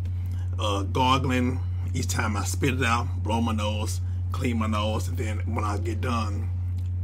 uh, 0.59 0.83
gargling 0.84 1.61
each 1.93 2.09
time 2.09 2.37
I 2.37 2.44
spit 2.44 2.75
it 2.75 2.84
out, 2.84 3.09
blow 3.23 3.41
my 3.41 3.52
nose, 3.52 4.00
clean 4.32 4.59
my 4.59 4.67
nose, 4.67 5.09
and 5.09 5.17
then 5.19 5.38
when 5.47 5.64
I 5.64 5.79
get 5.79 6.00
done, 6.00 6.50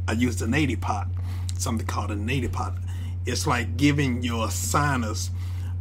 I 0.07 0.13
use 0.13 0.37
the 0.37 0.45
neti 0.45 0.79
pot, 0.79 1.07
something 1.57 1.85
called 1.85 2.11
a 2.11 2.15
neti 2.15 2.51
pot. 2.51 2.73
It's 3.25 3.47
like 3.47 3.77
giving 3.77 4.23
your 4.23 4.49
sinus 4.49 5.29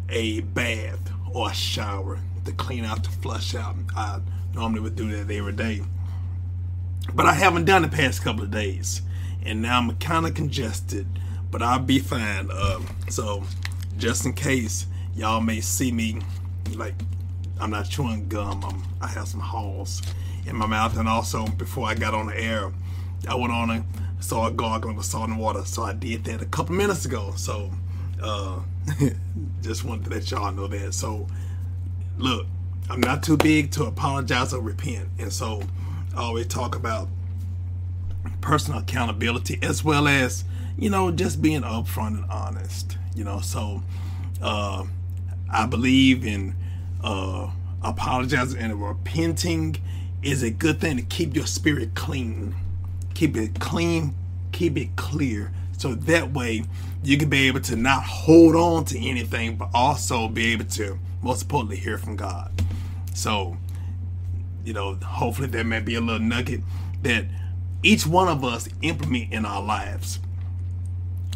a 0.09 0.41
bath 0.41 1.11
or 1.33 1.51
a 1.51 1.55
shower 1.55 2.19
to 2.44 2.53
clean 2.53 2.85
out, 2.85 3.05
to 3.05 3.11
flush 3.11 3.55
out. 3.55 3.77
I 3.97 4.21
normally 4.55 4.81
would 4.81 4.97
do 4.97 5.11
that 5.17 5.33
every 5.33 5.53
day. 5.53 5.83
But 7.15 7.27
I 7.27 7.35
haven't 7.35 7.65
done 7.65 7.83
the 7.83 7.89
past 7.89 8.23
couple 8.23 8.43
of 8.43 8.50
days. 8.50 9.03
And 9.44 9.61
now 9.61 9.79
I'm 9.79 9.97
kind 9.97 10.27
of 10.27 10.35
congested, 10.35 11.06
but 11.50 11.62
I'll 11.62 11.81
be 11.81 11.99
fine. 11.99 12.49
Uh, 12.50 12.81
so, 13.09 13.43
just 13.99 14.25
in 14.25 14.33
case 14.33 14.87
y'all 15.15 15.41
may 15.41 15.61
see 15.61 15.91
me, 15.91 16.21
like, 16.75 16.94
I'm 17.61 17.71
not 17.71 17.89
chewing 17.89 18.29
gum, 18.29 18.65
I'm, 18.65 18.83
I 19.00 19.09
have 19.09 19.27
some 19.27 19.41
halls 19.41 20.00
in 20.47 20.55
my 20.56 20.67
mouth. 20.67 20.97
And 20.97 21.09
also, 21.09 21.47
before 21.47 21.89
I 21.89 21.94
got 21.94 22.15
on 22.15 22.27
the 22.27 22.39
air, 22.39 22.73
I 23.29 23.35
went 23.35 23.53
on 23.53 23.71
and 23.71 23.85
saw 24.21 24.47
a 24.47 24.53
gargling 24.53 24.97
with 24.97 25.06
salt 25.06 25.29
and 25.29 25.39
water. 25.39 25.65
So, 25.65 25.83
I 25.83 25.93
did 25.93 26.25
that 26.25 26.41
a 26.41 26.47
couple 26.47 26.77
minutes 26.77 27.05
ago. 27.05 27.33
So, 27.37 27.73
uh, 28.23 28.61
just 29.61 29.85
wanted 29.85 30.05
to 30.05 30.11
let 30.11 30.31
y'all 30.31 30.53
know 30.53 30.69
that. 30.69 30.94
So, 30.94 31.27
look, 32.19 32.47
I'm 32.91 33.00
not 33.00 33.23
too 33.23 33.37
big 33.37 33.70
to 33.73 33.85
apologize 33.85 34.53
or 34.53 34.61
repent. 34.61 35.09
And 35.19 35.32
so 35.32 35.62
I 36.17 36.20
always 36.20 36.47
talk 36.47 36.75
about 36.75 37.09
personal 38.41 38.81
accountability 38.81 39.59
as 39.62 39.85
well 39.85 40.09
as, 40.09 40.44
you 40.76 40.91
know, 40.91 41.11
just 41.11 41.41
being 41.41 41.62
upfront 41.62 42.19
and 42.19 42.31
honest. 42.31 42.97
You 43.14 43.25
know, 43.25 43.41
so 43.41 43.82
uh 44.43 44.85
I 45.53 45.67
believe 45.67 46.25
in 46.25 46.55
uh 47.03 47.50
apologizing 47.82 48.61
and 48.61 48.81
repenting 48.82 49.76
is 50.23 50.43
a 50.43 50.50
good 50.50 50.81
thing 50.81 50.97
to 50.97 51.03
keep 51.03 51.35
your 51.35 51.47
spirit 51.47 51.94
clean. 51.94 52.55
Keep 53.15 53.37
it 53.37 53.61
clean, 53.61 54.15
keep 54.53 54.76
it 54.76 54.97
clear. 54.97 55.53
So 55.76 55.94
that 55.94 56.32
way 56.32 56.65
you 57.03 57.19
can 57.19 57.29
be 57.29 57.49
able 57.49 57.61
to 57.62 57.76
not 57.76 58.05
hold 58.05 58.55
on 58.55 58.85
to 58.87 58.99
anything, 58.99 59.56
but 59.56 59.70
also 59.75 60.29
be 60.29 60.53
able 60.53 60.67
to, 60.67 60.99
most 61.23 61.43
importantly, 61.43 61.77
hear 61.77 61.99
from 61.99 62.17
God. 62.17 62.53
So, 63.15 63.57
you 64.65 64.73
know, 64.73 64.95
hopefully 64.95 65.49
there 65.49 65.65
may 65.65 65.81
be 65.81 65.95
a 65.95 66.01
little 66.01 66.21
nugget 66.21 66.61
that 67.03 67.27
each 67.83 68.07
one 68.07 68.29
of 68.29 68.45
us 68.45 68.69
implement 68.83 69.33
in 69.33 69.45
our 69.45 69.63
lives. 69.63 70.21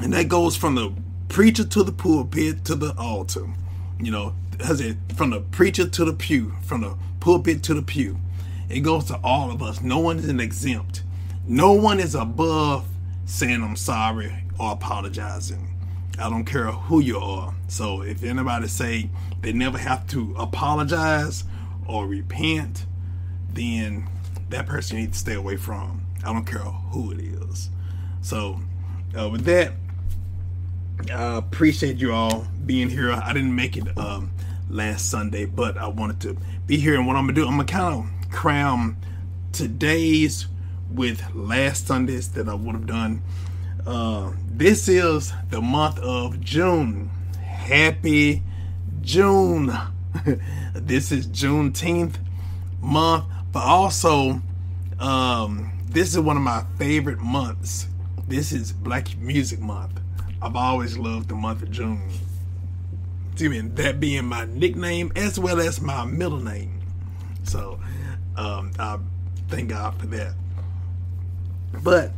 And 0.03 0.12
that 0.12 0.29
goes 0.29 0.56
from 0.56 0.75
the 0.75 0.93
preacher 1.29 1.65
to 1.65 1.83
the 1.83 1.93
pulpit 1.93 2.65
to 2.67 2.75
the 2.75 2.94
altar. 2.99 3.47
You 4.00 4.11
know, 4.11 4.35
has 4.61 4.81
it 4.81 4.97
from 5.17 5.31
the 5.31 5.41
preacher 5.41 5.89
to 5.89 6.05
the 6.05 6.12
pew, 6.12 6.55
from 6.62 6.82
the 6.82 6.97
pulpit 7.21 7.62
to 7.65 7.75
the 7.75 7.82
pew. 7.82 8.19
It 8.69 8.81
goes 8.81 9.05
to 9.06 9.19
all 9.23 9.50
of 9.50 9.62
us. 9.62 9.81
No 9.81 9.99
one 9.99 10.19
is 10.19 10.29
an 10.29 10.41
exempt. 10.41 11.03
No 11.47 11.73
one 11.73 12.00
is 12.00 12.15
above 12.15 12.87
saying 13.25 13.62
I'm 13.62 13.77
sorry 13.77 14.44
or 14.59 14.73
apologizing. 14.73 15.75
I 16.19 16.31
don't 16.31 16.45
care 16.45 16.67
who 16.67 17.01
you 17.01 17.19
are. 17.19 17.55
So 17.69 18.03
if 18.03 18.23
anybody 18.23 18.69
say 18.69 19.11
they 19.43 19.53
never 19.53 19.79
have 19.79 20.07
to 20.09 20.35
apologize 20.39 21.45
or 21.87 22.07
repent, 22.07 22.87
then 23.53 24.09
that 24.49 24.67
person 24.67 24.97
you 24.97 25.03
need 25.05 25.13
to 25.13 25.19
stay 25.19 25.35
away 25.35 25.57
from. 25.57 26.07
I 26.25 26.33
don't 26.33 26.47
care 26.47 26.61
who 26.61 27.13
it 27.13 27.21
is. 27.21 27.71
So 28.23 28.61
uh, 29.19 29.29
with 29.29 29.45
that, 29.45 29.73
I 31.13 31.37
appreciate 31.37 31.99
you 31.99 32.13
all 32.13 32.47
being 32.65 32.89
here. 32.89 33.13
I 33.13 33.33
didn't 33.33 33.55
make 33.55 33.77
it 33.77 33.97
um, 33.99 34.33
last 34.69 35.11
Sunday, 35.11 35.45
but 35.45 35.77
I 35.77 35.89
wanted 35.89 36.21
to 36.23 36.37
be 36.67 36.79
here. 36.79 36.97
And 36.97 37.07
what 37.07 37.17
I'm 37.17 37.25
gonna 37.25 37.35
do, 37.35 37.47
I'm 37.47 37.57
gonna 37.57 37.65
kind 37.65 37.95
of 37.95 38.31
cram 38.31 38.97
today's 39.53 40.47
with 40.91 41.23
last 41.35 41.87
Sundays 41.87 42.31
that 42.31 42.49
I 42.49 42.55
would 42.55 42.75
have 42.75 42.87
done. 42.87 43.23
Uh, 43.87 44.33
this 44.49 44.88
is 44.88 45.33
the 45.50 45.61
month 45.61 45.99
of 46.00 46.41
June. 46.41 47.09
Happy 47.41 48.43
June. 49.00 49.73
this 50.75 51.12
is 51.12 51.29
Juneteenth 51.29 52.17
month, 52.81 53.27
but 53.53 53.62
also 53.62 54.43
um, 54.99 55.73
this 55.88 56.11
is 56.11 56.19
one 56.19 56.37
of 56.37 56.43
my 56.43 56.65
favorite 56.79 57.21
months. 57.21 57.87
This 58.27 58.50
is 58.50 58.73
Black 58.73 59.17
Music 59.19 59.61
Month. 59.61 60.00
I've 60.43 60.56
always 60.56 60.99
loved 60.99 61.29
the 61.29 61.37
month 61.37 61.62
of 61.62 61.71
June. 61.71 62.11
I 63.39 63.49
mean, 63.49 63.75
that 63.77 64.00
being 64.00 64.25
my 64.25 64.47
nickname 64.47 65.12
as 65.15 65.39
well 65.39 65.61
as 65.61 65.81
my 65.81 66.05
middle 66.05 66.41
name. 66.41 66.81
So 67.44 67.79
um, 68.37 68.73
I 68.81 68.99
thank 69.49 69.69
God 69.69 69.94
for 70.00 70.06
that. 70.06 70.35
But 71.85 72.12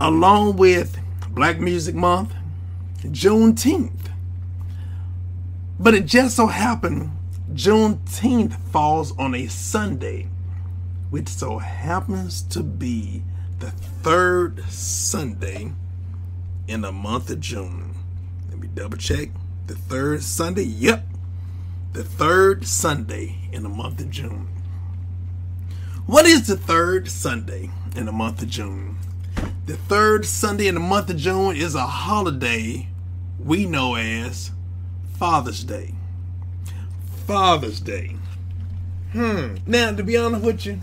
along 0.00 0.56
with 0.56 0.98
Black 1.28 1.60
Music 1.60 1.94
Month, 1.94 2.32
Juneteenth. 3.02 4.10
But 5.78 5.94
it 5.94 6.06
just 6.06 6.36
so 6.36 6.46
happened 6.46 7.10
Juneteenth 7.52 8.54
falls 8.70 9.16
on 9.18 9.34
a 9.34 9.48
Sunday, 9.48 10.28
which 11.10 11.28
so 11.28 11.58
happens 11.58 12.42
to 12.42 12.62
be 12.62 13.22
the 13.58 13.70
third 13.70 14.62
Sunday 14.70 15.72
in 16.68 16.82
the 16.82 16.92
month 16.92 17.28
of 17.28 17.40
June. 17.40 17.94
Let 18.48 18.58
me 18.58 18.68
double 18.72 18.96
check. 18.96 19.30
The 19.66 19.74
third 19.74 20.22
Sunday? 20.22 20.62
Yep. 20.62 21.06
The 21.92 22.04
third 22.04 22.66
Sunday 22.66 23.36
in 23.52 23.64
the 23.64 23.68
month 23.68 24.00
of 24.00 24.10
June. 24.10 24.48
What 26.06 26.24
is 26.24 26.46
the 26.46 26.56
third 26.56 27.10
Sunday 27.10 27.70
in 27.96 28.06
the 28.06 28.12
month 28.12 28.42
of 28.42 28.48
June? 28.48 28.99
The 29.66 29.76
third 29.76 30.24
Sunday 30.24 30.66
in 30.66 30.74
the 30.74 30.80
month 30.80 31.10
of 31.10 31.16
June 31.16 31.56
is 31.56 31.74
a 31.74 31.86
holiday 31.86 32.88
we 33.38 33.66
know 33.66 33.94
as 33.94 34.50
Father's 35.14 35.64
Day. 35.64 35.94
Father's 37.26 37.80
Day. 37.80 38.16
Hmm. 39.12 39.56
Now, 39.66 39.92
to 39.92 40.02
be 40.02 40.16
honest 40.16 40.44
with 40.44 40.66
you, 40.66 40.80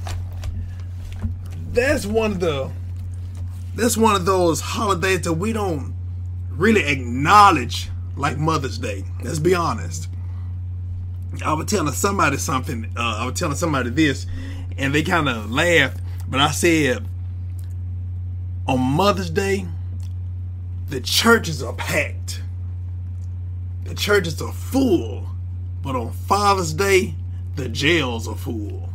that's 1.72 2.06
one 2.06 2.32
of 2.34 2.40
the 2.40 2.72
that's 3.76 3.96
one 3.96 4.16
of 4.16 4.26
those 4.26 4.60
holidays 4.60 5.22
that 5.22 5.34
we 5.34 5.54
don't 5.54 5.94
really 6.50 6.84
acknowledge 6.84 7.90
like 8.16 8.38
Mother's 8.38 8.78
Day. 8.78 9.06
Let's 9.24 9.40
be 9.40 9.54
honest. 9.54 10.10
I 11.46 11.54
was 11.54 11.68
telling 11.68 11.94
somebody 11.94 12.38
something. 12.38 12.92
Uh, 12.98 13.18
I 13.20 13.26
was 13.26 13.40
telling 13.40 13.56
somebody 13.56 13.92
this, 13.92 14.26
and 14.78 14.94
they 14.96 15.04
kind 15.04 15.30
of 15.30 15.52
laughed. 15.52 16.02
But 16.28 16.40
I 16.40 16.52
said, 16.52 17.06
on 18.68 18.80
Mother's 18.80 19.30
Day, 19.30 19.66
the 20.90 21.00
churches 21.00 21.64
are 21.64 21.74
packed. 21.74 22.42
The 23.86 23.96
churches 23.96 24.42
are 24.42 24.52
full. 24.52 25.26
But 25.82 25.96
on 25.96 26.12
Father's 26.12 26.74
Day, 26.74 27.16
the 27.56 27.70
jails 27.70 28.28
are 28.28 28.36
full. 28.36 28.90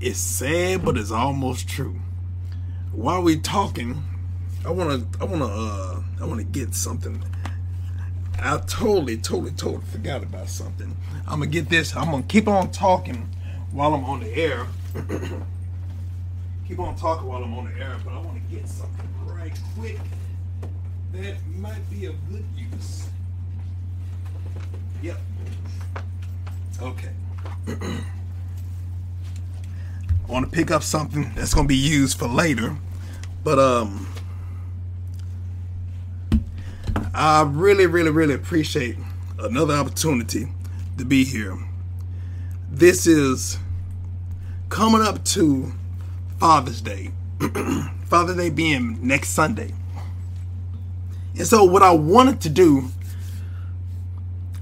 It's 0.00 0.18
sad, 0.18 0.84
but 0.84 0.96
it's 0.96 1.10
almost 1.10 1.68
true. 1.68 1.96
While 2.92 3.22
we're 3.22 3.38
talking, 3.38 4.02
I 4.66 4.70
wanna, 4.70 5.06
I 5.20 5.24
wanna, 5.24 5.46
uh, 5.46 6.02
I 6.20 6.24
wanna 6.24 6.44
get 6.44 6.74
something. 6.74 7.22
I 8.42 8.56
totally, 8.66 9.18
totally, 9.18 9.52
totally 9.52 9.84
forgot 9.92 10.22
about 10.22 10.48
something. 10.48 10.96
I'm 11.26 11.40
gonna 11.40 11.46
get 11.46 11.68
this. 11.68 11.94
I'm 11.94 12.10
gonna 12.10 12.22
keep 12.22 12.48
on 12.48 12.70
talking 12.70 13.28
while 13.70 13.94
I'm 13.94 14.04
on 14.04 14.20
the 14.20 14.34
air. 14.34 14.66
keep 16.70 16.78
on 16.78 16.94
talking 16.94 17.26
while 17.26 17.42
I'm 17.42 17.52
on 17.54 17.64
the 17.64 17.80
air, 17.80 17.96
but 18.04 18.12
I 18.12 18.18
want 18.20 18.36
to 18.36 18.54
get 18.54 18.68
something 18.68 19.08
right 19.26 19.52
quick 19.76 19.98
that 21.12 21.34
might 21.56 21.90
be 21.90 22.06
of 22.06 22.14
good 22.30 22.44
use. 22.56 23.08
Yep. 25.02 25.18
Okay. 26.80 27.10
I 27.66 28.02
want 30.28 30.48
to 30.48 30.52
pick 30.52 30.70
up 30.70 30.84
something 30.84 31.32
that's 31.34 31.52
going 31.52 31.66
to 31.66 31.68
be 31.68 31.74
used 31.74 32.16
for 32.16 32.28
later, 32.28 32.76
but 33.42 33.58
um, 33.58 34.06
I 37.12 37.42
really, 37.42 37.86
really, 37.86 38.10
really 38.10 38.34
appreciate 38.34 38.96
another 39.40 39.74
opportunity 39.74 40.46
to 40.98 41.04
be 41.04 41.24
here. 41.24 41.58
This 42.70 43.08
is 43.08 43.58
coming 44.68 45.02
up 45.02 45.24
to 45.24 45.72
Father's 46.40 46.80
Day. 46.80 47.10
Father's 48.06 48.36
Day 48.36 48.48
being 48.48 48.98
next 49.06 49.28
Sunday. 49.28 49.74
And 51.36 51.46
so, 51.46 51.64
what 51.64 51.82
I 51.82 51.92
wanted 51.92 52.40
to 52.40 52.48
do, 52.48 52.88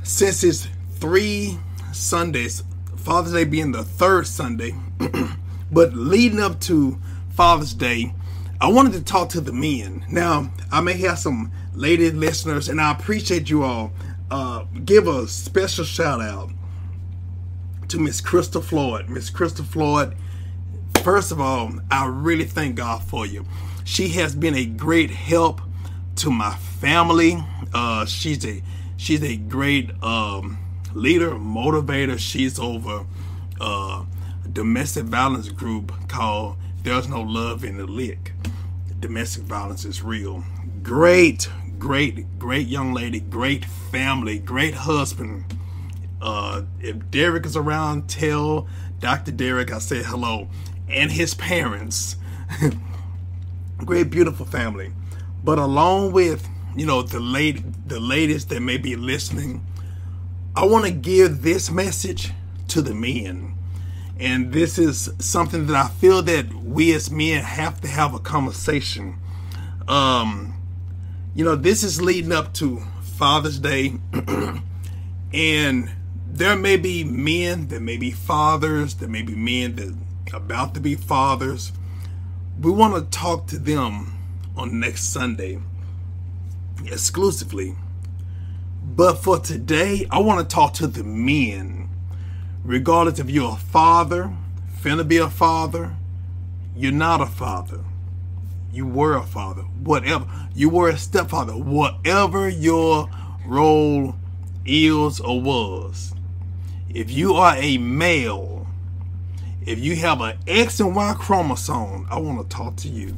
since 0.03 0.43
it's 0.43 0.67
three 0.97 1.57
Sundays, 1.93 2.65
Father's 2.97 3.33
Day 3.33 3.45
being 3.45 3.71
the 3.71 3.85
third 3.85 4.27
Sunday, 4.27 4.75
but 5.71 5.95
leading 5.95 6.41
up 6.41 6.61
to 6.63 6.99
Father's 7.31 7.75
Day, 7.75 8.13
I 8.61 8.69
wanted 8.69 8.95
to 8.95 9.05
talk 9.05 9.29
to 9.31 9.41
the 9.41 9.53
men. 9.53 10.05
Now, 10.11 10.51
I 10.73 10.81
may 10.81 10.95
have 10.95 11.21
some 11.21 11.53
lady 11.75 12.11
listeners, 12.11 12.69
and 12.69 12.81
I 12.81 12.91
appreciate 12.91 13.49
you 13.51 13.63
all. 13.63 13.93
Uh, 14.33 14.65
give 14.85 15.07
a 15.07 15.29
special 15.29 15.85
shout 15.85 16.21
out 16.21 16.51
to 17.87 18.01
Miss 18.01 18.21
Crystal 18.21 18.61
Floyd. 18.61 19.09
Miss 19.09 19.31
Crystal 19.31 19.65
Floyd, 19.65 20.17
first 21.09 21.33
of 21.33 21.41
all, 21.41 21.73
I 21.91 22.05
really 22.05 22.45
thank 22.45 22.75
God 22.75 23.03
for 23.03 23.25
you. 23.25 23.47
She 23.83 24.09
has 24.09 24.35
been 24.35 24.55
a 24.55 24.67
great 24.67 25.09
help 25.09 25.63
to 26.17 26.31
my 26.31 26.55
family. 26.55 27.43
Uh, 27.73 28.05
she's 28.05 28.45
a 28.45 28.63
she's 28.99 29.23
a 29.23 29.39
great 29.39 29.91
um, 30.03 30.59
leader, 30.93 31.31
motivator. 31.31 32.19
She's 32.19 32.59
over 32.59 33.07
uh, 33.59 34.05
a 34.45 34.49
domestic 34.53 35.05
violence 35.05 35.49
group 35.49 35.95
called 36.09 36.59
"There's 36.83 37.09
No 37.09 37.23
Love 37.23 37.65
in 37.65 37.79
the 37.79 37.87
Lick." 37.87 38.35
Domestic 39.01 39.45
violence 39.45 39.87
is 39.87 40.03
real. 40.03 40.45
Great, 40.83 41.49
great, 41.79 42.39
great 42.39 42.69
young 42.69 42.93
lady. 42.93 43.21
Great 43.21 43.65
family. 43.65 44.39
Great 44.39 44.75
husband. 44.75 45.47
Uh, 46.21 46.65
if 46.81 47.11
Derek 47.11 47.47
is 47.47 47.57
around, 47.57 48.11
tell 48.11 48.69
Dr. 49.01 49.31
Derek 49.31 49.73
I 49.73 49.79
said 49.79 50.05
hello 50.05 50.49
and 50.89 51.11
his 51.11 51.35
parents. 51.35 52.17
great, 53.79 54.11
beautiful 54.11 54.47
family. 54.47 54.93
But 55.45 55.59
along 55.59 56.13
with 56.13 56.49
you 56.77 56.87
know 56.87 57.03
the 57.03 57.21
late 57.21 57.63
the 57.89 58.01
latest 58.01 58.49
that 58.51 58.61
may 58.61 58.77
be 58.77 58.97
listening, 58.97 59.65
I 60.57 60.65
want 60.65 60.85
to 60.85 60.91
give 60.91 61.43
this 61.43 61.71
message 61.71 62.33
to 62.69 62.83
the 62.83 62.95
men. 62.95 63.55
And 64.21 64.53
this 64.53 64.79
is 64.79 65.09
something 65.21 65.67
that 65.69 65.77
I 65.77 65.89
feel 65.89 66.23
that 66.23 66.53
we 66.53 66.93
as 66.93 67.11
men 67.11 67.45
have 67.45 67.81
to 67.83 67.89
have 67.89 68.15
a 68.15 68.19
conversation. 68.19 69.17
Um, 69.87 70.55
you 71.37 71.45
know, 71.45 71.55
this 71.55 71.85
is 71.85 72.03
leading 72.03 72.33
up 72.33 72.53
to 72.55 72.83
Father's 73.01 73.61
Day, 73.61 73.95
and 75.33 75.91
there 76.27 76.57
may 76.57 76.77
be 76.77 77.05
men, 77.05 77.69
there 77.69 77.81
may 77.81 77.97
be 77.97 78.11
fathers, 78.11 78.97
there 78.97 79.09
may 79.09 79.23
be 79.23 79.37
men 79.37 79.77
that 79.77 79.95
about 80.33 80.75
to 80.75 80.81
be 80.81 80.95
fathers. 80.95 81.73
We 82.61 82.71
want 82.71 82.95
to 82.95 83.19
talk 83.19 83.47
to 83.49 83.59
them 83.59 84.19
on 84.57 84.81
next 84.81 85.13
Sunday 85.13 85.59
exclusively. 86.87 87.77
But 88.83 89.17
for 89.17 89.39
today, 89.39 90.07
I 90.11 90.21
want 90.21 90.49
to 90.49 90.55
talk 90.55 90.75
to 90.75 90.87
the 90.87 91.05
men. 91.05 91.89
Regardless 92.65 93.19
if 93.19 93.31
you're 93.31 93.53
a 93.53 93.57
father, 93.57 94.33
finna 94.81 95.07
be 95.07 95.19
a 95.19 95.31
father, 95.31 95.97
you're 96.77 96.93
not 96.93 97.21
a 97.21 97.27
father. 97.27 97.85
You 98.73 98.87
were 98.87 99.17
a 99.17 99.23
father. 99.23 99.63
Whatever. 99.63 100.27
You 100.55 100.69
were 100.69 100.89
a 100.91 100.99
stepfather. 100.99 101.55
Whatever 101.55 102.49
your 102.49 103.09
role 103.47 104.17
is 104.65 105.21
or 105.21 105.41
was. 105.41 106.15
If 106.89 107.11
you 107.11 107.35
are 107.35 107.57
a 107.57 107.79
male, 107.79 108.58
if 109.69 109.79
you 109.79 109.97
have 109.97 110.23
an 110.23 110.39
X 110.47 110.81
and 110.81 110.97
Y 110.97 111.15
chromosome, 111.19 112.07
I 112.11 112.19
want 112.19 112.41
to 112.41 112.57
talk 112.57 112.77
to 112.77 112.89
you. 112.89 113.15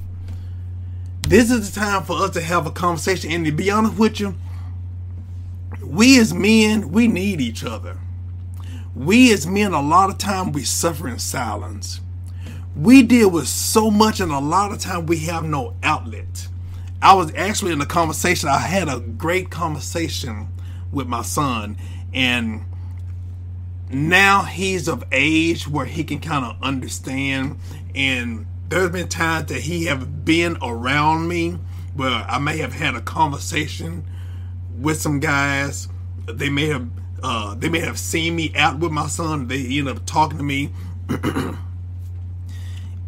This 1.22 1.50
is 1.50 1.72
the 1.72 1.80
time 1.80 2.02
for 2.02 2.14
us 2.24 2.30
to 2.30 2.40
have 2.40 2.66
a 2.66 2.72
conversation. 2.72 3.30
And 3.30 3.44
to 3.44 3.52
be 3.52 3.70
honest 3.70 3.96
with 3.96 4.18
you, 4.18 4.34
we 5.84 6.18
as 6.18 6.34
men, 6.34 6.90
we 6.90 7.06
need 7.06 7.40
each 7.40 7.64
other. 7.64 7.98
We 8.96 9.32
as 9.32 9.46
men, 9.46 9.72
a 9.72 9.80
lot 9.80 10.10
of 10.10 10.18
time 10.18 10.50
we 10.50 10.64
suffer 10.64 11.08
in 11.08 11.20
silence. 11.20 12.00
We 12.74 13.02
deal 13.02 13.30
with 13.30 13.46
so 13.46 13.88
much, 13.88 14.18
and 14.18 14.32
a 14.32 14.40
lot 14.40 14.72
of 14.72 14.80
time 14.80 15.06
we 15.06 15.18
have 15.20 15.44
no 15.44 15.76
outlet. 15.84 16.48
I 17.00 17.14
was 17.14 17.32
actually 17.36 17.72
in 17.72 17.80
a 17.80 17.86
conversation. 17.86 18.48
I 18.48 18.58
had 18.58 18.88
a 18.88 18.98
great 18.98 19.50
conversation 19.50 20.48
with 20.90 21.06
my 21.06 21.22
son, 21.22 21.76
and 22.12 22.64
now 23.92 24.42
he's 24.42 24.88
of 24.88 25.04
age 25.10 25.66
where 25.66 25.86
he 25.86 26.04
can 26.04 26.20
kind 26.20 26.44
of 26.44 26.56
understand. 26.62 27.58
And 27.94 28.46
there's 28.68 28.90
been 28.90 29.08
times 29.08 29.46
that 29.46 29.62
he 29.62 29.86
have 29.86 30.24
been 30.24 30.56
around 30.62 31.28
me 31.28 31.58
where 31.94 32.24
I 32.28 32.38
may 32.38 32.58
have 32.58 32.72
had 32.72 32.94
a 32.94 33.00
conversation 33.00 34.04
with 34.78 35.00
some 35.00 35.18
guys. 35.20 35.88
They 36.26 36.50
may 36.50 36.66
have 36.66 36.88
uh, 37.22 37.54
they 37.54 37.68
may 37.68 37.80
have 37.80 37.98
seen 37.98 38.36
me 38.36 38.52
out 38.56 38.78
with 38.78 38.92
my 38.92 39.06
son. 39.06 39.48
They 39.48 39.78
end 39.78 39.88
up 39.88 40.06
talking 40.06 40.38
to 40.38 40.44
me, 40.44 40.70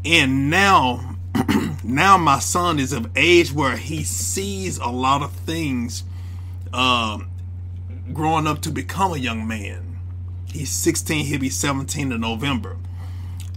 and 0.05 0.51
now 0.51 1.17
now 1.85 2.19
my 2.19 2.39
son 2.39 2.79
is 2.79 2.93
of 2.93 3.11
age 3.17 3.53
where 3.53 3.77
he 3.77 4.03
sees 4.05 4.77
a 4.79 4.89
lot 4.89 5.23
of 5.23 5.33
things. 5.33 6.05
Um, 6.75 7.31
growing 8.13 8.47
up 8.47 8.61
to 8.63 8.71
become 8.71 9.13
a 9.13 9.19
young 9.19 9.47
man. 9.47 9.92
He's 10.53 10.71
16. 10.71 11.27
He'll 11.27 11.41
be 11.41 11.51
17 11.51 12.13
in 12.13 12.21
November, 12.21 12.77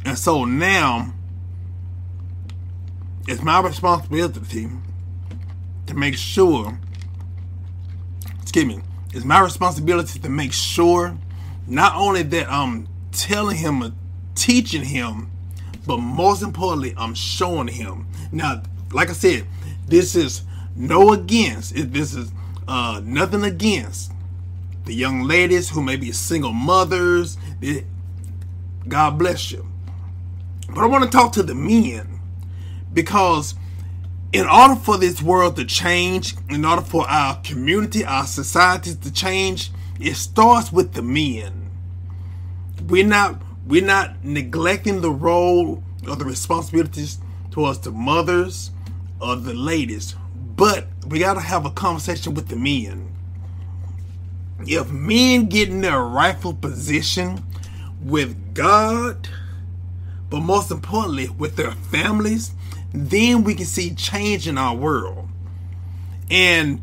and 0.06 0.18
so 0.18 0.46
now 0.46 1.14
it's 3.28 3.42
my 3.42 3.60
responsibility 3.60 4.70
to 5.88 5.94
make 5.94 6.16
sure 6.16 6.80
excuse 8.42 8.78
me, 8.78 8.82
it's 9.14 9.26
my 9.26 9.42
responsibility 9.42 10.18
to 10.20 10.30
make 10.30 10.54
sure 10.54 11.18
not 11.68 11.94
only 11.96 12.24
that 12.24 12.50
I'm 12.50 12.88
telling 13.12 13.58
him 13.58 13.82
and 13.82 13.94
teaching 14.36 14.86
him, 14.86 15.30
but 15.86 15.98
most 15.98 16.42
importantly, 16.42 16.94
I'm 16.98 17.14
showing 17.14 17.68
him. 17.68 18.08
Now, 18.32 18.64
like 18.94 19.10
I 19.10 19.14
said, 19.14 19.46
this 19.88 20.16
is 20.16 20.44
no 20.76 21.12
against. 21.12 21.76
This 21.76 22.14
is 22.14 22.32
uh, 22.68 23.02
nothing 23.04 23.44
against 23.44 24.12
the 24.86 24.94
young 24.94 25.24
ladies 25.24 25.70
who 25.70 25.82
may 25.82 25.96
be 25.96 26.12
single 26.12 26.54
mothers. 26.54 27.38
God 28.88 29.18
bless 29.18 29.52
you. 29.52 29.68
But 30.70 30.84
I 30.84 30.88
want 30.88 31.04
to 31.04 31.10
talk 31.10 31.32
to 31.34 31.44
the 31.44 31.56
men 31.56 32.20
because 32.94 33.56
in 34.32 34.48
order 34.48 34.76
for 34.76 34.98
this 34.98 35.22
world 35.22 35.56
to 35.56 35.66
change, 35.66 36.36
in 36.50 36.66
order 36.66 36.82
for 36.82 37.08
our 37.10 37.40
community, 37.42 38.04
our 38.06 38.26
societies 38.26 38.98
to 38.98 39.12
change, 39.12 39.72
it 40.00 40.16
starts 40.16 40.72
with 40.72 40.94
the 40.94 41.02
men. 41.02 41.72
We're 42.88 43.08
not 43.08 43.42
we're 43.66 43.86
not 43.86 44.24
neglecting 44.24 45.02
the 45.02 45.10
role 45.12 45.84
or 46.08 46.16
the 46.16 46.26
responsibilities 46.26 47.18
towards 47.50 47.80
the 47.80 47.92
mothers 47.92 48.72
or 49.20 49.36
the 49.38 49.54
ladies, 49.54 50.16
but 50.56 50.88
we 51.08 51.20
gotta 51.20 51.40
have 51.40 51.66
a 51.66 51.72
conversation 51.72 52.34
with 52.36 52.50
the 52.50 52.56
men. 52.56 53.15
If 54.68 54.92
men 54.92 55.48
get 55.48 55.70
in 55.70 55.82
their 55.82 56.02
rightful 56.02 56.54
position 56.54 57.44
with 58.02 58.54
God, 58.54 59.28
but 60.30 60.42
most 60.42 60.72
importantly 60.72 61.30
with 61.30 61.56
their 61.56 61.72
families 61.72 62.52
then 62.96 63.44
we 63.44 63.56
can 63.56 63.66
see 63.66 63.94
change 63.94 64.48
in 64.48 64.58
our 64.58 64.76
world. 64.76 65.28
And 66.32 66.82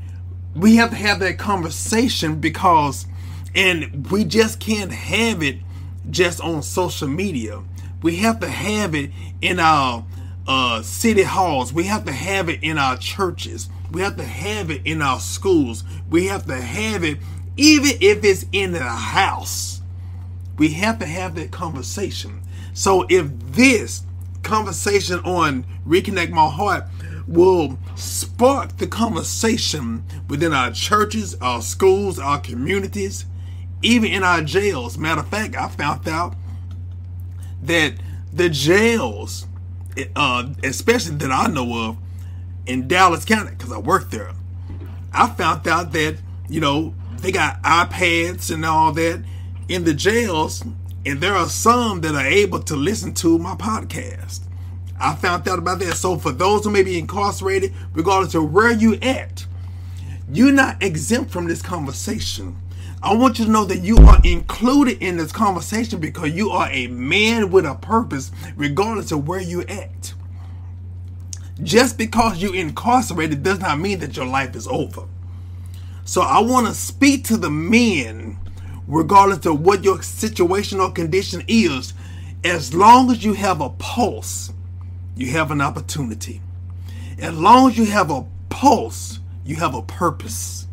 we 0.55 0.77
have 0.77 0.91
to 0.91 0.97
have 0.97 1.21
that 1.21 1.39
conversation 1.39 2.39
because, 2.41 3.07
and 3.55 4.11
we 4.11 4.25
just 4.25 4.61
can't 4.61 4.93
have 4.93 5.43
it 5.43 5.59
just 6.11 6.41
on 6.41 6.63
social 6.63 7.09
media. 7.09 7.63
We 8.03 8.17
have 8.17 8.41
to 8.41 8.49
have 8.49 8.95
it 8.95 9.11
in 9.41 9.59
our 9.59 10.05
uh, 10.47 10.83
city 10.83 11.23
halls. 11.23 11.73
We 11.73 11.85
have 11.85 12.05
to 12.05 12.13
have 12.13 12.49
it 12.49 12.63
in 12.63 12.77
our 12.77 12.97
churches. 12.97 13.69
We 13.91 14.03
have 14.03 14.17
to 14.17 14.25
have 14.25 14.71
it 14.71 14.83
in 14.85 15.01
our 15.01 15.21
schools. 15.21 15.85
We 16.11 16.27
have 16.27 16.47
to 16.47 16.61
have 16.61 17.05
it 17.05 17.19
even 17.57 17.93
if 18.01 18.25
it's 18.25 18.47
in 18.53 18.73
the 18.73 18.83
house. 18.83 19.81
We 20.59 20.71
have 20.75 20.99
to 21.01 21.07
have 21.07 21.35
that 21.37 21.51
conversation. 21.51 22.43
So 22.75 23.07
if 23.09 23.31
this 23.41 24.05
conversation 24.43 25.21
on 25.21 25.65
Reconnect 25.87 26.31
My 26.31 26.49
Heart 26.49 26.85
will 27.27 27.79
spark 27.95 28.77
the 28.79 28.87
conversation 28.87 30.05
within 30.29 30.53
our 30.53 30.71
churches, 30.71 31.37
our 31.41 31.63
schools, 31.63 32.19
our 32.19 32.41
communities, 32.41 33.27
even 33.83 34.11
in 34.11 34.23
our 34.23 34.43
jails. 34.43 34.99
Matter 34.99 35.21
of 35.21 35.29
fact, 35.29 35.57
I 35.57 35.69
found 35.69 36.09
out 36.09 36.35
that 37.63 37.95
the 38.33 38.49
jails, 38.49 39.47
uh, 40.17 40.49
especially 40.63 41.17
that 41.17 41.31
I 41.31 41.47
know 41.47 41.89
of 41.89 41.97
in 42.67 42.89
Dallas 42.89 43.25
County, 43.25 43.51
because 43.51 43.73
I 43.73 43.79
work 43.79 44.11
there, 44.11 44.33
I 45.13 45.29
found 45.29 45.67
out 45.69 45.93
that, 45.93 46.19
you 46.49 46.61
know, 46.61 46.95
they 47.23 47.33
got 47.33 47.63
iPads 47.63 48.53
and 48.53 48.65
all 48.65 48.93
that 48.93 49.25
in 49.69 49.85
the 49.85 49.95
jails 49.95 50.63
and 51.05 51.21
there 51.21 51.35
are 51.35 51.49
some 51.49 52.01
that 52.03 52.15
are 52.15 52.27
able 52.27 52.61
to 52.61 52.77
listen 52.77 53.13
to 53.15 53.39
my 53.39 53.55
podcast. 53.55 54.41
I 55.01 55.17
found 55.17 55.49
out 55.49 55.59
about 55.59 55.81
that. 55.81 55.95
So 55.97 56.17
for 56.17 56.31
those 56.31 56.65
who 56.65 56.71
may 56.71 56.85
be 56.85 56.97
incarcerated, 56.99 57.73
regardless 57.93 58.35
of 58.37 58.53
where 58.53 58.71
you 58.71 58.95
at, 59.03 59.47
you're 60.33 60.53
not 60.53 60.81
exempt 60.81 61.33
from 61.33 61.49
this 61.49 61.61
conversation. 61.61 62.57
I 63.03 63.15
want 63.15 63.41
you 63.41 63.47
to 63.47 63.51
know 63.51 63.65
that 63.65 63.81
you 63.81 63.97
are 63.97 64.21
included 64.23 65.03
in 65.03 65.17
this 65.17 65.33
conversation 65.33 65.99
because 65.99 66.31
you 66.31 66.51
are 66.51 66.69
a 66.71 66.87
man 66.87 67.51
with 67.51 67.67
a 67.67 67.75
purpose, 67.75 68.31
regardless 68.57 69.11
of 69.11 69.27
where 69.27 69.41
you 69.41 69.63
at. 69.63 70.15
Just 71.61 71.99
because 71.99 72.41
you're 72.41 72.55
incarcerated 72.55 73.43
does 73.43 73.59
not 73.59 73.81
mean 73.81 73.99
that 73.99 74.17
your 74.17 74.27
life 74.27 74.55
is 74.55 74.69
over. 74.69 75.07
So 76.05 76.23
I 76.23 76.41
want 76.41 76.67
to 76.67 76.75
speak 76.75 77.25
to 77.25 77.37
the 77.37 77.51
men 77.51 78.39
regardless 78.87 79.47
of 79.47 79.61
what 79.61 79.85
your 79.85 80.03
situation 80.03 80.81
or 80.81 80.91
condition 80.91 81.43
is, 81.49 81.95
as 82.45 82.75
long 82.75 83.11
as 83.11 83.25
you 83.25 83.35
have 83.35 83.61
a 83.61 83.71
pulse, 83.71 84.53
you 85.17 85.31
have 85.31 85.51
an 85.51 85.61
opportunity. 85.61 86.41
As 87.19 87.37
long 87.39 87.71
as 87.71 87.79
you 87.79 87.85
have 87.87 88.11
a 88.11 88.27
pulse, 88.51 89.21
you 89.45 89.57
have 89.57 89.75
a 89.75 89.83
purpose. 89.83 90.67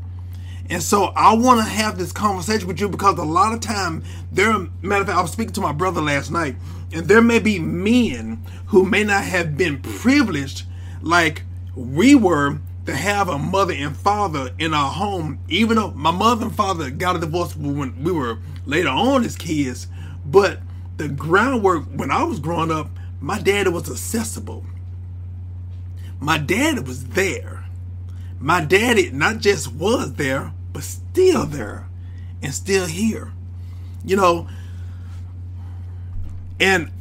And 0.70 0.82
so 0.82 1.06
I 1.16 1.34
want 1.34 1.60
to 1.60 1.66
have 1.66 1.98
this 1.98 2.12
conversation 2.12 2.68
with 2.68 2.80
you 2.80 2.90
because 2.90 3.18
a 3.18 3.24
lot 3.24 3.54
of 3.54 3.60
time 3.60 4.04
there 4.32 4.58
matter 4.82 5.02
of 5.02 5.08
fact, 5.08 5.18
I 5.18 5.22
was 5.22 5.32
speaking 5.32 5.54
to 5.54 5.62
my 5.62 5.72
brother 5.72 6.02
last 6.02 6.32
night, 6.32 6.56
and 6.94 7.08
there 7.08 7.22
may 7.22 7.40
be 7.40 7.60
men 7.60 8.44
who 8.68 8.86
may 8.86 9.04
not 9.04 9.24
have 9.24 9.58
been 9.58 9.82
privileged 9.82 10.66
like 11.02 11.44
we 11.76 12.14
were 12.14 12.60
to 12.90 12.96
have 12.96 13.30
a 13.30 13.38
mother 13.38 13.74
and 13.74 13.96
father 13.96 14.52
in 14.58 14.74
our 14.74 14.92
home, 14.92 15.40
even 15.48 15.76
though 15.76 15.92
my 15.92 16.10
mother 16.10 16.48
and 16.48 16.56
father 16.56 16.90
got 16.90 17.16
a 17.16 17.20
divorce 17.20 17.56
when 17.56 18.04
we 18.04 18.12
were 18.12 18.40
later 18.66 18.90
on 18.90 19.24
as 19.24 19.36
kids, 19.36 19.88
but 20.26 20.60
the 20.98 21.08
groundwork 21.08 21.86
when 21.94 22.10
I 22.10 22.24
was 22.24 22.40
growing 22.40 22.72
up, 22.72 22.90
my 23.22 23.40
daddy 23.40 23.70
was 23.70 23.90
accessible. 23.90 24.66
My 26.20 26.40
daddy 26.40 26.80
was 26.82 27.10
there. 27.10 27.66
My 28.40 28.64
daddy 28.64 29.12
not 29.12 29.38
just 29.38 29.72
was 29.72 30.14
there, 30.14 30.52
but 30.74 30.84
still 30.84 31.46
there 31.46 31.88
and 32.42 32.54
still 32.54 32.88
here. 32.88 33.32
You 34.04 34.16
know, 34.16 34.48
and 36.60 36.92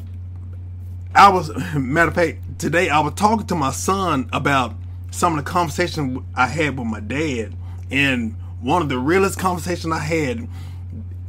I 1.15 1.31
was 1.31 1.51
matter 1.75 2.09
of 2.09 2.15
fact, 2.15 2.59
today 2.59 2.91
I 2.91 3.01
was 3.01 3.15
talking 3.15 3.47
to 3.47 3.55
my 3.55 3.71
son 3.71 4.29
about 4.35 4.75
some 5.11 5.39
of 5.39 5.45
the 5.45 5.51
conversation 5.51 6.25
I 6.35 6.47
had 6.47 6.79
with 6.79 6.87
my 6.87 7.01
dad, 7.01 7.55
and 7.91 8.37
one 8.61 8.83
of 8.83 8.89
the 8.89 8.99
realest 8.99 9.39
conversations 9.39 9.93
I 9.93 9.99
had 9.99 10.49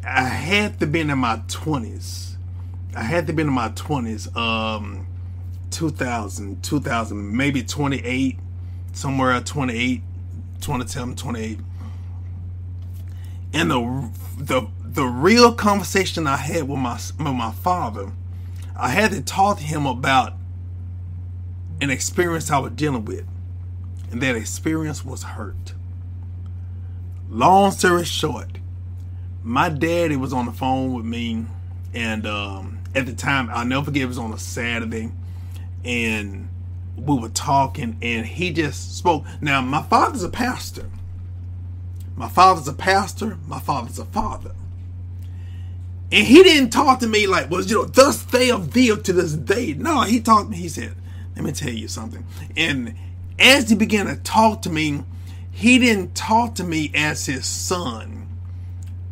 I 0.05 0.23
had 0.23 0.79
to 0.79 0.87
been 0.87 1.09
in 1.09 1.19
my 1.19 1.41
twenties. 1.47 2.37
I 2.95 3.03
had 3.03 3.27
to 3.27 3.33
been 3.33 3.47
in 3.47 3.53
my 3.53 3.69
twenties. 3.69 4.33
Um, 4.35 5.07
2000, 5.71 6.63
2000, 6.63 7.35
maybe 7.35 7.63
28, 7.63 8.39
somewhere 8.91 9.31
at 9.31 9.45
28, 9.45 10.01
27, 10.61 11.15
28. 11.15 11.59
And 13.53 13.71
the 13.71 14.11
the 14.37 14.67
the 14.83 15.05
real 15.05 15.53
conversation 15.53 16.27
I 16.27 16.37
had 16.37 16.67
with 16.67 16.79
my 16.79 16.93
with 16.93 17.19
my 17.19 17.51
father, 17.51 18.11
I 18.75 18.89
had 18.89 19.11
to 19.11 19.21
talk 19.21 19.57
to 19.57 19.63
him 19.63 19.85
about 19.85 20.33
an 21.81 21.89
experience 21.89 22.51
I 22.51 22.59
was 22.59 22.73
dealing 22.73 23.05
with, 23.05 23.25
and 24.11 24.21
that 24.21 24.35
experience 24.35 25.05
was 25.05 25.23
hurt. 25.23 25.73
Long 27.29 27.71
story 27.71 28.05
short, 28.05 28.57
my 29.43 29.69
daddy 29.69 30.15
was 30.15 30.33
on 30.33 30.45
the 30.45 30.51
phone 30.51 30.93
with 30.93 31.05
me, 31.05 31.45
and 31.93 32.25
um, 32.25 32.79
at 32.95 33.05
the 33.05 33.13
time 33.13 33.49
I'll 33.51 33.65
never 33.65 33.85
forget 33.85 34.03
it 34.03 34.07
was 34.07 34.17
on 34.17 34.33
a 34.33 34.39
Saturday, 34.39 35.11
and 35.85 36.49
we 36.95 37.17
were 37.17 37.29
talking, 37.29 37.97
and 38.01 38.25
he 38.25 38.51
just 38.51 38.97
spoke. 38.97 39.25
Now 39.41 39.61
my 39.61 39.83
father's 39.83 40.23
a 40.23 40.29
pastor. 40.29 40.89
My 42.15 42.27
father's 42.27 42.67
a 42.67 42.73
pastor. 42.73 43.37
My 43.47 43.59
father's 43.59 43.97
a 43.97 44.05
father. 44.05 44.51
And 46.11 46.25
he 46.27 46.43
didn't 46.43 46.71
talk 46.71 46.99
to 46.99 47.07
me 47.07 47.27
like, 47.27 47.49
well, 47.49 47.61
you 47.61 47.75
know, 47.75 47.85
thus 47.85 48.23
they 48.23 48.49
of 48.51 48.73
thee 48.73 48.93
to 48.95 49.13
this 49.13 49.33
day. 49.33 49.73
No, 49.73 50.01
he 50.01 50.19
talked 50.19 50.47
to 50.47 50.51
me, 50.51 50.57
he 50.57 50.67
said, 50.67 50.95
let 51.35 51.45
me 51.45 51.51
tell 51.51 51.69
you 51.69 51.87
something. 51.87 52.25
And 52.57 52.95
as 53.39 53.69
he 53.69 53.75
began 53.75 54.05
to 54.07 54.17
talk 54.17 54.61
to 54.63 54.69
me, 54.69 55.03
he 55.51 55.79
didn't 55.79 56.15
talk 56.15 56.55
to 56.55 56.63
me 56.63 56.91
as 56.93 57.25
his 57.25 57.45
son. 57.45 58.27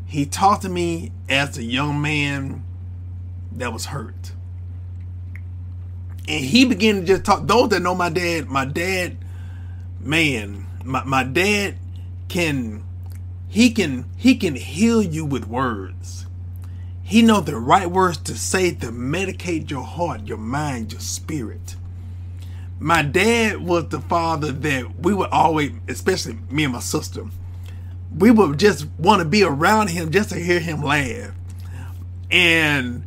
He 0.05 0.25
talked 0.25 0.62
to 0.63 0.69
me 0.69 1.12
as 1.29 1.57
a 1.57 1.63
young 1.63 2.01
man 2.01 2.63
that 3.53 3.74
was 3.74 3.88
hurt. 3.88 4.31
And 6.27 6.43
he 6.43 6.65
began 6.65 7.01
to 7.01 7.05
just 7.05 7.24
talk. 7.24 7.48
Those 7.48 7.69
that 7.69 7.81
know 7.81 7.96
my 7.96 8.10
dad, 8.10 8.50
my 8.50 8.65
dad, 8.65 9.17
man, 10.00 10.67
my, 10.84 11.03
my 11.03 11.24
dad 11.24 11.77
can 12.27 12.84
he 13.48 13.72
can 13.72 14.05
he 14.17 14.36
can 14.36 14.55
heal 14.55 15.01
you 15.01 15.25
with 15.25 15.48
words. 15.48 16.25
He 17.01 17.22
know 17.22 17.39
the 17.39 17.57
right 17.57 17.89
words 17.89 18.17
to 18.19 18.36
say 18.36 18.72
to 18.75 18.88
medicate 18.88 19.72
your 19.72 19.84
heart, 19.84 20.27
your 20.27 20.38
mind, 20.38 20.91
your 20.91 21.00
spirit. 21.01 21.76
My 22.79 23.01
dad 23.01 23.62
was 23.62 23.89
the 23.89 24.00
father 24.01 24.51
that 24.51 25.00
we 25.00 25.13
would 25.13 25.29
always, 25.29 25.72
especially 25.88 26.38
me 26.50 26.65
and 26.65 26.74
my 26.74 26.79
sister, 26.79 27.25
we 28.15 28.31
would 28.31 28.60
just 28.60 28.88
want 28.98 29.22
to 29.22 29.27
be 29.27 29.43
around 29.43 29.89
him 29.89 30.12
just 30.12 30.29
to 30.29 30.36
hear 30.36 30.60
him 30.60 30.84
laugh. 30.84 31.31
And 32.29 33.03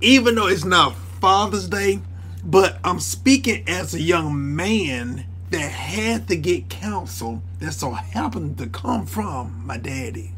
even 0.00 0.34
though 0.34 0.48
it's 0.48 0.64
not 0.64 0.96
Father's 1.20 1.68
Day, 1.68 2.00
but 2.44 2.78
I'm 2.82 2.98
speaking 2.98 3.64
as 3.68 3.94
a 3.94 4.00
young 4.00 4.56
man 4.56 5.26
that 5.50 5.70
had 5.70 6.28
to 6.28 6.36
get 6.36 6.68
counsel 6.68 7.42
that 7.60 7.72
so 7.72 7.92
happened 7.92 8.58
to 8.58 8.66
come 8.66 9.06
from 9.06 9.62
my 9.64 9.76
daddy. 9.76 10.32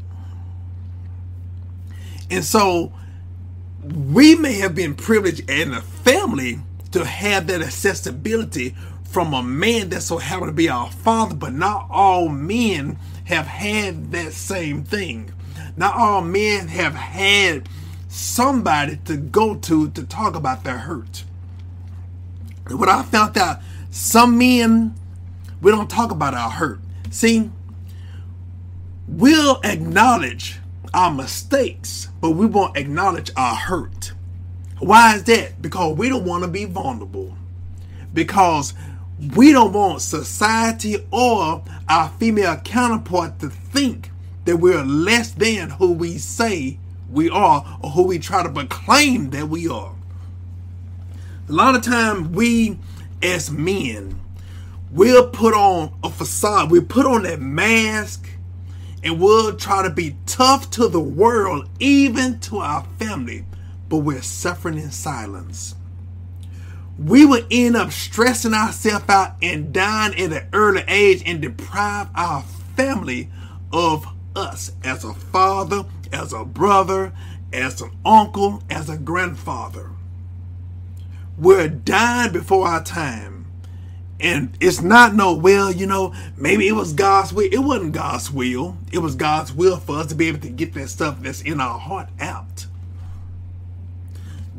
And 2.29 2.43
so 2.43 2.91
we 3.83 4.35
may 4.35 4.53
have 4.53 4.75
been 4.75 4.93
privileged 4.93 5.49
in 5.49 5.73
a 5.73 5.81
family 5.81 6.59
to 6.95 7.03
have 7.03 7.47
that 7.47 7.61
accessibility 7.61 8.73
from 9.03 9.33
a 9.33 9.43
man 9.43 9.89
that 9.89 10.01
so 10.01 10.17
happened 10.17 10.47
to 10.47 10.53
be 10.53 10.69
our 10.69 10.89
father, 10.89 11.35
but 11.35 11.51
not 11.51 11.87
all 11.89 12.29
men 12.29 12.97
have 13.25 13.45
had 13.45 14.13
that 14.13 14.31
same 14.31 14.81
thing. 14.81 15.29
Not 15.75 15.93
all 15.93 16.21
men 16.21 16.69
have 16.69 16.95
had 16.95 17.67
somebody 18.07 18.95
to 19.03 19.17
go 19.17 19.55
to 19.55 19.89
to 19.89 20.03
talk 20.05 20.37
about 20.37 20.63
their 20.63 20.77
hurt. 20.77 21.25
What 22.69 22.87
I 22.87 23.03
found 23.03 23.37
out, 23.37 23.59
some 23.91 24.37
men, 24.37 24.95
we 25.61 25.71
don't 25.71 25.89
talk 25.89 26.11
about 26.11 26.33
our 26.33 26.49
hurt. 26.49 26.79
See, 27.11 27.51
we'll 29.05 29.59
acknowledge 29.65 30.59
our 30.93 31.11
mistakes, 31.11 32.07
but 32.21 32.31
we 32.31 32.45
won't 32.45 32.77
acknowledge 32.77 33.31
our 33.35 33.55
hurt. 33.55 34.13
Why 34.79 35.15
is 35.15 35.23
that? 35.25 35.61
Because 35.61 35.97
we 35.97 36.09
don't 36.09 36.25
want 36.25 36.43
to 36.43 36.49
be 36.49 36.65
vulnerable. 36.65 37.35
Because 38.13 38.73
we 39.35 39.51
don't 39.51 39.73
want 39.73 40.01
society 40.01 40.97
or 41.11 41.63
our 41.87 42.09
female 42.19 42.57
counterpart 42.57 43.39
to 43.39 43.49
think 43.49 44.11
that 44.45 44.57
we're 44.57 44.83
less 44.83 45.31
than 45.31 45.69
who 45.71 45.93
we 45.93 46.17
say 46.17 46.77
we 47.11 47.29
are 47.29 47.79
or 47.81 47.91
who 47.91 48.03
we 48.03 48.19
try 48.19 48.43
to 48.43 48.49
proclaim 48.49 49.29
that 49.29 49.47
we 49.47 49.67
are. 49.67 49.93
A 51.47 51.51
lot 51.51 51.75
of 51.75 51.83
time 51.83 52.33
we 52.33 52.77
as 53.21 53.49
men 53.49 54.19
we'll 54.91 55.27
put 55.27 55.53
on 55.53 55.93
a 56.03 56.09
facade, 56.09 56.71
we'll 56.71 56.81
put 56.81 57.05
on 57.05 57.23
that 57.23 57.41
mask 57.41 58.29
and 59.03 59.19
we'll 59.19 59.55
try 59.55 59.83
to 59.83 59.89
be 59.89 60.15
tough 60.25 60.71
to 60.71 60.87
the 60.87 60.99
world, 60.99 61.69
even 61.79 62.39
to 62.39 62.57
our 62.59 62.83
family, 62.97 63.45
but 63.89 63.97
we're 63.97 64.21
suffering 64.21 64.77
in 64.77 64.91
silence. 64.91 65.75
We 66.97 67.25
will 67.25 67.45
end 67.51 67.75
up 67.75 67.91
stressing 67.91 68.53
ourselves 68.53 69.09
out 69.09 69.35
and 69.41 69.73
dying 69.73 70.19
at 70.19 70.31
an 70.31 70.47
early 70.53 70.83
age 70.87 71.23
and 71.25 71.41
deprive 71.41 72.07
our 72.15 72.43
family 72.75 73.29
of 73.71 74.07
us 74.35 74.71
as 74.83 75.03
a 75.03 75.13
father, 75.13 75.83
as 76.11 76.31
a 76.33 76.45
brother, 76.45 77.11
as 77.51 77.81
an 77.81 77.91
uncle, 78.05 78.63
as 78.69 78.89
a 78.89 78.97
grandfather. 78.97 79.91
We're 81.37 81.67
dying 81.67 82.31
before 82.31 82.67
our 82.67 82.83
time. 82.83 83.45
And 84.19 84.57
it's 84.61 84.81
not 84.81 85.13
no, 85.13 85.33
well, 85.35 85.71
you 85.71 85.85
know, 85.85 86.13
maybe 86.37 86.67
it 86.67 86.71
was 86.71 86.93
God's 86.93 87.33
will. 87.33 87.49
It 87.51 87.59
wasn't 87.59 87.91
God's 87.91 88.31
will. 88.31 88.77
It 88.91 88.99
was 88.99 89.15
God's 89.15 89.51
will 89.51 89.77
for 89.77 89.97
us 89.97 90.07
to 90.07 90.15
be 90.15 90.29
able 90.29 90.39
to 90.39 90.49
get 90.49 90.73
that 90.73 90.87
stuff 90.87 91.21
that's 91.21 91.41
in 91.41 91.59
our 91.59 91.77
heart 91.77 92.07
out. 92.19 92.65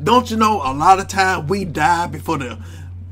Don't 0.01 0.29
you 0.29 0.37
know 0.37 0.61
a 0.63 0.73
lot 0.73 0.99
of 0.99 1.07
time 1.07 1.47
we 1.47 1.65
die 1.65 2.07
before 2.07 2.37
the 2.37 2.59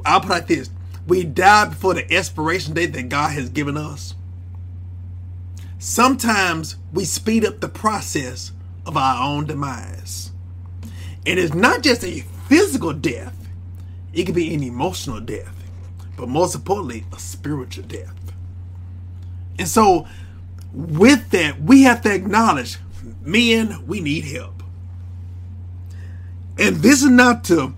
I'll 0.06 0.22
put 0.22 0.30
it 0.30 0.34
like 0.34 0.48
this. 0.48 0.70
We 1.08 1.24
die 1.24 1.66
before 1.66 1.96
the 1.96 2.12
expiration 2.12 2.74
date 2.74 2.94
that 2.94 3.10
God 3.10 3.32
has 3.32 3.50
given 3.50 3.78
us. 3.78 4.16
Sometimes 5.80 6.78
we 6.94 7.06
speed 7.06 7.46
up 7.46 7.60
the 7.60 7.70
process 7.70 8.52
of 8.86 8.98
our 8.98 9.24
own 9.24 9.46
demise. 9.46 10.32
And 11.26 11.40
it's 11.40 11.54
not 11.56 11.82
just 11.82 12.04
a 12.04 12.22
physical 12.48 12.94
death, 12.94 13.36
it 14.14 14.26
can 14.26 14.36
be 14.36 14.54
an 14.54 14.64
emotional 14.64 15.20
death, 15.20 15.56
but 16.18 16.30
most 16.30 16.56
importantly, 16.56 17.06
a 17.14 17.20
spiritual 17.20 17.84
death. 17.86 18.14
And 19.58 19.68
so, 19.68 20.08
with 20.72 21.30
that, 21.32 21.62
we 21.62 21.84
have 21.84 22.02
to 22.04 22.14
acknowledge 22.14 22.78
men, 23.22 23.86
we 23.88 24.02
need 24.02 24.26
help. 24.26 24.55
And 26.58 26.78
this 26.78 27.04
is 27.04 27.10
not 27.10 27.44
to 27.46 27.74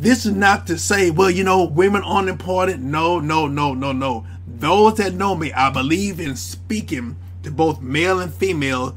this 0.00 0.24
is 0.24 0.34
not 0.34 0.66
to 0.68 0.78
say, 0.78 1.10
well, 1.10 1.30
you 1.30 1.44
know, 1.44 1.64
women 1.64 2.02
aren't 2.02 2.30
important. 2.30 2.82
No, 2.82 3.20
no, 3.20 3.46
no, 3.46 3.74
no, 3.74 3.92
no. 3.92 4.26
Those 4.46 4.94
that 4.94 5.12
know 5.12 5.34
me, 5.34 5.52
I 5.52 5.68
believe 5.68 6.18
in 6.18 6.36
speaking 6.36 7.16
to 7.42 7.50
both 7.50 7.82
male 7.82 8.18
and 8.18 8.32
female 8.32 8.96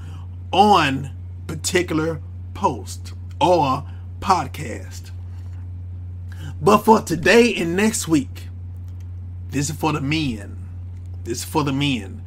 on 0.53 1.11
particular 1.45 2.21
post 2.53 3.11
or 3.41 3.83
podcast. 4.21 5.11
But 6.61 6.79
for 6.79 7.01
today 7.01 7.53
and 7.55 7.75
next 7.75 8.07
week, 8.07 8.47
this 9.49 9.69
is 9.69 9.75
for 9.75 9.91
the 9.91 9.99
men. 9.99 10.57
This 11.25 11.39
is 11.39 11.43
for 11.43 11.65
the 11.65 11.73
men. 11.73 12.23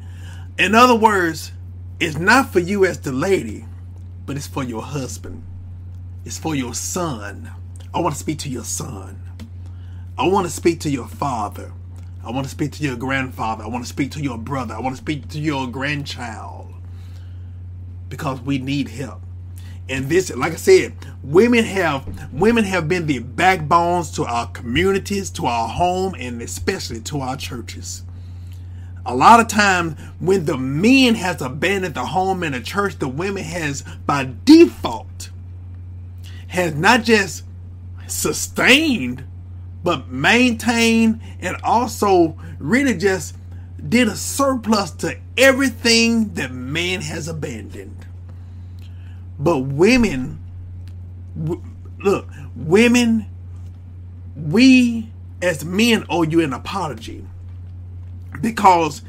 In 0.59 0.75
other 0.75 0.95
words, 0.95 1.51
it's 1.99 2.17
not 2.19 2.53
for 2.53 2.59
you 2.59 2.85
as 2.85 2.99
the 2.99 3.11
lady, 3.11 3.65
but 4.27 4.35
it's 4.37 4.45
for 4.45 4.63
your 4.63 4.83
husband. 4.83 5.43
It's 6.27 6.37
for 6.37 6.55
your 6.55 6.73
son. 6.73 7.49
I 7.93 8.01
want 8.01 8.13
to 8.13 8.19
speak 8.19 8.39
to 8.39 8.49
your 8.49 8.65
son. 8.65 9.17
I 10.17 10.27
want 10.27 10.45
to 10.45 10.51
speak 10.51 10.81
to 10.81 10.89
your 10.89 11.07
father. 11.07 11.71
I 12.21 12.31
want 12.31 12.43
to 12.43 12.49
speak 12.49 12.73
to 12.73 12.83
your 12.83 12.97
grandfather. 12.97 13.63
I 13.63 13.67
want 13.67 13.85
to 13.85 13.89
speak 13.89 14.11
to 14.11 14.21
your 14.21 14.37
brother. 14.37 14.75
I 14.75 14.81
want 14.81 14.97
to 14.97 15.01
speak 15.01 15.29
to 15.29 15.39
your 15.39 15.67
grandchild. 15.67 16.73
Because 18.09 18.41
we 18.41 18.57
need 18.57 18.89
help. 18.89 19.21
And 19.87 20.09
this, 20.09 20.29
like 20.35 20.51
I 20.51 20.57
said, 20.57 20.97
women 21.23 21.63
have 21.63 22.33
women 22.33 22.65
have 22.65 22.89
been 22.89 23.07
the 23.07 23.19
backbones 23.19 24.11
to 24.17 24.25
our 24.25 24.47
communities, 24.47 25.29
to 25.29 25.45
our 25.45 25.69
home, 25.69 26.13
and 26.19 26.41
especially 26.41 26.99
to 27.03 27.21
our 27.21 27.37
churches. 27.37 28.03
A 29.05 29.15
lot 29.15 29.39
of 29.39 29.47
times 29.47 29.97
when 30.19 30.43
the 30.43 30.57
men 30.57 31.15
has 31.15 31.41
abandoned 31.41 31.95
the 31.95 32.05
home 32.05 32.43
and 32.43 32.53
the 32.53 32.59
church, 32.59 32.99
the 32.99 33.07
women 33.07 33.43
has 33.43 33.85
by 34.05 34.29
default 34.43 35.29
has 36.47 36.75
not 36.75 37.03
just 37.03 37.43
sustained, 38.07 39.23
but 39.83 40.09
maintained 40.09 41.21
and 41.39 41.57
also 41.63 42.37
really 42.59 42.95
just 42.97 43.35
did 43.89 44.07
a 44.07 44.15
surplus 44.15 44.91
to 44.91 45.17
everything 45.37 46.33
that 46.33 46.51
man 46.51 47.01
has 47.01 47.27
abandoned. 47.27 48.05
But 49.39 49.59
women, 49.59 50.39
w- 51.37 51.63
look, 51.99 52.29
women, 52.55 53.27
we 54.35 55.11
as 55.41 55.65
men 55.65 56.05
owe 56.09 56.23
you 56.23 56.41
an 56.41 56.53
apology 56.53 57.25
because 58.41 59.01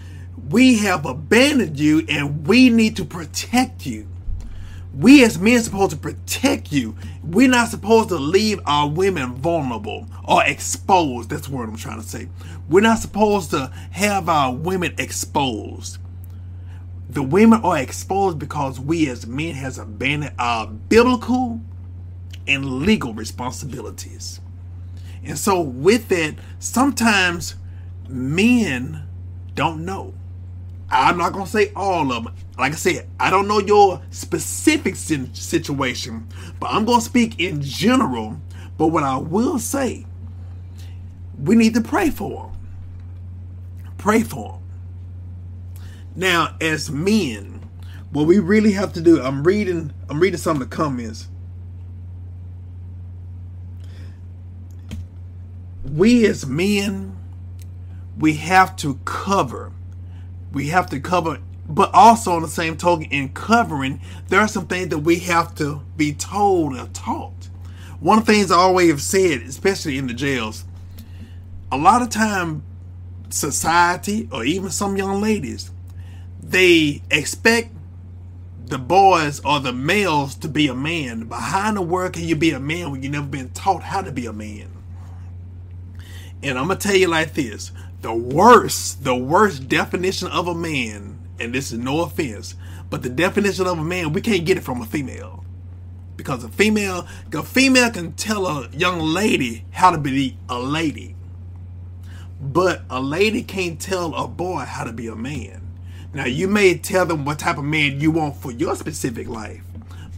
we 0.51 0.79
have 0.79 1.07
abandoned 1.07 1.79
you 1.79 2.05
and 2.09 2.47
we 2.47 2.71
need 2.71 2.97
to 2.97 3.05
protect 3.05 3.87
you. 3.87 4.07
We 4.95 5.25
as 5.25 5.39
men 5.39 5.63
supposed 5.63 5.93
to 5.93 5.97
protect 5.97 6.73
you. 6.73 6.97
We're 7.23 7.49
not 7.49 7.69
supposed 7.69 8.09
to 8.09 8.17
leave 8.17 8.61
our 8.67 8.89
women 8.89 9.35
vulnerable 9.37 10.07
or 10.27 10.45
exposed. 10.45 11.31
That's 11.31 11.49
the 11.49 11.55
word 11.55 11.69
I'm 11.69 11.77
trying 11.77 12.01
to 12.01 12.09
say. 12.09 12.29
We're 12.69 12.81
not 12.81 12.99
supposed 12.99 13.51
to 13.51 13.73
have 13.93 14.29
our 14.29 14.53
women 14.53 14.95
exposed. 14.99 15.99
The 17.11 17.23
women 17.23 17.61
are 17.63 17.79
exposed 17.79 18.39
because 18.39 18.81
we 18.81 19.09
as 19.09 19.27
men 19.27 19.55
has 19.55 19.79
abandoned 19.79 20.35
our 20.39 20.67
biblical 20.67 21.61
and 22.47 22.81
legal 22.81 23.15
responsibilities. 23.15 24.41
And 25.25 25.39
so 25.39 25.61
with 25.61 26.09
that, 26.09 26.37
sometimes 26.59 27.55
men 28.09 29.07
don't 29.55 29.85
know. 29.85 30.15
I'm 30.91 31.19
not 31.19 31.33
gonna 31.33 31.47
say 31.47 31.73
all 31.77 32.13
of 32.13 32.25
them. 32.25 32.35
Like 32.59 32.73
I 32.73 32.77
said, 32.77 33.09
I 33.21 33.31
don't 33.31 33.47
know 33.47 33.61
your 33.61 34.01
specific 34.11 34.97
situation, 34.97 36.29
but 36.59 36.71
I'm 36.71 36.85
gonna 36.85 37.01
speak 37.03 37.39
in 37.41 37.61
general. 37.63 38.41
But 38.79 38.89
what 38.89 39.03
I 39.03 39.17
will 39.19 39.59
say, 39.59 40.07
we 41.39 41.57
need 41.57 41.75
to 41.75 41.81
pray 41.81 42.11
for 42.11 42.47
them. 42.47 43.93
Pray 43.99 44.23
for 44.23 44.53
them. 44.53 44.63
Now, 46.17 46.57
as 46.61 46.91
men, 46.91 47.69
what 48.11 48.27
we 48.27 48.39
really 48.39 48.73
have 48.73 48.93
to 48.95 49.01
do, 49.01 49.21
I'm 49.21 49.45
reading, 49.45 49.93
I'm 50.09 50.21
reading 50.21 50.39
some 50.39 50.61
of 50.63 50.69
the 50.69 50.75
comments. 50.75 51.29
We 55.85 56.27
as 56.27 56.47
men, 56.47 57.17
we 58.19 58.35
have 58.35 58.77
to 58.77 58.99
cover. 59.05 59.73
We 60.53 60.69
have 60.69 60.89
to 60.91 61.01
cover, 61.01 61.39
but 61.69 61.93
also 61.93 62.33
on 62.33 62.43
the 62.43 62.49
same 62.49 62.77
token, 62.77 63.07
in 63.11 63.31
covering, 63.31 64.01
there 64.29 64.41
are 64.41 64.49
some 64.49 64.67
things 64.67 64.89
that 64.89 64.99
we 64.99 65.19
have 65.21 65.55
to 65.57 65.83
be 65.97 66.13
told 66.13 66.77
or 66.77 66.87
taught. 66.89 67.49
One 68.01 68.19
of 68.19 68.27
the 68.27 68.33
things 68.33 68.51
I 68.51 68.57
always 68.57 68.91
have 68.91 69.03
said, 69.03 69.43
especially 69.43 69.99
in 69.99 70.07
the 70.07 70.15
jails, 70.15 70.65
a 71.71 71.77
lot 71.77 72.01
of 72.01 72.11
time 72.11 72.63
society 73.31 74.29
or 74.33 74.45
even 74.45 74.71
some 74.71 74.97
young 74.97 75.21
ladies, 75.21 75.71
they 76.43 77.03
expect 77.11 77.73
the 78.67 78.79
boys 78.79 79.41
or 79.41 79.61
the 79.61 79.73
males 79.73 80.35
to 80.37 80.49
be 80.49 80.69
a 80.69 80.75
man. 80.75 81.25
behind 81.25 81.77
the 81.77 81.83
world 81.83 82.13
can 82.13 82.25
you 82.25 82.37
be 82.37 82.51
a 82.51 82.61
man 82.61 82.91
when 82.91 83.03
you 83.03 83.09
never 83.09 83.27
been 83.27 83.51
taught 83.51 83.83
how 83.83 84.03
to 84.03 84.13
be 84.13 84.27
a 84.27 84.33
man? 84.33 84.71
And 86.43 86.59
I'm 86.59 86.69
gonna 86.69 86.79
tell 86.79 86.95
you 86.95 87.09
like 87.09 87.35
this: 87.35 87.73
the 88.03 88.15
worst, 88.15 89.05
the 89.05 89.17
worst 89.17 89.69
definition 89.69 90.29
of 90.29 90.49
a 90.49 90.55
man, 90.55 91.19
and 91.41 91.55
this 91.55 91.73
is 91.73 91.79
no 91.79 92.03
offense, 92.03 92.55
but 92.91 93.03
the 93.03 93.11
definition 93.11 93.67
of 93.67 93.79
a 93.79 93.85
man, 93.85 94.13
we 94.13 94.21
can't 94.21 94.47
get 94.47 94.57
it 94.57 94.63
from 94.65 94.81
a 94.81 94.87
female. 94.87 95.45
Because 96.17 96.45
a 96.45 96.49
female, 96.49 97.07
a 97.33 97.43
female 97.43 97.91
can 97.91 98.13
tell 98.15 98.47
a 98.47 98.69
young 98.71 99.01
lady 99.01 99.65
how 99.73 99.91
to 99.91 99.99
be 99.99 100.37
a 100.49 100.59
lady. 100.59 101.17
But 102.41 102.83
a 102.91 103.01
lady 103.01 103.43
can't 103.43 103.81
tell 103.81 104.15
a 104.15 104.29
boy 104.29 104.61
how 104.61 104.85
to 104.85 104.93
be 104.93 105.09
a 105.09 105.17
man. 105.17 105.63
Now 106.15 106.27
you 106.27 106.49
may 106.49 106.79
tell 106.79 107.07
them 107.07 107.25
what 107.25 107.41
type 107.41 107.59
of 107.59 107.65
man 107.65 108.01
you 108.01 108.13
want 108.13 108.37
for 108.37 108.53
your 108.53 108.77
specific 108.77 109.29
life, 109.29 109.63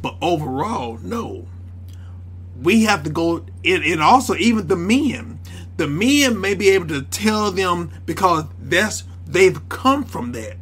but 0.03 0.17
overall, 0.23 0.99
no. 1.03 1.47
We 2.63 2.85
have 2.85 3.05
to 3.05 3.11
go 3.11 3.47
and, 3.65 3.85
and 3.85 4.03
also 4.03 4.37
even 4.37 4.69
the 4.69 4.77
men. 4.77 5.40
The 5.81 5.89
men 5.89 6.39
may 6.39 6.53
be 6.53 6.69
able 6.69 6.89
to 6.89 7.01
tell 7.01 7.51
them 7.51 7.91
because 8.05 8.45
that's 8.61 9.05
they've 9.27 9.67
come 9.71 10.05
from 10.05 10.33
that. 10.33 10.59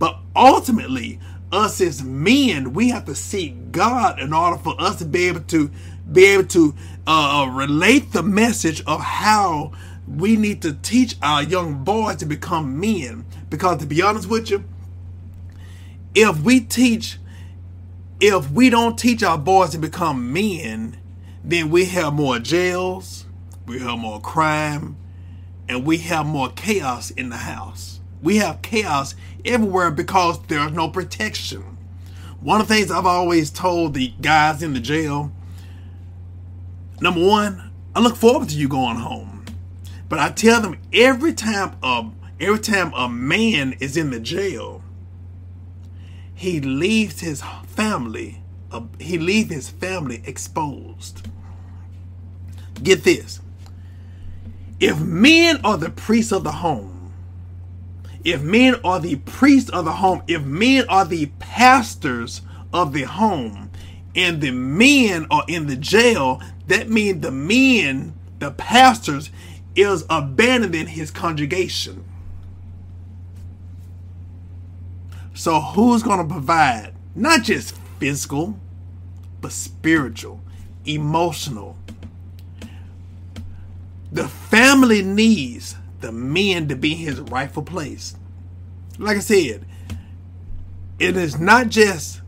But 0.00 0.18
ultimately, 0.34 1.20
us 1.52 1.80
as 1.80 2.02
men, 2.02 2.72
we 2.72 2.88
have 2.88 3.04
to 3.04 3.14
seek 3.14 3.70
God 3.70 4.18
in 4.18 4.32
order 4.32 4.56
for 4.56 4.74
us 4.80 4.96
to 4.96 5.04
be 5.04 5.28
able 5.28 5.42
to 5.42 5.70
be 6.10 6.24
able 6.24 6.48
to 6.48 6.74
uh, 7.06 7.48
relate 7.52 8.10
the 8.10 8.24
message 8.24 8.82
of 8.84 9.00
how 9.00 9.70
we 10.08 10.34
need 10.34 10.60
to 10.62 10.72
teach 10.72 11.14
our 11.22 11.44
young 11.44 11.84
boys 11.84 12.16
to 12.16 12.26
become 12.26 12.80
men. 12.80 13.26
Because 13.48 13.78
to 13.78 13.86
be 13.86 14.02
honest 14.02 14.28
with 14.28 14.50
you, 14.50 14.64
if 16.16 16.40
we 16.40 16.58
teach, 16.58 17.20
if 18.20 18.50
we 18.50 18.70
don't 18.70 18.98
teach 18.98 19.22
our 19.22 19.38
boys 19.38 19.70
to 19.70 19.78
become 19.78 20.32
men, 20.32 20.98
then 21.44 21.70
we 21.70 21.84
have 21.84 22.12
more 22.12 22.40
jails, 22.40 23.25
we 23.66 23.78
have 23.80 23.98
more 23.98 24.20
crime, 24.20 24.96
and 25.68 25.84
we 25.84 25.98
have 25.98 26.26
more 26.26 26.50
chaos 26.50 27.10
in 27.10 27.28
the 27.28 27.36
house. 27.36 28.00
We 28.22 28.36
have 28.36 28.62
chaos 28.62 29.14
everywhere 29.44 29.90
because 29.90 30.40
there's 30.46 30.72
no 30.72 30.88
protection. 30.88 31.76
One 32.40 32.60
of 32.60 32.68
the 32.68 32.74
things 32.74 32.90
I've 32.90 33.06
always 33.06 33.50
told 33.50 33.94
the 33.94 34.12
guys 34.20 34.62
in 34.62 34.74
the 34.74 34.80
jail 34.80 35.32
number 37.00 37.24
one, 37.24 37.70
I 37.94 38.00
look 38.00 38.16
forward 38.16 38.48
to 38.50 38.56
you 38.56 38.68
going 38.68 38.96
home. 38.96 39.44
But 40.08 40.18
I 40.18 40.30
tell 40.30 40.60
them 40.60 40.78
every 40.92 41.32
time 41.34 41.76
a 41.82 42.08
every 42.38 42.60
time 42.60 42.92
a 42.94 43.08
man 43.08 43.74
is 43.80 43.96
in 43.96 44.10
the 44.10 44.20
jail, 44.20 44.82
he 46.34 46.60
leaves 46.60 47.20
his 47.20 47.42
family 47.66 48.42
uh, 48.70 48.82
he 48.98 49.18
leaves 49.18 49.52
his 49.52 49.68
family 49.68 50.22
exposed. 50.24 51.26
Get 52.82 53.04
this. 53.04 53.40
If 54.78 55.00
men 55.00 55.60
are 55.64 55.78
the 55.78 55.90
priests 55.90 56.32
of 56.32 56.44
the 56.44 56.52
home, 56.52 57.12
if 58.24 58.42
men 58.42 58.76
are 58.84 58.98
the 59.00 59.16
priests 59.16 59.70
of 59.70 59.84
the 59.84 59.92
home, 59.92 60.22
if 60.26 60.42
men 60.42 60.84
are 60.88 61.04
the 61.04 61.26
pastors 61.38 62.42
of 62.72 62.92
the 62.92 63.04
home, 63.04 63.70
and 64.14 64.40
the 64.40 64.50
men 64.50 65.26
are 65.30 65.44
in 65.48 65.66
the 65.66 65.76
jail, 65.76 66.40
that 66.66 66.90
means 66.90 67.22
the 67.22 67.30
men, 67.30 68.14
the 68.38 68.50
pastors, 68.50 69.30
is 69.74 70.04
abandoning 70.10 70.88
his 70.88 71.10
congregation. 71.10 72.04
So 75.34 75.60
who's 75.60 76.02
going 76.02 76.26
to 76.26 76.32
provide 76.32 76.94
not 77.14 77.42
just 77.42 77.76
physical, 77.98 78.58
but 79.40 79.52
spiritual, 79.52 80.40
emotional? 80.86 81.76
The 84.16 84.28
family 84.28 85.02
needs 85.02 85.76
the 86.00 86.10
men 86.10 86.68
to 86.68 86.74
be 86.74 86.92
in 86.92 86.98
his 87.00 87.20
rightful 87.20 87.62
place. 87.62 88.16
Like 88.98 89.18
I 89.18 89.20
said, 89.20 89.66
it 90.98 91.18
is 91.18 91.38
not 91.38 91.68
just 91.68 92.22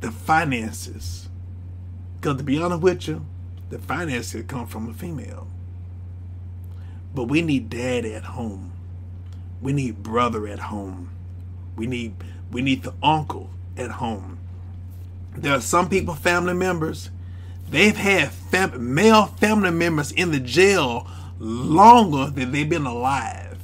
the 0.00 0.10
finances. 0.10 1.30
Because 2.20 2.36
to 2.36 2.42
be 2.42 2.58
honest 2.58 2.82
with 2.82 3.08
you, 3.08 3.24
the 3.70 3.78
finances 3.78 4.44
come 4.46 4.66
from 4.66 4.90
a 4.90 4.92
female. 4.92 5.48
But 7.14 7.28
we 7.28 7.40
need 7.40 7.70
dad 7.70 8.04
at 8.04 8.24
home. 8.24 8.72
We 9.62 9.72
need 9.72 10.02
brother 10.02 10.46
at 10.46 10.58
home. 10.58 11.12
We 11.76 11.86
need 11.86 12.14
we 12.50 12.60
need 12.60 12.82
the 12.82 12.92
uncle 13.02 13.48
at 13.78 13.92
home. 13.92 14.38
There 15.34 15.54
are 15.54 15.62
some 15.62 15.88
people, 15.88 16.14
family 16.14 16.52
members, 16.52 17.08
they've 17.70 17.96
had 17.96 18.32
fam- 18.32 18.92
male 18.92 19.28
family 19.28 19.70
members 19.70 20.12
in 20.12 20.30
the 20.30 20.38
jail 20.38 21.08
longer 21.42 22.30
than 22.30 22.52
they've 22.52 22.68
been 22.68 22.86
alive. 22.86 23.58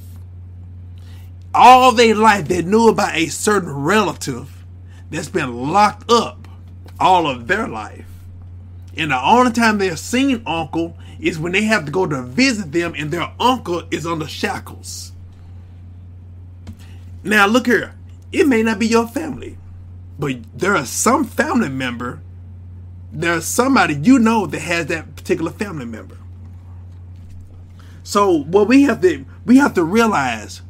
All 1.53 1.93
their 1.93 2.13
life, 2.13 2.47
they 2.47 2.61
knew 2.61 2.89
about 2.89 3.15
a 3.15 3.27
certain 3.27 3.71
relative 3.71 4.65
that's 5.09 5.29
been 5.29 5.71
locked 5.71 6.11
up 6.11 6.47
all 6.99 7.25
of 7.27 7.47
their 7.47 7.67
life. 7.67 8.05
And 8.97 9.11
the 9.11 9.23
only 9.23 9.51
time 9.51 9.77
they're 9.77 9.95
seen 9.95 10.43
uncle 10.45 10.97
is 11.19 11.39
when 11.39 11.53
they 11.53 11.63
have 11.63 11.85
to 11.85 11.91
go 11.91 12.05
to 12.05 12.21
visit 12.23 12.71
them 12.71 12.93
and 12.97 13.11
their 13.11 13.31
uncle 13.39 13.83
is 13.91 14.05
under 14.05 14.27
shackles. 14.27 15.13
Now 17.23 17.47
look 17.47 17.65
here. 17.65 17.95
It 18.31 18.47
may 18.47 18.61
not 18.61 18.79
be 18.79 18.87
your 18.87 19.07
family, 19.07 19.57
but 20.19 20.35
there 20.53 20.75
are 20.75 20.85
some 20.85 21.23
family 21.23 21.69
member, 21.69 22.21
there's 23.11 23.45
somebody 23.45 23.95
you 23.95 24.19
know 24.19 24.45
that 24.45 24.59
has 24.59 24.85
that 24.87 25.15
particular 25.15 25.51
family 25.51 25.85
member. 25.85 26.18
So 28.09 28.39
what 28.39 28.67
we 28.67 28.81
have 28.83 29.01
to 29.01 29.23
we 29.45 29.57
have 29.57 29.75
to 29.75 29.83
realize, 29.83 30.63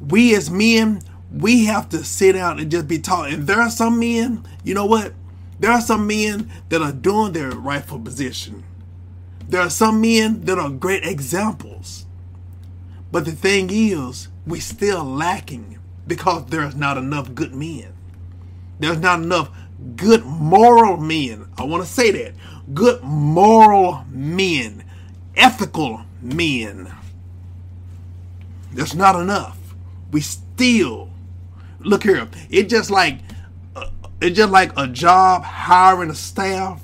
we 0.00 0.34
as 0.34 0.50
men, 0.50 1.02
we 1.30 1.66
have 1.66 1.90
to 1.90 2.02
sit 2.02 2.32
down 2.32 2.58
and 2.58 2.70
just 2.70 2.88
be 2.88 2.98
taught. 2.98 3.30
And 3.30 3.46
there 3.46 3.60
are 3.60 3.68
some 3.68 4.00
men, 4.00 4.46
you 4.64 4.72
know 4.72 4.86
what? 4.86 5.12
There 5.58 5.70
are 5.70 5.82
some 5.82 6.06
men 6.06 6.50
that 6.70 6.80
are 6.80 6.90
doing 6.90 7.32
their 7.32 7.50
rightful 7.50 7.98
position. 7.98 8.64
There 9.46 9.60
are 9.60 9.68
some 9.68 10.00
men 10.00 10.46
that 10.46 10.58
are 10.58 10.70
great 10.70 11.04
examples. 11.04 12.06
But 13.12 13.26
the 13.26 13.32
thing 13.32 13.68
is, 13.70 14.28
we 14.46 14.58
still 14.58 15.04
lacking 15.04 15.78
because 16.06 16.46
there's 16.46 16.76
not 16.76 16.96
enough 16.96 17.34
good 17.34 17.54
men. 17.54 17.92
There's 18.78 19.00
not 19.00 19.20
enough 19.20 19.50
good 19.96 20.24
moral 20.24 20.96
men. 20.96 21.46
I 21.58 21.64
want 21.64 21.84
to 21.84 21.88
say 21.90 22.10
that. 22.10 22.32
Good 22.72 23.02
moral 23.02 24.06
men, 24.08 24.82
ethical 25.36 26.06
men. 26.22 26.92
That's 28.72 28.94
not 28.94 29.20
enough. 29.20 29.58
We 30.12 30.20
still 30.20 31.10
look 31.80 32.02
here. 32.04 32.28
It 32.50 32.68
just 32.68 32.90
like 32.90 33.18
uh, 33.74 33.90
it's 34.20 34.36
just 34.36 34.52
like 34.52 34.72
a 34.76 34.86
job 34.86 35.42
hiring 35.42 36.10
a 36.10 36.14
staff, 36.14 36.82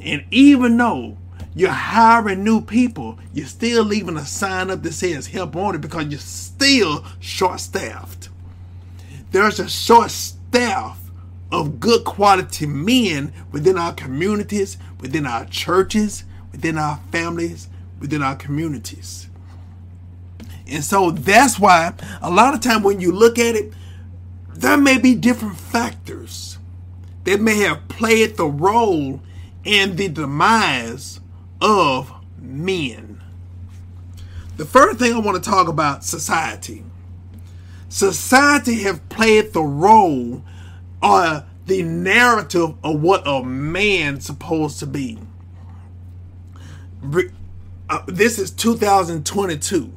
and 0.00 0.24
even 0.30 0.76
though 0.76 1.16
you're 1.54 1.70
hiring 1.70 2.44
new 2.44 2.60
people, 2.60 3.18
you're 3.32 3.46
still 3.46 3.84
leaving 3.84 4.16
a 4.16 4.24
sign 4.24 4.70
up 4.70 4.82
that 4.82 4.92
says 4.92 5.26
help 5.26 5.54
wanted 5.54 5.80
because 5.80 6.06
you're 6.06 6.18
still 6.18 7.04
short 7.20 7.60
staffed. 7.60 8.28
There's 9.30 9.60
a 9.60 9.68
short 9.68 10.10
staff 10.10 10.98
of 11.50 11.78
good 11.80 12.04
quality 12.04 12.66
men 12.66 13.32
within 13.50 13.76
our 13.76 13.92
communities, 13.92 14.78
within 15.00 15.26
our 15.26 15.44
churches, 15.44 16.24
within 16.50 16.78
our 16.78 16.98
families, 17.10 17.68
within 18.02 18.20
our 18.20 18.34
communities. 18.34 19.28
And 20.66 20.82
so 20.82 21.12
that's 21.12 21.58
why 21.58 21.94
a 22.20 22.30
lot 22.30 22.52
of 22.52 22.60
time 22.60 22.82
when 22.82 23.00
you 23.00 23.12
look 23.12 23.38
at 23.38 23.54
it, 23.54 23.72
there 24.54 24.76
may 24.76 24.98
be 24.98 25.14
different 25.14 25.56
factors 25.56 26.58
that 27.24 27.40
may 27.40 27.58
have 27.58 27.86
played 27.88 28.36
the 28.36 28.46
role 28.46 29.20
in 29.64 29.96
the 29.96 30.08
demise 30.08 31.20
of 31.60 32.12
men. 32.38 33.22
The 34.56 34.64
first 34.64 34.98
thing 34.98 35.14
I 35.14 35.18
want 35.18 35.42
to 35.42 35.50
talk 35.50 35.68
about 35.68 36.04
society. 36.04 36.84
Society 37.88 38.82
have 38.82 39.08
played 39.10 39.52
the 39.52 39.62
role 39.62 40.42
or 41.00 41.44
the 41.66 41.82
narrative 41.82 42.74
of 42.82 43.00
what 43.00 43.22
a 43.26 43.44
man's 43.44 44.26
supposed 44.26 44.80
to 44.80 44.86
be. 44.86 45.18
Uh, 47.92 48.00
this 48.06 48.38
is 48.38 48.50
2022. 48.50 49.92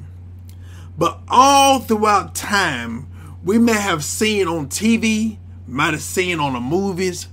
But 0.97 1.17
all 1.29 1.79
throughout 1.79 2.35
time, 2.35 3.07
we 3.41 3.57
may 3.57 3.71
have 3.71 4.03
seen 4.03 4.49
on 4.49 4.67
TV, 4.67 5.37
might 5.65 5.93
have 5.93 6.01
seen 6.01 6.41
on 6.41 6.51
the 6.51 6.59
movies, 6.59 7.29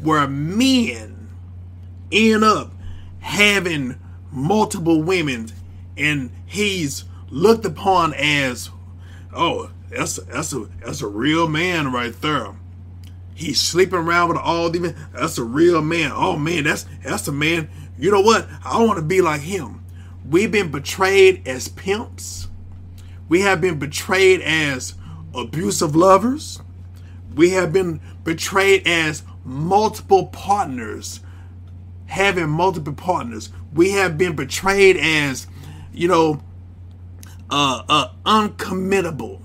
where 0.00 0.26
men 0.26 1.28
end 2.10 2.44
up 2.44 2.72
having 3.20 3.96
multiple 4.32 5.02
women 5.02 5.48
and 5.98 6.30
he's 6.46 7.04
looked 7.28 7.66
upon 7.66 8.14
as 8.14 8.70
oh 9.34 9.70
that's 9.90 10.16
that's 10.16 10.52
a 10.54 10.66
that's 10.82 11.02
a 11.02 11.06
real 11.06 11.46
man 11.46 11.92
right 11.92 12.18
there. 12.22 12.54
He's 13.34 13.60
sleeping 13.60 13.98
around 13.98 14.30
with 14.30 14.38
all 14.38 14.70
these 14.70 14.94
that's 15.12 15.36
a 15.36 15.44
real 15.44 15.82
man. 15.82 16.10
Oh 16.14 16.38
man 16.38 16.64
that's 16.64 16.86
that's 17.04 17.28
a 17.28 17.32
man. 17.32 17.68
You 17.98 18.10
know 18.10 18.22
what? 18.22 18.48
I 18.64 18.82
want 18.82 18.96
to 18.96 19.04
be 19.04 19.20
like 19.20 19.42
him 19.42 19.75
we've 20.30 20.50
been 20.50 20.70
betrayed 20.70 21.46
as 21.46 21.68
pimps 21.68 22.48
we 23.28 23.40
have 23.40 23.60
been 23.60 23.78
betrayed 23.78 24.40
as 24.42 24.94
abusive 25.34 25.94
lovers 25.96 26.60
we 27.34 27.50
have 27.50 27.72
been 27.72 28.00
betrayed 28.24 28.86
as 28.86 29.22
multiple 29.44 30.26
partners 30.26 31.20
having 32.06 32.48
multiple 32.48 32.92
partners. 32.94 33.50
We 33.74 33.92
have 33.92 34.16
been 34.16 34.34
betrayed 34.36 34.96
as, 34.96 35.46
you 35.92 36.08
know, 36.08 36.40
uh, 37.50 37.82
uh, 37.88 38.08
uncommittable. 38.24 39.40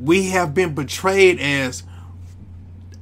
We 0.00 0.30
have 0.30 0.54
been 0.54 0.74
betrayed 0.74 1.38
as 1.40 1.84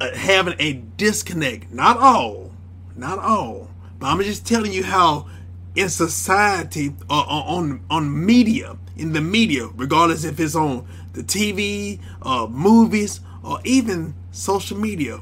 uh, 0.00 0.14
having 0.16 0.54
a 0.58 0.74
disconnect. 0.96 1.72
Not 1.72 1.96
all, 1.98 2.52
not 2.96 3.18
all, 3.18 3.69
but 4.00 4.06
I'm 4.08 4.20
just 4.22 4.46
telling 4.46 4.72
you 4.72 4.82
how 4.82 5.28
in 5.76 5.88
society 5.88 6.94
uh, 7.08 7.14
on 7.14 7.84
on 7.90 8.26
media 8.26 8.76
in 8.96 9.12
the 9.14 9.20
media, 9.20 9.66
regardless 9.76 10.24
if 10.24 10.38
it's 10.38 10.54
on 10.54 10.86
the 11.14 11.22
TV, 11.22 11.98
uh, 12.22 12.46
movies, 12.48 13.20
or 13.42 13.58
even 13.64 14.14
social 14.30 14.76
media, 14.76 15.20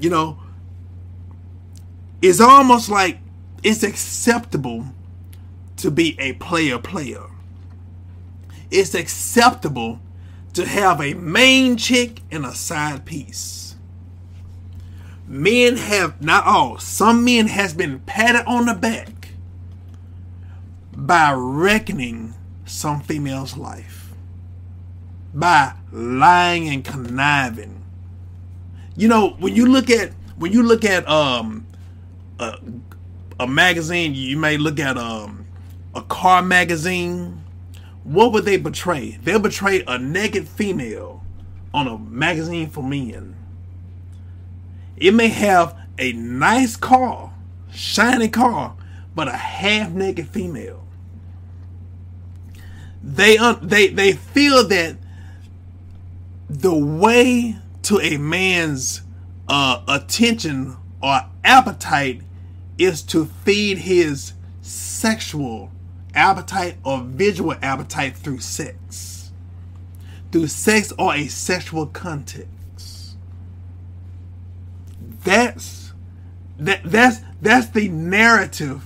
you 0.00 0.10
know, 0.10 0.38
it's 2.20 2.40
almost 2.40 2.88
like 2.88 3.18
it's 3.62 3.82
acceptable 3.84 4.86
to 5.76 5.90
be 5.90 6.16
a 6.18 6.32
player 6.34 6.78
player. 6.78 7.24
It's 8.70 8.94
acceptable 8.94 10.00
to 10.54 10.66
have 10.66 11.00
a 11.00 11.14
main 11.14 11.76
chick 11.76 12.20
and 12.30 12.44
a 12.44 12.54
side 12.54 13.04
piece. 13.04 13.67
Men 15.28 15.76
have 15.76 16.22
not 16.22 16.44
all, 16.46 16.78
some 16.78 17.24
men 17.24 17.48
has 17.48 17.74
been 17.74 18.00
patted 18.00 18.44
on 18.46 18.66
the 18.66 18.74
back 18.74 19.28
by 20.92 21.32
reckoning 21.32 22.34
some 22.64 23.00
female's 23.02 23.56
life. 23.56 24.14
By 25.34 25.74
lying 25.92 26.68
and 26.68 26.82
conniving. 26.84 27.84
You 28.96 29.08
know, 29.08 29.36
when 29.38 29.54
you 29.54 29.66
look 29.66 29.90
at 29.90 30.12
when 30.38 30.52
you 30.52 30.62
look 30.62 30.84
at 30.84 31.06
um 31.08 31.66
a, 32.38 32.58
a 33.40 33.46
magazine, 33.46 34.14
you 34.14 34.36
may 34.36 34.56
look 34.56 34.80
at 34.80 34.96
um, 34.96 35.46
a 35.94 36.02
car 36.02 36.42
magazine. 36.42 37.44
What 38.04 38.32
would 38.32 38.44
they 38.44 38.58
portray? 38.58 39.18
They'll 39.22 39.40
portray 39.40 39.84
a 39.86 39.98
naked 39.98 40.48
female 40.48 41.22
on 41.74 41.86
a 41.86 41.98
magazine 41.98 42.70
for 42.70 42.82
men. 42.82 43.36
It 45.00 45.14
may 45.14 45.28
have 45.28 45.76
a 45.98 46.12
nice 46.12 46.76
car, 46.76 47.32
shiny 47.72 48.28
car, 48.28 48.76
but 49.14 49.28
a 49.28 49.32
half 49.36 49.90
naked 49.90 50.28
female. 50.28 50.84
They 53.02 53.38
un- 53.38 53.60
they 53.62 53.88
they 53.88 54.12
feel 54.12 54.66
that 54.68 54.96
the 56.48 56.74
way 56.74 57.56
to 57.82 58.00
a 58.00 58.16
man's 58.16 59.02
uh, 59.48 59.82
attention 59.88 60.76
or 61.02 61.20
appetite 61.44 62.22
is 62.78 63.02
to 63.02 63.26
feed 63.26 63.78
his 63.78 64.32
sexual 64.62 65.70
appetite 66.14 66.76
or 66.84 67.00
visual 67.02 67.54
appetite 67.62 68.16
through 68.16 68.40
sex. 68.40 69.30
Through 70.32 70.48
sex 70.48 70.92
or 70.98 71.14
a 71.14 71.28
sexual 71.28 71.86
context. 71.86 72.48
That's 75.28 75.92
that 76.58 76.80
that's 76.84 77.20
that's 77.42 77.68
the 77.68 77.88
narrative 77.88 78.82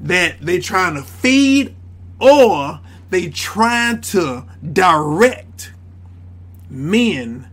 that 0.00 0.40
they're 0.40 0.60
trying 0.60 0.94
to 0.96 1.02
feed 1.02 1.76
or 2.20 2.80
they 3.10 3.28
trying 3.28 4.00
to 4.00 4.44
direct 4.72 5.72
men 6.68 7.48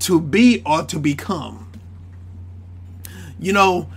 to 0.00 0.20
be 0.20 0.62
or 0.66 0.82
to 0.82 0.98
become. 0.98 1.72
You 3.38 3.54
know, 3.54 3.88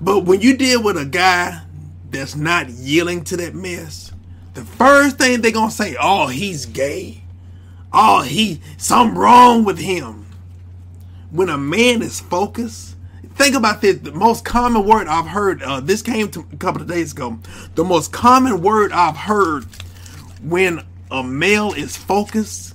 but 0.00 0.24
when 0.24 0.40
you 0.40 0.56
deal 0.56 0.82
with 0.82 0.96
a 0.96 1.06
guy 1.06 1.62
that's 2.10 2.34
not 2.34 2.68
yielding 2.68 3.22
to 3.24 3.36
that 3.36 3.54
mess, 3.54 4.10
the 4.54 4.64
first 4.64 5.18
thing 5.18 5.40
they're 5.40 5.52
gonna 5.52 5.70
say, 5.70 5.96
oh, 6.00 6.26
he's 6.26 6.66
gay. 6.66 7.22
Oh, 7.92 8.22
he 8.22 8.60
something 8.76 9.16
wrong 9.16 9.64
with 9.64 9.78
him. 9.78 10.26
When 11.30 11.48
a 11.48 11.56
man 11.56 12.02
is 12.02 12.18
focused, 12.18 12.96
think 13.40 13.56
about 13.56 13.80
this. 13.80 13.96
The 13.98 14.12
most 14.12 14.44
common 14.44 14.84
word 14.84 15.08
I've 15.08 15.26
heard, 15.26 15.62
uh, 15.62 15.80
this 15.80 16.02
came 16.02 16.30
to 16.32 16.46
a 16.52 16.56
couple 16.56 16.82
of 16.82 16.88
days 16.88 17.12
ago. 17.12 17.38
The 17.74 17.84
most 17.84 18.12
common 18.12 18.60
word 18.60 18.92
I've 18.92 19.16
heard 19.16 19.64
when 20.42 20.84
a 21.10 21.22
male 21.22 21.72
is 21.72 21.96
focused, 21.96 22.74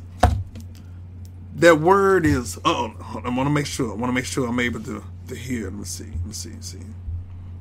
that 1.55 1.79
word 1.79 2.25
is. 2.25 2.57
Oh, 2.65 2.93
I 3.23 3.29
want 3.29 3.47
to 3.47 3.51
make 3.51 3.67
sure. 3.67 3.91
I 3.91 3.95
want 3.95 4.09
to 4.09 4.13
make 4.13 4.25
sure 4.25 4.47
I'm 4.47 4.59
able 4.59 4.81
to 4.81 5.03
to 5.27 5.35
hear. 5.35 5.65
Let 5.65 5.73
me 5.73 5.85
see. 5.85 6.05
Let 6.05 6.25
me 6.25 6.33
see. 6.33 6.51
See. 6.61 6.79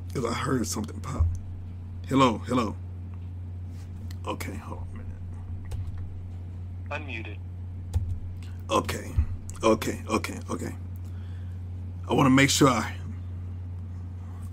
Because 0.07 0.25
I 0.25 0.33
heard 0.33 0.65
something 0.67 0.99
pop. 1.01 1.25
Hello, 2.07 2.39
hello. 2.47 2.75
Okay, 4.27 4.55
hold 4.55 4.79
on 4.79 4.87
a 6.89 6.97
minute. 6.97 7.27
Unmuted. 7.27 7.37
Okay, 8.69 9.11
okay, 9.63 10.01
okay, 10.09 10.39
okay. 10.49 10.75
I 12.07 12.13
want 12.13 12.27
to 12.27 12.31
make 12.31 12.49
sure 12.49 12.69
I. 12.69 12.95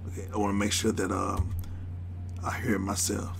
Okay, 0.08 0.26
I 0.32 0.36
want 0.36 0.50
to 0.50 0.58
make 0.58 0.72
sure 0.72 0.92
that 0.92 1.10
um, 1.10 1.54
I 2.44 2.58
hear 2.58 2.78
myself. 2.78 3.36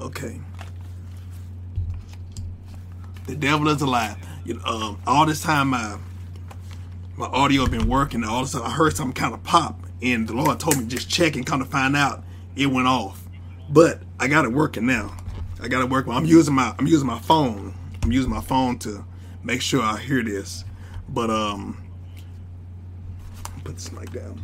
Okay. 0.00 0.40
The 3.26 3.36
devil 3.36 3.68
is 3.68 3.82
alive. 3.82 4.16
You 4.44 4.54
know, 4.54 4.64
um, 4.64 5.02
all 5.06 5.26
this 5.26 5.42
time 5.42 5.74
I 5.74 5.98
my 7.16 7.26
audio 7.26 7.66
been 7.66 7.86
working. 7.86 8.24
All 8.24 8.40
of 8.40 8.46
a 8.46 8.48
sudden, 8.48 8.66
I 8.66 8.70
heard 8.70 8.96
something 8.96 9.14
kind 9.14 9.34
of 9.34 9.42
pop, 9.44 9.78
and 10.00 10.26
the 10.26 10.32
Lord 10.32 10.58
told 10.58 10.78
me 10.78 10.86
just 10.86 11.10
check 11.10 11.36
and 11.36 11.44
kind 11.44 11.60
of 11.60 11.68
find 11.68 11.94
out 11.94 12.24
it 12.56 12.66
went 12.66 12.88
off. 12.88 13.22
But 13.68 14.00
I 14.18 14.26
got 14.26 14.46
it 14.46 14.52
working 14.52 14.86
now. 14.86 15.14
I 15.60 15.68
got 15.68 15.82
it 15.82 15.90
working. 15.90 16.12
I'm 16.12 16.24
using 16.24 16.54
my 16.54 16.74
I'm 16.78 16.86
using 16.86 17.06
my 17.06 17.18
phone. 17.18 17.74
I'm 18.02 18.10
using 18.10 18.30
my 18.30 18.40
phone 18.40 18.78
to 18.80 19.04
make 19.44 19.60
sure 19.60 19.82
I 19.82 19.98
hear 19.98 20.22
this. 20.22 20.64
But 21.12 21.30
um, 21.30 21.82
put 23.64 23.74
this 23.74 23.92
mic 23.92 24.12
down. 24.12 24.40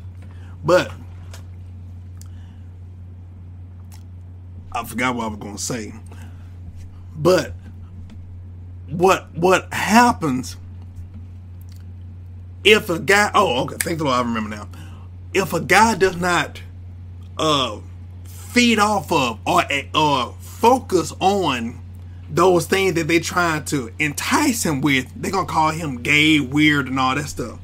But 0.64 0.92
I 4.72 4.85
forgot 4.85 5.14
what 5.14 5.24
I 5.24 5.29
was 5.29 5.38
gonna 5.38 5.59
say. 5.59 5.94
But 7.16 7.55
what 8.88 9.35
what 9.35 9.72
happens 9.72 10.57
if 12.64 12.90
a 12.90 12.98
guy? 12.98 13.31
Oh, 13.35 13.62
okay. 13.64 13.76
Thank 13.81 13.98
the 13.98 14.07
I 14.07 14.20
remember 14.20 14.50
now. 14.50 14.68
If 15.33 15.52
a 15.52 15.61
guy 15.61 15.94
does 15.94 16.16
not 16.16 16.61
uh 17.38 17.79
feed 18.24 18.79
off 18.79 19.12
of 19.12 19.38
or 19.46 19.62
or 19.94 20.35
focus 20.40 21.12
on 21.20 21.79
those 22.37 22.66
things 22.66 22.94
that 22.94 23.09
they're 23.09 23.18
trying 23.18 23.64
to 23.64 23.90
entice 23.99 24.64
him 24.64 24.83
with, 24.83 25.11
they're 25.16 25.33
gonna 25.33 25.46
call 25.46 25.70
him 25.70 26.03
gay, 26.03 26.38
weird, 26.38 26.87
and 26.87 27.01
all 27.01 27.14
that 27.14 27.29
stuff. 27.29 27.59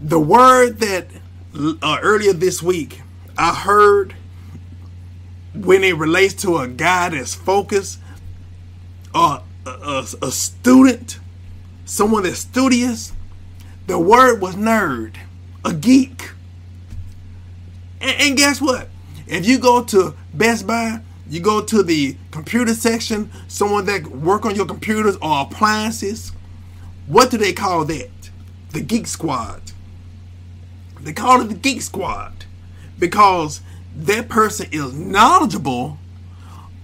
The 0.00 0.18
word 0.18 0.80
that 0.80 1.08
uh, 1.54 1.98
earlier 2.02 2.32
this 2.32 2.62
week 2.62 3.02
I 3.36 3.54
heard 3.54 4.14
when 5.54 5.84
it 5.84 5.96
relates 5.96 6.34
to 6.42 6.58
a 6.58 6.66
guy 6.66 7.10
that's 7.10 7.34
focused, 7.34 8.00
or 9.14 9.42
a, 9.66 9.70
a, 9.70 10.06
a 10.22 10.30
student, 10.30 11.18
someone 11.84 12.22
that's 12.22 12.38
studious, 12.38 13.12
the 13.86 13.98
word 13.98 14.40
was 14.40 14.54
nerd, 14.54 15.16
a 15.62 15.74
geek. 15.74 16.30
And, 18.00 18.18
and 18.18 18.36
guess 18.36 18.62
what? 18.62 18.88
If 19.26 19.46
you 19.46 19.58
go 19.58 19.84
to 19.84 20.14
Best 20.32 20.66
Buy, 20.66 21.00
you 21.32 21.40
go 21.40 21.62
to 21.62 21.82
the 21.82 22.14
computer 22.30 22.74
section, 22.74 23.30
someone 23.48 23.86
that 23.86 24.06
work 24.06 24.44
on 24.44 24.54
your 24.54 24.66
computers 24.66 25.16
or 25.22 25.40
appliances, 25.40 26.30
what 27.06 27.30
do 27.30 27.38
they 27.38 27.54
call 27.54 27.86
that? 27.86 28.10
The 28.72 28.82
Geek 28.82 29.06
Squad. 29.06 29.62
They 31.00 31.14
call 31.14 31.40
it 31.40 31.44
the 31.44 31.54
Geek 31.54 31.80
Squad 31.80 32.44
because 32.98 33.62
that 33.96 34.28
person 34.28 34.66
is 34.72 34.92
knowledgeable 34.92 35.96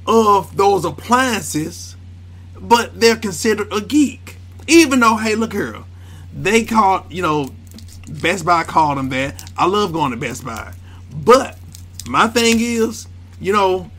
of 0.06 0.56
those 0.56 0.87
appliances, 0.87 1.94
but 2.58 2.98
they're 2.98 3.16
considered 3.16 3.70
a 3.70 3.82
geek. 3.82 4.37
Even 4.66 5.00
though, 5.00 5.18
hey, 5.18 5.34
look 5.34 5.52
here, 5.52 5.84
they 6.34 6.64
call 6.64 7.04
you 7.11 7.20
know, 7.20 7.50
Best 8.08 8.46
Buy 8.46 8.64
called 8.64 8.96
them 8.96 9.11
that. 9.11 9.50
I 9.58 9.66
love 9.66 9.92
going 9.92 10.12
to 10.12 10.16
Best 10.16 10.42
Buy, 10.42 10.72
but 11.12 11.58
my 12.06 12.28
thing 12.28 12.56
is, 12.61 13.06
you 13.38 13.52
know, 13.52 13.90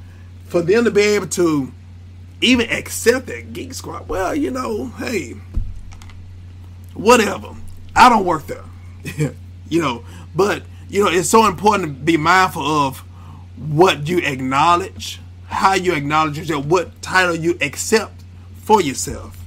for 0.50 0.62
them 0.62 0.84
to 0.84 0.92
be 0.92 1.02
able 1.02 1.28
to 1.28 1.72
even 2.42 2.70
accept 2.70 3.28
that 3.28 3.54
geek 3.54 3.74
squad, 3.74 4.10
well, 4.10 4.34
you 4.34 4.50
know, 4.50 4.88
hey, 4.98 5.36
whatever. 6.94 7.56
I 7.96 8.10
don't 8.10 8.26
work 8.26 8.48
there, 8.48 8.64
you 9.70 9.82
know, 9.82 10.04
but 10.36 10.64
you 10.90 11.04
know, 11.04 11.10
it's 11.10 11.30
so 11.30 11.46
important 11.46 11.84
to 11.84 12.04
be 12.04 12.18
mindful 12.18 12.64
of 12.64 13.00
what 13.58 14.08
you 14.08 14.20
acknowledge, 14.20 15.20
how 15.48 15.74
you 15.74 15.94
acknowledge 15.94 16.38
yourself, 16.38 16.66
what 16.66 17.02
title 17.02 17.36
you 17.36 17.58
accept 17.62 18.24
for 18.56 18.82
yourself. 18.82 19.38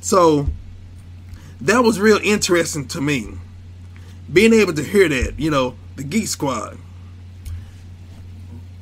So 0.00 0.48
that 1.60 1.80
was 1.80 2.00
real 2.00 2.18
interesting 2.22 2.88
to 2.88 3.00
me. 3.00 3.34
Being 4.32 4.52
able 4.54 4.72
to 4.72 4.82
hear 4.82 5.08
that, 5.08 5.38
you 5.38 5.50
know, 5.50 5.76
the 5.94 6.02
Geek 6.02 6.26
Squad. 6.26 6.78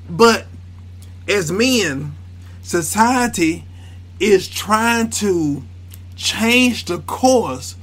But 0.08 0.46
as 1.28 1.50
men, 1.50 2.14
society 2.62 3.64
is 4.20 4.48
trying 4.48 5.10
to 5.10 5.62
change 6.16 6.84
the 6.84 6.98
course 6.98 7.76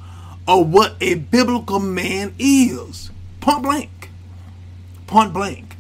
of 0.48 0.72
what 0.72 0.96
a 1.02 1.16
biblical 1.16 1.80
man 1.80 2.34
is. 2.40 3.12
Point 3.40 3.64
blank. 3.64 4.10
Point 5.08 5.34
blank. 5.34 5.76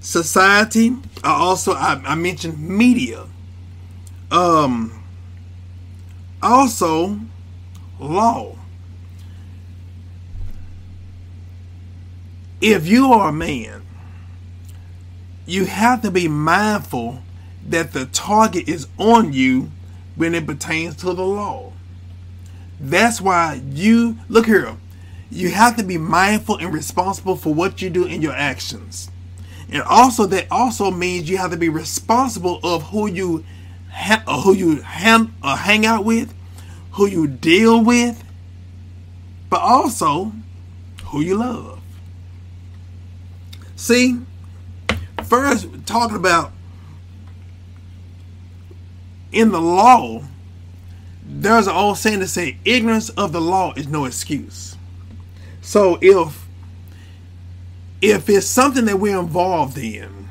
Society, 0.00 0.96
I 1.22 1.32
also 1.32 1.72
I, 1.72 2.00
I 2.04 2.14
mentioned 2.14 2.60
media. 2.60 3.26
Um 4.30 5.02
also 6.42 7.20
law. 7.98 8.56
If 12.60 12.86
you 12.86 13.12
are 13.12 13.30
a 13.30 13.32
man, 13.32 13.79
you 15.50 15.64
have 15.64 16.00
to 16.02 16.10
be 16.12 16.28
mindful 16.28 17.20
that 17.66 17.92
the 17.92 18.06
target 18.06 18.68
is 18.68 18.86
on 18.98 19.32
you 19.32 19.70
when 20.14 20.32
it 20.34 20.46
pertains 20.46 20.94
to 20.96 21.06
the 21.12 21.24
law. 21.24 21.72
That's 22.78 23.20
why 23.20 23.60
you 23.72 24.16
look 24.28 24.46
here. 24.46 24.76
You 25.28 25.50
have 25.50 25.76
to 25.76 25.82
be 25.82 25.98
mindful 25.98 26.58
and 26.58 26.72
responsible 26.72 27.34
for 27.34 27.52
what 27.52 27.82
you 27.82 27.90
do 27.90 28.04
in 28.04 28.22
your 28.22 28.32
actions. 28.32 29.10
And 29.68 29.82
also 29.82 30.26
that 30.26 30.46
also 30.52 30.90
means 30.90 31.28
you 31.28 31.36
have 31.38 31.50
to 31.50 31.56
be 31.56 31.68
responsible 31.68 32.60
of 32.62 32.84
who 32.84 33.08
you 33.08 33.44
ha- 33.90 34.22
uh, 34.28 34.42
who 34.42 34.54
you 34.54 34.82
ham- 34.82 35.34
uh, 35.42 35.56
hang 35.56 35.84
out 35.84 36.04
with, 36.04 36.32
who 36.92 37.06
you 37.06 37.26
deal 37.26 37.82
with, 37.82 38.22
but 39.48 39.60
also 39.60 40.32
who 41.06 41.20
you 41.20 41.36
love. 41.36 41.80
See, 43.74 44.20
first 45.30 45.68
talking 45.86 46.16
about 46.16 46.52
in 49.32 49.52
the 49.52 49.60
law, 49.60 50.24
there's 51.24 51.68
an 51.68 51.74
old 51.74 51.96
saying 51.96 52.18
that 52.18 52.28
say 52.28 52.58
ignorance 52.64 53.10
of 53.10 53.32
the 53.32 53.40
law 53.40 53.72
is 53.74 53.86
no 53.86 54.04
excuse. 54.04 54.76
So 55.62 55.98
if 56.02 56.46
if 58.02 58.28
it's 58.28 58.46
something 58.46 58.86
that 58.86 58.98
we're 58.98 59.20
involved 59.20 59.78
in, 59.78 60.28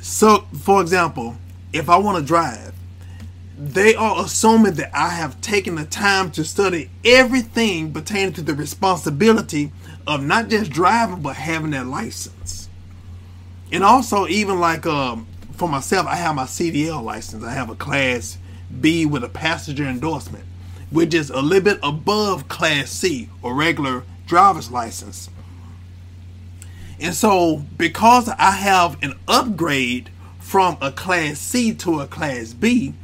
so 0.00 0.46
for 0.60 0.80
example, 0.80 1.36
if 1.72 1.88
I 1.88 1.96
want 1.98 2.18
to 2.18 2.24
drive, 2.24 2.74
they 3.56 3.94
are 3.94 4.24
assuming 4.24 4.74
that 4.74 4.90
I 4.92 5.10
have 5.10 5.40
taken 5.40 5.76
the 5.76 5.84
time 5.84 6.32
to 6.32 6.44
study 6.44 6.90
everything 7.04 7.92
pertaining 7.92 8.32
to 8.34 8.42
the 8.42 8.54
responsibility 8.54 9.70
of 10.04 10.24
not 10.24 10.48
just 10.48 10.72
driving 10.72 11.22
but 11.22 11.36
having 11.36 11.70
that 11.70 11.86
license. 11.86 12.61
And 13.72 13.82
also 13.82 14.28
even 14.28 14.60
like 14.60 14.86
um 14.86 15.26
for 15.52 15.68
myself, 15.68 16.06
I 16.06 16.16
have 16.16 16.34
my 16.34 16.44
CDL 16.44 17.02
license. 17.02 17.44
I 17.44 17.52
have 17.52 17.70
a 17.70 17.74
class 17.74 18.38
B 18.80 19.06
with 19.06 19.22
a 19.22 19.28
passenger 19.28 19.84
endorsement, 19.84 20.44
which 20.90 21.14
is 21.14 21.30
a 21.30 21.40
little 21.40 21.64
bit 21.64 21.78
above 21.82 22.48
class 22.48 22.90
C 22.90 23.28
or 23.42 23.54
regular 23.54 24.04
driver's 24.26 24.70
license. 24.70 25.30
And 26.98 27.14
so, 27.14 27.64
because 27.76 28.28
I 28.28 28.52
have 28.52 29.02
an 29.02 29.14
upgrade 29.26 30.10
from 30.38 30.78
a 30.80 30.92
class 30.92 31.38
C 31.38 31.74
to 31.74 32.00
a 32.00 32.06
class 32.06 32.52
B, 32.52 32.94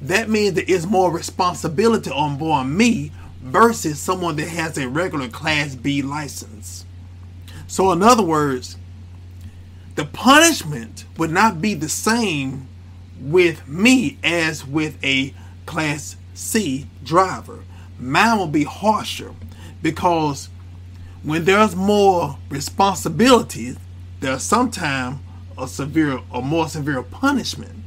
that 0.00 0.28
means 0.28 0.54
there 0.54 0.64
is 0.66 0.86
more 0.86 1.10
responsibility 1.10 2.10
on 2.10 2.38
board 2.38 2.66
me 2.68 3.12
versus 3.40 3.98
someone 4.00 4.36
that 4.36 4.48
has 4.48 4.78
a 4.78 4.88
regular 4.88 5.28
class 5.28 5.74
B 5.74 6.02
license. 6.02 6.84
So, 7.66 7.92
in 7.92 8.02
other 8.02 8.22
words, 8.22 8.76
the 9.98 10.04
punishment 10.04 11.04
would 11.16 11.32
not 11.32 11.60
be 11.60 11.74
the 11.74 11.88
same 11.88 12.68
with 13.20 13.66
me 13.66 14.16
as 14.22 14.64
with 14.64 14.96
a 15.04 15.34
class 15.66 16.14
C 16.34 16.86
driver. 17.02 17.64
Mine 17.98 18.38
will 18.38 18.46
be 18.46 18.62
harsher 18.62 19.34
because 19.82 20.50
when 21.24 21.46
there's 21.46 21.74
more 21.74 22.38
responsibilities, 22.48 23.76
there's 24.20 24.44
sometimes 24.44 25.18
a 25.58 25.66
severe 25.66 26.20
or 26.32 26.42
more 26.42 26.68
severe 26.68 27.02
punishment. 27.02 27.82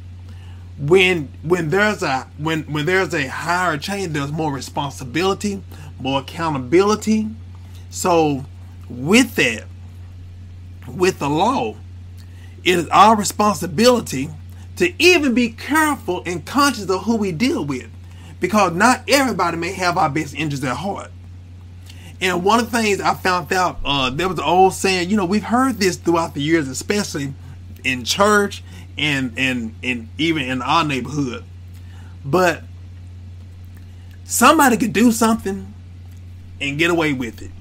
When 0.77 1.31
when 1.43 1.69
there's 1.69 2.03
a 2.03 2.27
when 2.37 2.63
when 2.63 2.87
there's 2.87 3.13
a 3.13 3.27
higher 3.27 3.77
chain, 3.77 4.11
there's 4.11 4.33
more 4.33 4.51
responsibility, 4.51 5.63
more 5.97 6.19
accountability. 6.19 7.29
So 7.89 8.43
with 8.89 9.35
that, 9.35 9.63
with 10.85 11.19
the 11.19 11.29
law, 11.29 11.77
it 12.63 12.77
is 12.77 12.87
our 12.89 13.15
responsibility 13.15 14.29
to 14.77 14.93
even 15.01 15.33
be 15.33 15.49
careful 15.49 16.23
and 16.25 16.45
conscious 16.45 16.89
of 16.89 17.03
who 17.03 17.17
we 17.17 17.31
deal 17.31 17.65
with. 17.65 17.89
Because 18.39 18.73
not 18.73 19.03
everybody 19.07 19.57
may 19.57 19.71
have 19.73 19.97
our 19.97 20.09
best 20.09 20.33
interests 20.33 20.65
at 20.65 20.77
heart. 20.77 21.11
And 22.19 22.43
one 22.43 22.59
of 22.59 22.71
the 22.71 22.81
things 22.81 23.01
I 23.01 23.15
found 23.15 23.51
out, 23.51 23.79
uh, 23.83 24.09
there 24.11 24.27
was 24.27 24.37
an 24.37 24.43
old 24.43 24.73
saying, 24.73 25.09
you 25.09 25.17
know, 25.17 25.25
we've 25.25 25.43
heard 25.43 25.77
this 25.77 25.97
throughout 25.97 26.33
the 26.33 26.41
years, 26.41 26.67
especially 26.67 27.33
in 27.83 28.03
church 28.03 28.63
and 28.97 29.33
and 29.37 29.75
and 29.83 30.09
even 30.17 30.43
in 30.43 30.61
our 30.61 30.83
neighborhood. 30.83 31.43
But 32.23 32.63
somebody 34.23 34.77
could 34.77 34.93
do 34.93 35.11
something 35.11 35.73
and 36.59 36.77
get 36.77 36.91
away 36.91 37.13
with 37.13 37.41
it. 37.41 37.51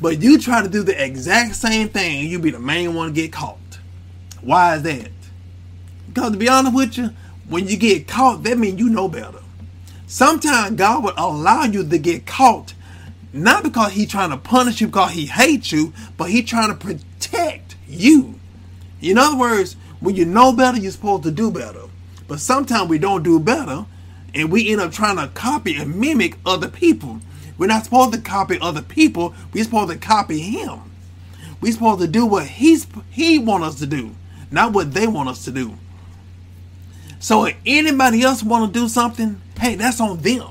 But 0.00 0.22
you 0.22 0.38
try 0.38 0.62
to 0.62 0.68
do 0.68 0.82
the 0.82 1.02
exact 1.02 1.56
same 1.56 1.88
thing 1.88 2.28
you 2.28 2.38
be 2.38 2.50
the 2.50 2.58
main 2.58 2.94
one 2.94 3.08
to 3.08 3.14
get 3.14 3.32
caught. 3.32 3.58
Why 4.40 4.76
is 4.76 4.82
that? 4.82 5.10
Because 6.08 6.32
to 6.32 6.38
be 6.38 6.48
honest 6.48 6.74
with 6.74 6.98
you, 6.98 7.10
when 7.48 7.68
you 7.68 7.76
get 7.76 8.06
caught, 8.08 8.42
that 8.44 8.58
means 8.58 8.78
you 8.78 8.88
know 8.88 9.08
better. 9.08 9.40
Sometimes 10.06 10.76
God 10.76 11.04
will 11.04 11.12
allow 11.16 11.64
you 11.64 11.86
to 11.86 11.98
get 11.98 12.26
caught, 12.26 12.74
not 13.32 13.62
because 13.62 13.92
He's 13.92 14.10
trying 14.10 14.30
to 14.30 14.36
punish 14.36 14.80
you 14.80 14.86
because 14.86 15.12
He 15.12 15.26
hates 15.26 15.72
you, 15.72 15.92
but 16.16 16.30
He's 16.30 16.48
trying 16.48 16.70
to 16.70 16.74
protect 16.74 17.76
you. 17.86 18.38
In 19.00 19.18
other 19.18 19.36
words, 19.36 19.76
when 20.00 20.16
you 20.16 20.24
know 20.24 20.52
better, 20.52 20.78
you're 20.78 20.92
supposed 20.92 21.24
to 21.24 21.30
do 21.30 21.50
better. 21.50 21.82
But 22.26 22.40
sometimes 22.40 22.88
we 22.88 22.98
don't 22.98 23.22
do 23.22 23.40
better, 23.40 23.86
and 24.34 24.52
we 24.52 24.70
end 24.70 24.80
up 24.80 24.92
trying 24.92 25.16
to 25.16 25.28
copy 25.28 25.76
and 25.76 25.98
mimic 25.98 26.36
other 26.44 26.68
people. 26.68 27.20
We're 27.56 27.66
not 27.66 27.84
supposed 27.84 28.12
to 28.12 28.20
copy 28.20 28.58
other 28.60 28.82
people. 28.82 29.34
We're 29.52 29.64
supposed 29.64 29.90
to 29.90 29.98
copy 29.98 30.40
Him. 30.40 30.80
We're 31.60 31.72
supposed 31.72 32.00
to 32.00 32.08
do 32.08 32.24
what 32.24 32.46
He's 32.46 32.86
He 33.10 33.38
want 33.38 33.64
us 33.64 33.76
to 33.76 33.86
do, 33.86 34.14
not 34.50 34.72
what 34.72 34.92
they 34.92 35.06
want 35.06 35.28
us 35.28 35.44
to 35.44 35.50
do. 35.50 35.74
So 37.20 37.46
if 37.46 37.56
anybody 37.66 38.22
else 38.22 38.42
want 38.42 38.72
to 38.72 38.80
do 38.80 38.88
something, 38.88 39.40
hey, 39.58 39.74
that's 39.74 40.00
on 40.00 40.18
them. 40.18 40.48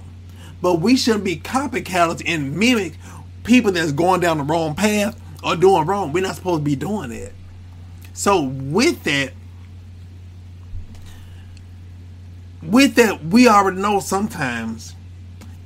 But 0.62 0.76
we 0.76 0.98
shouldn't 0.98 1.24
be 1.24 1.38
copycatters 1.38 2.22
and 2.26 2.58
mimic 2.58 2.98
people 3.44 3.72
that's 3.72 3.92
going 3.92 4.22
down 4.22 4.38
the 4.38 4.44
wrong 4.44 4.76
path 4.76 5.20
or 5.44 5.56
doing 5.56 5.86
wrong. 5.86 6.12
We're 6.12 6.24
not 6.24 6.36
supposed 6.36 6.62
to 6.62 6.66
be 6.66 6.76
doing 6.76 7.10
that. 7.10 7.32
So 8.14 8.42
with 8.44 9.04
that, 9.04 9.34
with 12.62 12.96
that, 12.96 13.24
we 13.24 13.48
already 13.48 13.80
know 13.80 14.00
sometimes 14.00 14.96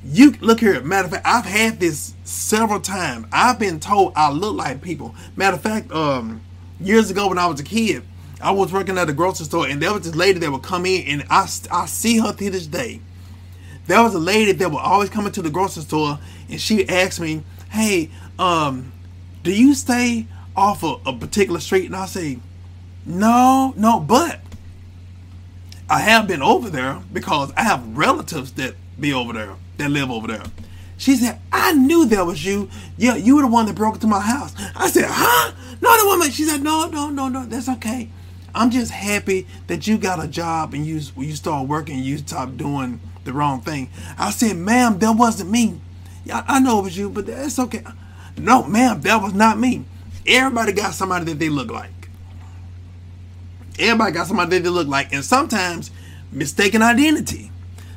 you 0.04 0.32
look 0.40 0.60
here. 0.60 0.80
Matter 0.82 1.06
of 1.06 1.12
fact, 1.12 1.26
I've 1.26 1.44
had 1.44 1.80
this 1.80 2.14
several 2.24 2.80
times. 2.80 3.26
I've 3.32 3.58
been 3.58 3.80
told 3.80 4.12
I 4.16 4.30
look 4.30 4.56
like 4.56 4.82
people. 4.82 5.14
Matter 5.36 5.56
of 5.56 5.62
fact, 5.62 5.90
um, 5.92 6.42
years 6.80 7.10
ago 7.10 7.28
when 7.28 7.38
I 7.38 7.46
was 7.46 7.60
a 7.60 7.64
kid, 7.64 8.02
I 8.42 8.50
was 8.50 8.72
working 8.72 8.98
at 8.98 9.08
a 9.08 9.12
grocery 9.12 9.46
store, 9.46 9.68
and 9.68 9.80
there 9.80 9.92
was 9.92 10.02
this 10.02 10.16
lady 10.16 10.40
that 10.40 10.50
would 10.50 10.62
come 10.62 10.84
in, 10.84 11.06
and 11.06 11.24
I 11.30 11.48
I 11.70 11.86
see 11.86 12.18
her 12.18 12.32
to 12.32 12.50
this 12.50 12.66
day. 12.66 13.00
There 13.86 14.02
was 14.02 14.14
a 14.14 14.18
lady 14.18 14.52
that 14.52 14.70
would 14.70 14.78
always 14.78 15.10
come 15.10 15.26
into 15.26 15.42
the 15.42 15.50
grocery 15.50 15.84
store, 15.84 16.18
and 16.50 16.60
she 16.60 16.88
asked 16.88 17.20
me, 17.20 17.42
"Hey, 17.70 18.10
um, 18.38 18.92
do 19.42 19.52
you 19.52 19.74
stay 19.74 20.26
off 20.56 20.82
of 20.82 21.00
a 21.06 21.12
particular 21.12 21.60
street?" 21.60 21.86
And 21.86 21.96
I 21.96 22.06
say, 22.06 22.38
"No, 23.06 23.74
no, 23.76 24.00
but." 24.00 24.40
I 25.88 25.98
have 25.98 26.26
been 26.26 26.42
over 26.42 26.70
there 26.70 27.02
because 27.12 27.52
I 27.54 27.64
have 27.64 27.96
relatives 27.96 28.52
that 28.52 28.74
be 28.98 29.12
over 29.12 29.34
there, 29.34 29.56
that 29.76 29.90
live 29.90 30.10
over 30.10 30.26
there. 30.26 30.44
She 30.96 31.16
said, 31.16 31.38
I 31.52 31.72
knew 31.72 32.06
that 32.06 32.24
was 32.24 32.44
you. 32.44 32.70
Yeah, 32.96 33.16
you 33.16 33.36
were 33.36 33.42
the 33.42 33.48
one 33.48 33.66
that 33.66 33.74
broke 33.74 33.96
into 33.96 34.06
my 34.06 34.20
house. 34.20 34.54
I 34.74 34.88
said, 34.88 35.04
huh? 35.06 35.52
No, 35.82 36.00
the 36.00 36.06
woman. 36.06 36.30
She 36.30 36.44
said, 36.44 36.62
no, 36.62 36.86
no, 36.86 37.10
no, 37.10 37.28
no, 37.28 37.44
that's 37.44 37.68
okay. 37.68 38.08
I'm 38.54 38.70
just 38.70 38.90
happy 38.90 39.46
that 39.66 39.86
you 39.86 39.98
got 39.98 40.22
a 40.22 40.28
job 40.28 40.74
and 40.74 40.86
you 40.86 41.00
you 41.16 41.34
start 41.34 41.68
working, 41.68 41.98
you 41.98 42.18
stop 42.18 42.56
doing 42.56 43.00
the 43.24 43.32
wrong 43.32 43.60
thing. 43.60 43.88
I 44.18 44.30
said, 44.30 44.56
ma'am, 44.56 44.98
that 44.98 45.12
wasn't 45.12 45.50
me. 45.50 45.80
Yeah, 46.24 46.44
I 46.46 46.60
know 46.60 46.80
it 46.80 46.82
was 46.82 46.96
you, 46.96 47.10
but 47.10 47.26
that's 47.26 47.58
okay. 47.58 47.82
No, 48.38 48.64
ma'am, 48.64 49.00
that 49.02 49.22
was 49.22 49.34
not 49.34 49.58
me. 49.58 49.84
Everybody 50.26 50.72
got 50.72 50.94
somebody 50.94 51.24
that 51.26 51.38
they 51.38 51.48
look 51.48 51.70
like. 51.70 51.90
Everybody 53.78 54.12
got 54.12 54.26
somebody 54.26 54.50
that 54.50 54.62
they 54.62 54.68
look 54.68 54.88
like, 54.88 55.12
and 55.12 55.24
sometimes 55.24 55.90
mistaken 56.30 56.82
identity. 56.82 57.50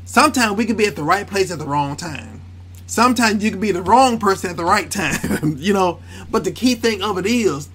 Sometimes 0.06 0.56
we 0.58 0.66
could 0.66 0.78
be 0.78 0.86
at 0.86 0.96
the 0.96 1.04
right 1.04 1.28
place 1.28 1.52
at 1.52 1.60
the 1.60 1.66
wrong 1.66 1.96
time. 1.96 2.42
Sometimes 2.88 3.44
you 3.44 3.52
could 3.52 3.62
be 3.62 3.72
the 3.72 3.82
wrong 3.82 4.20
person 4.20 4.52
at 4.52 4.58
the 4.58 4.64
right 4.64 4.90
time, 4.90 5.58
you 5.60 5.74
know. 5.74 6.00
But 6.30 6.44
the 6.44 6.52
key 6.52 6.76
thing 6.76 7.02
of 7.02 7.18
it 7.18 7.26
is, 7.26 7.70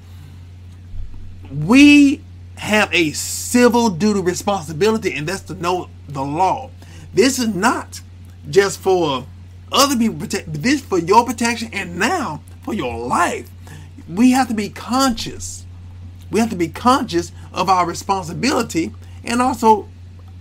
we 1.50 2.20
have 2.60 2.92
a 2.92 3.10
civil 3.12 3.88
duty 3.88 4.20
responsibility, 4.20 5.14
and 5.14 5.26
that's 5.26 5.40
to 5.42 5.54
know 5.54 5.88
the 6.08 6.22
law. 6.22 6.70
This 7.14 7.38
is 7.38 7.48
not 7.54 8.02
just 8.50 8.78
for 8.80 9.26
other 9.72 9.96
people 9.96 10.18
protect 10.18 10.52
this 10.52 10.82
for 10.82 10.98
your 10.98 11.24
protection 11.24 11.70
and 11.72 11.98
now 11.98 12.42
for 12.62 12.74
your 12.74 12.98
life. 12.98 13.48
We 14.06 14.32
have 14.32 14.48
to 14.48 14.54
be 14.54 14.68
conscious. 14.68 15.64
We 16.30 16.38
have 16.38 16.50
to 16.50 16.56
be 16.56 16.68
conscious 16.68 17.32
of 17.52 17.70
our 17.70 17.86
responsibility 17.86 18.92
and 19.24 19.40
also 19.40 19.88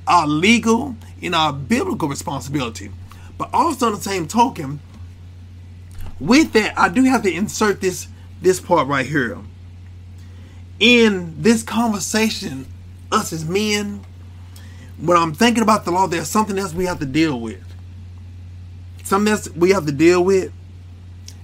our 0.05 0.27
legal 0.27 0.97
and 1.21 1.33
our 1.33 1.53
biblical 1.53 2.09
responsibility. 2.09 2.91
But 3.37 3.49
also 3.53 3.87
on 3.87 3.93
the 3.93 4.01
same 4.01 4.27
token, 4.27 4.81
with 6.19 6.51
that, 6.51 6.77
I 6.77 6.89
do 6.89 7.05
have 7.05 7.23
to 7.23 7.31
insert 7.31 7.79
this 7.79 8.09
this 8.41 8.59
part 8.59 8.87
right 8.87 9.05
here. 9.05 9.37
In 10.79 11.41
this 11.41 11.61
conversation, 11.61 12.65
us 13.11 13.33
as 13.33 13.43
men, 13.43 14.05
when 14.97 15.17
I'm 15.17 15.33
thinking 15.33 15.63
about 15.63 15.85
the 15.85 15.91
law, 15.91 16.07
there's 16.07 16.29
something 16.29 16.57
else 16.57 16.73
we 16.73 16.85
have 16.85 16.99
to 16.99 17.05
deal 17.05 17.39
with. 17.39 17.63
Something 19.03 19.31
else 19.31 19.49
we 19.49 19.71
have 19.71 19.85
to 19.85 19.91
deal 19.91 20.23
with. 20.23 20.53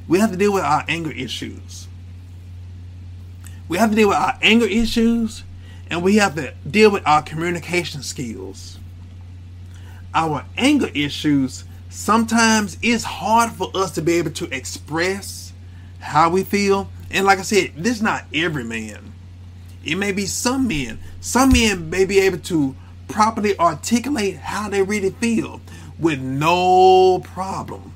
We 0.07 0.19
have 0.19 0.31
to 0.31 0.37
deal 0.37 0.53
with 0.53 0.63
our 0.63 0.85
anger 0.87 1.11
issues. 1.11 1.87
We 3.67 3.77
have 3.77 3.89
to 3.89 3.95
deal 3.95 4.09
with 4.09 4.17
our 4.17 4.37
anger 4.41 4.67
issues 4.67 5.43
and 5.89 6.03
we 6.03 6.17
have 6.17 6.35
to 6.35 6.53
deal 6.69 6.91
with 6.91 7.05
our 7.05 7.21
communication 7.21 8.03
skills. 8.03 8.79
Our 10.13 10.45
anger 10.57 10.89
issues 10.93 11.65
sometimes 11.89 12.77
it's 12.81 13.03
hard 13.03 13.51
for 13.51 13.71
us 13.73 13.91
to 13.91 14.01
be 14.01 14.13
able 14.13 14.31
to 14.31 14.53
express 14.55 15.53
how 15.99 16.29
we 16.29 16.43
feel. 16.43 16.89
And 17.09 17.25
like 17.25 17.39
I 17.39 17.43
said, 17.43 17.73
this 17.75 17.97
is 17.97 18.01
not 18.01 18.25
every 18.33 18.63
man. 18.63 19.14
It 19.85 19.95
may 19.95 20.11
be 20.11 20.25
some 20.25 20.67
men. 20.67 20.99
Some 21.21 21.53
men 21.53 21.89
may 21.89 22.05
be 22.05 22.19
able 22.19 22.39
to 22.39 22.75
properly 23.07 23.57
articulate 23.59 24.37
how 24.37 24.67
they 24.67 24.81
really 24.81 25.11
feel 25.11 25.61
with 25.99 26.19
no 26.19 27.19
problem. 27.19 27.93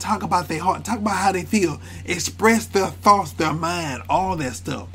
Talk 0.00 0.22
about 0.22 0.48
their 0.48 0.60
heart, 0.60 0.84
talk 0.84 0.98
about 0.98 1.16
how 1.16 1.32
they 1.32 1.44
feel, 1.44 1.80
express 2.04 2.66
their 2.66 2.88
thoughts, 2.88 3.32
their 3.32 3.54
mind, 3.54 4.02
all 4.08 4.36
that 4.36 4.54
stuff. 4.54 4.88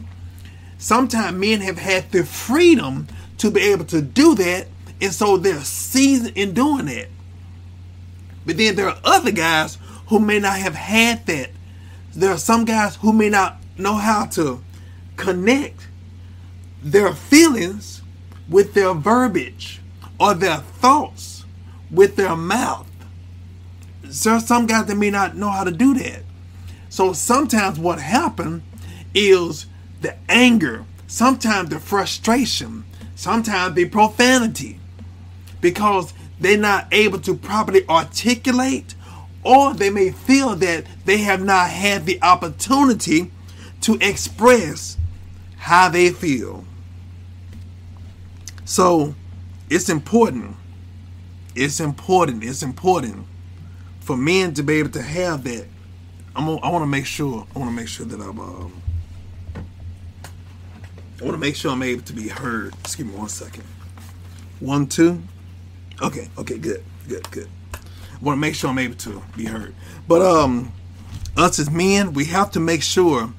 Sometimes 0.77 1.37
men 1.37 1.61
have 1.61 1.77
had 1.77 2.11
the 2.11 2.23
freedom 2.23 3.07
to 3.37 3.49
be 3.49 3.61
able 3.61 3.85
to 3.85 4.01
do 4.01 4.35
that, 4.35 4.67
and 5.01 5.13
so 5.13 5.37
they're 5.37 5.61
seasoned 5.61 6.37
in 6.37 6.53
doing 6.53 6.85
that. 6.85 7.07
But 8.45 8.57
then 8.57 8.75
there 8.75 8.89
are 8.89 8.99
other 9.03 9.31
guys 9.31 9.77
who 10.07 10.19
may 10.19 10.39
not 10.39 10.57
have 10.57 10.75
had 10.75 11.25
that. 11.25 11.49
There 12.15 12.31
are 12.31 12.37
some 12.37 12.65
guys 12.65 12.97
who 12.97 13.13
may 13.13 13.29
not 13.29 13.57
know 13.77 13.95
how 13.95 14.25
to 14.27 14.61
connect 15.15 15.88
their 16.81 17.13
feelings 17.13 18.01
with 18.47 18.73
their 18.73 18.93
verbiage 18.93 19.81
or 20.19 20.33
their 20.33 20.57
thoughts 20.57 21.45
with 21.91 22.15
their 22.15 22.35
mouth. 22.35 22.87
Are 24.25 24.39
some 24.39 24.65
guys 24.65 24.87
that 24.87 24.95
may 24.95 25.11
not 25.11 25.35
know 25.35 25.49
how 25.49 25.63
to 25.63 25.71
do 25.71 25.93
that. 25.95 26.23
So 26.89 27.13
sometimes 27.13 27.77
what 27.77 27.99
happens 27.99 28.63
is 29.13 29.67
the 30.01 30.15
anger, 30.27 30.85
sometimes 31.07 31.69
the 31.69 31.79
frustration, 31.79 32.85
sometimes 33.15 33.75
the 33.75 33.85
profanity, 33.85 34.79
because 35.61 36.13
they're 36.39 36.57
not 36.57 36.87
able 36.91 37.19
to 37.19 37.35
properly 37.35 37.87
articulate, 37.87 38.95
or 39.43 39.73
they 39.73 39.89
may 39.89 40.11
feel 40.11 40.55
that 40.55 40.85
they 41.05 41.17
have 41.17 41.43
not 41.43 41.69
had 41.69 42.05
the 42.05 42.21
opportunity 42.23 43.31
to 43.81 43.97
express 44.01 44.97
how 45.57 45.89
they 45.89 46.09
feel. 46.09 46.65
So 48.69 49.15
it's 49.67 49.89
important. 49.89 50.55
It's 51.55 51.79
important. 51.79 52.43
It's 52.43 52.61
important 52.61 53.25
for 53.99 54.15
men 54.15 54.53
to 54.53 54.61
be 54.61 54.75
able 54.75 54.91
to 54.91 55.01
have 55.01 55.43
that. 55.45 55.65
I'm. 56.35 56.47
I 56.47 56.69
want 56.69 56.83
to 56.83 56.87
make 56.87 57.07
sure. 57.07 57.47
I 57.55 57.57
want 57.57 57.71
to 57.71 57.75
make 57.75 57.87
sure 57.87 58.05
that 58.05 58.21
I'm. 58.21 58.39
Um, 58.39 58.81
I 61.19 61.23
want 61.23 61.33
to 61.33 61.39
make 61.39 61.55
sure 61.55 61.71
I'm 61.71 61.81
able 61.81 62.03
to 62.03 62.13
be 62.13 62.27
heard. 62.27 62.75
Just 62.83 62.99
give 62.99 63.07
me 63.07 63.15
one 63.15 63.27
second. 63.29 63.63
One, 64.59 64.85
two. 64.85 65.19
Okay, 65.99 66.29
okay, 66.37 66.59
good, 66.59 66.83
good, 67.07 67.29
good. 67.31 67.49
I 67.73 67.79
want 68.21 68.37
to 68.37 68.39
make 68.39 68.53
sure 68.53 68.69
I'm 68.69 68.77
able 68.77 68.97
to 68.97 69.23
be 69.35 69.45
heard. 69.45 69.73
But 70.07 70.21
um, 70.21 70.71
us 71.35 71.57
as 71.57 71.71
men, 71.71 72.13
we 72.13 72.25
have 72.25 72.51
to 72.51 72.59
make 72.59 72.83
sure 72.83 73.33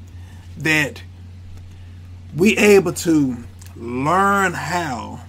that 0.58 1.04
we 2.36 2.58
able 2.58 2.92
to 2.94 3.44
learn 3.80 4.52
how 4.52 5.20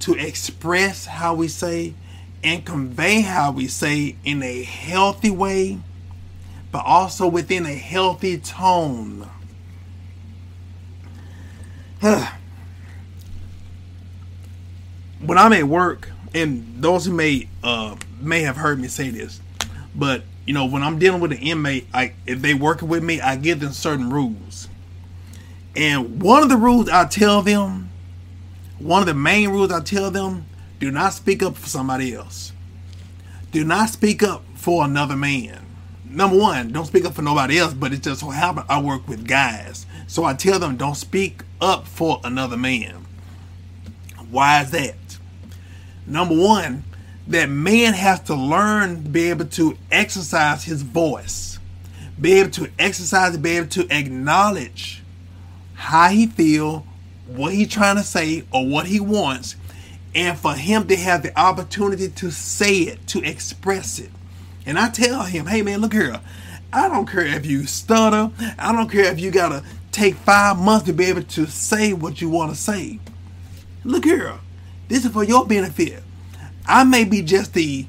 to 0.00 0.14
express 0.14 1.06
how 1.06 1.34
we 1.34 1.48
say 1.48 1.94
and 2.42 2.64
convey 2.64 3.20
how 3.20 3.52
we 3.52 3.68
say 3.68 4.16
in 4.24 4.42
a 4.42 4.62
healthy 4.62 5.30
way, 5.30 5.78
but 6.72 6.84
also 6.84 7.28
within 7.28 7.66
a 7.66 7.74
healthy 7.74 8.38
tone. 8.38 9.28
when 12.00 12.26
I'm 15.38 15.52
at 15.52 15.64
work, 15.64 16.10
and 16.34 16.82
those 16.82 17.06
who 17.06 17.12
may 17.12 17.48
uh, 17.62 17.96
may 18.20 18.42
have 18.42 18.56
heard 18.56 18.80
me 18.80 18.88
say 18.88 19.10
this, 19.10 19.40
but 19.94 20.24
you 20.46 20.52
know, 20.52 20.66
when 20.66 20.82
I'm 20.82 20.98
dealing 20.98 21.20
with 21.20 21.32
an 21.32 21.38
inmate, 21.38 21.86
I 21.94 22.14
if 22.26 22.42
they 22.42 22.54
working 22.54 22.88
with 22.88 23.02
me, 23.02 23.20
I 23.20 23.36
give 23.36 23.60
them 23.60 23.72
certain 23.72 24.10
rules. 24.10 24.68
And 25.76 26.22
one 26.22 26.42
of 26.42 26.48
the 26.48 26.56
rules 26.56 26.88
I 26.88 27.06
tell 27.06 27.42
them, 27.42 27.90
one 28.78 29.00
of 29.02 29.06
the 29.06 29.14
main 29.14 29.50
rules 29.50 29.72
I 29.72 29.80
tell 29.80 30.10
them, 30.10 30.46
do 30.80 30.90
not 30.90 31.12
speak 31.14 31.42
up 31.42 31.56
for 31.56 31.68
somebody 31.68 32.14
else. 32.14 32.52
do 33.52 33.64
not 33.64 33.88
speak 33.88 34.22
up 34.22 34.42
for 34.56 34.84
another 34.84 35.16
man. 35.16 35.64
Number 36.04 36.36
one, 36.36 36.72
don't 36.72 36.86
speak 36.86 37.04
up 37.04 37.14
for 37.14 37.22
nobody 37.22 37.58
else, 37.58 37.72
but 37.72 37.92
it 37.92 38.02
just 38.02 38.20
so 38.20 38.30
happens 38.30 38.66
I 38.68 38.82
work 38.82 39.06
with 39.06 39.28
guys. 39.28 39.86
So 40.08 40.24
I 40.24 40.34
tell 40.34 40.58
them 40.58 40.76
don't 40.76 40.96
speak 40.96 41.42
up 41.60 41.86
for 41.86 42.20
another 42.24 42.56
man. 42.56 43.06
Why 44.30 44.62
is 44.62 44.72
that? 44.72 44.96
Number 46.06 46.34
one, 46.36 46.82
that 47.28 47.48
man 47.48 47.94
has 47.94 48.20
to 48.22 48.34
learn 48.34 49.04
to 49.04 49.08
be 49.08 49.30
able 49.30 49.46
to 49.46 49.78
exercise 49.92 50.64
his 50.64 50.82
voice, 50.82 51.60
be 52.20 52.40
able 52.40 52.50
to 52.50 52.70
exercise, 52.76 53.36
be 53.36 53.56
able 53.56 53.68
to 53.68 53.86
acknowledge 53.96 55.03
how 55.74 56.08
he 56.08 56.26
feel, 56.26 56.86
what 57.26 57.52
he 57.52 57.66
trying 57.66 57.96
to 57.96 58.02
say, 58.02 58.44
or 58.52 58.66
what 58.66 58.86
he 58.86 59.00
wants, 59.00 59.56
and 60.14 60.38
for 60.38 60.54
him 60.54 60.86
to 60.88 60.96
have 60.96 61.22
the 61.22 61.38
opportunity 61.38 62.08
to 62.08 62.30
say 62.30 62.74
it, 62.78 63.06
to 63.08 63.22
express 63.22 63.98
it. 63.98 64.10
And 64.66 64.78
I 64.78 64.88
tell 64.88 65.24
him, 65.24 65.46
hey 65.46 65.62
man, 65.62 65.80
look 65.80 65.92
here. 65.92 66.20
I 66.72 66.88
don't 66.88 67.06
care 67.06 67.26
if 67.26 67.46
you 67.46 67.66
stutter. 67.66 68.30
I 68.58 68.72
don't 68.72 68.90
care 68.90 69.04
if 69.12 69.20
you 69.20 69.30
gotta 69.30 69.64
take 69.92 70.14
five 70.16 70.58
months 70.58 70.86
to 70.86 70.92
be 70.92 71.04
able 71.04 71.22
to 71.22 71.46
say 71.46 71.92
what 71.92 72.20
you 72.20 72.28
want 72.28 72.50
to 72.50 72.56
say. 72.56 72.98
Look 73.84 74.04
here. 74.04 74.34
This 74.88 75.04
is 75.04 75.12
for 75.12 75.24
your 75.24 75.46
benefit. 75.46 76.02
I 76.66 76.84
may 76.84 77.04
be 77.04 77.22
just 77.22 77.54
the 77.54 77.86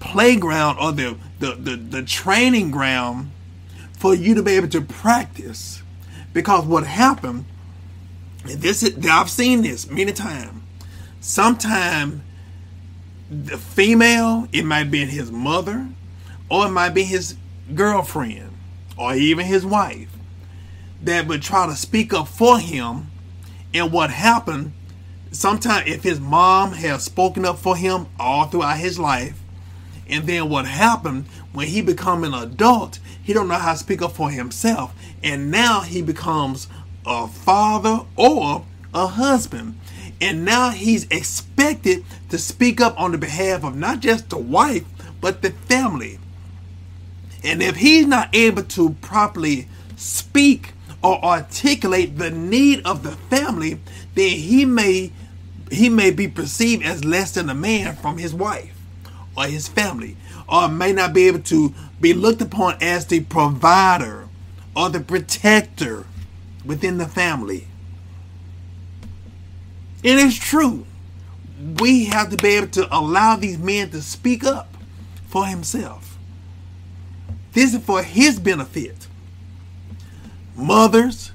playground 0.00 0.78
or 0.78 0.92
the 0.92 1.16
the, 1.38 1.54
the, 1.54 1.76
the 1.76 2.02
training 2.02 2.70
ground 2.70 3.30
for 3.98 4.14
you 4.14 4.34
to 4.34 4.42
be 4.42 4.52
able 4.52 4.68
to 4.68 4.80
practice. 4.80 5.82
Because 6.36 6.66
what 6.66 6.86
happened, 6.86 7.46
this 8.44 8.82
is, 8.82 9.06
I've 9.06 9.30
seen 9.30 9.62
this 9.62 9.88
many 9.88 10.12
times. 10.12 10.62
Sometimes 11.18 12.20
the 13.30 13.56
female, 13.56 14.46
it 14.52 14.66
might 14.66 14.90
be 14.90 15.06
his 15.06 15.32
mother, 15.32 15.88
or 16.50 16.66
it 16.66 16.72
might 16.72 16.90
be 16.90 17.04
his 17.04 17.36
girlfriend, 17.74 18.50
or 18.98 19.14
even 19.14 19.46
his 19.46 19.64
wife, 19.64 20.10
that 21.02 21.26
would 21.26 21.40
try 21.40 21.64
to 21.68 21.74
speak 21.74 22.12
up 22.12 22.28
for 22.28 22.58
him. 22.58 23.06
And 23.72 23.90
what 23.90 24.10
happened, 24.10 24.74
sometimes 25.30 25.88
if 25.88 26.02
his 26.02 26.20
mom 26.20 26.72
has 26.72 27.02
spoken 27.02 27.46
up 27.46 27.56
for 27.60 27.78
him 27.78 28.08
all 28.20 28.44
throughout 28.44 28.76
his 28.76 28.98
life, 28.98 29.40
and 30.08 30.26
then 30.26 30.48
what 30.48 30.66
happened 30.66 31.26
when 31.52 31.68
he 31.68 31.82
become 31.82 32.22
an 32.22 32.34
adult, 32.34 32.98
he 33.22 33.32
don't 33.32 33.48
know 33.48 33.54
how 33.54 33.72
to 33.72 33.78
speak 33.78 34.02
up 34.02 34.12
for 34.12 34.30
himself, 34.30 34.94
and 35.22 35.50
now 35.50 35.80
he 35.80 36.02
becomes 36.02 36.68
a 37.04 37.26
father 37.26 38.00
or 38.14 38.64
a 38.94 39.06
husband. 39.06 39.78
And 40.20 40.44
now 40.44 40.70
he's 40.70 41.04
expected 41.10 42.04
to 42.30 42.38
speak 42.38 42.80
up 42.80 42.98
on 42.98 43.12
the 43.12 43.18
behalf 43.18 43.64
of 43.64 43.76
not 43.76 44.00
just 44.00 44.30
the 44.30 44.38
wife, 44.38 44.84
but 45.20 45.42
the 45.42 45.50
family. 45.50 46.18
And 47.42 47.62
if 47.62 47.76
he's 47.76 48.06
not 48.06 48.34
able 48.34 48.62
to 48.62 48.90
properly 49.02 49.68
speak 49.96 50.72
or 51.02 51.22
articulate 51.22 52.16
the 52.16 52.30
need 52.30 52.84
of 52.86 53.02
the 53.02 53.12
family, 53.12 53.80
then 54.14 54.36
he 54.36 54.64
may 54.64 55.12
he 55.70 55.88
may 55.88 56.12
be 56.12 56.28
perceived 56.28 56.84
as 56.84 57.04
less 57.04 57.32
than 57.32 57.50
a 57.50 57.54
man 57.54 57.96
from 57.96 58.18
his 58.18 58.32
wife 58.32 58.75
or 59.36 59.46
his 59.46 59.68
family, 59.68 60.16
or 60.48 60.68
may 60.68 60.92
not 60.92 61.12
be 61.12 61.26
able 61.26 61.40
to 61.40 61.74
be 62.00 62.12
looked 62.14 62.42
upon 62.42 62.76
as 62.80 63.06
the 63.06 63.20
provider 63.20 64.28
or 64.74 64.88
the 64.90 65.00
protector 65.00 66.06
within 66.64 66.98
the 66.98 67.06
family. 67.06 67.66
It 70.02 70.18
is 70.18 70.38
true. 70.38 70.86
We 71.80 72.06
have 72.06 72.30
to 72.30 72.36
be 72.36 72.50
able 72.50 72.68
to 72.68 72.96
allow 72.96 73.36
these 73.36 73.58
men 73.58 73.90
to 73.90 74.02
speak 74.02 74.44
up 74.44 74.76
for 75.26 75.46
himself. 75.46 76.18
This 77.52 77.74
is 77.74 77.82
for 77.82 78.02
his 78.02 78.38
benefit. 78.38 79.08
Mothers, 80.54 81.32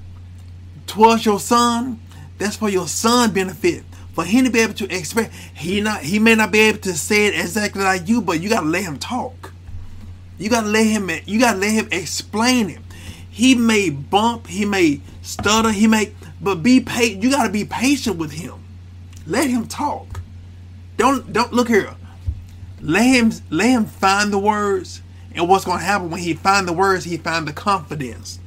towards 0.86 1.26
your 1.26 1.40
son, 1.40 2.00
that's 2.38 2.56
for 2.56 2.68
your 2.68 2.88
son 2.88 3.32
benefit. 3.32 3.84
For 4.12 4.24
him 4.24 4.44
to 4.44 4.50
be 4.50 4.60
able 4.60 4.74
to 4.74 4.94
express, 4.94 5.34
he 5.54 5.80
not 5.80 6.02
he 6.02 6.18
may 6.18 6.34
not 6.34 6.52
be 6.52 6.60
able 6.60 6.78
to 6.80 6.92
say 6.92 7.26
it 7.26 7.34
exactly 7.34 7.82
like 7.82 8.08
you, 8.08 8.20
but 8.20 8.42
you 8.42 8.48
gotta 8.48 8.66
let 8.66 8.84
him 8.84 8.98
talk. 8.98 9.52
You 10.38 10.50
gotta 10.50 10.68
let 10.68 10.86
him 10.86 11.10
you 11.24 11.40
gotta 11.40 11.58
let 11.58 11.70
him 11.70 11.88
explain 11.90 12.68
it. 12.68 12.80
He 13.30 13.54
may 13.54 13.88
bump, 13.88 14.48
he 14.48 14.66
may 14.66 15.00
stutter, 15.22 15.70
he 15.70 15.86
may 15.86 16.12
but 16.40 16.56
be 16.56 16.80
patient. 16.80 17.22
You 17.22 17.30
gotta 17.30 17.48
be 17.48 17.64
patient 17.64 18.18
with 18.18 18.32
him. 18.32 18.54
Let 19.26 19.48
him 19.48 19.66
talk. 19.66 20.20
Don't 20.98 21.32
don't 21.32 21.52
look 21.52 21.68
here. 21.68 21.94
Let 22.82 23.04
him 23.04 23.32
let 23.48 23.70
him 23.70 23.86
find 23.86 24.32
the 24.32 24.38
words. 24.38 25.00
And 25.34 25.48
what's 25.48 25.64
gonna 25.64 25.82
happen 25.82 26.10
when 26.10 26.20
he 26.20 26.34
find 26.34 26.68
the 26.68 26.74
words, 26.74 27.04
he 27.04 27.16
find 27.16 27.48
the 27.48 27.52
confidence. 27.54 28.38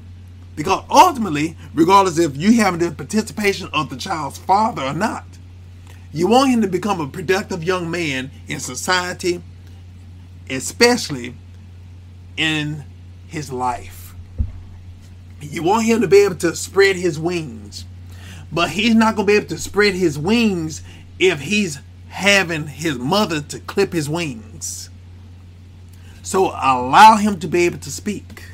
Because 0.56 0.86
ultimately, 0.90 1.58
regardless 1.74 2.20
if 2.20 2.38
you 2.38 2.54
have 2.54 2.80
the 2.80 2.92
participation 2.92 3.70
of 3.74 3.90
the 3.90 3.98
child's 3.98 4.38
father 4.38 4.84
or 4.84 4.94
not, 4.94 5.26
you 6.16 6.28
want 6.28 6.50
him 6.50 6.62
to 6.62 6.68
become 6.70 7.02
a 7.02 7.10
productive 7.10 7.62
young 7.62 7.92
man 7.92 8.32
in 8.48 8.62
society, 8.62 9.44
especially 10.50 11.36
in 12.38 12.86
his 13.28 13.52
life. 13.52 14.16
You 15.42 15.62
want 15.64 15.86
him 15.86 16.00
to 16.00 16.08
be 16.08 16.20
able 16.20 16.36
to 16.36 16.56
spread 16.56 16.96
his 16.96 17.20
wings. 17.20 17.84
But 18.50 18.70
he's 18.70 18.96
not 18.96 19.18
going 19.18 19.28
to 19.28 19.34
be 19.34 19.36
able 19.36 19.50
to 19.50 19.58
spread 19.58 19.94
his 19.94 20.18
wings 20.18 20.82
if 21.20 21.42
he's 21.42 21.80
having 22.08 22.68
his 22.68 22.98
mother 22.98 23.42
to 23.42 23.60
clip 23.60 23.92
his 23.92 24.08
wings. 24.08 24.90
So 26.24 26.46
allow 26.46 27.18
him 27.18 27.42
to 27.42 27.48
be 27.50 27.66
able 27.66 27.80
to 27.80 27.92
speak. 27.92 28.46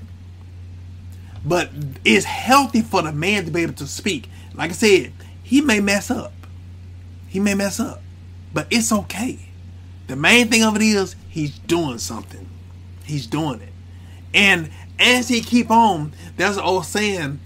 But 1.46 1.70
it's 2.04 2.26
healthy 2.26 2.82
for 2.82 3.04
the 3.04 3.12
man 3.12 3.46
to 3.46 3.52
be 3.52 3.62
able 3.62 3.74
to 3.74 3.86
speak. 3.86 4.32
Like 4.56 4.72
I 4.72 4.74
said, 4.74 5.14
he 5.44 5.62
may 5.62 5.80
mess 5.80 6.10
up. 6.10 6.34
He 7.32 7.40
may 7.40 7.56
mess 7.56 7.80
up. 7.80 8.02
But 8.54 8.68
it's 8.70 8.92
okay. 8.92 9.40
The 10.08 10.18
main 10.18 10.50
thing 10.50 10.64
of 10.64 10.76
it 10.76 10.82
is 10.82 11.16
he's 11.30 11.58
doing 11.60 11.98
something. 11.98 12.46
He's 13.06 13.26
doing 13.26 13.62
it. 13.62 13.70
And 14.34 14.70
as 15.00 15.30
he 15.30 15.40
keep 15.40 15.72
on, 15.72 16.12
there's 16.36 16.58
an 16.58 16.64
old 16.64 16.86
saying. 16.86 17.40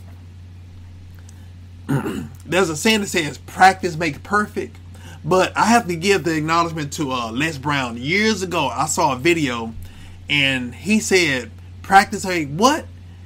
there's 1.87 2.69
a 2.69 2.75
saying 2.75 3.01
that 3.01 3.09
says 3.09 3.37
practice 3.37 3.95
makes 3.95 4.17
perfect. 4.23 4.75
But 5.23 5.55
I 5.55 5.65
have 5.65 5.87
to 5.87 5.95
give 5.95 6.23
the 6.23 6.35
acknowledgement 6.35 6.91
to 6.93 7.11
uh, 7.11 7.31
Les 7.31 7.59
Brown. 7.59 7.95
Years 7.97 8.41
ago, 8.41 8.67
I 8.69 8.87
saw 8.87 9.13
a 9.13 9.17
video, 9.17 9.75
and 10.27 10.73
he 10.73 10.99
said, 10.99 11.51
"Practice 11.83 12.25
make 12.25 12.49
what?" 12.49 12.85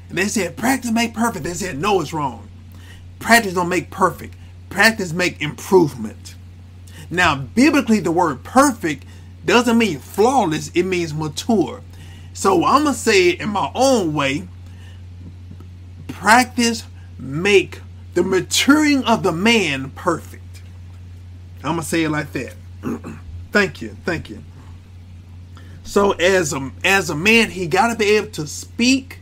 And 0.09 0.17
they 0.17 0.27
said, 0.27 0.57
"Practice 0.57 0.91
make 0.91 1.13
perfect." 1.13 1.45
They 1.45 1.53
said, 1.53 1.79
"No, 1.79 2.01
it's 2.01 2.11
wrong. 2.11 2.49
Practice 3.19 3.53
don't 3.53 3.69
make 3.69 3.91
perfect. 3.91 4.35
Practice 4.69 5.13
make 5.13 5.41
improvement." 5.41 6.35
Now, 7.09 7.35
biblically, 7.35 7.99
the 7.99 8.11
word 8.11 8.43
perfect 8.43 9.05
doesn't 9.45 9.77
mean 9.77 9.99
flawless, 9.99 10.69
it 10.75 10.83
means 10.83 11.13
mature. 11.13 11.81
So 12.33 12.65
I'm 12.65 12.83
going 12.83 12.93
to 12.93 12.99
say 12.99 13.29
it 13.29 13.41
in 13.41 13.49
my 13.49 13.71
own 13.73 14.13
way 14.13 14.47
practice 16.07 16.83
make 17.17 17.81
the 18.13 18.23
maturing 18.23 19.03
of 19.05 19.23
the 19.23 19.31
man 19.31 19.89
perfect. 19.91 20.61
I'm 21.63 21.71
going 21.75 21.79
to 21.79 21.85
say 21.85 22.03
it 22.03 22.09
like 22.09 22.31
that. 22.33 22.53
thank 23.51 23.81
you. 23.81 23.95
Thank 24.05 24.29
you. 24.29 24.43
So 25.83 26.11
as 26.11 26.53
a 26.53 26.71
as 26.83 27.09
a 27.09 27.15
man, 27.15 27.49
he 27.49 27.65
got 27.67 27.91
to 27.91 27.97
be 27.97 28.11
able 28.11 28.29
to 28.31 28.45
speak 28.45 29.19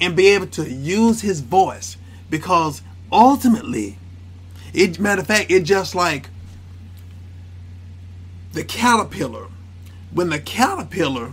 and 0.00 0.14
be 0.14 0.26
able 0.28 0.48
to 0.48 0.68
use 0.68 1.22
his 1.22 1.40
voice 1.40 1.96
because 2.28 2.82
ultimately, 3.10 3.98
it 4.74 4.98
matter 4.98 5.22
of 5.22 5.26
fact, 5.26 5.50
it 5.50 5.62
just 5.62 5.94
like 5.94 6.28
the 8.52 8.64
caterpillar, 8.64 9.46
when 10.12 10.30
the 10.30 10.38
caterpillar 10.38 11.32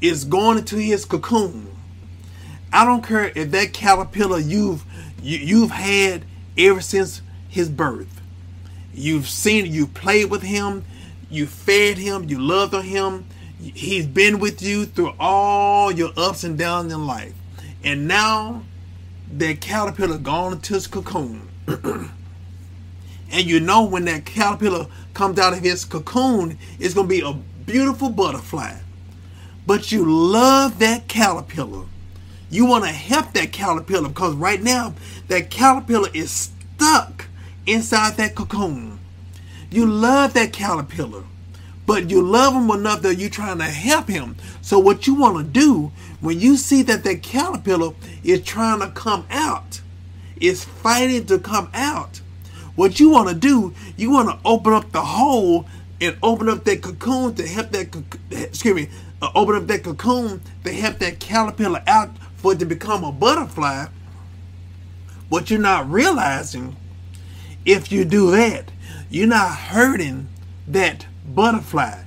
is 0.00 0.24
going 0.24 0.58
into 0.58 0.76
his 0.76 1.04
cocoon, 1.04 1.74
I 2.72 2.84
don't 2.84 3.02
care 3.02 3.32
if 3.34 3.50
that 3.50 3.72
caterpillar 3.72 4.38
you've 4.38 4.84
you, 5.22 5.38
you've 5.38 5.70
had 5.70 6.24
ever 6.56 6.80
since 6.80 7.22
his 7.48 7.68
birth. 7.68 8.20
You've 8.94 9.28
seen, 9.28 9.66
you 9.66 9.86
played 9.86 10.30
with 10.30 10.42
him, 10.42 10.84
you 11.30 11.46
fed 11.46 11.98
him, 11.98 12.28
you 12.28 12.38
loved 12.38 12.74
on 12.74 12.84
him. 12.84 13.26
He's 13.60 14.06
been 14.06 14.38
with 14.38 14.62
you 14.62 14.86
through 14.86 15.12
all 15.20 15.92
your 15.92 16.10
ups 16.16 16.44
and 16.44 16.58
downs 16.58 16.92
in 16.92 17.06
life. 17.06 17.34
And 17.84 18.08
now 18.08 18.62
that 19.32 19.60
caterpillar 19.60 20.18
gone 20.18 20.54
into 20.54 20.74
his 20.74 20.86
cocoon. 20.86 21.48
and 23.30 23.46
you 23.46 23.60
know 23.60 23.84
when 23.84 24.04
that 24.06 24.24
caterpillar 24.24 24.86
comes 25.14 25.38
out 25.38 25.52
of 25.52 25.60
his 25.60 25.84
cocoon, 25.84 26.58
it's 26.78 26.94
going 26.94 27.08
to 27.08 27.14
be 27.14 27.20
a 27.20 27.32
beautiful 27.66 28.08
butterfly. 28.08 28.76
But 29.66 29.92
you 29.92 30.04
love 30.04 30.78
that 30.80 31.08
caterpillar. 31.08 31.86
You 32.50 32.66
want 32.66 32.84
to 32.84 32.90
help 32.90 33.32
that 33.34 33.52
caterpillar 33.52 34.08
because 34.08 34.34
right 34.34 34.60
now 34.60 34.94
that 35.28 35.50
caterpillar 35.50 36.08
is 36.12 36.50
stuck 36.76 37.26
inside 37.66 38.16
that 38.16 38.34
cocoon. 38.34 38.98
You 39.70 39.86
love 39.86 40.32
that 40.34 40.52
caterpillar, 40.52 41.22
but 41.86 42.10
you 42.10 42.22
love 42.22 42.54
him 42.54 42.70
enough 42.70 43.02
that 43.02 43.16
you're 43.16 43.30
trying 43.30 43.58
to 43.58 43.64
help 43.64 44.08
him. 44.08 44.36
So 44.62 44.80
what 44.80 45.06
you 45.06 45.14
want 45.14 45.36
to 45.36 45.44
do 45.44 45.92
when 46.20 46.40
you 46.40 46.56
see 46.56 46.82
that 46.82 47.04
that 47.04 47.22
caterpillar 47.22 47.92
is 48.24 48.42
trying 48.42 48.80
to 48.80 48.88
come 48.88 49.26
out, 49.30 49.80
is 50.40 50.64
fighting 50.64 51.26
to 51.26 51.38
come 51.38 51.70
out, 51.72 52.20
what 52.76 53.00
you 53.00 53.10
want 53.10 53.28
to 53.28 53.34
do, 53.34 53.74
you 53.96 54.10
want 54.10 54.28
to 54.28 54.38
open 54.48 54.72
up 54.72 54.92
the 54.92 55.02
hole 55.02 55.66
and 56.00 56.16
open 56.22 56.48
up 56.48 56.64
that 56.64 56.82
cocoon 56.82 57.34
to 57.34 57.46
help 57.46 57.70
that, 57.70 57.94
excuse 58.30 58.74
me, 58.74 58.88
uh, 59.20 59.30
open 59.34 59.54
up 59.54 59.66
that 59.66 59.84
cocoon 59.84 60.40
to 60.64 60.72
help 60.72 60.98
that 60.98 61.20
caterpillar 61.20 61.82
out 61.86 62.10
for 62.36 62.52
it 62.52 62.58
to 62.58 62.64
become 62.64 63.04
a 63.04 63.12
butterfly. 63.12 63.86
What 65.28 65.50
you're 65.50 65.60
not 65.60 65.90
realizing, 65.90 66.76
if 67.64 67.92
you 67.92 68.04
do 68.04 68.30
that, 68.30 68.72
you're 69.10 69.26
not 69.26 69.54
hurting 69.54 70.28
that 70.66 71.06
butterfly. 71.26 72.04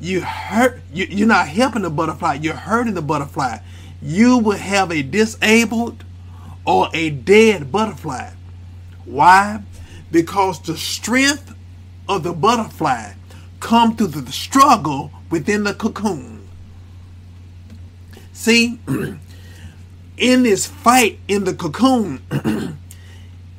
You 0.00 0.22
hurt. 0.22 0.80
You, 0.92 1.06
you're 1.08 1.28
not 1.28 1.46
helping 1.48 1.82
the 1.82 1.90
butterfly. 1.90 2.38
You're 2.42 2.54
hurting 2.54 2.94
the 2.94 3.02
butterfly. 3.02 3.58
You 4.00 4.38
will 4.38 4.56
have 4.56 4.90
a 4.90 5.02
disabled 5.02 6.02
or 6.66 6.88
a 6.92 7.10
dead 7.10 7.70
butterfly. 7.70 8.30
Why? 9.04 9.62
Because 10.12 10.62
the 10.62 10.76
strength 10.76 11.52
of 12.08 12.22
the 12.22 12.32
butterfly 12.32 13.14
come 13.58 13.96
through 13.96 14.08
the 14.08 14.30
struggle 14.30 15.10
within 15.30 15.64
the 15.64 15.74
cocoon. 15.74 16.48
See, 18.32 18.78
in 20.16 20.42
this 20.42 20.66
fight 20.66 21.18
in 21.26 21.44
the 21.44 21.54
cocoon 21.54 22.22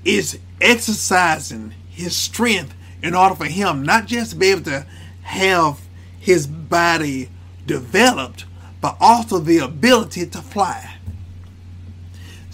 is 0.06 0.40
exercising 0.62 1.74
his 1.90 2.16
strength 2.16 2.74
in 3.02 3.16
order 3.16 3.36
for 3.36 3.46
him 3.46 3.84
not 3.84 4.06
just 4.06 4.32
to 4.32 4.38
be 4.38 4.48
able 4.52 4.64
to 4.64 4.86
have 5.24 5.82
his 6.20 6.48
body 6.48 7.30
developed, 7.66 8.46
but 8.82 8.96
also 9.00 9.40
the 9.40 9.58
ability 9.58 10.26
to 10.28 10.42
fly. 10.42 10.93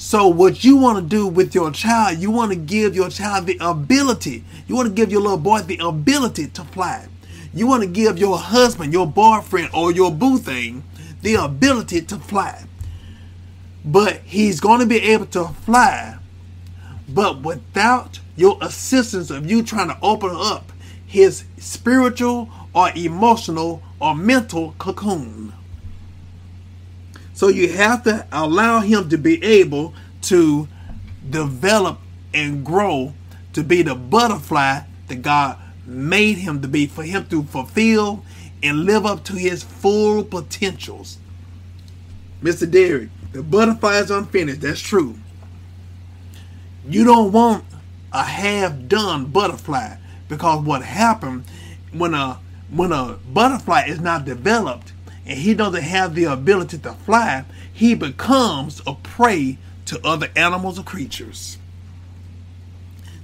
So, 0.01 0.29
what 0.29 0.63
you 0.63 0.77
want 0.77 0.97
to 0.97 1.03
do 1.03 1.27
with 1.27 1.53
your 1.53 1.71
child, 1.71 2.19
you 2.19 2.31
want 2.31 2.53
to 2.53 2.57
give 2.57 2.95
your 2.95 3.09
child 3.09 3.47
the 3.47 3.57
ability, 3.59 4.45
you 4.65 4.73
want 4.73 4.87
to 4.87 4.93
give 4.93 5.11
your 5.11 5.19
little 5.19 5.37
boy 5.37 5.59
the 5.59 5.77
ability 5.79 6.47
to 6.47 6.63
fly. 6.63 7.09
You 7.53 7.67
want 7.67 7.83
to 7.83 7.89
give 7.89 8.17
your 8.17 8.37
husband, 8.37 8.93
your 8.93 9.05
boyfriend, 9.05 9.71
or 9.73 9.91
your 9.91 10.09
boo 10.09 10.37
thing 10.37 10.83
the 11.21 11.35
ability 11.35 12.03
to 12.03 12.15
fly. 12.17 12.63
But 13.83 14.21
he's 14.23 14.61
going 14.61 14.79
to 14.79 14.85
be 14.85 15.01
able 15.01 15.25
to 15.27 15.49
fly, 15.65 16.17
but 17.09 17.41
without 17.41 18.21
your 18.37 18.57
assistance 18.61 19.29
of 19.29 19.51
you 19.51 19.63
trying 19.63 19.89
to 19.89 19.97
open 20.01 20.31
up 20.33 20.71
his 21.05 21.43
spiritual 21.57 22.49
or 22.73 22.89
emotional 22.95 23.83
or 23.99 24.15
mental 24.15 24.75
cocoon. 24.77 25.51
So 27.39 27.47
you 27.47 27.69
have 27.69 28.03
to 28.03 28.27
allow 28.33 28.81
him 28.81 29.07
to 29.07 29.17
be 29.17 29.41
able 29.41 29.93
to 30.23 30.67
develop 31.29 31.99
and 32.33 32.65
grow 32.65 33.13
to 33.53 33.63
be 33.63 33.81
the 33.81 33.95
butterfly 33.95 34.81
that 35.07 35.21
God 35.21 35.57
made 35.85 36.39
him 36.39 36.61
to 36.61 36.67
be, 36.67 36.85
for 36.85 37.03
him 37.03 37.27
to 37.27 37.43
fulfill 37.43 38.25
and 38.61 38.83
live 38.83 39.05
up 39.05 39.23
to 39.23 39.35
his 39.35 39.63
full 39.63 40.25
potentials. 40.25 41.17
Mr. 42.43 42.69
Derrick, 42.69 43.07
the 43.31 43.41
butterfly 43.41 43.99
is 43.99 44.11
unfinished. 44.11 44.59
That's 44.59 44.81
true. 44.81 45.15
You 46.89 47.05
don't 47.05 47.31
want 47.31 47.63
a 48.11 48.23
half 48.25 48.73
done 48.89 49.27
butterfly 49.27 49.95
because 50.27 50.65
what 50.65 50.81
happened 50.81 51.45
when 51.93 52.13
a 52.13 52.37
when 52.69 52.91
a 52.91 53.17
butterfly 53.31 53.85
is 53.87 54.01
not 54.01 54.25
developed 54.25 54.91
and 55.29 55.37
he 55.37 55.53
doesn't 55.53 55.83
have 55.83 56.15
the 56.15 56.23
ability 56.23 56.79
to 56.79 56.91
fly, 56.91 57.45
he 57.71 57.93
becomes 57.93 58.81
a 58.87 58.95
prey 58.95 59.59
to 59.85 60.03
other 60.03 60.29
animals 60.35 60.79
or 60.79 60.83
creatures. 60.83 61.59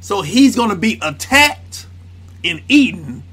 So 0.02 0.22
he's 0.22 0.56
going 0.56 0.70
to 0.70 0.76
be 0.76 1.00
attacked 1.02 1.88
and 2.44 2.62
eaten 2.70 3.24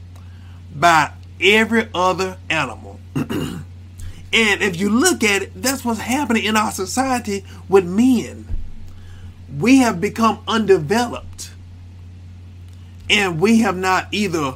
by 0.75 1.13
every 1.39 1.87
other 1.95 2.39
animal. 2.49 2.99
and 3.15 3.63
if 4.33 4.81
you 4.81 4.89
look 4.89 5.23
at 5.23 5.43
it, 5.43 5.53
that's 5.55 5.85
what's 5.85 6.01
happening 6.01 6.45
in 6.45 6.57
our 6.57 6.73
society 6.73 7.45
with 7.69 7.85
men. 7.85 8.57
We 9.55 9.79
have 9.79 10.01
become 10.01 10.43
undeveloped. 10.49 11.51
And 13.11 13.39
we 13.39 13.59
have 13.59 13.77
not 13.77 14.09
either 14.13 14.55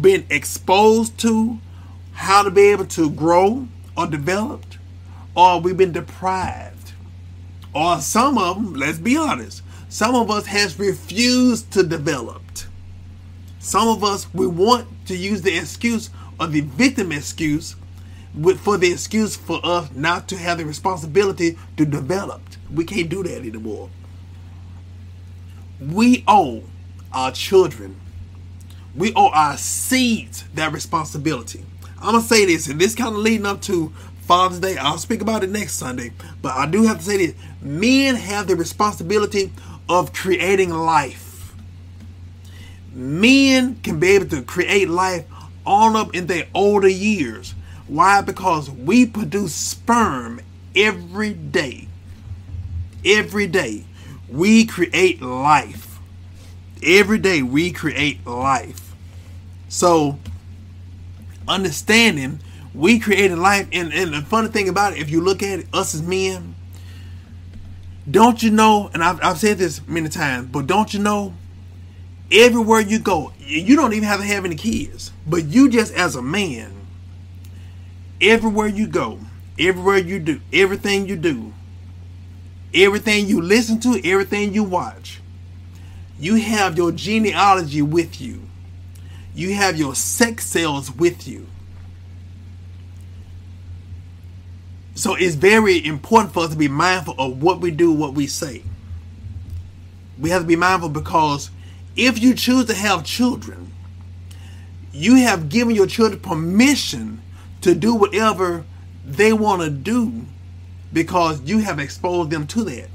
been 0.00 0.26
exposed 0.30 1.16
to 1.18 1.60
how 2.16 2.42
to 2.42 2.50
be 2.50 2.62
able 2.72 2.86
to 2.86 3.10
grow 3.10 3.68
or 3.96 4.06
develop, 4.06 4.64
or 5.34 5.60
we've 5.60 5.76
been 5.76 5.92
deprived. 5.92 6.92
Or 7.74 8.00
some 8.00 8.38
of 8.38 8.56
them, 8.56 8.74
let's 8.74 8.98
be 8.98 9.16
honest, 9.18 9.62
some 9.88 10.14
of 10.14 10.30
us 10.30 10.46
has 10.46 10.78
refused 10.78 11.70
to 11.72 11.82
develop. 11.82 12.42
Some 13.58 13.88
of 13.88 14.02
us 14.02 14.32
we 14.32 14.46
want 14.46 14.88
to 15.06 15.16
use 15.16 15.42
the 15.42 15.56
excuse 15.56 16.08
or 16.40 16.46
the 16.46 16.62
victim 16.62 17.12
excuse 17.12 17.76
for 18.58 18.76
the 18.76 18.92
excuse 18.92 19.36
for 19.36 19.60
us 19.64 19.90
not 19.94 20.28
to 20.28 20.36
have 20.36 20.58
the 20.58 20.64
responsibility 20.64 21.58
to 21.76 21.84
develop. 21.84 22.40
We 22.72 22.84
can't 22.84 23.08
do 23.08 23.22
that 23.24 23.38
anymore. 23.38 23.90
We 25.80 26.24
owe 26.26 26.62
our 27.12 27.32
children, 27.32 27.96
we 28.94 29.12
owe 29.14 29.30
our 29.30 29.56
seeds 29.56 30.44
that 30.54 30.72
responsibility. 30.72 31.64
I'm 31.98 32.12
gonna 32.12 32.22
say 32.22 32.44
this, 32.44 32.68
and 32.68 32.80
this 32.80 32.94
kind 32.94 33.14
of 33.14 33.20
leading 33.20 33.46
up 33.46 33.62
to 33.62 33.92
Father's 34.20 34.60
Day. 34.60 34.76
I'll 34.76 34.98
speak 34.98 35.20
about 35.22 35.44
it 35.44 35.50
next 35.50 35.74
Sunday, 35.74 36.12
but 36.42 36.52
I 36.54 36.66
do 36.66 36.84
have 36.84 36.98
to 36.98 37.04
say 37.04 37.16
this: 37.16 37.34
men 37.62 38.16
have 38.16 38.46
the 38.46 38.56
responsibility 38.56 39.52
of 39.88 40.12
creating 40.12 40.70
life. 40.70 41.54
Men 42.92 43.76
can 43.82 44.00
be 44.00 44.08
able 44.08 44.26
to 44.26 44.42
create 44.42 44.88
life 44.88 45.24
on 45.64 45.96
up 45.96 46.14
in 46.14 46.26
their 46.26 46.46
older 46.54 46.88
years. 46.88 47.54
Why? 47.88 48.20
Because 48.20 48.70
we 48.70 49.06
produce 49.06 49.54
sperm 49.54 50.40
every 50.74 51.34
day. 51.34 51.88
Every 53.04 53.46
day, 53.46 53.84
we 54.28 54.66
create 54.66 55.22
life. 55.22 55.98
Every 56.82 57.18
day, 57.18 57.42
we 57.42 57.70
create 57.70 58.26
life. 58.26 58.94
So, 59.68 60.18
understanding 61.48 62.40
we 62.74 62.98
created 62.98 63.38
life, 63.38 63.68
and, 63.72 63.92
and 63.92 64.12
the 64.12 64.20
funny 64.22 64.48
thing 64.48 64.68
about 64.68 64.92
it, 64.92 64.98
if 64.98 65.10
you 65.10 65.20
look 65.20 65.42
at 65.42 65.60
it, 65.60 65.66
us 65.72 65.94
as 65.94 66.02
men, 66.02 66.54
don't 68.08 68.42
you 68.42 68.50
know, 68.50 68.90
and 68.92 69.02
I've, 69.02 69.18
I've 69.22 69.38
said 69.38 69.58
this 69.58 69.86
many 69.88 70.08
times, 70.08 70.48
but 70.52 70.66
don't 70.66 70.92
you 70.92 71.00
know, 71.00 71.34
everywhere 72.30 72.80
you 72.80 72.98
go, 72.98 73.32
you 73.38 73.76
don't 73.76 73.92
even 73.94 74.08
have 74.08 74.20
to 74.20 74.26
have 74.26 74.44
any 74.44 74.56
kids, 74.56 75.12
but 75.26 75.44
you 75.44 75.68
just 75.70 75.94
as 75.94 76.14
a 76.16 76.22
man, 76.22 76.72
everywhere 78.20 78.68
you 78.68 78.86
go, 78.86 79.18
everywhere 79.58 79.98
you 79.98 80.18
do, 80.18 80.40
everything 80.52 81.08
you 81.08 81.16
do, 81.16 81.52
everything 82.74 83.26
you 83.26 83.40
listen 83.40 83.80
to, 83.80 84.00
everything 84.04 84.52
you 84.52 84.62
watch, 84.62 85.20
you 86.18 86.36
have 86.36 86.76
your 86.76 86.92
genealogy 86.92 87.82
with 87.82 88.20
you. 88.20 88.45
You 89.36 89.54
have 89.54 89.76
your 89.76 89.94
sex 89.94 90.46
cells 90.46 90.90
with 90.90 91.28
you. 91.28 91.46
So 94.94 95.14
it's 95.14 95.34
very 95.34 95.84
important 95.84 96.32
for 96.32 96.44
us 96.44 96.50
to 96.50 96.56
be 96.56 96.68
mindful 96.68 97.14
of 97.18 97.42
what 97.42 97.60
we 97.60 97.70
do, 97.70 97.92
what 97.92 98.14
we 98.14 98.26
say. 98.26 98.62
We 100.18 100.30
have 100.30 100.40
to 100.42 100.48
be 100.48 100.56
mindful 100.56 100.88
because 100.88 101.50
if 101.96 102.18
you 102.18 102.32
choose 102.32 102.64
to 102.64 102.74
have 102.74 103.04
children, 103.04 103.72
you 104.90 105.16
have 105.16 105.50
given 105.50 105.74
your 105.76 105.86
children 105.86 106.18
permission 106.18 107.20
to 107.60 107.74
do 107.74 107.94
whatever 107.94 108.64
they 109.04 109.34
want 109.34 109.60
to 109.60 109.68
do 109.68 110.24
because 110.94 111.42
you 111.42 111.58
have 111.58 111.78
exposed 111.78 112.30
them 112.30 112.46
to 112.46 112.64
that. 112.64 112.88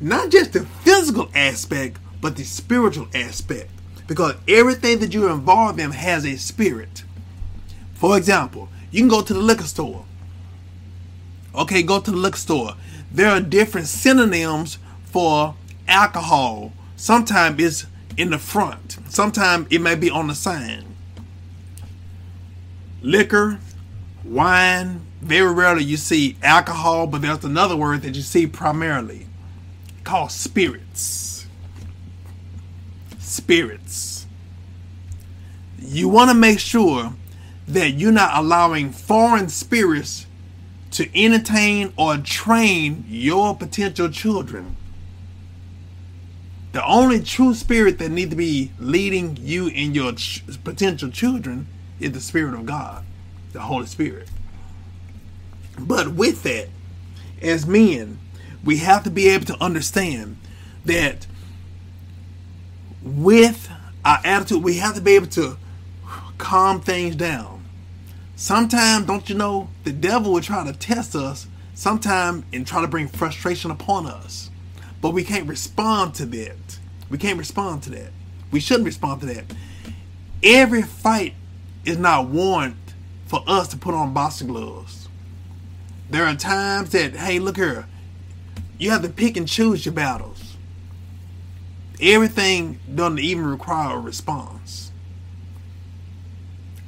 Not 0.00 0.30
just 0.30 0.52
the 0.52 0.60
physical 0.60 1.32
aspect, 1.34 1.98
but 2.20 2.36
the 2.36 2.44
spiritual 2.44 3.08
aspect. 3.12 3.70
Because 4.08 4.34
everything 4.48 4.98
that 4.98 5.14
you 5.14 5.28
involve 5.28 5.78
in 5.78 5.92
has 5.92 6.24
a 6.24 6.36
spirit. 6.36 7.04
For 7.94 8.16
example, 8.16 8.68
you 8.90 9.00
can 9.02 9.08
go 9.08 9.22
to 9.22 9.34
the 9.34 9.38
liquor 9.38 9.64
store. 9.64 10.04
Okay, 11.54 11.82
go 11.82 12.00
to 12.00 12.10
the 12.10 12.16
liquor 12.16 12.38
store. 12.38 12.74
There 13.12 13.28
are 13.28 13.40
different 13.40 13.86
synonyms 13.86 14.78
for 15.04 15.54
alcohol. 15.86 16.72
Sometimes 16.96 17.62
it's 17.62 17.86
in 18.16 18.30
the 18.30 18.38
front. 18.38 18.98
Sometimes 19.08 19.66
it 19.70 19.80
may 19.80 19.94
be 19.94 20.10
on 20.10 20.26
the 20.26 20.34
sign. 20.34 20.84
Liquor, 23.02 23.60
wine, 24.24 25.02
very 25.20 25.52
rarely 25.52 25.84
you 25.84 25.96
see 25.98 26.36
alcohol, 26.42 27.06
but 27.06 27.22
there's 27.22 27.44
another 27.44 27.76
word 27.76 28.02
that 28.02 28.14
you 28.14 28.22
see 28.22 28.46
primarily 28.46 29.26
called 30.02 30.32
spirits. 30.32 31.27
Spirits. 33.38 34.26
you 35.78 36.08
want 36.08 36.30
to 36.30 36.34
make 36.34 36.58
sure 36.58 37.12
that 37.68 37.90
you're 37.90 38.12
not 38.12 38.36
allowing 38.36 38.90
foreign 38.90 39.48
spirits 39.48 40.26
to 40.90 41.08
entertain 41.16 41.92
or 41.96 42.16
train 42.18 43.04
your 43.08 43.54
potential 43.56 44.08
children. 44.08 44.76
The 46.72 46.84
only 46.84 47.20
true 47.22 47.54
spirit 47.54 47.98
that 47.98 48.10
needs 48.10 48.30
to 48.30 48.36
be 48.36 48.72
leading 48.78 49.38
you 49.40 49.68
and 49.68 49.94
your 49.94 50.12
ch- 50.12 50.42
potential 50.64 51.10
children 51.10 51.66
is 52.00 52.12
the 52.12 52.20
Spirit 52.20 52.54
of 52.54 52.66
God, 52.66 53.04
the 53.52 53.60
Holy 53.60 53.86
Spirit. 53.86 54.28
But 55.78 56.08
with 56.08 56.42
that, 56.42 56.68
as 57.40 57.66
men, 57.66 58.18
we 58.64 58.78
have 58.78 59.04
to 59.04 59.10
be 59.10 59.28
able 59.28 59.46
to 59.46 59.62
understand 59.62 60.36
that 60.84 61.26
with 63.16 63.70
our 64.04 64.20
attitude, 64.24 64.62
we 64.62 64.76
have 64.78 64.94
to 64.94 65.00
be 65.00 65.12
able 65.12 65.26
to 65.28 65.56
calm 66.38 66.80
things 66.80 67.16
down. 67.16 67.64
Sometimes, 68.36 69.06
don't 69.06 69.28
you 69.28 69.34
know, 69.34 69.68
the 69.84 69.92
devil 69.92 70.32
will 70.32 70.40
try 70.40 70.64
to 70.64 70.72
test 70.72 71.16
us 71.16 71.46
sometime 71.74 72.44
and 72.52 72.66
try 72.66 72.80
to 72.80 72.88
bring 72.88 73.08
frustration 73.08 73.70
upon 73.70 74.06
us. 74.06 74.50
But 75.00 75.10
we 75.10 75.24
can't 75.24 75.48
respond 75.48 76.14
to 76.14 76.26
that. 76.26 76.78
We 77.10 77.18
can't 77.18 77.38
respond 77.38 77.82
to 77.84 77.90
that. 77.90 78.10
We 78.50 78.60
shouldn't 78.60 78.86
respond 78.86 79.20
to 79.22 79.26
that. 79.26 79.44
Every 80.42 80.82
fight 80.82 81.34
is 81.84 81.98
not 81.98 82.28
warrant 82.28 82.76
for 83.26 83.42
us 83.46 83.68
to 83.68 83.76
put 83.76 83.94
on 83.94 84.14
boxing 84.14 84.48
gloves. 84.48 85.08
There 86.10 86.24
are 86.24 86.34
times 86.34 86.90
that, 86.90 87.14
hey, 87.14 87.38
look 87.38 87.56
here, 87.56 87.86
you 88.78 88.90
have 88.90 89.02
to 89.02 89.08
pick 89.08 89.36
and 89.36 89.46
choose 89.46 89.84
your 89.84 89.94
battles. 89.94 90.37
Everything 92.00 92.78
doesn't 92.94 93.18
even 93.18 93.46
require 93.46 93.96
a 93.96 94.00
response. 94.00 94.92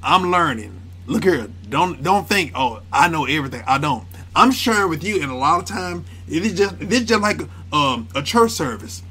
I'm 0.02 0.30
learning. 0.30 0.80
Look 1.06 1.24
here, 1.24 1.48
don't 1.68 2.02
don't 2.02 2.28
think, 2.28 2.52
oh, 2.54 2.82
I 2.92 3.08
know 3.08 3.24
everything. 3.24 3.64
I 3.66 3.78
don't. 3.78 4.06
I'm 4.34 4.52
sharing 4.52 4.88
with 4.88 5.02
you, 5.02 5.20
and 5.20 5.30
a 5.30 5.34
lot 5.34 5.58
of 5.58 5.66
time 5.66 6.04
it 6.28 6.44
is 6.44 6.56
just 6.56 6.76
it's 6.80 7.04
just 7.06 7.20
like 7.20 7.40
um, 7.72 8.08
a 8.14 8.22
church 8.22 8.52
service. 8.52 9.02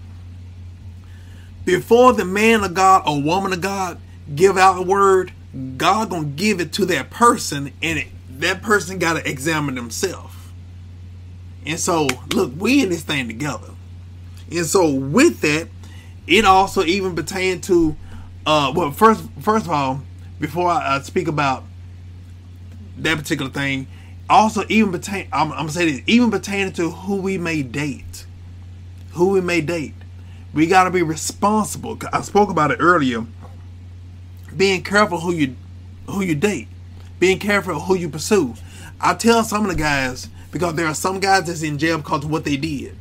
Before 1.65 2.13
the 2.13 2.25
man 2.25 2.63
of 2.63 2.73
God 2.73 3.03
or 3.05 3.21
woman 3.21 3.53
of 3.53 3.61
God 3.61 3.99
give 4.33 4.57
out 4.57 4.77
a 4.77 4.81
word, 4.81 5.33
God 5.77 6.09
gonna 6.09 6.25
give 6.25 6.61
it 6.61 6.71
to 6.73 6.85
that 6.85 7.09
person, 7.09 7.73
and 7.81 7.99
it, 7.99 8.07
that 8.39 8.61
person 8.61 8.97
gotta 8.97 9.27
examine 9.29 9.75
themselves. 9.75 10.35
And 11.65 11.79
so, 11.79 12.07
look, 12.33 12.53
we 12.57 12.81
in 12.81 12.89
this 12.89 13.03
thing 13.03 13.27
together. 13.27 13.71
And 14.49 14.65
so, 14.65 14.89
with 14.89 15.41
that, 15.41 15.67
it 16.29 16.45
also 16.45 16.83
even 16.83 17.15
pertains 17.15 17.65
to, 17.67 17.95
uh, 18.45 18.71
well, 18.75 18.91
first, 18.91 19.27
first 19.41 19.65
of 19.65 19.71
all, 19.71 20.01
before 20.39 20.69
I 20.69 20.97
uh, 20.97 21.01
speak 21.01 21.27
about 21.27 21.63
that 22.97 23.17
particular 23.17 23.49
thing, 23.49 23.87
also 24.29 24.63
even 24.69 24.91
pertain, 24.91 25.27
I'm, 25.33 25.51
I'm 25.51 25.57
gonna 25.57 25.71
say 25.71 25.91
this, 25.91 26.01
even 26.05 26.29
pertaining 26.29 26.71
to 26.73 26.91
who 26.91 27.15
we 27.15 27.39
may 27.39 27.63
date, 27.63 28.25
who 29.13 29.29
we 29.29 29.41
may 29.41 29.59
date, 29.59 29.95
we 30.53 30.67
gotta 30.67 30.91
be 30.91 31.01
responsible. 31.01 31.97
I 32.13 32.21
spoke 32.21 32.49
about 32.51 32.71
it 32.71 32.77
earlier. 32.79 33.25
Being 34.55 34.83
careful 34.83 35.19
who 35.19 35.33
you, 35.33 35.55
who 36.07 36.21
you 36.23 36.35
date, 36.35 36.67
being 37.19 37.39
careful 37.39 37.79
who 37.79 37.95
you 37.95 38.07
pursue. 38.07 38.53
I 39.01 39.15
tell 39.15 39.43
some 39.43 39.65
of 39.65 39.71
the 39.71 39.81
guys 39.81 40.29
because 40.51 40.75
there 40.75 40.85
are 40.85 40.95
some 40.95 41.19
guys 41.19 41.45
that's 41.45 41.63
in 41.63 41.79
jail 41.79 41.97
because 41.97 42.23
of 42.23 42.31
what 42.31 42.45
they 42.45 42.57
did. 42.57 42.95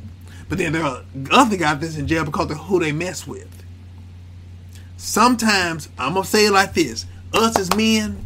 But 0.49 0.57
then 0.57 0.73
there 0.73 0.83
are 0.83 1.03
other 1.31 1.55
guys 1.55 1.79
that's 1.79 1.97
in 1.97 2.07
jail 2.07 2.25
because 2.25 2.51
of 2.51 2.57
who 2.57 2.79
they 2.79 2.91
mess 2.91 3.25
with. 3.25 3.47
Sometimes, 4.97 5.87
I'm 5.97 6.13
going 6.13 6.23
to 6.23 6.29
say 6.29 6.47
it 6.47 6.51
like 6.51 6.73
this 6.73 7.05
us 7.33 7.57
as 7.57 7.73
men, 7.75 8.25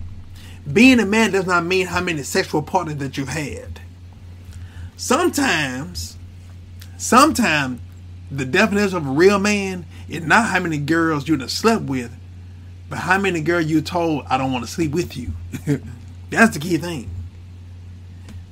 being 0.72 1.00
a 1.00 1.06
man 1.06 1.32
does 1.32 1.46
not 1.46 1.66
mean 1.66 1.88
how 1.88 2.02
many 2.02 2.24
sexual 2.24 2.62
partners 2.62 2.96
that 2.98 3.18
you've 3.18 3.28
had. 3.28 3.82
Sometimes, 4.96 6.18
sometimes 6.98 7.82
the 8.32 8.46
definition 8.46 8.98
of 8.98 9.06
a 9.06 9.12
real 9.12 9.40
man 9.40 9.86
is 10.08 10.24
not 10.24 10.48
how 10.48 10.62
many 10.62 10.78
girls 10.78 11.28
you 11.28 11.38
have 11.38 11.52
slept 11.52 11.84
with, 11.84 12.16
but 12.90 13.00
how 13.00 13.20
many 13.20 13.42
girls 13.42 13.66
you 13.66 13.82
told 13.82 14.26
I 14.30 14.38
don't 14.38 14.54
want 14.54 14.66
to 14.66 14.72
sleep 14.72 14.94
with 14.94 15.18
you. 15.18 15.34
That's 16.30 16.54
the 16.54 16.60
key 16.60 16.78
thing 16.78 17.10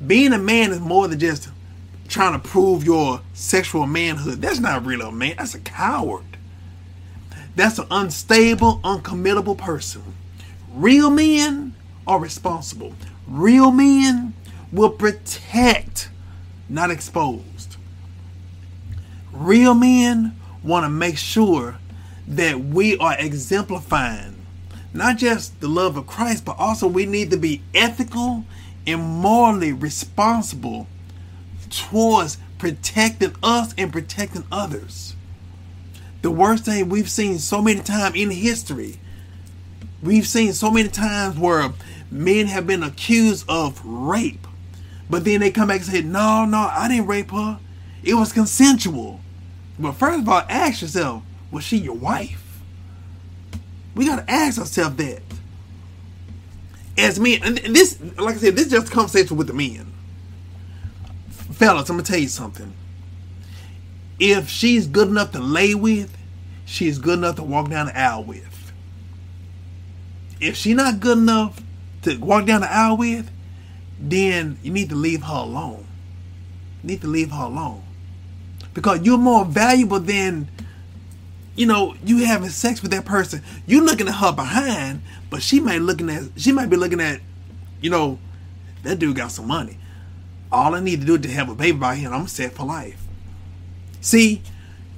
being 0.05 0.33
a 0.33 0.37
man 0.37 0.71
is 0.71 0.79
more 0.79 1.07
than 1.07 1.19
just 1.19 1.49
trying 2.11 2.39
to 2.39 2.47
prove 2.47 2.83
your 2.83 3.21
sexual 3.33 3.87
manhood. 3.87 4.41
That's 4.41 4.59
not 4.59 4.85
really 4.85 5.07
a 5.07 5.11
man. 5.11 5.35
That's 5.37 5.55
a 5.55 5.59
coward. 5.59 6.25
That's 7.55 7.79
an 7.79 7.87
unstable, 7.89 8.79
uncommittable 8.83 9.57
person. 9.57 10.03
Real 10.73 11.09
men 11.09 11.75
are 12.05 12.19
responsible. 12.19 12.93
Real 13.27 13.71
men 13.71 14.33
will 14.71 14.89
protect, 14.89 16.09
not 16.69 16.91
exposed. 16.91 17.77
Real 19.31 19.73
men 19.73 20.35
want 20.63 20.85
to 20.85 20.89
make 20.89 21.17
sure 21.17 21.77
that 22.27 22.59
we 22.59 22.97
are 22.97 23.15
exemplifying 23.17 24.35
not 24.93 25.17
just 25.17 25.59
the 25.61 25.67
love 25.67 25.95
of 25.97 26.07
Christ, 26.07 26.45
but 26.45 26.57
also 26.59 26.87
we 26.87 27.05
need 27.05 27.31
to 27.31 27.37
be 27.37 27.61
ethical 27.73 28.45
and 28.85 29.01
morally 29.01 29.71
responsible 29.71 30.87
towards 31.71 32.37
protecting 32.57 33.35
us 33.41 33.73
and 33.77 33.91
protecting 33.91 34.43
others. 34.51 35.15
The 36.21 36.31
worst 36.31 36.65
thing 36.65 36.89
we've 36.89 37.09
seen 37.09 37.39
so 37.39 37.61
many 37.61 37.81
times 37.81 38.15
in 38.15 38.29
history, 38.29 38.99
we've 40.03 40.27
seen 40.27 40.53
so 40.53 40.69
many 40.69 40.89
times 40.89 41.37
where 41.37 41.73
men 42.11 42.45
have 42.47 42.67
been 42.67 42.83
accused 42.83 43.45
of 43.49 43.83
rape, 43.83 44.45
but 45.09 45.25
then 45.25 45.39
they 45.39 45.49
come 45.49 45.69
back 45.69 45.77
and 45.77 45.85
say, 45.85 46.01
No, 46.01 46.45
no, 46.45 46.69
I 46.71 46.87
didn't 46.87 47.07
rape 47.07 47.31
her. 47.31 47.59
It 48.03 48.13
was 48.13 48.31
consensual. 48.31 49.19
But 49.79 49.93
first 49.93 50.19
of 50.19 50.29
all, 50.29 50.43
ask 50.47 50.81
yourself, 50.81 51.23
was 51.49 51.63
she 51.63 51.77
your 51.77 51.95
wife? 51.95 52.59
We 53.95 54.05
gotta 54.05 54.29
ask 54.29 54.59
ourselves 54.59 54.95
that 54.97 55.21
as 56.97 57.19
men, 57.19 57.39
and 57.43 57.57
this, 57.57 57.99
like 58.17 58.35
I 58.35 58.37
said, 58.37 58.55
this 58.55 58.67
is 58.67 58.71
just 58.71 58.91
conversation 58.91 59.37
with 59.37 59.47
the 59.47 59.53
men. 59.53 59.91
Fellas, 61.61 61.87
I'm 61.91 61.97
gonna 61.97 62.07
tell 62.07 62.17
you 62.17 62.27
something. 62.27 62.73
If 64.19 64.49
she's 64.49 64.87
good 64.87 65.09
enough 65.09 65.31
to 65.33 65.39
lay 65.39 65.75
with, 65.75 66.17
she's 66.65 66.97
good 66.97 67.19
enough 67.19 67.35
to 67.35 67.43
walk 67.43 67.69
down 67.69 67.85
the 67.85 67.95
aisle 67.95 68.23
with. 68.23 68.73
If 70.39 70.55
she's 70.55 70.75
not 70.75 70.99
good 70.99 71.19
enough 71.19 71.61
to 72.01 72.17
walk 72.17 72.47
down 72.47 72.61
the 72.61 72.73
aisle 72.73 72.97
with, 72.97 73.29
then 73.99 74.57
you 74.63 74.71
need 74.71 74.89
to 74.89 74.95
leave 74.95 75.21
her 75.21 75.35
alone. 75.35 75.85
You 76.81 76.87
need 76.87 77.01
to 77.01 77.07
leave 77.07 77.29
her 77.29 77.43
alone. 77.43 77.83
Because 78.73 79.01
you're 79.03 79.19
more 79.19 79.45
valuable 79.45 79.99
than 79.99 80.49
you 81.55 81.67
know, 81.67 81.93
you 82.03 82.25
having 82.25 82.49
sex 82.49 82.81
with 82.81 82.89
that 82.89 83.05
person, 83.05 83.43
you 83.67 83.85
looking 83.85 84.07
at 84.07 84.15
her 84.15 84.31
behind, 84.31 85.03
but 85.29 85.43
she 85.43 85.59
might 85.59 85.81
looking 85.81 86.09
at 86.09 86.23
she 86.37 86.51
might 86.51 86.71
be 86.71 86.75
looking 86.75 87.01
at, 87.01 87.21
you 87.81 87.91
know, 87.91 88.17
that 88.81 88.97
dude 88.97 89.15
got 89.15 89.31
some 89.31 89.45
money. 89.45 89.77
All 90.51 90.75
I 90.75 90.79
need 90.81 91.01
to 91.01 91.05
do 91.05 91.15
is 91.15 91.21
to 91.21 91.29
have 91.29 91.49
a 91.49 91.55
baby 91.55 91.77
by 91.77 91.95
him, 91.95 92.13
I'm 92.13 92.27
set 92.27 92.53
for 92.53 92.65
life. 92.65 93.01
See, 94.01 94.41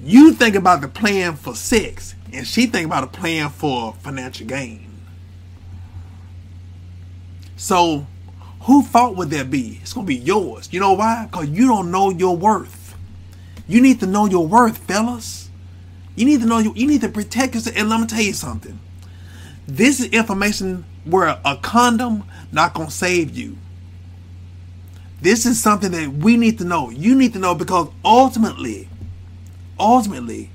you 0.04 0.34
think 0.34 0.56
about 0.56 0.82
the 0.82 0.88
plan 0.88 1.36
for 1.36 1.56
sex, 1.56 2.16
and 2.32 2.48
she 2.48 2.66
think 2.66 2.88
about 2.88 3.04
a 3.04 3.08
plan 3.08 3.50
for 3.50 3.94
financial 3.94 4.48
gain. 4.48 4.90
So, 7.56 8.08
who 8.62 8.82
fault 8.82 9.16
would 9.16 9.30
that 9.30 9.52
be? 9.52 9.80
It's 9.82 9.94
gonna 9.94 10.08
be 10.08 10.16
yours. 10.16 10.70
You 10.72 10.80
know 10.80 10.94
why? 10.94 11.28
Because 11.30 11.50
you 11.50 11.68
don't 11.68 11.92
know 11.92 12.10
your 12.10 12.36
worth. 12.36 12.96
You 13.68 13.82
need 13.82 14.00
to 14.00 14.06
know 14.06 14.26
your 14.26 14.48
worth, 14.48 14.78
fellas. 14.78 15.50
You 16.16 16.26
need 16.26 16.42
to 16.42 16.46
know 16.46 16.60
you, 16.60 16.74
you 16.76 16.88
need 16.88 17.02
to 17.02 17.10
protect 17.10 17.56
yourself. 17.56 17.76
And 17.78 17.90
let 17.90 18.00
me 18.00 18.08
tell 18.08 18.22
you 18.22 18.34
something. 18.34 18.80
This 19.68 20.00
is 20.00 20.08
information 20.08 20.86
where 21.06 21.40
a 21.46 21.58
condom 21.62 22.24
not 22.52 22.74
gonna 22.74 22.92
save 22.92 23.38
you. 23.38 23.58
This 25.24 25.46
is 25.46 25.62
something 25.62 25.92
that 25.92 26.12
we 26.12 26.38
need 26.38 26.58
to 26.60 26.66
know. 26.66 26.90
You 26.90 27.16
need 27.16 27.34
to 27.34 27.40
know 27.40 27.56
because 27.56 27.90
ultimately, 28.06 28.90
ultimately, 29.80 30.50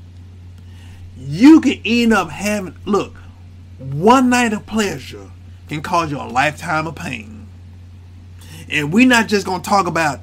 you 1.16 1.60
can 1.60 1.80
end 1.84 2.12
up 2.12 2.30
having 2.30 2.76
look, 2.84 3.16
one 3.78 4.30
night 4.30 4.52
of 4.52 4.66
pleasure 4.66 5.30
can 5.68 5.82
cause 5.82 6.10
you 6.10 6.18
a 6.18 6.28
lifetime 6.28 6.86
of 6.86 6.94
pain. 6.94 7.48
And 8.70 8.92
we're 8.92 9.08
not 9.08 9.28
just 9.28 9.46
gonna 9.46 9.62
talk 9.62 9.86
about 9.86 10.20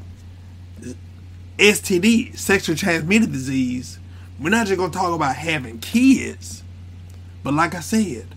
STD, 1.58 2.38
sexually 2.38 2.78
transmitted 2.78 3.32
disease 3.32 4.00
we're 4.40 4.50
not 4.50 4.68
just 4.68 4.78
gonna 4.78 4.92
talk 4.92 5.14
about 5.14 5.36
having 5.36 5.80
kids, 5.80 6.64
but 7.44 7.54
like 7.54 7.74
I 7.74 7.80
said, 7.80 8.28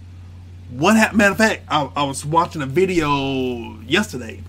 what 0.71 0.97
happened? 0.97 1.19
Matter 1.19 1.33
of 1.33 1.39
fact, 1.39 1.63
I, 1.69 1.91
I 1.97 2.03
was 2.05 2.25
watching 2.25 2.63
a 2.63 2.67
video 2.67 3.81
yesterday, 3.81 4.43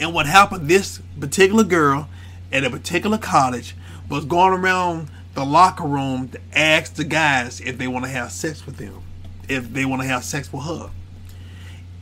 and 0.00 0.12
what 0.14 0.26
happened? 0.26 0.68
This 0.68 1.00
particular 1.18 1.64
girl 1.64 2.08
at 2.52 2.64
a 2.64 2.70
particular 2.70 3.18
college 3.18 3.74
was 4.08 4.24
going 4.24 4.52
around 4.52 5.08
the 5.34 5.44
locker 5.44 5.84
room 5.84 6.28
to 6.28 6.40
ask 6.54 6.94
the 6.94 7.04
guys 7.04 7.60
if 7.60 7.76
they 7.78 7.86
want 7.88 8.04
to 8.04 8.10
have 8.10 8.32
sex 8.32 8.64
with 8.66 8.76
them. 8.76 9.02
if 9.48 9.72
they 9.72 9.84
want 9.84 10.02
to 10.02 10.08
have 10.08 10.24
sex 10.24 10.52
with 10.52 10.64
her. 10.64 10.90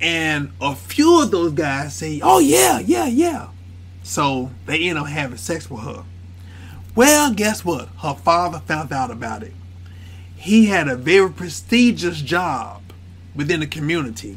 And 0.01 0.53
a 0.61 0.75
few 0.75 1.21
of 1.23 1.31
those 1.31 1.53
guys 1.53 1.95
say, 1.95 2.21
"Oh 2.23 2.39
yeah, 2.39 2.79
yeah, 2.79 3.07
yeah." 3.07 3.49
So 4.03 4.51
they 4.67 4.79
end 4.89 4.99
up 4.99 5.07
having 5.09 5.37
sex 5.37 5.69
with 5.71 5.83
her. 5.83 6.05
Well, 6.95 7.33
guess 7.35 7.65
what? 7.65 7.89
Her 8.03 8.15
father 8.15 8.61
found 8.61 8.93
out 8.93 9.11
about 9.11 9.43
it. 9.43 9.53
He 10.37 10.67
had 10.67 10.89
a 10.89 10.97
very 10.97 11.31
prestigious 11.31 12.21
job 12.23 12.83
within 13.35 13.61
the 13.61 13.67
community. 13.67 14.37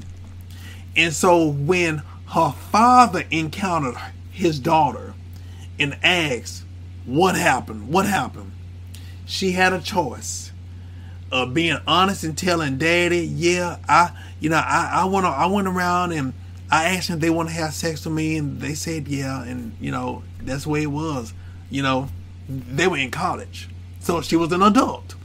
And 0.95 1.13
so 1.13 1.45
when 1.47 2.01
her 2.29 2.51
father 2.51 3.23
encountered 3.31 3.95
his 4.31 4.59
daughter 4.59 5.13
and 5.79 5.97
asked, 6.03 6.63
What 7.05 7.35
happened? 7.35 7.89
What 7.89 8.05
happened? 8.05 8.51
She 9.25 9.51
had 9.51 9.73
a 9.73 9.81
choice 9.81 10.51
of 11.31 11.53
being 11.53 11.77
honest 11.85 12.23
and 12.23 12.37
telling 12.37 12.77
daddy, 12.77 13.25
Yeah, 13.25 13.77
I 13.87 14.11
you 14.39 14.49
know, 14.49 14.57
I, 14.57 15.01
I 15.01 15.05
went 15.05 15.25
I 15.25 15.45
went 15.47 15.67
around 15.67 16.11
and 16.11 16.33
I 16.69 16.85
asked 16.85 17.07
them 17.07 17.17
if 17.17 17.21
they 17.21 17.29
want 17.29 17.49
to 17.49 17.55
have 17.55 17.73
sex 17.73 18.05
with 18.05 18.13
me 18.13 18.37
and 18.37 18.59
they 18.59 18.73
said 18.73 19.07
yeah 19.07 19.43
and 19.43 19.75
you 19.79 19.91
know, 19.91 20.23
that's 20.41 20.63
the 20.63 20.69
way 20.69 20.83
it 20.83 20.87
was. 20.87 21.33
You 21.69 21.81
know, 21.81 22.09
they 22.49 22.87
were 22.87 22.97
in 22.97 23.11
college. 23.11 23.69
So 23.99 24.21
she 24.21 24.35
was 24.35 24.51
an 24.51 24.61
adult. 24.61 25.15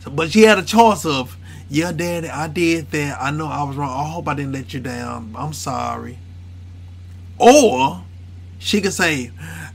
So, 0.00 0.10
but 0.10 0.30
she 0.30 0.42
had 0.42 0.58
a 0.58 0.64
choice 0.64 1.04
of, 1.04 1.36
yeah, 1.68 1.92
daddy, 1.92 2.28
I 2.28 2.48
did 2.48 2.90
that. 2.92 3.20
I 3.20 3.30
know 3.30 3.46
I 3.46 3.62
was 3.62 3.76
wrong. 3.76 3.90
I 3.90 4.10
hope 4.10 4.28
I 4.28 4.34
didn't 4.34 4.52
let 4.52 4.72
you 4.72 4.80
down. 4.80 5.34
I'm 5.36 5.52
sorry. 5.52 6.18
Or 7.38 8.04
she 8.58 8.80
could 8.80 8.94
say, 8.94 9.30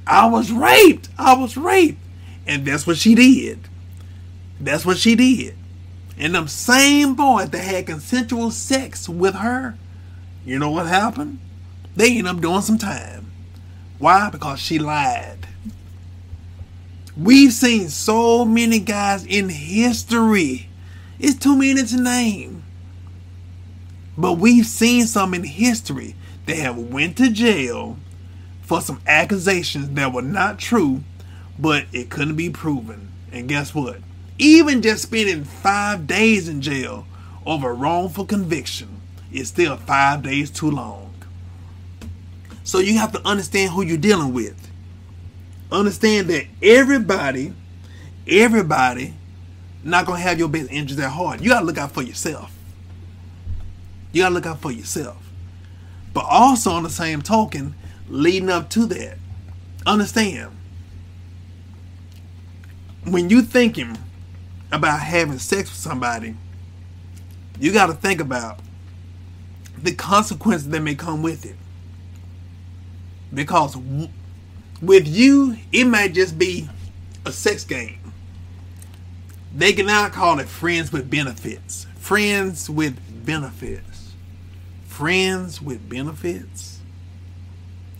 I 0.06 0.28
was 0.28 0.52
raped. 0.52 1.10
I 1.18 1.36
was 1.36 1.56
raped. 1.56 2.00
And 2.48 2.66
that's 2.66 2.86
what 2.88 2.98
she 2.98 3.16
did. 3.16 3.60
That's 4.60 4.86
what 4.86 4.98
she 4.98 5.16
did. 5.16 5.56
And 6.18 6.36
them 6.36 6.48
same 6.48 7.16
boys 7.16 7.50
that 7.52 7.64
had 7.64 7.86
consensual 7.86 8.52
sex 8.52 9.08
with 9.08 9.36
her, 9.36 9.76
you 10.46 10.60
know 10.60 10.72
what 10.72 10.88
happened? 10.88 11.40
They 11.96 12.18
ended 12.18 12.28
up 12.28 12.42
doing 12.42 12.62
some 12.62 12.78
time. 12.78 13.32
Why? 14.00 14.30
Because 14.30 14.60
she 14.60 14.80
lied. 14.80 15.48
We've 17.16 17.54
seen 17.54 17.90
so 17.90 18.44
many 18.44 18.80
guys 18.80 19.26
in 19.26 19.50
history. 19.50 20.70
It's 21.20 21.38
too 21.38 21.58
many 21.58 21.84
to 21.84 22.02
name. 22.02 22.64
But 24.18 24.34
we've 24.34 24.66
seen 24.66 25.06
some 25.06 25.34
in 25.34 25.44
history 25.44 26.16
that 26.46 26.58
have 26.58 26.78
went 26.78 27.18
to 27.18 27.32
jail 27.32 27.98
for 28.62 28.82
some 28.82 29.02
accusations 29.08 29.90
that 29.92 30.14
were 30.14 30.22
not 30.22 30.60
true, 30.60 31.04
but 31.58 31.86
it 31.92 32.10
couldn't 32.10 32.36
be 32.36 32.50
proven. 32.50 33.12
And 33.32 33.48
guess 33.48 33.74
what? 33.74 33.98
Even 34.38 34.82
just 34.82 35.04
spending 35.04 35.44
five 35.44 36.08
days 36.08 36.48
in 36.48 36.62
jail 36.62 37.08
over 37.46 37.74
wrongful 37.74 38.26
conviction 38.26 39.02
is 39.32 39.48
still 39.48 39.78
five 39.78 40.24
days 40.24 40.52
too 40.52 40.70
long. 40.70 41.14
So 42.64 42.80
you 42.80 42.98
have 42.98 43.12
to 43.14 43.28
understand 43.28 43.72
who 43.72 43.82
you're 43.82 43.98
dealing 43.98 44.34
with 44.34 44.64
understand 45.74 46.28
that 46.28 46.46
everybody, 46.62 47.54
everybody, 48.28 49.14
not 49.84 50.06
gonna 50.06 50.20
have 50.20 50.40
your 50.40 50.48
best 50.48 50.72
interests 50.72 51.04
at 51.04 51.12
heart. 51.12 51.42
You 51.42 51.50
gotta 51.50 51.66
look 51.66 51.78
out 51.78 51.92
for 51.92 52.02
yourself. 52.02 52.52
You 54.12 54.24
gotta 54.24 54.34
look 54.34 54.46
out 54.46 54.62
for 54.62 54.72
yourself. 54.72 55.18
But 56.14 56.26
also 56.26 56.72
on 56.72 56.84
the 56.84 56.90
same 56.90 57.22
token, 57.22 57.76
leading 58.08 58.50
up 58.50 58.70
to 58.72 58.86
that, 58.86 59.18
understand 59.86 60.52
when 63.06 63.30
you 63.30 63.42
thinking 63.42 63.98
about 64.72 65.00
having 65.00 65.40
sex 65.40 65.70
with 65.70 65.80
somebody, 65.80 66.36
you 67.60 67.72
got 67.72 67.88
to 67.88 67.94
think 67.94 68.22
about 68.22 68.60
the 69.78 69.94
consequences 69.94 70.70
that 70.70 70.82
may 70.82 70.96
come 70.96 71.22
with 71.22 71.46
it. 71.46 71.56
Because 73.34 73.78
with 74.82 75.08
you, 75.08 75.58
it 75.72 75.86
might 75.86 76.14
just 76.14 76.38
be 76.38 76.70
a 77.26 77.32
sex 77.32 77.64
game. 77.64 78.00
They 79.56 79.74
can 79.74 79.86
now 79.86 80.10
call 80.10 80.40
it 80.40 80.48
friends 80.48 80.92
with 80.92 81.10
benefits. 81.10 81.86
Friends 81.98 82.70
with 82.70 82.98
benefits. 83.26 84.14
Friends 84.88 85.62
with 85.62 85.88
benefits. 85.88 86.80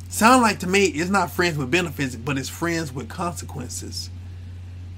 Sound 0.10 0.42
like 0.42 0.60
to 0.60 0.68
me 0.68 0.86
it's 0.86 1.10
not 1.10 1.32
friends 1.32 1.58
with 1.58 1.72
benefits, 1.72 2.16
but 2.16 2.38
it's 2.38 2.50
friends 2.50 2.92
with 2.92 3.08
consequences. 3.08 4.10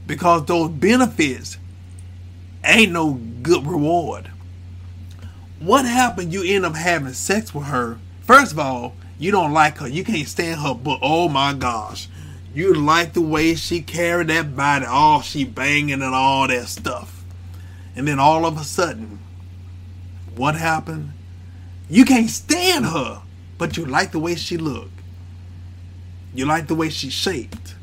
Because 0.07 0.45
those 0.45 0.69
benefits 0.69 1.57
ain't 2.63 2.91
no 2.91 3.13
good 3.13 3.65
reward. 3.67 4.31
What 5.59 5.85
happened? 5.85 6.33
You 6.33 6.43
end 6.43 6.65
up 6.65 6.75
having 6.75 7.13
sex 7.13 7.53
with 7.53 7.65
her. 7.65 7.97
First 8.21 8.53
of 8.53 8.59
all, 8.59 8.95
you 9.17 9.31
don't 9.31 9.53
like 9.53 9.77
her. 9.77 9.87
You 9.87 10.03
can't 10.03 10.27
stand 10.27 10.61
her, 10.61 10.73
but 10.73 10.99
oh 11.01 11.29
my 11.29 11.53
gosh. 11.53 12.07
You 12.55 12.73
like 12.73 13.11
the 13.11 13.21
way 13.21 13.55
she 13.55 13.81
carried 13.81 14.29
that 14.29 14.55
body. 14.55 14.85
all 14.85 15.21
she 15.21 15.43
banging 15.43 16.01
and 16.01 16.15
all 16.15 16.47
that 16.47 16.69
stuff. 16.69 17.25
And 17.97 18.07
then 18.07 18.17
all 18.17 18.45
of 18.45 18.57
a 18.57 18.63
sudden, 18.63 19.19
what 20.37 20.55
happened? 20.55 21.11
You 21.89 22.05
can't 22.05 22.29
stand 22.29 22.85
her, 22.85 23.21
but 23.57 23.75
you 23.75 23.85
like 23.85 24.13
the 24.13 24.19
way 24.19 24.35
she 24.35 24.55
looked. 24.55 25.01
You 26.33 26.45
like 26.45 26.67
the 26.67 26.75
way 26.75 26.89
she 26.89 27.09
shaped. 27.09 27.75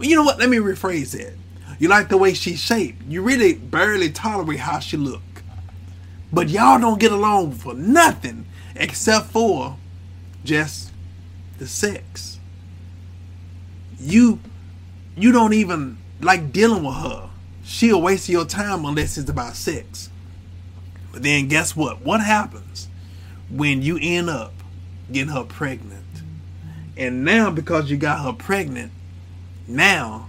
You 0.00 0.16
know 0.16 0.24
what? 0.24 0.40
Let 0.40 0.48
me 0.48 0.56
rephrase 0.56 1.12
that. 1.12 1.34
You 1.78 1.88
like 1.88 2.08
the 2.08 2.18
way 2.18 2.34
she 2.34 2.56
shaped. 2.56 3.02
You 3.08 3.22
really 3.22 3.54
barely 3.54 4.10
tolerate 4.10 4.58
how 4.58 4.80
she 4.80 4.96
look. 4.96 5.22
But 6.32 6.48
y'all 6.48 6.80
don't 6.80 6.98
get 6.98 7.12
along 7.12 7.52
for 7.52 7.72
nothing 7.74 8.46
except 8.74 9.26
for 9.26 9.76
just 10.44 10.90
the 11.58 11.68
sex. 11.68 12.31
You 14.02 14.40
you 15.16 15.30
don't 15.30 15.52
even 15.52 15.98
like 16.20 16.52
dealing 16.52 16.84
with 16.84 16.96
her. 16.96 17.30
She'll 17.64 18.02
waste 18.02 18.28
your 18.28 18.44
time 18.44 18.84
unless 18.84 19.16
it's 19.16 19.30
about 19.30 19.54
sex. 19.54 20.10
But 21.12 21.22
then 21.22 21.48
guess 21.48 21.76
what? 21.76 22.00
What 22.02 22.20
happens 22.20 22.88
when 23.48 23.82
you 23.82 23.98
end 24.00 24.28
up 24.28 24.52
getting 25.10 25.32
her 25.32 25.44
pregnant? 25.44 26.02
And 26.96 27.24
now 27.24 27.50
because 27.50 27.90
you 27.90 27.96
got 27.96 28.24
her 28.24 28.32
pregnant, 28.32 28.90
now 29.68 30.28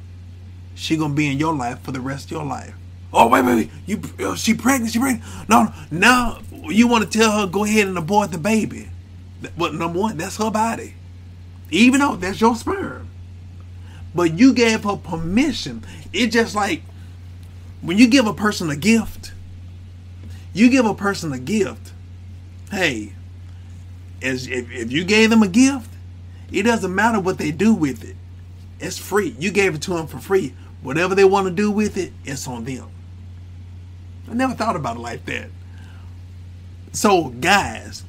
she 0.75 0.95
gonna 0.95 1.13
be 1.13 1.31
in 1.31 1.39
your 1.39 1.55
life 1.55 1.81
for 1.81 1.91
the 1.91 2.01
rest 2.01 2.25
of 2.25 2.31
your 2.31 2.45
life. 2.45 2.75
Oh 3.11 3.27
wait, 3.27 3.43
wait, 3.45 3.55
wait! 3.55 3.69
You, 3.85 4.01
uh, 4.25 4.35
she 4.35 4.53
pregnant? 4.53 4.91
She 4.91 4.99
pregnant? 4.99 5.23
No, 5.47 5.71
now 5.89 6.39
you 6.65 6.87
want 6.87 7.09
to 7.09 7.17
tell 7.17 7.31
her 7.31 7.47
go 7.47 7.63
ahead 7.63 7.87
and 7.87 7.97
abort 7.97 8.31
the 8.31 8.37
baby. 8.37 8.89
But 9.57 9.73
number 9.73 9.99
one, 9.99 10.17
that's 10.17 10.37
her 10.37 10.51
body. 10.51 10.95
Even 11.69 11.99
though 11.99 12.15
that's 12.15 12.39
your 12.39 12.55
sperm. 12.55 13.09
But 14.15 14.37
you 14.37 14.53
gave 14.53 14.83
her 14.83 14.95
permission. 14.95 15.83
It's 16.11 16.33
just 16.33 16.55
like 16.55 16.83
when 17.81 17.97
you 17.97 18.07
give 18.07 18.27
a 18.27 18.33
person 18.33 18.69
a 18.69 18.75
gift, 18.75 19.33
you 20.53 20.69
give 20.69 20.85
a 20.85 20.93
person 20.93 21.33
a 21.33 21.39
gift. 21.39 21.91
Hey, 22.69 23.13
as 24.21 24.47
if, 24.47 24.71
if 24.71 24.91
you 24.91 25.03
gave 25.03 25.29
them 25.29 25.43
a 25.43 25.47
gift, 25.47 25.89
it 26.51 26.63
doesn't 26.63 26.93
matter 26.93 27.19
what 27.19 27.37
they 27.37 27.51
do 27.51 27.73
with 27.73 28.03
it. 28.03 28.15
It's 28.79 28.97
free. 28.97 29.35
You 29.39 29.51
gave 29.51 29.75
it 29.75 29.81
to 29.83 29.93
them 29.93 30.07
for 30.07 30.19
free. 30.19 30.53
Whatever 30.81 31.15
they 31.15 31.23
want 31.23 31.47
to 31.47 31.53
do 31.53 31.71
with 31.71 31.97
it, 31.97 32.11
it's 32.25 32.47
on 32.47 32.65
them. 32.65 32.89
I 34.29 34.33
never 34.33 34.53
thought 34.53 34.75
about 34.75 34.97
it 34.97 34.99
like 34.99 35.25
that. 35.25 35.49
So, 36.91 37.29
guys, 37.29 38.03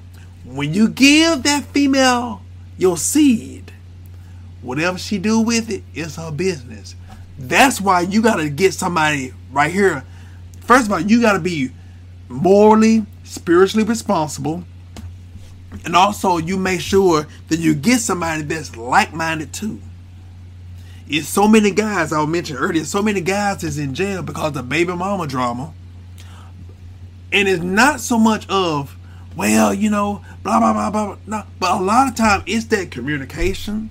when 0.44 0.74
you 0.74 0.88
give 0.88 1.44
that 1.44 1.64
female 1.64 2.42
your 2.76 2.96
seed, 2.96 3.53
whatever 4.64 4.98
she 4.98 5.18
do 5.18 5.40
with 5.40 5.70
it, 5.70 5.82
it's 5.94 6.16
her 6.16 6.32
business. 6.32 6.96
That's 7.38 7.80
why 7.80 8.00
you 8.00 8.22
gotta 8.22 8.48
get 8.48 8.74
somebody 8.74 9.32
right 9.52 9.72
here. 9.72 10.04
First 10.60 10.86
of 10.86 10.92
all, 10.92 11.00
you 11.00 11.20
gotta 11.20 11.38
be 11.38 11.70
morally, 12.28 13.06
spiritually 13.22 13.84
responsible. 13.84 14.64
And 15.84 15.94
also 15.94 16.38
you 16.38 16.56
make 16.56 16.80
sure 16.80 17.26
that 17.48 17.58
you 17.58 17.74
get 17.74 18.00
somebody 18.00 18.42
that's 18.42 18.76
like-minded 18.76 19.52
too. 19.52 19.80
It's 21.08 21.28
so 21.28 21.46
many 21.46 21.70
guys 21.70 22.12
I 22.12 22.24
mentioned 22.24 22.58
earlier, 22.60 22.84
so 22.84 23.02
many 23.02 23.20
guys 23.20 23.62
is 23.62 23.78
in 23.78 23.94
jail 23.94 24.22
because 24.22 24.56
of 24.56 24.68
baby 24.68 24.94
mama 24.94 25.26
drama. 25.26 25.74
And 27.32 27.48
it's 27.48 27.62
not 27.62 28.00
so 28.00 28.18
much 28.18 28.48
of 28.48 28.96
well, 29.36 29.74
you 29.74 29.90
know, 29.90 30.24
blah 30.42 30.60
blah 30.60 30.72
blah 30.72 30.90
blah. 30.90 31.16
No, 31.26 31.42
but 31.58 31.80
a 31.80 31.82
lot 31.82 32.08
of 32.08 32.14
time 32.14 32.42
it's 32.46 32.66
that 32.66 32.90
communication. 32.90 33.90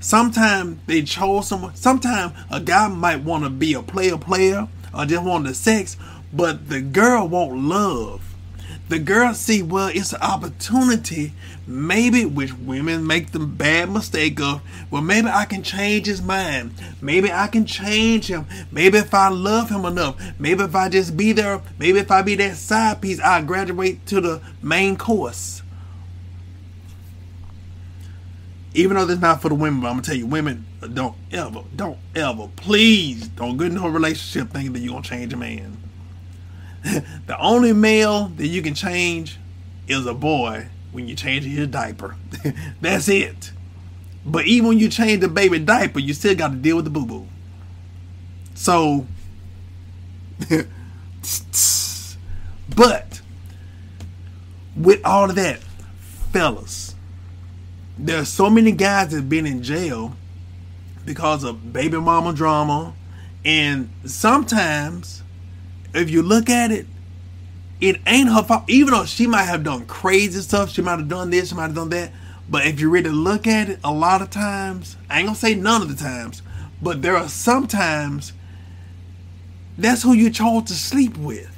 Sometimes 0.00 0.78
they 0.86 1.02
chose 1.02 1.48
someone. 1.48 1.74
Sometimes 1.76 2.32
a 2.50 2.58
guy 2.60 2.88
might 2.88 3.22
want 3.22 3.44
to 3.44 3.50
be 3.50 3.74
a 3.74 3.82
player 3.82 4.16
player 4.16 4.66
or 4.94 5.04
just 5.06 5.22
want 5.22 5.44
the 5.44 5.54
sex, 5.54 5.96
but 6.32 6.68
the 6.68 6.80
girl 6.80 7.28
won't 7.28 7.58
love. 7.58 8.22
the 8.90 8.98
girl 8.98 9.32
see, 9.32 9.62
well, 9.62 9.88
it's 9.94 10.12
an 10.12 10.20
opportunity, 10.20 11.32
maybe, 11.64 12.24
which 12.24 12.52
women 12.52 13.06
make 13.06 13.30
the 13.30 13.38
bad 13.38 13.88
mistake 13.88 14.40
of, 14.40 14.60
well, 14.90 15.00
maybe 15.00 15.28
I 15.28 15.44
can 15.44 15.62
change 15.62 16.06
his 16.06 16.20
mind. 16.20 16.72
Maybe 17.00 17.30
I 17.32 17.46
can 17.46 17.66
change 17.66 18.26
him. 18.26 18.46
Maybe 18.72 18.98
if 18.98 19.14
I 19.14 19.28
love 19.28 19.70
him 19.70 19.84
enough, 19.84 20.20
maybe 20.40 20.64
if 20.64 20.74
I 20.74 20.88
just 20.88 21.16
be 21.16 21.30
there, 21.30 21.62
maybe 21.78 22.00
if 22.00 22.10
I 22.10 22.22
be 22.22 22.34
that 22.34 22.56
side 22.56 23.00
piece, 23.00 23.20
I 23.20 23.42
graduate 23.42 24.04
to 24.06 24.20
the 24.20 24.40
main 24.60 24.96
course. 24.96 25.62
Even 28.74 28.96
though 28.96 29.04
this 29.04 29.16
is 29.16 29.22
not 29.22 29.42
for 29.42 29.48
the 29.48 29.54
women, 29.54 29.80
but 29.80 29.88
I'm 29.88 29.94
gonna 29.94 30.02
tell 30.02 30.14
you, 30.14 30.26
women 30.26 30.64
don't 30.94 31.16
ever, 31.32 31.62
don't 31.74 31.98
ever, 32.14 32.48
please 32.56 33.26
don't 33.28 33.56
get 33.56 33.68
into 33.68 33.84
a 33.84 33.90
relationship 33.90 34.52
thinking 34.52 34.72
that 34.72 34.78
you're 34.80 34.92
gonna 34.92 35.02
change 35.02 35.32
a 35.32 35.36
man. 35.36 35.76
the 36.82 37.36
only 37.38 37.72
male 37.72 38.28
that 38.36 38.46
you 38.46 38.62
can 38.62 38.74
change 38.74 39.38
is 39.88 40.06
a 40.06 40.14
boy 40.14 40.68
when 40.92 41.08
you 41.08 41.14
change 41.16 41.44
his 41.44 41.68
diaper. 41.68 42.16
That's 42.80 43.08
it. 43.08 43.52
But 44.24 44.46
even 44.46 44.68
when 44.68 44.78
you 44.78 44.88
change 44.88 45.20
the 45.20 45.28
baby 45.28 45.58
diaper, 45.58 45.98
you 45.98 46.14
still 46.14 46.34
got 46.34 46.48
to 46.48 46.56
deal 46.56 46.76
with 46.76 46.84
the 46.84 46.90
boo 46.90 47.06
boo. 47.06 47.26
So, 48.54 49.06
but 52.76 53.20
with 54.76 55.04
all 55.04 55.30
of 55.30 55.36
that, 55.36 55.60
fellas, 56.32 56.94
there 58.02 58.18
are 58.18 58.24
so 58.24 58.48
many 58.48 58.72
guys 58.72 59.10
that 59.10 59.16
have 59.16 59.28
been 59.28 59.46
in 59.46 59.62
jail 59.62 60.16
because 61.04 61.44
of 61.44 61.72
baby 61.72 61.98
mama 61.98 62.32
drama, 62.32 62.94
and 63.44 63.90
sometimes 64.04 65.22
if 65.94 66.08
you 66.08 66.22
look 66.22 66.48
at 66.48 66.70
it, 66.70 66.86
it 67.80 68.00
ain't 68.06 68.30
her 68.30 68.42
fault. 68.42 68.64
Even 68.68 68.94
though 68.94 69.04
she 69.04 69.26
might 69.26 69.44
have 69.44 69.64
done 69.64 69.84
crazy 69.86 70.40
stuff, 70.40 70.70
she 70.70 70.82
might 70.82 70.98
have 70.98 71.08
done 71.08 71.30
this, 71.30 71.50
she 71.50 71.54
might 71.54 71.64
have 71.64 71.74
done 71.74 71.90
that. 71.90 72.12
But 72.48 72.66
if 72.66 72.80
you 72.80 72.90
really 72.90 73.10
look 73.10 73.46
at 73.46 73.68
it, 73.68 73.78
a 73.84 73.92
lot 73.92 74.22
of 74.22 74.30
times, 74.30 74.96
I 75.08 75.18
ain't 75.18 75.26
gonna 75.26 75.36
say 75.36 75.54
none 75.54 75.82
of 75.82 75.88
the 75.88 76.02
times, 76.02 76.42
but 76.80 77.02
there 77.02 77.16
are 77.16 77.28
sometimes 77.28 78.32
that's 79.76 80.02
who 80.02 80.12
you 80.12 80.30
chose 80.30 80.64
to 80.64 80.74
sleep 80.74 81.16
with. 81.16 81.48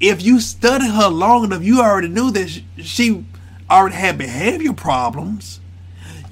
If 0.00 0.20
you 0.20 0.40
studied 0.40 0.90
her 0.90 1.08
long 1.08 1.44
enough, 1.44 1.62
you 1.62 1.80
already 1.80 2.08
knew 2.08 2.30
that 2.32 2.60
she 2.78 3.24
already 3.72 3.96
had 3.96 4.18
behavior 4.18 4.72
problems. 4.72 5.60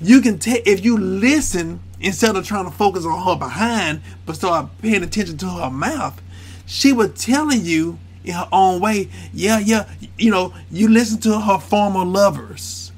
You 0.00 0.20
can 0.20 0.38
tell 0.38 0.58
if 0.64 0.84
you 0.84 0.96
listen 0.96 1.80
instead 2.00 2.36
of 2.36 2.46
trying 2.46 2.64
to 2.64 2.70
focus 2.70 3.04
on 3.04 3.22
her 3.24 3.36
behind, 3.36 4.00
but 4.24 4.36
start 4.36 4.68
paying 4.80 5.02
attention 5.02 5.36
to 5.38 5.48
her 5.48 5.70
mouth, 5.70 6.20
she 6.66 6.92
was 6.92 7.12
telling 7.22 7.64
you 7.64 7.98
in 8.24 8.34
her 8.34 8.48
own 8.52 8.80
way, 8.80 9.08
yeah, 9.32 9.58
yeah, 9.58 9.88
you 10.18 10.30
know, 10.30 10.54
you 10.70 10.88
listen 10.88 11.20
to 11.20 11.40
her 11.40 11.58
former 11.58 12.04
lovers. 12.04 12.92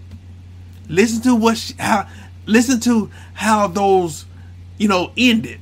Listen 0.89 1.23
to 1.23 1.35
what 1.35 1.57
she, 1.57 1.75
how, 1.79 2.07
listen 2.47 2.81
to 2.81 3.11
how 3.35 3.67
those, 3.69 4.27
you 4.79 4.89
know, 4.89 5.13
ended. 5.17 5.61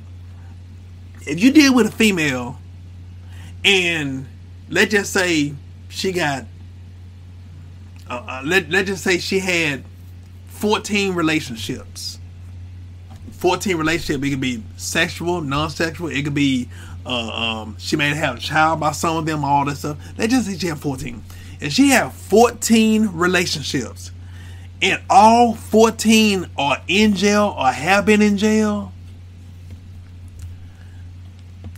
If 1.27 1.41
you 1.41 1.51
deal 1.51 1.73
with 1.73 1.87
a 1.87 1.91
female 1.91 2.59
and 3.63 4.27
let's 4.69 4.91
just 4.91 5.13
say 5.13 5.53
she 5.89 6.11
got, 6.11 6.45
uh, 8.11 8.23
uh, 8.27 8.41
let, 8.45 8.69
let's 8.69 8.87
just 8.87 9.03
say 9.03 9.17
she 9.17 9.39
had 9.39 9.83
14 10.47 11.15
relationships 11.15 12.19
14 13.41 13.75
relationship. 13.75 14.23
It 14.23 14.29
could 14.29 14.39
be 14.39 14.61
sexual, 14.77 15.41
non-sexual. 15.41 16.09
It 16.09 16.21
could 16.21 16.35
be 16.35 16.69
uh, 17.03 17.63
um, 17.63 17.75
she 17.79 17.95
may 17.95 18.13
have 18.13 18.37
a 18.37 18.39
child 18.39 18.79
by 18.79 18.91
some 18.91 19.17
of 19.17 19.25
them, 19.25 19.43
all 19.43 19.65
that 19.65 19.77
stuff. 19.77 19.97
Let's 20.15 20.31
just 20.31 20.45
say 20.45 20.57
she 20.59 20.67
had 20.67 20.77
14. 20.77 21.23
And 21.59 21.73
she 21.73 21.89
had 21.89 22.11
14 22.11 23.09
relationships. 23.13 24.11
And 24.83 25.01
all 25.09 25.55
14 25.55 26.51
are 26.55 26.83
in 26.87 27.15
jail 27.15 27.55
or 27.57 27.71
have 27.71 28.05
been 28.05 28.21
in 28.21 28.37
jail. 28.37 28.93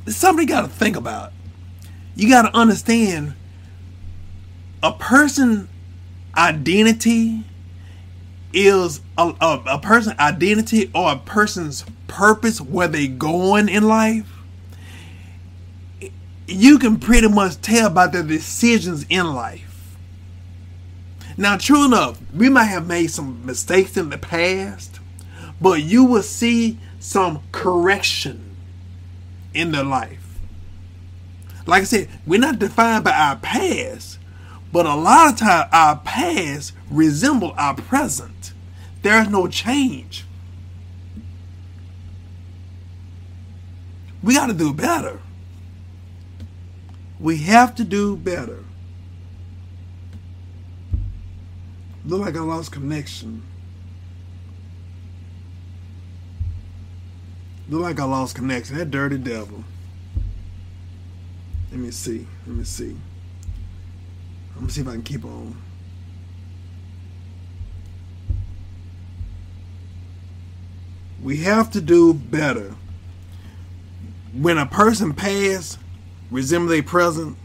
Somebody 0.07 0.45
got 0.45 0.61
to 0.63 0.67
think 0.67 0.97
about. 0.97 1.31
You 2.15 2.29
got 2.29 2.41
to 2.41 2.57
understand 2.57 3.36
a 4.81 4.91
person 4.91 5.69
identity 6.36 7.43
is 8.53 9.01
a, 9.17 9.34
a, 9.41 9.63
a 9.67 9.79
person's 9.79 10.17
identity 10.19 10.91
or 10.93 11.13
a 11.13 11.17
person's 11.17 11.86
purpose, 12.07 12.61
where 12.61 12.88
they 12.88 13.07
going 13.07 13.69
in 13.69 13.88
life, 13.88 14.29
you 16.47 16.77
can 16.77 16.99
pretty 16.99 17.27
much 17.27 17.59
tell 17.61 17.89
by 17.89 18.07
their 18.07 18.23
decisions 18.23 19.05
in 19.09 19.34
life. 19.34 19.97
Now, 21.36 21.57
true 21.57 21.86
enough, 21.86 22.19
we 22.31 22.49
might 22.49 22.65
have 22.65 22.86
made 22.86 23.07
some 23.07 23.43
mistakes 23.43 23.97
in 23.97 24.11
the 24.11 24.19
past, 24.19 24.99
but 25.59 25.81
you 25.81 26.03
will 26.03 26.21
see 26.21 26.77
some 26.99 27.41
correction 27.51 28.55
in 29.53 29.71
their 29.71 29.84
life. 29.84 30.38
Like 31.65 31.81
I 31.81 31.86
said, 31.86 32.09
we're 32.27 32.39
not 32.39 32.59
defined 32.59 33.03
by 33.03 33.11
our 33.11 33.38
past, 33.38 34.12
but 34.74 34.88
a 34.88 34.95
lot 34.95 35.32
of 35.32 35.38
times 35.38 35.69
our 35.71 35.97
past 35.97 36.74
resemble 36.89 37.53
our 37.57 37.76
present. 37.76 38.53
There 39.03 39.21
is 39.21 39.30
no 39.30 39.47
change. 39.47 40.26
We 44.24 44.34
got 44.34 44.47
to 44.47 44.53
do 44.53 44.74
better. 44.74 45.19
We 47.19 47.38
have 47.38 47.76
to 47.76 47.84
do 47.84 48.17
better. 48.17 48.63
Look 52.03 52.21
like 52.21 52.36
I 52.36 52.39
lost 52.39 52.71
connection. 52.71 53.43
Look 57.69 57.82
like 57.82 57.99
I 57.99 58.05
lost 58.05 58.36
connection. 58.36 58.76
That 58.78 58.89
dirty 58.89 59.19
devil. 59.19 59.63
Let 61.69 61.80
me 61.80 61.91
see. 61.91 62.26
Let 62.47 62.55
me 62.55 62.63
see. 62.63 62.97
Let 64.56 64.64
me 64.64 64.70
see 64.70 64.82
if 64.82 64.88
I 64.88 64.91
can 64.91 65.04
keep 65.04 65.26
on. 65.26 65.56
We 71.24 71.38
have 71.38 71.72
to 71.72 71.82
do 71.82 72.14
better. 72.14 72.76
When 74.34 74.58
a 74.58 74.66
person 74.66 75.14
pass, 75.14 75.78
resemble 76.30 76.70
their 76.70 76.84
present, 76.84 77.38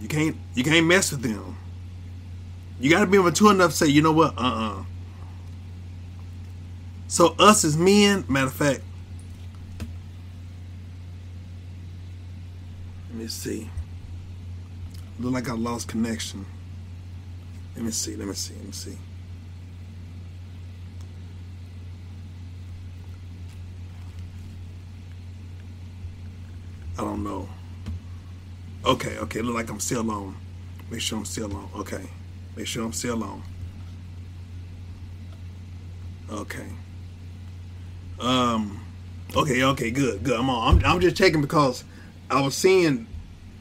you 0.00 0.08
can't 0.08 0.36
you 0.54 0.62
can't 0.64 0.86
mess 0.86 1.10
with 1.10 1.22
them. 1.22 1.56
You 2.78 2.90
got 2.90 3.00
to 3.00 3.06
be 3.06 3.18
mature 3.18 3.52
enough 3.52 3.70
to 3.70 3.76
say, 3.76 3.86
you 3.86 4.02
know 4.02 4.12
what, 4.12 4.34
uh 4.36 4.42
uh 4.42 4.84
So 7.08 7.34
us 7.38 7.64
as 7.64 7.76
men, 7.76 8.24
matter 8.28 8.46
of 8.46 8.52
fact, 8.52 8.80
let 13.10 13.18
me 13.18 13.26
see. 13.28 13.70
Look 15.18 15.32
like 15.32 15.48
I 15.48 15.54
lost 15.54 15.88
connection. 15.88 16.44
Let 17.76 17.84
me 17.84 17.90
see. 17.90 18.16
Let 18.16 18.28
me 18.28 18.34
see. 18.34 18.54
Let 18.54 18.64
me 18.66 18.72
see. 18.72 18.98
I 26.98 27.02
don't 27.02 27.24
know. 27.24 27.48
Okay, 28.84 29.18
okay. 29.18 29.40
Look 29.42 29.54
like 29.54 29.70
I'm 29.70 29.80
still 29.80 30.10
on. 30.10 30.36
Make 30.90 31.00
sure 31.00 31.18
I'm 31.18 31.24
still 31.24 31.54
on. 31.56 31.68
Okay. 31.76 32.04
Make 32.56 32.66
sure 32.66 32.84
I'm 32.84 32.92
still 32.92 33.22
on. 33.24 33.42
Okay. 36.30 36.66
Um. 38.20 38.80
Okay. 39.34 39.62
Okay. 39.62 39.90
Good. 39.90 40.22
Good. 40.22 40.38
I'm 40.38 40.50
on. 40.50 40.84
I'm, 40.84 40.84
I'm 40.84 41.00
just 41.00 41.16
checking 41.16 41.40
because 41.40 41.84
I 42.30 42.40
was 42.40 42.54
seeing 42.54 43.06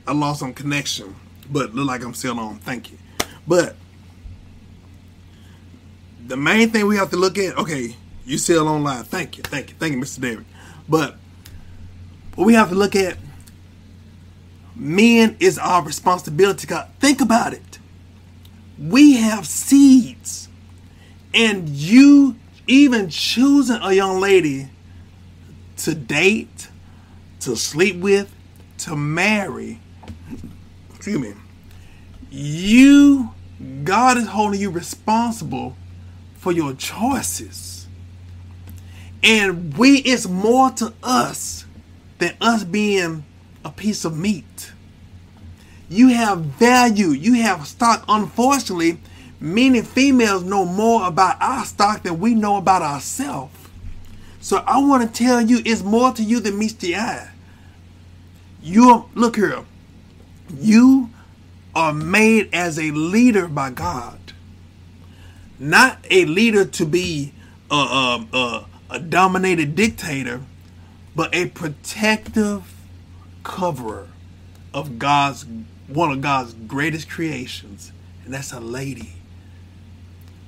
I 0.06 0.14
lost 0.14 0.42
some 0.42 0.54
connection, 0.54 1.16
but 1.52 1.74
look 1.74 1.88
like 1.88 2.04
I'm 2.04 2.14
still 2.14 2.40
on. 2.40 2.58
Thank 2.60 2.92
you. 2.92 2.98
But 3.48 3.76
the 6.26 6.38
main 6.38 6.70
thing 6.70 6.88
we 6.88 6.98
have 6.98 7.10
to 7.12 7.18
look 7.18 7.38
at. 7.38 7.58
Okay, 7.58 7.96
you 8.26 8.38
still 8.38 8.68
on 8.68 8.84
live. 8.84 9.08
Thank 9.08 9.38
you. 9.38 9.44
Thank 9.44 9.70
you. 9.70 9.76
Thank 9.78 9.94
you, 9.94 10.02
Mr. 10.02 10.22
David. 10.22 10.46
But 10.88 11.18
what 12.36 12.46
we 12.46 12.54
have 12.54 12.70
to 12.70 12.76
look 12.76 12.96
at 12.96 13.18
men 14.76 15.38
is 15.40 15.58
our 15.58 15.84
responsibility. 15.84 16.68
God, 16.68 16.88
think 17.00 17.22
about 17.22 17.54
it. 17.54 17.80
We 18.80 19.14
have 19.18 19.46
seeds, 19.46 20.50
and 21.34 21.70
you 21.70 22.36
even 22.68 23.10
choosing 23.10 23.80
a 23.82 23.94
young 23.94 24.20
lady 24.20 24.70
to 25.78 25.94
date, 25.94 26.70
to 27.42 27.56
sleep 27.56 27.98
with, 27.98 28.34
to 28.80 28.96
marry. 28.96 29.80
Excuse 31.06 31.20
me. 31.20 31.34
You, 32.32 33.32
God 33.84 34.18
is 34.18 34.28
holding 34.28 34.62
you 34.62 34.70
responsible 34.70 35.76
for 36.38 36.54
your 36.54 36.74
choices. 36.76 37.88
And 39.22 39.78
we, 39.78 39.98
it's 39.98 40.30
more 40.30 40.70
to 40.72 40.94
us 41.04 41.66
than 42.20 42.38
us 42.40 42.64
being 42.64 43.26
a 43.66 43.70
piece 43.70 44.06
of 44.06 44.18
meat. 44.18 44.72
You 45.90 46.08
have 46.08 46.40
value. 46.40 47.10
You 47.10 47.34
have 47.34 47.68
stock. 47.68 48.06
Unfortunately, 48.08 48.98
many 49.42 49.82
females 49.82 50.46
know 50.46 50.64
more 50.64 51.06
about 51.06 51.36
our 51.42 51.66
stock 51.66 52.04
than 52.04 52.22
we 52.22 52.34
know 52.34 52.56
about 52.56 52.82
ourselves. 52.82 53.54
So 54.40 54.64
I 54.66 54.78
want 54.78 55.04
to 55.04 55.24
tell 55.24 55.42
you, 55.42 55.60
it's 55.66 55.84
more 55.84 56.14
to 56.14 56.24
you 56.24 56.40
than 56.40 56.58
meets 56.58 56.76
the 56.76 56.96
eye. 56.96 57.30
You 58.62 59.10
look 59.16 59.36
here. 59.36 59.66
You 60.52 61.10
are 61.76 61.94
made 61.94 62.50
as 62.54 62.78
a 62.78 62.92
leader 62.92 63.48
by 63.48 63.72
God, 63.72 64.20
not 65.60 66.00
a 66.10 66.26
leader 66.26 66.66
to 66.66 66.86
be 66.86 67.34
a, 67.72 67.76
a, 67.76 68.28
a, 68.34 68.66
a 68.92 69.00
dominated 69.00 69.76
dictator, 69.76 70.42
but 71.16 71.34
a 71.34 71.48
protective 71.48 72.74
coverer 73.44 74.08
of 74.74 75.00
God's 75.00 75.46
one 75.88 76.12
of 76.12 76.22
God's 76.22 76.54
greatest 76.54 77.10
creations, 77.10 77.92
and 78.26 78.34
that's 78.34 78.52
a 78.54 78.60
lady. 78.60 79.14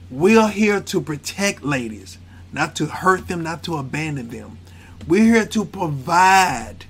We 0.09 0.37
are 0.37 0.49
here 0.49 0.79
to 0.81 1.01
protect 1.01 1.63
ladies, 1.63 2.17
not 2.53 2.75
to 2.77 2.85
hurt 2.85 3.27
them, 3.27 3.43
not 3.43 3.63
to 3.63 3.75
abandon 3.77 4.29
them. 4.29 4.57
We're 5.07 5.23
here 5.23 5.45
to 5.47 5.65
provide. 5.65 6.85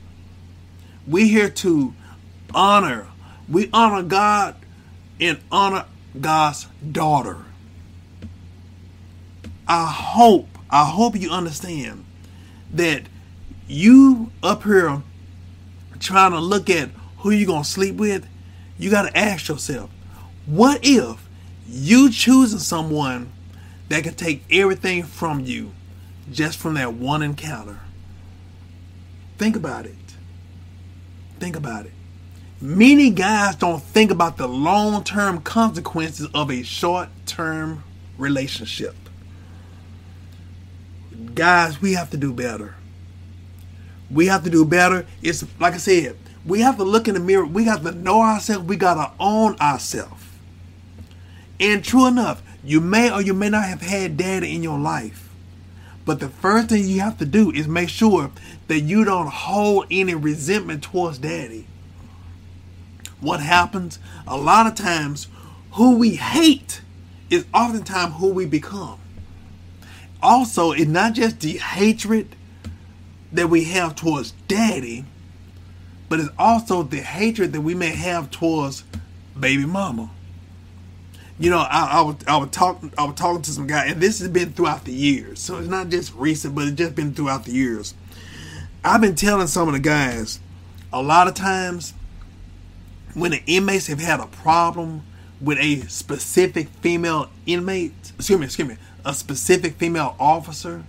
We're 1.07 1.27
here 1.27 1.49
to 1.49 1.93
honor. 2.55 3.07
We 3.47 3.69
honor 3.71 4.01
God 4.01 4.55
and 5.19 5.39
honor 5.51 5.85
God's 6.19 6.65
daughter. 6.91 7.37
I 9.67 9.85
hope, 9.85 10.47
I 10.69 10.85
hope 10.85 11.15
you 11.15 11.29
understand 11.29 12.05
that 12.73 13.03
you 13.67 14.31
up 14.41 14.63
here 14.63 15.01
trying 15.99 16.31
to 16.31 16.39
look 16.39 16.69
at 16.69 16.89
who 17.19 17.31
you're 17.31 17.47
gonna 17.47 17.63
sleep 17.63 17.95
with, 17.95 18.27
you 18.77 18.91
gotta 18.91 19.15
ask 19.17 19.47
yourself, 19.47 19.89
what 20.45 20.79
if 20.83 21.27
you 21.67 22.11
choosing 22.11 22.59
someone 22.59 23.31
that 23.89 24.03
can 24.03 24.13
take 24.13 24.43
everything 24.51 25.03
from 25.03 25.39
you 25.39 25.71
just 26.31 26.59
from 26.59 26.75
that 26.75 26.93
one 26.93 27.23
encounter? 27.23 27.79
Think 29.37 29.55
about 29.55 29.85
it. 29.85 29.95
Think 31.39 31.55
about 31.55 31.85
it. 31.85 31.94
Many 32.61 33.09
guys 33.09 33.57
don't 33.57 33.83
think 33.83 34.11
about 34.11 34.37
the 34.37 34.47
long 34.47 35.03
term 35.03 35.41
consequences 35.41 36.27
of 36.33 36.49
a 36.49 36.63
short 36.63 37.09
term 37.25 37.83
relationship. 38.17 38.95
Guys, 41.33 41.81
we 41.81 41.93
have 41.93 42.09
to 42.11 42.17
do 42.17 42.31
better. 42.31 42.75
We 44.09 44.27
have 44.27 44.45
to 44.45 44.49
do 44.49 44.63
better. 44.63 45.05
It's 45.21 45.43
like 45.59 45.73
I 45.73 45.77
said, 45.77 46.15
we 46.45 46.61
have 46.61 46.77
to 46.77 46.85
look 46.85 47.09
in 47.09 47.15
the 47.15 47.19
mirror. 47.19 47.45
We 47.45 47.65
got 47.65 47.83
to 47.83 47.91
know 47.91 48.21
ourselves. 48.21 48.65
We 48.65 48.77
got 48.77 48.93
to 48.95 49.11
own 49.19 49.57
ourselves. 49.57 50.23
And 51.59 51.83
true 51.83 52.07
enough, 52.07 52.41
you 52.63 52.79
may 52.79 53.11
or 53.11 53.21
you 53.21 53.33
may 53.33 53.49
not 53.49 53.65
have 53.65 53.81
had 53.81 54.15
daddy 54.15 54.55
in 54.55 54.63
your 54.63 54.79
life. 54.79 55.29
But 56.05 56.21
the 56.21 56.29
first 56.29 56.69
thing 56.69 56.87
you 56.87 57.01
have 57.01 57.17
to 57.17 57.25
do 57.25 57.51
is 57.51 57.67
make 57.67 57.89
sure 57.89 58.31
that 58.67 58.79
you 58.81 59.03
don't 59.03 59.27
hold 59.27 59.87
any 59.91 60.15
resentment 60.15 60.83
towards 60.83 61.17
daddy. 61.17 61.67
What 63.25 63.39
happens? 63.39 63.97
A 64.27 64.37
lot 64.37 64.67
of 64.67 64.75
times, 64.75 65.27
who 65.71 65.97
we 65.97 66.11
hate 66.11 66.81
is 67.31 67.43
oftentimes 67.55 68.13
who 68.17 68.29
we 68.29 68.45
become. 68.45 68.99
Also, 70.21 70.73
it's 70.73 70.85
not 70.85 71.13
just 71.13 71.39
the 71.39 71.57
hatred 71.57 72.35
that 73.31 73.49
we 73.49 73.63
have 73.63 73.95
towards 73.95 74.31
daddy, 74.47 75.05
but 76.07 76.19
it's 76.19 76.29
also 76.37 76.83
the 76.83 77.01
hatred 77.01 77.51
that 77.53 77.61
we 77.61 77.73
may 77.73 77.95
have 77.95 78.29
towards 78.29 78.83
baby 79.37 79.65
mama. 79.65 80.11
You 81.39 81.49
know, 81.49 81.65
I, 81.67 81.93
I 81.93 82.01
was 82.01 82.15
I 82.27 82.37
was 82.37 82.51
talking 82.51 82.93
I 82.95 83.05
was 83.05 83.15
talking 83.15 83.41
to 83.41 83.51
some 83.51 83.65
guy, 83.65 83.85
and 83.87 83.99
this 83.99 84.19
has 84.19 84.29
been 84.29 84.53
throughout 84.53 84.85
the 84.85 84.93
years. 84.93 85.39
So 85.39 85.57
it's 85.57 85.67
not 85.67 85.89
just 85.89 86.13
recent, 86.13 86.53
but 86.53 86.67
it's 86.67 86.77
just 86.77 86.93
been 86.93 87.15
throughout 87.15 87.45
the 87.45 87.53
years. 87.53 87.95
I've 88.83 89.01
been 89.01 89.15
telling 89.15 89.47
some 89.47 89.67
of 89.67 89.73
the 89.73 89.79
guys, 89.79 90.39
a 90.93 91.01
lot 91.01 91.27
of 91.27 91.33
times 91.33 91.95
when 93.15 93.31
the 93.31 93.41
inmates 93.47 93.87
have 93.87 93.99
had 93.99 94.19
a 94.19 94.27
problem 94.27 95.03
with 95.41 95.57
a 95.57 95.81
specific 95.87 96.67
female 96.81 97.29
inmate, 97.45 97.93
excuse 98.15 98.37
me, 98.39 98.45
excuse 98.45 98.67
me, 98.67 98.77
a 99.03 99.13
specific 99.13 99.75
female 99.75 100.15
officer, 100.19 100.83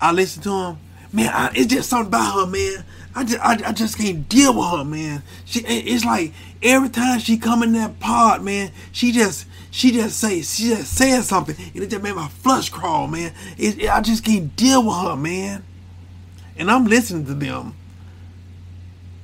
I 0.00 0.12
listen 0.12 0.42
to 0.44 0.48
them. 0.50 0.78
Man, 1.12 1.28
I, 1.28 1.50
it's 1.54 1.66
just 1.66 1.90
something 1.90 2.06
about 2.06 2.34
her, 2.34 2.46
man. 2.46 2.84
I 3.14 3.24
just, 3.24 3.40
I, 3.40 3.68
I 3.68 3.72
just 3.72 3.98
can't 3.98 4.28
deal 4.28 4.54
with 4.54 4.78
her, 4.78 4.84
man. 4.84 5.22
She, 5.44 5.60
it's 5.60 6.04
like 6.04 6.32
every 6.62 6.88
time 6.88 7.18
she 7.18 7.36
come 7.36 7.62
in 7.62 7.72
that 7.72 7.98
pod, 7.98 8.42
man, 8.42 8.70
she 8.92 9.10
just, 9.10 9.46
she 9.72 9.90
just 9.90 10.18
say, 10.18 10.42
she 10.42 10.68
just 10.68 10.96
says 10.96 11.26
something, 11.26 11.56
and 11.74 11.82
it 11.82 11.88
just 11.88 12.02
made 12.02 12.14
my 12.14 12.28
flush 12.28 12.68
crawl, 12.68 13.08
man. 13.08 13.32
It, 13.58 13.80
it, 13.80 13.90
I 13.90 14.00
just 14.00 14.24
can't 14.24 14.54
deal 14.54 14.84
with 14.84 14.96
her, 14.96 15.16
man. 15.16 15.64
And 16.56 16.70
I'm 16.70 16.84
listening 16.84 17.26
to 17.26 17.34
them, 17.34 17.74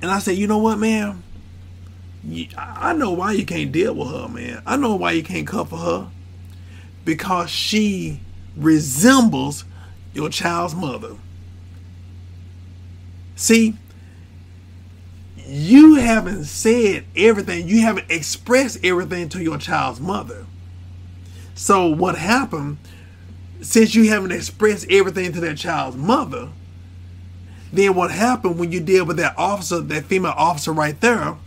and 0.01 0.11
I 0.11 0.19
say, 0.19 0.33
you 0.33 0.47
know 0.47 0.57
what, 0.57 0.79
man? 0.79 1.23
I 2.57 2.93
know 2.93 3.11
why 3.11 3.33
you 3.33 3.45
can't 3.45 3.71
deal 3.71 3.93
with 3.93 4.09
her, 4.09 4.27
man. 4.27 4.61
I 4.65 4.75
know 4.77 4.95
why 4.95 5.11
you 5.11 5.23
can't 5.23 5.47
cover 5.47 5.77
her. 5.77 6.09
Because 7.05 7.49
she 7.49 8.19
resembles 8.55 9.63
your 10.13 10.29
child's 10.29 10.75
mother. 10.75 11.15
See, 13.35 13.75
you 15.45 15.95
haven't 15.95 16.45
said 16.45 17.05
everything, 17.15 17.67
you 17.67 17.81
haven't 17.81 18.11
expressed 18.11 18.83
everything 18.83 19.29
to 19.29 19.41
your 19.41 19.57
child's 19.57 20.01
mother. 20.01 20.45
So, 21.55 21.87
what 21.87 22.17
happened, 22.17 22.77
since 23.61 23.95
you 23.95 24.09
haven't 24.09 24.31
expressed 24.31 24.87
everything 24.89 25.31
to 25.33 25.39
that 25.41 25.57
child's 25.57 25.95
mother, 25.95 26.49
then 27.71 27.95
what 27.95 28.11
happened 28.11 28.59
when 28.59 28.71
you 28.71 28.79
deal 28.79 29.05
with 29.05 29.17
that 29.17 29.37
officer, 29.37 29.79
that 29.79 30.05
female 30.05 30.33
officer 30.35 30.73
right 30.73 30.99
there? 30.99 31.37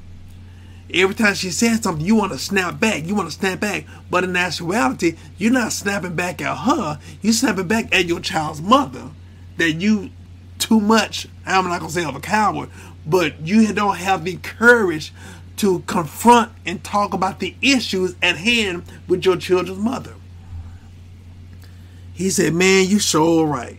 Every 0.92 1.14
time 1.14 1.34
she 1.34 1.50
says 1.50 1.82
something, 1.82 2.04
you 2.04 2.16
want 2.16 2.32
to 2.32 2.38
snap 2.38 2.80
back. 2.80 3.04
You 3.06 3.14
want 3.14 3.30
to 3.30 3.36
snap 3.36 3.60
back. 3.60 3.84
But 4.10 4.24
in 4.24 4.34
actuality, 4.36 5.16
you're 5.38 5.52
not 5.52 5.72
snapping 5.72 6.16
back 6.16 6.40
at 6.42 6.56
her. 6.58 6.98
You're 7.22 7.32
snapping 7.32 7.68
back 7.68 7.94
at 7.94 8.06
your 8.06 8.20
child's 8.20 8.60
mother. 8.60 9.10
That 9.56 9.72
you 9.72 10.10
too 10.58 10.80
much. 10.80 11.26
I'm 11.44 11.68
not 11.68 11.80
gonna 11.80 11.92
say 11.92 12.04
of 12.04 12.16
a 12.16 12.20
coward, 12.20 12.70
but 13.06 13.40
you 13.46 13.72
don't 13.72 13.96
have 13.96 14.24
the 14.24 14.36
courage 14.36 15.12
to 15.56 15.80
confront 15.80 16.52
and 16.64 16.82
talk 16.82 17.12
about 17.12 17.40
the 17.40 17.54
issues 17.60 18.14
at 18.22 18.38
hand 18.38 18.84
with 19.06 19.26
your 19.26 19.36
children's 19.36 19.78
mother. 19.78 20.14
He 22.14 22.30
said, 22.30 22.54
"Man, 22.54 22.88
you 22.88 22.98
sure 22.98 23.46
right." 23.46 23.78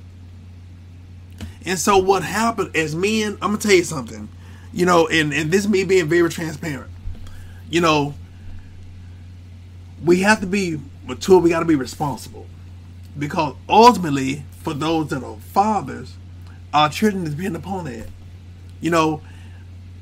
And 1.66 1.80
so 1.80 1.98
what 1.98 2.24
happened 2.24 2.76
as 2.76 2.96
men? 2.96 3.34
I'm 3.42 3.50
gonna 3.50 3.58
tell 3.58 3.74
you 3.74 3.84
something. 3.84 4.30
You 4.72 4.86
know, 4.86 5.08
and 5.08 5.34
and 5.34 5.52
this 5.52 5.68
me 5.68 5.84
being 5.84 6.08
very 6.08 6.30
transparent. 6.30 6.91
You 7.72 7.82
know, 7.82 8.14
we 10.04 10.22
have 10.22 10.42
to 10.42 10.46
be 10.46 10.80
mature. 11.08 11.40
We 11.40 11.50
got 11.50 11.60
to 11.62 11.66
be 11.66 11.76
responsible, 11.76 12.46
because 13.18 13.56
ultimately, 13.68 14.44
for 14.62 14.74
those 14.74 15.08
that 15.08 15.24
are 15.24 15.38
fathers, 15.38 16.16
our 16.74 16.90
children 16.90 17.24
depend 17.24 17.56
upon 17.56 17.86
that. 17.86 18.08
You 18.82 18.92
know, 18.92 19.22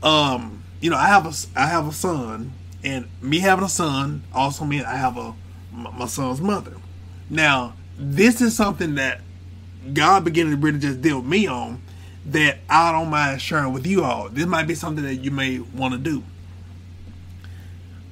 um, 0.01 0.63
you 0.81 0.89
know, 0.89 0.97
I 0.97 1.07
have 1.07 1.25
a 1.25 1.59
I 1.59 1.67
have 1.67 1.87
a 1.87 1.93
son, 1.93 2.53
and 2.83 3.07
me 3.21 3.39
having 3.39 3.63
a 3.63 3.69
son 3.69 4.23
also 4.33 4.65
means 4.65 4.85
I 4.85 4.95
have 4.95 5.15
a 5.15 5.35
my 5.71 6.07
son's 6.07 6.41
mother. 6.41 6.73
Now, 7.29 7.75
this 7.97 8.41
is 8.41 8.55
something 8.55 8.95
that 8.95 9.21
God 9.93 10.25
began 10.25 10.49
to 10.49 10.57
really 10.57 10.79
just 10.79 11.01
deal 11.01 11.19
with 11.19 11.27
me 11.27 11.45
on 11.45 11.81
that 12.25 12.57
I 12.67 12.91
don't 12.91 13.09
mind 13.09 13.41
sharing 13.41 13.73
with 13.73 13.85
you 13.85 14.03
all. 14.03 14.29
This 14.29 14.47
might 14.47 14.67
be 14.67 14.75
something 14.75 15.03
that 15.03 15.15
you 15.15 15.29
may 15.29 15.59
want 15.59 15.93
to 15.93 15.99
do. 15.99 16.23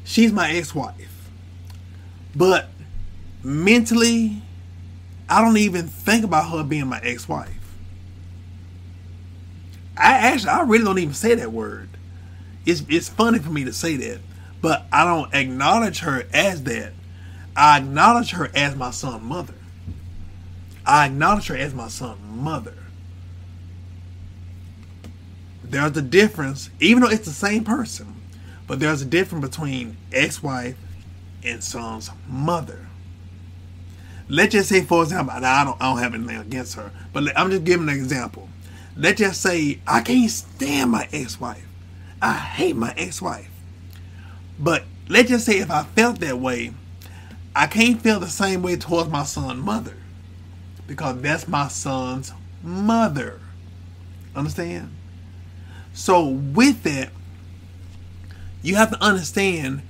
She's 0.08 0.32
my 0.32 0.50
ex-wife, 0.52 1.30
but 2.34 2.70
mentally, 3.44 4.42
I 5.28 5.42
don't 5.42 5.58
even 5.58 5.90
think 5.90 6.24
about 6.24 6.50
her 6.50 6.64
being 6.64 6.88
my 6.88 7.02
ex-wife. 7.02 7.52
I 9.98 10.14
actually, 10.14 10.52
I 10.52 10.62
really 10.62 10.86
don't 10.86 10.98
even 11.00 11.14
say 11.14 11.36
that 11.36 11.52
word. 11.52 11.90
It's 12.66 12.84
it's 12.88 13.10
funny 13.10 13.40
for 13.40 13.50
me 13.50 13.66
to 13.66 13.74
say 13.74 13.98
that, 13.98 14.20
but 14.62 14.86
I 14.94 15.04
don't 15.04 15.34
acknowledge 15.36 16.00
her 16.00 16.26
as 16.32 16.64
that. 16.64 16.94
I 17.54 17.80
acknowledge 17.80 18.32
her 18.32 18.50
as 18.56 18.78
my 18.78 18.92
son's 18.92 19.24
mother. 19.24 19.56
I 20.86 21.08
acknowledge 21.08 21.48
her 21.48 21.58
as 21.58 21.74
my 21.74 21.90
son's 21.90 22.22
mother. 22.24 22.76
There's 25.66 25.98
a 25.98 26.02
difference, 26.02 26.70
even 26.80 27.04
though 27.04 27.10
it's 27.10 27.26
the 27.26 27.34
same 27.34 27.66
person, 27.66 28.17
but 28.68 28.80
there's 28.80 29.02
a 29.02 29.06
difference 29.06 29.48
between 29.48 29.98
ex-wife 30.12 30.78
and 31.44 31.64
son's 31.64 32.12
mother. 32.28 32.88
Let's 34.30 34.52
just 34.52 34.70
say, 34.70 34.82
for 34.82 35.04
example, 35.04 35.34
I 35.34 35.64
don't, 35.64 35.82
I 35.82 35.90
don't 35.90 36.00
have 36.00 36.14
anything 36.14 36.38
against 36.38 36.76
her, 36.76 36.92
but 37.14 37.38
I'm 37.38 37.50
just 37.50 37.64
giving 37.64 37.88
an 37.88 37.96
example 37.96 38.50
let's 38.98 39.20
just 39.20 39.42
say 39.42 39.80
I 39.88 40.02
can't 40.02 40.30
stand 40.30 40.92
my 40.92 41.08
ex-wife. 41.14 41.66
I 42.22 42.34
hate 42.34 42.76
my 42.76 42.94
ex-wife. 42.98 43.50
But 44.60 44.84
let's 45.08 45.30
just 45.30 45.46
say 45.46 45.60
if 45.60 45.70
I 45.70 45.84
felt 45.84 46.20
that 46.20 46.40
way, 46.40 46.74
I 47.56 47.68
can't 47.68 48.02
feel 48.02 48.20
the 48.20 48.28
same 48.28 48.62
way 48.64 48.76
towards 48.76 49.10
my 49.10 49.24
son's 49.24 49.64
mother. 49.64 49.96
Because 50.88 51.22
that's 51.22 51.48
my 51.48 51.68
son's 51.68 52.34
mother. 52.64 53.40
Understand? 54.36 54.94
So 55.94 56.28
with 56.28 56.84
that, 56.84 57.10
you 58.62 58.76
have 58.76 58.92
to 58.92 59.04
understand 59.04 59.82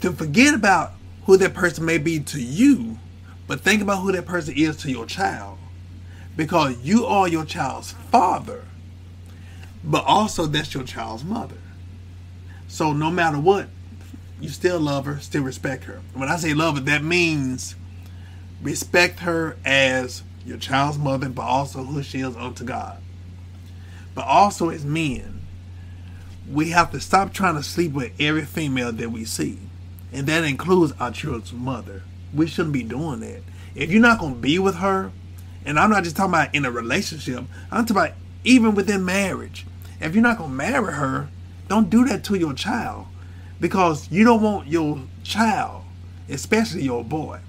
to 0.00 0.12
forget 0.12 0.54
about 0.54 0.92
who 1.24 1.36
that 1.36 1.54
person 1.54 1.84
may 1.84 1.98
be 1.98 2.20
to 2.20 2.40
you, 2.40 2.98
but 3.46 3.60
think 3.60 3.82
about 3.82 4.02
who 4.02 4.12
that 4.12 4.26
person 4.26 4.54
is 4.56 4.76
to 4.78 4.90
your 4.90 5.06
child. 5.06 5.58
Because 6.36 6.78
you 6.78 7.06
are 7.06 7.28
your 7.28 7.44
child's 7.44 7.92
father, 7.92 8.64
but 9.82 10.04
also 10.04 10.46
that's 10.46 10.72
your 10.74 10.84
child's 10.84 11.24
mother. 11.24 11.56
So 12.68 12.92
no 12.92 13.10
matter 13.10 13.38
what, 13.38 13.68
you 14.40 14.48
still 14.48 14.80
love 14.80 15.04
her, 15.06 15.18
still 15.18 15.42
respect 15.42 15.84
her. 15.84 16.00
When 16.14 16.28
I 16.28 16.36
say 16.36 16.54
love 16.54 16.76
her, 16.76 16.80
that 16.84 17.02
means 17.02 17.74
respect 18.62 19.20
her 19.20 19.56
as 19.64 20.22
your 20.46 20.56
child's 20.56 20.98
mother, 20.98 21.28
but 21.28 21.42
also 21.42 21.84
who 21.84 22.02
she 22.02 22.20
is 22.20 22.36
unto 22.36 22.64
God. 22.64 22.98
But 24.14 24.26
also 24.26 24.70
as 24.70 24.84
men, 24.84 25.39
we 26.50 26.70
have 26.70 26.90
to 26.92 27.00
stop 27.00 27.32
trying 27.32 27.54
to 27.54 27.62
sleep 27.62 27.92
with 27.92 28.12
every 28.18 28.44
female 28.44 28.92
that 28.92 29.10
we 29.10 29.24
see. 29.24 29.58
And 30.12 30.26
that 30.26 30.44
includes 30.44 30.92
our 30.98 31.12
children's 31.12 31.52
mother. 31.52 32.02
We 32.34 32.46
shouldn't 32.46 32.72
be 32.72 32.82
doing 32.82 33.20
that. 33.20 33.42
If 33.74 33.90
you're 33.90 34.02
not 34.02 34.18
going 34.18 34.34
to 34.34 34.40
be 34.40 34.58
with 34.58 34.76
her, 34.76 35.12
and 35.64 35.78
I'm 35.78 35.90
not 35.90 36.04
just 36.04 36.16
talking 36.16 36.34
about 36.34 36.54
in 36.54 36.64
a 36.64 36.70
relationship, 36.70 37.44
I'm 37.70 37.84
talking 37.84 37.96
about 37.96 38.12
even 38.42 38.74
within 38.74 39.04
marriage. 39.04 39.66
If 40.00 40.14
you're 40.14 40.22
not 40.22 40.38
going 40.38 40.50
to 40.50 40.56
marry 40.56 40.92
her, 40.92 41.28
don't 41.68 41.90
do 41.90 42.04
that 42.06 42.24
to 42.24 42.34
your 42.34 42.54
child 42.54 43.06
because 43.60 44.10
you 44.10 44.24
don't 44.24 44.42
want 44.42 44.66
your 44.66 45.02
child, 45.22 45.84
especially 46.28 46.82
your 46.82 47.04
boy, 47.04 47.40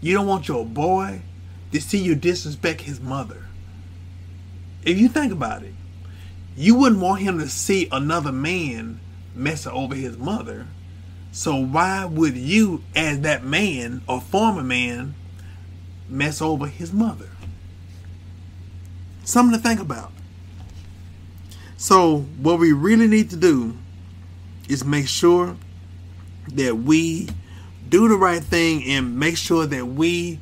you 0.00 0.14
don't 0.14 0.26
want 0.26 0.46
your 0.46 0.64
boy 0.64 1.22
to 1.72 1.80
see 1.80 1.98
you 1.98 2.14
disrespect 2.14 2.82
his 2.82 3.00
mother. 3.00 3.46
If 4.84 4.98
you 4.98 5.08
think 5.08 5.32
about 5.32 5.62
it, 5.62 5.72
you 6.56 6.74
wouldn't 6.74 7.00
want 7.00 7.22
him 7.22 7.38
to 7.38 7.48
see 7.48 7.88
another 7.90 8.32
man 8.32 9.00
messing 9.34 9.72
over 9.72 9.94
his 9.94 10.18
mother. 10.18 10.66
So 11.32 11.56
why 11.56 12.04
would 12.04 12.36
you, 12.36 12.82
as 12.94 13.20
that 13.20 13.42
man 13.42 14.02
or 14.06 14.20
former 14.20 14.62
man, 14.62 15.14
mess 16.08 16.42
over 16.42 16.66
his 16.66 16.92
mother? 16.92 17.30
Something 19.24 19.58
to 19.58 19.62
think 19.66 19.80
about. 19.80 20.12
So 21.76 22.18
what 22.18 22.58
we 22.58 22.72
really 22.72 23.08
need 23.08 23.30
to 23.30 23.36
do 23.36 23.76
is 24.68 24.84
make 24.84 25.08
sure 25.08 25.56
that 26.48 26.76
we 26.76 27.28
do 27.88 28.08
the 28.08 28.16
right 28.16 28.42
thing 28.42 28.84
and 28.84 29.18
make 29.18 29.36
sure 29.36 29.66
that 29.66 29.86
we 29.86 30.38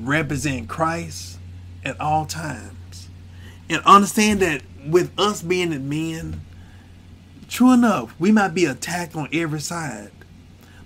represent 0.00 0.68
Christ 0.68 1.38
at 1.84 2.00
all 2.00 2.24
times. 2.24 3.08
And 3.68 3.82
understand 3.84 4.40
that 4.40 4.62
with 4.86 5.12
us 5.18 5.42
being 5.42 5.88
men, 5.88 6.40
true 7.48 7.72
enough, 7.72 8.14
we 8.18 8.32
might 8.32 8.54
be 8.54 8.64
attacked 8.64 9.14
on 9.14 9.28
every 9.32 9.60
side. 9.60 10.10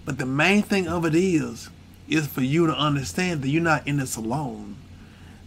But 0.04 0.18
the 0.18 0.26
main 0.26 0.62
thing 0.62 0.88
of 0.88 1.04
it 1.04 1.14
is, 1.14 1.70
is 2.08 2.26
for 2.26 2.42
you 2.42 2.66
to 2.66 2.74
understand 2.74 3.42
that 3.42 3.48
you're 3.48 3.62
not 3.62 3.86
in 3.86 3.96
this 3.96 4.16
alone. 4.16 4.76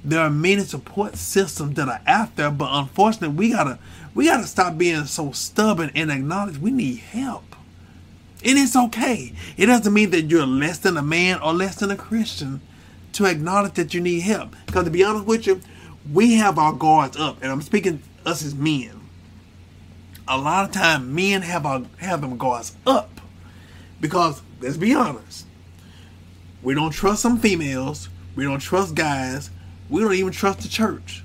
There 0.03 0.22
are 0.22 0.30
many 0.30 0.61
support 0.61 1.15
systems 1.18 1.76
that 1.76 1.90
are 1.90 2.02
out 2.07 2.36
there, 2.36 2.52
but 2.52 2.69
unfortunately, 2.72 3.36
we 3.36 3.52
gotta 3.52 3.78
we 4.15 4.26
gotta 4.26 4.48
stop 4.48 4.78
being 4.78 5.06
so 5.06 5.32
stubborn 5.32 5.91
and 5.95 6.11
acknowledge 6.11 6.57
we 6.57 6.72
need 6.72 6.99
help. 6.99 7.56
And 8.44 8.57
it's 8.57 8.76
okay. 8.76 9.34
It 9.57 9.65
doesn't 9.65 9.94
mean 9.94 10.11
that 10.11 10.24
you're 10.24 10.45
less 10.45 10.78
than 10.78 10.95
a 10.98 11.02
man 11.02 11.40
or 11.40 11.53
less 11.53 11.76
than 11.76 11.91
a 11.91 11.95
Christian 11.95 12.61
to 13.14 13.26
acknowledge 13.26 13.74
that 13.74 13.94
you 13.94 14.02
need 14.02 14.22
help. 14.22 14.56
Because 14.65 14.86
to 14.86 14.91
be 14.91 15.03
honest 15.03 15.26
with 15.26 15.48
you, 15.48 15.61
we 16.11 16.36
have 16.36 16.57
our 16.57 16.74
guards 16.74 17.18
up, 17.18 17.41
and 17.41 17.52
I'm 17.52 17.61
speaking 17.61 18.02
us 18.28 18.44
as 18.44 18.54
men. 18.54 19.02
A 20.28 20.38
lot 20.38 20.66
of 20.66 20.72
time, 20.72 21.16
men 21.16 21.41
have 21.41 21.66
our 21.66 21.84
have 21.99 22.22
them 22.22 22.38
guards 22.38 22.76
up 22.86 23.22
because 24.02 24.41
let's 24.60 24.78
be 24.78 24.94
honest, 24.94 25.45
we 26.62 26.74
don't 26.74 26.91
trust 26.91 27.22
some 27.22 27.40
females, 27.40 28.10
we 28.36 28.44
don't 28.44 28.60
trust 28.60 28.94
guys, 28.94 29.49
we 29.90 30.02
don't 30.02 30.14
even 30.14 30.34
trust 30.34 30.60
the 30.60 30.68
church. 30.68 31.24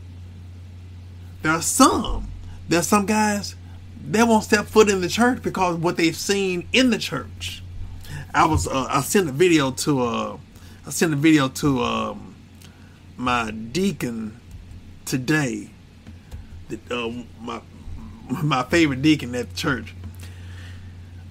There 1.43 1.51
are 1.51 1.63
some, 1.63 2.29
there's 2.69 2.87
some 2.87 3.07
guys 3.07 3.57
they 4.05 4.23
won't 4.23 4.45
step 4.45 4.67
foot 4.67 4.89
in 4.89 5.01
the 5.01 5.09
church 5.09 5.43
because 5.43 5.77
what 5.77 5.97
they've 5.97 6.17
seen 6.17 6.69
in 6.73 6.91
the 6.91 6.99
church. 6.99 7.63
I 8.35 8.47
was 8.47 8.67
uh, 8.67 8.87
I 8.89 9.01
sent 9.03 9.29
a 9.29 9.33
video 9.33 9.71
to 9.71 10.03
uh 10.03 10.39
I 10.87 10.91
sent 10.91 11.13
a 11.13 11.17
video 11.17 11.49
to 11.49 11.83
um 11.83 12.35
my 13.17 13.51
deacon 13.51 14.41
today. 15.05 15.71
The, 16.73 16.97
uh, 16.97 17.13
my 17.41 17.61
my 18.43 18.63
favorite 18.63 19.03
deacon 19.03 19.35
at 19.35 19.51
the 19.51 19.57
church. 19.57 19.95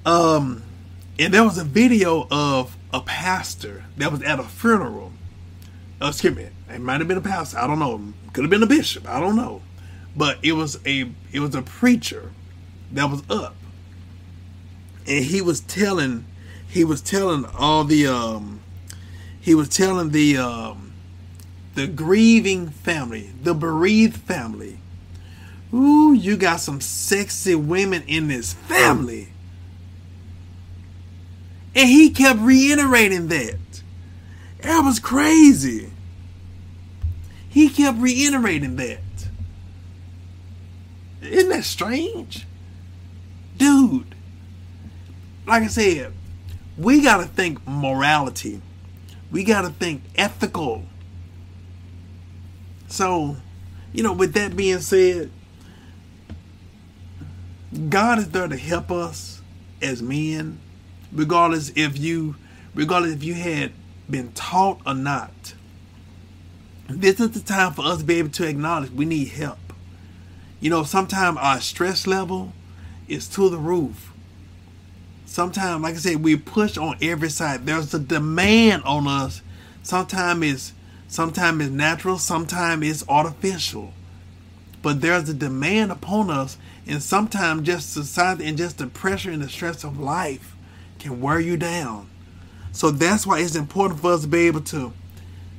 Um, 0.05 0.63
and 1.19 1.33
there 1.33 1.43
was 1.43 1.57
a 1.57 1.63
video 1.63 2.27
of 2.29 2.77
a 2.93 3.01
pastor 3.01 3.85
that 3.97 4.11
was 4.11 4.21
at 4.23 4.39
a 4.39 4.43
funeral. 4.43 5.11
Uh, 6.01 6.07
excuse 6.07 6.35
me, 6.35 6.47
it 6.69 6.79
might 6.79 6.99
have 6.99 7.07
been 7.07 7.17
a 7.17 7.21
pastor. 7.21 7.59
I 7.59 7.67
don't 7.67 7.79
know. 7.79 8.13
Could 8.33 8.43
have 8.43 8.49
been 8.51 8.63
a 8.63 8.67
bishop. 8.67 9.07
I 9.07 9.19
don't 9.19 9.35
know. 9.35 9.61
But 10.15 10.39
it 10.43 10.53
was 10.53 10.79
a 10.85 11.09
it 11.31 11.39
was 11.39 11.55
a 11.55 11.61
preacher 11.61 12.31
that 12.91 13.09
was 13.09 13.23
up, 13.29 13.55
and 15.07 15.23
he 15.25 15.41
was 15.41 15.61
telling 15.61 16.25
he 16.67 16.83
was 16.83 17.01
telling 17.01 17.45
all 17.45 17.83
the 17.83 18.07
um 18.07 18.61
he 19.39 19.55
was 19.55 19.69
telling 19.69 20.09
the 20.09 20.37
um 20.37 20.93
the 21.75 21.87
grieving 21.87 22.69
family, 22.69 23.31
the 23.41 23.53
bereaved 23.53 24.17
family. 24.17 24.80
Ooh, 25.73 26.13
you 26.13 26.35
got 26.35 26.59
some 26.59 26.81
sexy 26.81 27.55
women 27.55 28.03
in 28.07 28.27
this 28.27 28.53
family. 28.53 29.29
And 31.73 31.87
he 31.87 32.09
kept 32.09 32.39
reiterating 32.39 33.27
that. 33.27 33.57
That 34.61 34.81
was 34.81 34.99
crazy. 34.99 35.89
He 37.49 37.69
kept 37.69 37.99
reiterating 37.99 38.75
that. 38.75 38.99
Isn't 41.21 41.49
that 41.49 41.63
strange? 41.63 42.45
Dude, 43.57 44.15
like 45.45 45.63
I 45.63 45.67
said, 45.67 46.13
we 46.77 47.01
got 47.01 47.17
to 47.17 47.25
think 47.25 47.65
morality. 47.67 48.61
We 49.31 49.43
got 49.43 49.61
to 49.61 49.69
think 49.69 50.03
ethical. 50.15 50.83
So, 52.87 53.37
you 53.93 54.03
know, 54.03 54.13
with 54.13 54.33
that 54.33 54.55
being 54.55 54.79
said, 54.79 55.31
God 57.89 58.19
is 58.19 58.29
there 58.29 58.47
to 58.47 58.57
help 58.57 58.91
us 58.91 59.41
as 59.81 60.01
men, 60.01 60.59
regardless 61.11 61.71
if 61.75 61.97
you 61.97 62.35
regardless 62.75 63.13
if 63.13 63.23
you 63.23 63.33
had 63.33 63.71
been 64.09 64.31
taught 64.33 64.81
or 64.85 64.93
not. 64.93 65.53
This 66.89 67.19
is 67.19 67.31
the 67.31 67.39
time 67.39 67.73
for 67.73 67.85
us 67.85 67.99
to 67.99 68.03
be 68.03 68.15
able 68.15 68.29
to 68.31 68.47
acknowledge 68.47 68.91
we 68.91 69.05
need 69.05 69.29
help. 69.29 69.57
You 70.59 70.69
know, 70.69 70.83
sometimes 70.83 71.37
our 71.39 71.61
stress 71.61 72.05
level 72.05 72.53
is 73.07 73.27
to 73.29 73.49
the 73.49 73.57
roof. 73.57 74.11
Sometimes, 75.25 75.81
like 75.81 75.95
I 75.95 75.97
said, 75.97 76.23
we 76.23 76.35
push 76.35 76.77
on 76.77 76.97
every 77.01 77.29
side. 77.29 77.65
There's 77.65 77.93
a 77.93 77.99
demand 77.99 78.83
on 78.83 79.07
us. 79.07 79.41
Sometimes 79.81 80.43
it's 80.43 80.73
sometimes 81.07 81.61
it's 81.61 81.71
natural, 81.71 82.17
sometimes 82.17 82.85
it's 82.85 83.09
artificial. 83.09 83.93
But 84.81 84.99
there's 84.99 85.29
a 85.29 85.33
demand 85.33 85.91
upon 85.91 86.29
us, 86.29 86.57
and 86.91 87.01
sometimes 87.01 87.65
just 87.65 87.93
society 87.93 88.45
and 88.45 88.57
just 88.57 88.77
the 88.77 88.85
pressure 88.85 89.31
and 89.31 89.41
the 89.41 89.47
stress 89.47 89.85
of 89.85 89.97
life 89.97 90.55
can 90.99 91.21
wear 91.21 91.39
you 91.39 91.55
down. 91.55 92.09
So 92.73 92.91
that's 92.91 93.25
why 93.25 93.39
it's 93.39 93.55
important 93.55 94.01
for 94.01 94.11
us 94.11 94.23
to 94.23 94.27
be 94.27 94.47
able 94.47 94.61
to 94.61 94.91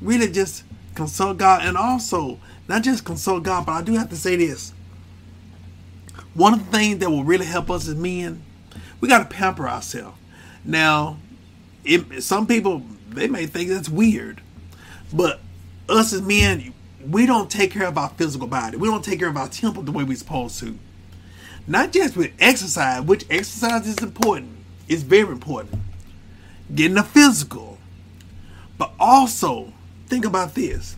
really 0.03 0.31
just 0.31 0.65
consult 0.95 1.39
God 1.39 1.63
and 1.65 1.77
also 1.77 2.39
not 2.69 2.83
just 2.83 3.07
consult 3.07 3.45
God, 3.45 3.65
but 3.65 3.73
I 3.73 3.83
do 3.83 3.95
have 3.95 4.11
to 4.11 4.17
say 4.17 4.37
this. 4.37 4.75
One 6.35 6.53
of 6.53 6.67
the 6.67 6.77
things 6.77 6.99
that 6.99 7.11
will 7.11 7.25
really 7.25 7.47
help 7.47 7.71
us 7.71 7.89
as 7.89 7.95
men, 7.95 8.43
we 9.01 9.09
got 9.09 9.31
to 9.31 9.35
pamper 9.35 9.67
ourselves. 9.67 10.19
Now, 10.67 11.17
it, 11.83 12.23
some 12.23 12.47
people 12.47 12.83
they 13.09 13.27
may 13.27 13.47
think 13.47 13.71
that's 13.71 13.89
weird, 13.89 14.43
but 15.13 15.41
us 15.89 16.13
as 16.13 16.21
men, 16.21 16.75
we 17.09 17.25
don't 17.25 17.51
take 17.51 17.71
care 17.71 17.87
of 17.87 17.97
our 17.97 18.11
physical 18.11 18.47
body. 18.47 18.77
We 18.77 18.89
don't 18.89 19.05
take 19.05 19.19
care 19.19 19.29
of 19.29 19.37
our 19.37 19.49
temple 19.49 19.83
the 19.83 19.93
way 19.93 20.05
we're 20.05 20.17
supposed 20.17 20.61
to. 20.61 20.79
Not 21.67 21.93
just 21.93 22.17
with 22.17 22.33
exercise, 22.41 23.03
which 23.03 23.25
exercise 23.31 23.87
is 23.87 23.99
important. 23.99 24.57
It's 24.89 25.03
very 25.03 25.29
important. 25.29 25.83
Getting 26.75 26.99
a 26.99 27.03
physical. 27.03 27.79
But 28.79 28.93
also, 28.99 29.73
think 30.07 30.25
about 30.25 30.55
this. 30.55 30.97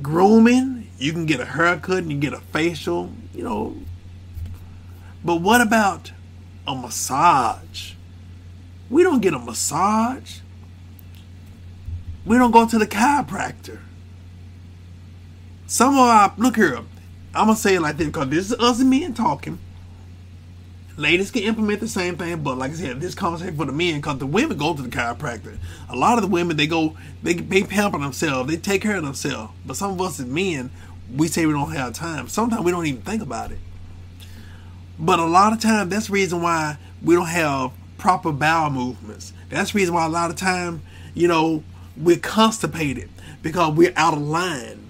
Grooming, 0.00 0.88
you 0.98 1.12
can 1.12 1.26
get 1.26 1.40
a 1.40 1.44
haircut 1.44 1.98
and 1.98 2.10
you 2.10 2.18
get 2.18 2.32
a 2.32 2.40
facial, 2.40 3.12
you 3.34 3.42
know. 3.42 3.76
But 5.24 5.36
what 5.36 5.60
about 5.60 6.12
a 6.66 6.74
massage. 6.74 7.92
We 8.90 9.02
don't 9.02 9.20
get 9.20 9.34
a 9.34 9.38
massage. 9.38 10.40
We 12.24 12.36
don't 12.36 12.50
go 12.50 12.66
to 12.66 12.78
the 12.78 12.86
chiropractor. 12.86 13.80
Some 15.66 15.94
of 15.94 16.00
our 16.00 16.34
look 16.36 16.56
here. 16.56 16.80
I'm 17.36 17.46
gonna 17.46 17.56
say 17.56 17.74
it 17.76 17.80
like 17.80 17.96
this 17.96 18.06
because 18.06 18.28
this 18.28 18.50
is 18.50 18.58
us 18.58 18.80
men 18.80 19.14
talking. 19.14 19.58
Ladies 20.96 21.30
can 21.30 21.42
implement 21.42 21.80
the 21.80 21.88
same 21.88 22.16
thing, 22.16 22.42
but 22.42 22.56
like 22.56 22.70
I 22.70 22.74
said, 22.74 23.00
this 23.02 23.14
conversation 23.14 23.54
for 23.56 23.66
the 23.66 23.72
men 23.72 23.96
because 23.96 24.18
the 24.18 24.26
women 24.26 24.56
go 24.56 24.74
to 24.74 24.80
the 24.80 24.88
chiropractor. 24.88 25.58
A 25.90 25.96
lot 25.96 26.16
of 26.16 26.22
the 26.22 26.30
women 26.30 26.56
they 26.56 26.66
go, 26.66 26.96
they 27.22 27.34
they 27.34 27.62
pamper 27.62 27.98
themselves, 27.98 28.50
they 28.50 28.56
take 28.56 28.80
care 28.80 28.96
of 28.96 29.04
themselves. 29.04 29.52
But 29.66 29.76
some 29.76 29.92
of 29.92 30.00
us 30.00 30.18
as 30.18 30.26
men, 30.26 30.70
we 31.14 31.28
say 31.28 31.44
we 31.44 31.52
don't 31.52 31.72
have 31.72 31.92
time. 31.92 32.28
Sometimes 32.28 32.64
we 32.64 32.72
don't 32.72 32.86
even 32.86 33.02
think 33.02 33.22
about 33.22 33.52
it. 33.52 33.58
But 34.98 35.18
a 35.18 35.26
lot 35.26 35.52
of 35.52 35.60
times, 35.60 35.90
that's 35.90 36.06
the 36.06 36.14
reason 36.14 36.40
why 36.40 36.78
we 37.02 37.14
don't 37.14 37.26
have 37.26 37.72
proper 37.98 38.32
bowel 38.32 38.70
movements. 38.70 39.34
That's 39.50 39.72
the 39.72 39.78
reason 39.78 39.94
why 39.94 40.06
a 40.06 40.08
lot 40.08 40.30
of 40.30 40.36
time, 40.36 40.82
you 41.12 41.28
know, 41.28 41.62
we're 41.96 42.16
constipated 42.16 43.10
because 43.42 43.74
we're 43.74 43.92
out 43.96 44.14
of 44.14 44.22
line. 44.22 44.85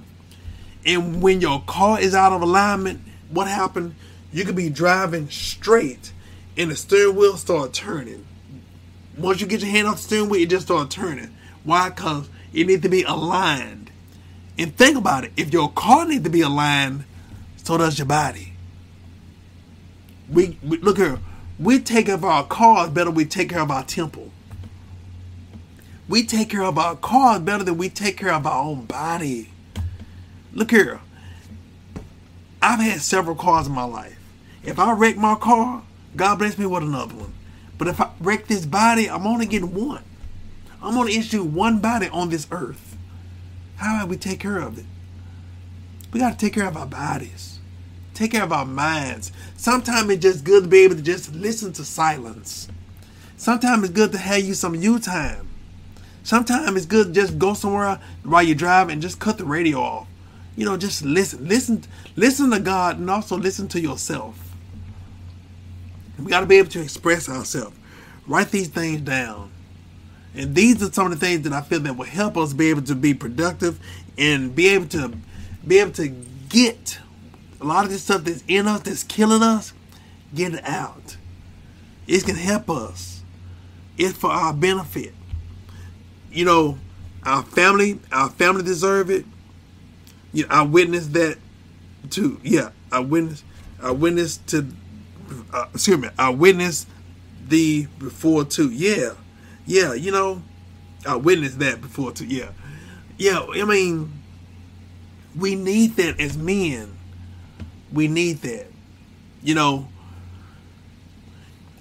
And 0.87 1.21
when 1.21 1.41
your 1.41 1.63
car 1.67 2.01
is 2.01 2.15
out 2.15 2.33
of 2.33 2.41
alignment, 2.43 3.01
what 3.29 3.49
happened? 3.49 3.97
You 4.33 4.45
could 4.45 4.55
be 4.55 4.71
driving 4.71 5.29
straight 5.29 6.13
and 6.57 6.71
the 6.71 6.77
steering 6.77 7.17
wheel 7.17 7.37
start 7.37 7.73
turning. 7.73 8.25
Once 9.19 9.41
you 9.41 9.47
get 9.47 9.61
your 9.61 9.71
hand 9.71 9.89
off 9.89 9.97
the 9.97 10.03
steering 10.03 10.29
wheel, 10.29 10.43
it 10.43 10.51
just 10.51 10.67
start 10.67 10.91
turning. 10.91 11.37
Why? 11.65 11.91
Because 11.91 12.29
it 12.53 12.67
needs 12.67 12.83
to 12.83 12.89
be 12.89 13.03
aligned. 13.03 13.91
And 14.59 14.75
think 14.77 14.97
about 14.97 15.25
it. 15.25 15.33
If 15.37 15.53
your 15.53 15.71
car 15.73 16.07
needs 16.07 16.25
to 16.25 16.31
be 16.31 16.41
aligned, 16.41 17.05
so 17.57 17.77
does 17.77 17.99
your 17.99 18.07
body. 18.07 18.53
We, 20.31 20.59
we 20.63 20.79
look 20.79 20.99
here. 20.99 21.19
We 21.59 21.81
take 21.81 22.07
care 22.07 22.15
of 22.15 22.25
our 22.25 22.45
cars 22.45 22.91
better 22.91 23.11
we 23.11 23.25
take 23.25 23.51
care 23.51 23.61
of 23.61 23.71
our 23.71 23.85
temple. 23.85 24.31
We 26.09 26.25
take 26.25 26.51
care 26.51 26.63
of 26.63 26.79
our 26.79 26.95
cars 26.95 27.41
better 27.41 27.65
than 27.65 27.77
we 27.79 27.89
take 27.89 28.17
care 28.19 28.33
of 28.33 28.47
our 28.47 28.63
own 28.63 28.85
body. 28.85 29.51
Look 30.57 30.70
here. 30.70 31.01
I've 32.62 32.81
had 32.81 33.03
several 33.03 33.37
cars 33.37 33.66
in 33.66 33.74
my 33.74 33.85
life. 33.85 34.19
If 34.65 34.78
I 34.78 34.93
wreck 34.93 35.19
my 35.19 35.35
car, 35.35 35.83
God 36.16 36.39
bless 36.39 36.57
me 36.57 36.65
with 36.65 36.83
another 36.83 37.15
one. 37.15 37.35
But 37.77 37.89
if 37.89 38.01
I 38.01 38.11
wreck 38.20 38.47
this 38.47 38.65
body, 38.65 39.11
I'm 39.11 39.27
only 39.27 39.45
getting 39.45 39.74
one. 39.74 40.03
I'm 40.83 40.97
only 40.97 41.19
issue 41.19 41.43
one 41.45 41.81
body 41.81 42.09
on 42.09 42.31
this 42.31 42.47
earth. 42.51 42.97
How 43.77 44.01
do 44.01 44.07
we 44.07 44.16
take 44.16 44.41
care 44.41 44.57
of 44.57 44.78
it? 44.78 44.87
We 46.11 46.20
got 46.20 46.39
to 46.39 46.47
take 46.47 46.55
care 46.55 46.66
of 46.66 46.77
our 46.78 46.87
bodies. 46.87 47.59
Take 48.15 48.33
care 48.33 48.45
of 48.45 48.53
our 48.53 48.65
minds. 48.65 49.33
Sometimes 49.59 50.09
it's 50.09 50.23
just 50.23 50.43
good 50.43 50.62
to 50.62 50.69
be 50.70 50.78
able 50.78 50.97
to 50.97 51.03
just 51.03 51.35
listen 51.35 51.74
to 51.74 51.85
silence. 51.85 52.66
Sometimes 53.37 53.85
it's 53.85 53.93
good 53.93 54.12
to 54.12 54.19
have 54.19 54.41
you 54.41 54.55
some 54.55 54.74
you 54.74 55.01
time. 55.01 55.51
Sometimes 56.23 56.78
it's 56.78 56.87
good 56.87 57.09
to 57.09 57.12
just 57.12 57.39
go 57.39 57.53
somewhere 57.53 58.01
while 58.23 58.43
you 58.43 58.55
drive 58.55 58.89
and 58.89 59.03
just 59.03 59.20
cut 59.20 59.37
the 59.37 59.45
radio 59.45 59.81
off. 59.81 60.07
You 60.57 60.65
know, 60.65 60.77
just 60.77 61.05
listen. 61.05 61.47
Listen 61.47 61.85
listen 62.16 62.51
to 62.51 62.61
God 62.61 62.99
and 62.99 63.09
also 63.11 63.37
listen 63.37 63.69
to 63.69 63.81
yourself. 63.81 64.39
We 66.19 66.31
got 66.31 66.41
to 66.41 66.47
be 66.47 66.57
able 66.57 66.70
to 66.70 66.81
express 66.81 67.28
ourselves. 67.28 67.77
Write 68.27 68.51
these 68.51 68.69
things 68.69 69.03
down. 69.03 69.51
And 70.35 70.55
these 70.55 70.83
are 70.83 70.93
some 70.93 71.11
of 71.11 71.19
the 71.19 71.24
things 71.24 71.43
that 71.43 71.53
I 71.53 71.61
feel 71.61 71.81
that 71.81 71.97
will 71.97 72.05
help 72.05 72.37
us 72.37 72.53
be 72.53 72.70
able 72.70 72.83
to 72.83 72.95
be 72.95 73.15
productive 73.15 73.78
and 74.19 74.55
be 74.55 74.69
able 74.69 74.87
to 74.89 75.12
be 75.66 75.78
able 75.78 75.93
to 75.93 76.09
get 76.49 76.99
a 77.61 77.65
lot 77.65 77.85
of 77.85 77.91
this 77.91 78.03
stuff 78.05 78.24
that's 78.24 78.45
in 78.47 78.66
us 78.66 78.81
that's 78.83 79.03
killing 79.03 79.43
us, 79.43 79.73
get 80.35 80.55
it 80.55 80.65
out. 80.65 81.16
It 82.07 82.24
can 82.24 82.37
help 82.37 82.70
us. 82.70 83.23
It's 83.99 84.16
for 84.16 84.31
our 84.31 84.53
benefit. 84.53 85.15
You 86.31 86.45
know, 86.45 86.78
our 87.24 87.43
family, 87.43 87.99
our 88.12 88.31
family 88.31 88.62
deserve 88.62 89.11
it. 89.11 89.24
You 90.32 90.43
know, 90.44 90.48
I 90.51 90.62
witnessed 90.62 91.12
that 91.15 91.39
too. 92.11 92.40
Yeah, 92.43 92.70
I 92.90 93.01
witnessed. 93.01 93.44
I 93.82 93.90
witnessed 93.90 94.47
to. 94.48 94.66
Uh, 95.53 95.66
excuse 95.74 95.98
me. 95.98 96.09
I 96.19 96.31
witnessed 96.31 96.89
the 97.48 97.86
before 97.98 98.44
too. 98.44 98.70
Yeah, 98.70 99.15
yeah. 99.66 99.94
You 99.94 100.12
know, 100.12 100.43
I 101.07 101.16
witnessed 101.16 101.59
that 101.61 101.81
before 101.81 102.12
too. 102.12 102.27
Yeah, 102.27 102.51
yeah. 103.19 103.44
I 103.55 103.65
mean, 103.65 104.12
we 105.36 105.55
need 105.55 105.97
that 105.97 106.20
as 106.20 106.36
men. 106.36 106.97
We 107.93 108.09
need 108.09 108.43
that. 108.43 108.66
You 109.43 109.55
know, 109.55 109.89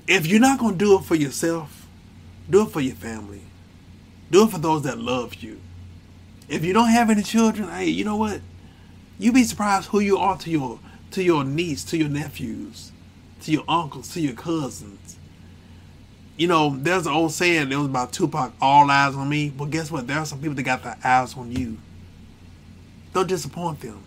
if 0.08 0.28
you're 0.28 0.40
not 0.40 0.60
gonna 0.60 0.76
do 0.76 0.98
it 1.00 1.04
for 1.04 1.16
yourself, 1.16 1.88
do 2.50 2.64
it 2.64 2.72
for 2.72 2.82
your 2.82 2.96
family. 2.96 3.42
Do 4.32 4.44
it 4.46 4.52
for 4.52 4.58
those 4.58 4.84
that 4.84 4.98
love 4.98 5.36
you. 5.36 5.60
If 6.48 6.64
you 6.64 6.74
don't 6.74 6.90
have 6.90 7.10
any 7.10 7.24
children, 7.24 7.70
hey, 7.70 7.88
you 7.88 8.04
know 8.04 8.18
what? 8.18 8.42
You'd 9.18 9.34
be 9.34 9.44
surprised 9.44 9.90
who 9.90 10.00
you 10.00 10.18
are 10.18 10.38
to 10.38 10.50
your 10.50 10.80
to 11.12 11.24
your 11.24 11.44
niece, 11.44 11.84
to 11.86 11.98
your 11.98 12.10
nephews, 12.10 12.92
to 13.42 13.52
your 13.52 13.64
uncles, 13.68 14.14
to 14.14 14.22
your 14.22 14.34
cousins. 14.34 15.18
You 16.36 16.48
know, 16.48 16.76
there's 16.78 17.08
an 17.08 17.14
old 17.14 17.32
saying, 17.32 17.72
it 17.72 17.76
was 17.76 17.86
about 17.86 18.12
Tupac, 18.12 18.52
all 18.60 18.92
eyes 18.92 19.16
on 19.16 19.30
me. 19.30 19.50
But 19.50 19.70
guess 19.70 19.90
what? 19.90 20.08
There 20.08 20.18
are 20.18 20.26
some 20.26 20.40
people 20.40 20.56
that 20.56 20.64
got 20.64 20.84
their 20.84 20.98
eyes 21.04 21.38
on 21.38 21.52
you. 21.54 21.78
Don't 23.14 23.28
disappoint 23.28 23.80
them. 23.80 24.04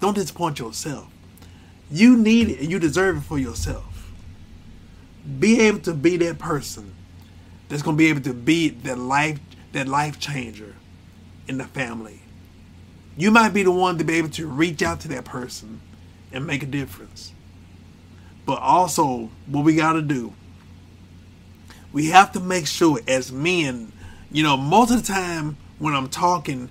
Don't 0.00 0.14
disappoint 0.14 0.58
yourself. 0.58 1.08
You 1.90 2.16
need 2.16 2.50
it 2.50 2.60
and 2.60 2.70
you 2.70 2.78
deserve 2.78 3.16
it 3.16 3.22
for 3.22 3.38
yourself. 3.38 4.12
Be 5.38 5.60
able 5.60 5.80
to 5.80 5.94
be 5.94 6.18
that 6.18 6.38
person 6.38 6.94
that's 7.68 7.82
gonna 7.82 7.96
be 7.96 8.08
able 8.08 8.20
to 8.22 8.34
be 8.34 8.68
that 8.68 8.98
life 8.98 9.40
that 9.72 9.88
life 9.88 10.18
changer 10.18 10.74
in 11.50 11.58
the 11.58 11.64
family. 11.64 12.20
You 13.16 13.32
might 13.32 13.52
be 13.52 13.64
the 13.64 13.72
one 13.72 13.98
to 13.98 14.04
be 14.04 14.14
able 14.14 14.28
to 14.30 14.46
reach 14.46 14.82
out 14.82 15.00
to 15.00 15.08
that 15.08 15.24
person 15.24 15.80
and 16.32 16.46
make 16.46 16.62
a 16.62 16.66
difference. 16.66 17.32
But 18.46 18.60
also, 18.60 19.30
what 19.46 19.64
we 19.64 19.74
got 19.74 19.94
to 19.94 20.02
do, 20.02 20.32
we 21.92 22.06
have 22.06 22.30
to 22.32 22.40
make 22.40 22.68
sure 22.68 23.00
as 23.08 23.32
men, 23.32 23.92
you 24.30 24.44
know, 24.44 24.56
most 24.56 24.92
of 24.92 25.04
the 25.04 25.12
time 25.12 25.56
when 25.80 25.92
I'm 25.92 26.08
talking, 26.08 26.70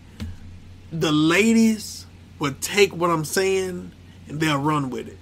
the 0.94 1.12
ladies 1.12 2.06
will 2.40 2.56
take 2.62 2.96
what 2.96 3.10
I'm 3.10 3.26
saying 3.26 3.92
and 4.30 4.40
they'll 4.40 4.62
run 4.62 4.90
with 4.90 5.10
it. 5.10 5.18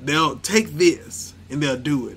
They'll 0.00 0.36
take 0.36 0.68
this 0.68 1.34
and 1.50 1.62
they'll 1.62 1.76
do 1.76 2.08
it. 2.08 2.16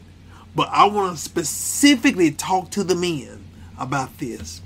But 0.55 0.69
I 0.71 0.85
want 0.85 1.17
to 1.17 1.21
specifically 1.21 2.31
talk 2.31 2.71
to 2.71 2.83
the 2.85 2.95
men 2.95 3.43
about 3.77 4.19
this. 4.19 4.61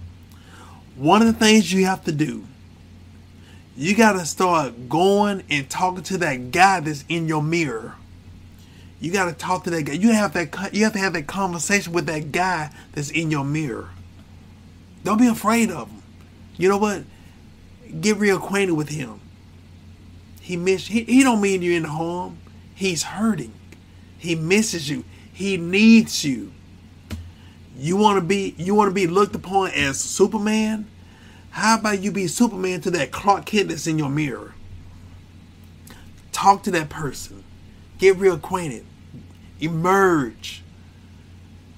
One 0.98 1.22
of 1.22 1.28
the 1.28 1.34
things 1.34 1.72
you 1.72 1.86
have 1.86 2.04
to 2.06 2.12
do, 2.12 2.44
you 3.76 3.96
got 3.96 4.14
to 4.14 4.26
start 4.26 4.90
going 4.90 5.44
and 5.50 5.70
talking 5.70 6.04
to 6.04 6.18
that 6.18 6.52
guy 6.52 6.80
that's 6.80 7.06
in 7.08 7.28
your 7.28 7.44
mirror. 7.44 7.96
You 9.00 9.12
got 9.12 9.26
to 9.26 9.34
talk 9.34 9.64
to 9.66 9.70
that 9.70 9.84
guy. 9.84 9.94
You 9.94 10.12
have 10.12 10.34
that. 10.34 10.74
You 10.74 10.84
have 10.86 10.94
to 10.94 11.00
have 11.00 11.14
that 11.14 11.28
conversation 11.28 11.94
with 11.94 12.08
that 12.08 12.32
guy 12.32 12.72
that's 12.94 13.12
in 13.12 13.30
your 13.30 13.46
mirror. 13.46 13.92
Don't 15.04 15.20
be 15.20 15.28
afraid 15.28 15.70
of 15.70 15.88
him. 15.90 16.02
You 16.58 16.70
know 16.70 16.78
what? 16.78 17.04
Get 18.02 18.18
reacquainted 18.18 18.76
with 18.76 18.90
him. 18.90 19.20
He 20.42 20.58
miss. 20.58 20.88
He, 20.88 21.04
he 21.04 21.24
don't 21.24 21.42
mean 21.42 21.62
you 21.62 21.74
in 21.74 21.84
harm. 21.84 22.40
He's 22.74 23.04
hurting. 23.04 23.54
He 24.18 24.34
misses 24.34 24.90
you. 24.90 25.04
He 25.32 25.58
needs 25.58 26.24
you. 26.26 26.52
You 27.78 27.96
want 27.96 28.18
to 28.18 28.22
be 28.22 28.56
you 28.58 28.74
want 28.74 28.90
to 28.90 28.94
be 28.94 29.06
looked 29.06 29.36
upon 29.36 29.70
as 29.72 30.00
Superman? 30.00 30.88
How 31.52 31.78
about 31.78 32.02
you 32.02 32.12
be 32.12 32.28
Superman 32.28 32.82
to 32.82 32.92
that 32.92 33.12
Clark 33.12 33.46
Kent 33.46 33.70
that's 33.70 33.88
in 33.88 34.00
your 34.00 34.10
mirror? 34.10 34.54
Talk 36.32 36.64
to 36.64 36.72
that 36.72 36.90
person. 36.90 37.44
Get 38.00 38.18
reacquainted. 38.18 38.84
Emerge. 39.60 40.64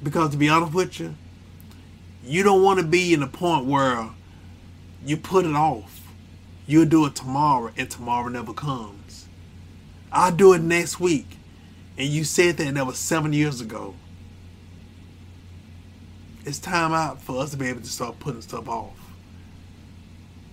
Because 0.01 0.31
to 0.31 0.37
be 0.37 0.49
honest 0.49 0.73
with 0.73 0.99
you, 0.99 1.15
you 2.23 2.43
don't 2.43 2.63
want 2.63 2.79
to 2.79 2.85
be 2.85 3.13
in 3.13 3.21
a 3.21 3.27
point 3.27 3.65
where 3.65 4.09
you 5.05 5.17
put 5.17 5.45
it 5.45 5.55
off. 5.55 6.01
You'll 6.65 6.85
do 6.85 7.05
it 7.05 7.15
tomorrow 7.15 7.71
and 7.75 7.89
tomorrow 7.89 8.29
never 8.29 8.53
comes. 8.53 9.27
I'll 10.11 10.31
do 10.31 10.53
it 10.53 10.61
next 10.61 10.99
week. 10.99 11.37
And 11.97 12.07
you 12.07 12.23
said 12.23 12.57
that 12.57 12.73
that 12.73 12.85
was 12.85 12.97
seven 12.97 13.33
years 13.33 13.59
ago. 13.59 13.95
It's 16.49 16.57
time 16.57 16.93
out 16.93 17.21
for 17.21 17.43
us 17.43 17.51
to 17.51 17.57
be 17.57 17.67
able 17.67 17.81
to 17.81 17.87
start 17.87 18.19
putting 18.19 18.41
stuff 18.41 18.67
off. 18.67 18.95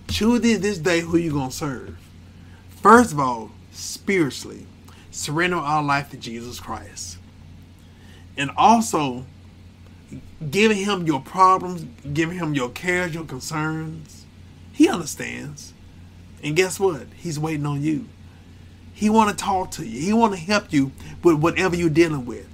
Choose 0.07 0.41
this 0.41 0.77
day 0.77 0.99
who 0.99 1.17
you're 1.17 1.33
gonna 1.33 1.49
serve. 1.49 1.97
First 2.69 3.13
of 3.13 3.19
all, 3.19 3.49
spiritually, 3.71 4.67
surrender 5.09 5.57
our 5.57 5.81
life 5.81 6.11
to 6.11 6.17
Jesus 6.17 6.59
Christ. 6.59 7.17
And 8.37 8.51
also 8.55 9.25
giving 10.51 10.77
him 10.77 11.07
your 11.07 11.19
problems, 11.19 11.87
giving 12.13 12.37
him 12.37 12.53
your 12.53 12.69
cares, 12.69 13.15
your 13.15 13.25
concerns. 13.25 14.27
He 14.73 14.87
understands. 14.87 15.73
And 16.43 16.55
guess 16.55 16.79
what? 16.79 17.07
He's 17.15 17.39
waiting 17.39 17.65
on 17.65 17.81
you. 17.81 18.05
He 18.93 19.09
want 19.09 19.35
to 19.35 19.43
talk 19.43 19.71
to 19.71 19.83
you. 19.83 19.99
He 19.99 20.13
want 20.13 20.35
to 20.35 20.39
help 20.39 20.71
you 20.71 20.91
with 21.23 21.37
whatever 21.39 21.75
you're 21.75 21.89
dealing 21.89 22.27
with. 22.27 22.47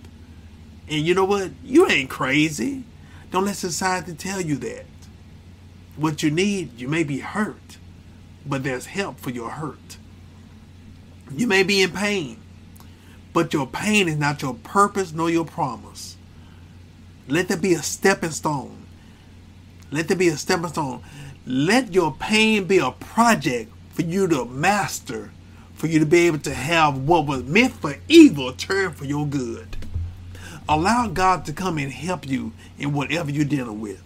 And 0.88 1.06
you 1.06 1.14
know 1.14 1.26
what? 1.26 1.52
You 1.62 1.90
ain't 1.90 2.10
crazy. 2.10 2.86
Don't 3.34 3.46
let 3.46 3.56
society 3.56 4.14
tell 4.14 4.40
you 4.40 4.58
that. 4.58 4.86
What 5.96 6.22
you 6.22 6.30
need, 6.30 6.80
you 6.80 6.88
may 6.88 7.04
be 7.04 7.18
hurt, 7.18 7.80
but 8.46 8.64
there's 8.64 8.86
help 8.86 9.20
for 9.20 9.32
your 9.32 9.50
hurt. 9.50 9.98
You 11.36 11.48
may 11.48 11.64
be 11.64 11.82
in 11.82 11.90
pain, 11.90 12.40
but 13.34 13.52
your 13.52 13.66
pain 13.66 14.08
is 14.08 14.18
not 14.18 14.44
your 14.44 14.54
purpose 14.54 15.14
nor 15.14 15.32
your 15.32 15.46
promise. 15.46 16.16
Let 17.28 17.48
there 17.48 17.58
be 17.58 17.74
a 17.74 17.82
stepping 17.82 18.30
stone. 18.30 18.86
Let 19.90 20.10
there 20.10 20.18
be 20.18 20.28
a 20.28 20.38
stepping 20.38 20.68
stone. 20.68 21.02
Let 21.44 21.92
your 21.92 22.14
pain 22.14 22.66
be 22.66 22.78
a 22.78 22.92
project 22.92 23.72
for 23.94 24.04
you 24.04 24.28
to 24.28 24.46
master, 24.46 25.32
for 25.74 25.88
you 25.88 25.98
to 25.98 26.06
be 26.06 26.28
able 26.28 26.38
to 26.38 26.54
have 26.54 27.00
what 27.00 27.26
was 27.26 27.42
meant 27.46 27.74
for 27.74 27.96
evil 28.08 28.54
turn 28.54 28.92
for 28.92 29.06
your 29.06 29.26
good. 29.26 29.83
Allow 30.68 31.08
God 31.08 31.46
to 31.46 31.54
come 31.54 31.78
and 31.78 31.92
help 31.92 32.28
you 32.28 32.54
in 32.80 32.94
whatever 32.94 33.30
you're 33.30 33.46
dealing 33.46 33.82
with. 33.82 34.02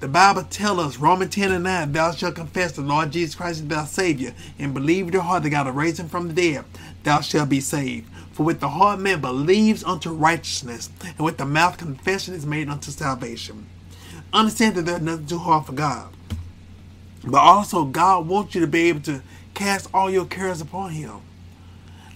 The 0.00 0.08
Bible 0.08 0.44
tells 0.44 0.78
us, 0.78 0.98
Romans 0.98 1.34
10 1.34 1.52
and 1.52 1.64
9, 1.64 1.92
thou 1.92 2.12
shalt 2.12 2.34
confess 2.34 2.72
the 2.72 2.82
Lord 2.82 3.10
Jesus 3.10 3.34
Christ 3.34 3.60
is 3.60 3.68
thy 3.68 3.84
Savior, 3.84 4.34
and 4.58 4.74
believe 4.74 5.06
in 5.06 5.12
your 5.12 5.22
heart 5.22 5.42
that 5.42 5.50
God 5.50 5.66
will 5.66 5.72
raise 5.72 5.98
him 5.98 6.08
from 6.08 6.28
the 6.28 6.34
dead, 6.34 6.64
thou 7.04 7.20
shalt 7.20 7.48
be 7.48 7.60
saved. 7.60 8.10
For 8.32 8.42
with 8.42 8.60
the 8.60 8.68
heart 8.68 8.98
man 8.98 9.20
believes 9.20 9.84
unto 9.84 10.10
righteousness, 10.10 10.90
and 11.02 11.20
with 11.20 11.38
the 11.38 11.46
mouth 11.46 11.78
confession 11.78 12.34
is 12.34 12.44
made 12.44 12.68
unto 12.68 12.90
salvation. 12.90 13.66
Understand 14.32 14.74
that 14.74 14.86
there's 14.86 15.00
nothing 15.00 15.26
too 15.26 15.38
hard 15.38 15.66
for 15.66 15.72
God. 15.72 16.12
But 17.24 17.38
also, 17.38 17.84
God 17.84 18.26
wants 18.26 18.54
you 18.54 18.60
to 18.60 18.66
be 18.66 18.88
able 18.88 19.00
to 19.02 19.22
cast 19.54 19.88
all 19.94 20.10
your 20.10 20.26
cares 20.26 20.60
upon 20.60 20.90
Him. 20.90 21.20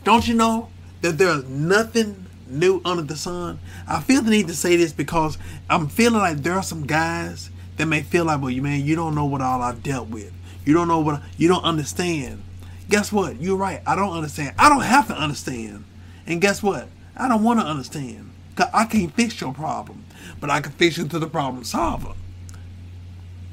Don't 0.04 0.26
you 0.26 0.34
know 0.34 0.68
that 1.00 1.16
there's 1.16 1.44
nothing 1.44 2.26
new 2.50 2.80
under 2.84 3.02
the 3.02 3.16
sun? 3.16 3.58
I 3.86 4.00
feel 4.00 4.22
the 4.22 4.30
need 4.30 4.48
to 4.48 4.54
say 4.54 4.76
this 4.76 4.92
because 4.92 5.38
I'm 5.68 5.88
feeling 5.88 6.20
like 6.20 6.38
there 6.38 6.54
are 6.54 6.62
some 6.62 6.86
guys 6.86 7.50
that 7.76 7.86
may 7.86 8.02
feel 8.02 8.24
like, 8.24 8.40
well, 8.40 8.50
you 8.50 8.62
man, 8.62 8.84
you 8.84 8.96
don't 8.96 9.14
know 9.14 9.24
what 9.24 9.40
all 9.40 9.62
I've 9.62 9.82
dealt 9.82 10.08
with. 10.08 10.32
You 10.64 10.74
don't 10.74 10.88
know 10.88 11.00
what 11.00 11.22
you 11.36 11.48
don't 11.48 11.64
understand. 11.64 12.42
Guess 12.88 13.12
what? 13.12 13.40
You're 13.40 13.56
right. 13.56 13.80
I 13.86 13.94
don't 13.94 14.12
understand. 14.14 14.54
I 14.58 14.68
don't 14.68 14.82
have 14.82 15.08
to 15.08 15.14
understand. 15.14 15.84
And 16.26 16.40
guess 16.40 16.62
what? 16.62 16.88
I 17.16 17.28
don't 17.28 17.42
want 17.42 17.60
to 17.60 17.66
understand. 17.66 18.30
Cause 18.54 18.68
I 18.74 18.86
can't 18.86 19.14
fix 19.14 19.40
your 19.40 19.54
problem, 19.54 20.04
but 20.40 20.50
I 20.50 20.60
can 20.60 20.72
fix 20.72 20.98
you 20.98 21.06
to 21.08 21.18
the 21.18 21.26
problem 21.26 21.64
solver. 21.64 22.14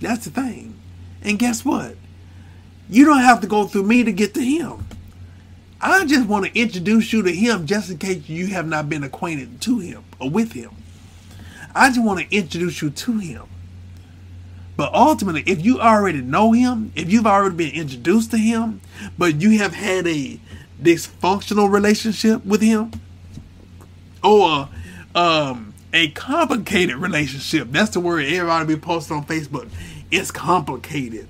That's 0.02 0.26
the 0.26 0.32
thing. 0.32 0.80
And 1.22 1.40
guess 1.40 1.64
what? 1.64 1.96
You 2.90 3.06
don't 3.06 3.22
have 3.22 3.42
to 3.42 3.48
go 3.48 3.66
through 3.66 3.84
me 3.84 4.04
to 4.04 4.12
get 4.12 4.34
to 4.36 4.42
him. 4.42 4.86
I 5.82 6.06
just 6.06 6.28
want 6.28 6.46
to 6.46 6.60
introduce 6.60 7.12
you 7.12 7.22
to 7.24 7.32
him 7.32 7.66
just 7.66 7.90
in 7.90 7.98
case 7.98 8.28
you 8.30 8.48
have 8.48 8.68
not 8.68 8.90
been 8.90 9.04
acquainted 9.04 9.62
to 9.62 9.80
him 9.80 10.04
or 10.20 10.30
with 10.30 10.54
him. 10.54 10.72
I 11.76 11.90
just 11.90 12.02
want 12.02 12.22
to 12.22 12.36
introduce 12.36 12.82
you 12.82 12.90
to 12.90 13.18
him. 13.18 13.44
But 14.78 14.94
ultimately, 14.94 15.44
if 15.46 15.64
you 15.64 15.80
already 15.80 16.22
know 16.22 16.52
him, 16.52 16.92
if 16.96 17.12
you've 17.12 17.28
already 17.28 17.56
been 17.56 17.74
introduced 17.74 18.32
to 18.32 18.38
him, 18.38 18.82
but 19.18 19.42
you 19.42 19.58
have 19.60 19.74
had 19.74 20.08
a 20.08 20.40
dysfunctional 20.82 21.72
relationship 21.72 22.46
with 22.46 22.62
him, 22.62 22.92
or 24.24 24.70
um, 25.14 25.74
a 25.94 26.10
complicated 26.10 26.98
relationship, 26.98 27.70
that's 27.72 27.92
the 27.92 28.00
word 28.00 28.26
everybody 28.26 28.76
be 28.76 28.80
posting 28.80 29.18
on 29.18 29.26
Facebook. 29.26 29.70
It's 30.12 30.32
complicated. 30.32 31.28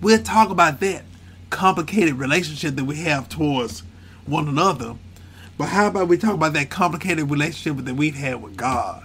We'll 0.00 0.22
talk 0.22 0.50
about 0.50 0.80
that 0.80 1.04
complicated 1.56 2.16
relationship 2.16 2.76
that 2.76 2.84
we 2.84 2.96
have 2.96 3.30
towards 3.30 3.82
one 4.26 4.46
another. 4.46 4.94
But 5.56 5.70
how 5.70 5.86
about 5.86 6.06
we 6.06 6.18
talk 6.18 6.34
about 6.34 6.52
that 6.52 6.68
complicated 6.68 7.30
relationship 7.30 7.82
that 7.82 7.94
we've 7.94 8.14
had 8.14 8.42
with 8.42 8.58
God? 8.58 9.02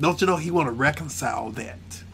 Don't 0.00 0.20
you 0.20 0.26
know 0.28 0.36
he 0.36 0.52
want 0.52 0.68
to 0.68 0.72
reconcile 0.72 1.50
that? 1.50 2.04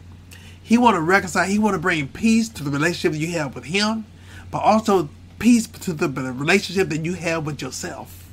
He 0.63 0.79
want 0.79 0.95
to 0.95 1.01
reconcile. 1.01 1.47
He 1.47 1.59
want 1.59 1.75
to 1.75 1.79
bring 1.79 2.07
peace 2.07 2.49
to 2.49 2.63
the 2.63 2.71
relationship 2.71 3.19
you 3.19 3.33
have 3.33 3.53
with 3.53 3.65
him, 3.65 4.05
but 4.49 4.63
also 4.63 5.09
peace 5.37 5.67
to 5.67 5.93
the 5.93 6.09
relationship 6.09 6.89
that 6.89 7.05
you 7.05 7.13
have 7.13 7.45
with 7.45 7.61
yourself. 7.61 8.27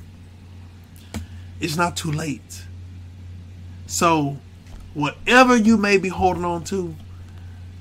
It's 1.61 1.77
not 1.77 1.95
too 1.95 2.11
late. 2.11 2.63
So, 3.85 4.37
whatever 4.95 5.55
you 5.55 5.77
may 5.77 5.99
be 5.99 6.09
holding 6.09 6.43
on 6.43 6.63
to, 6.65 6.95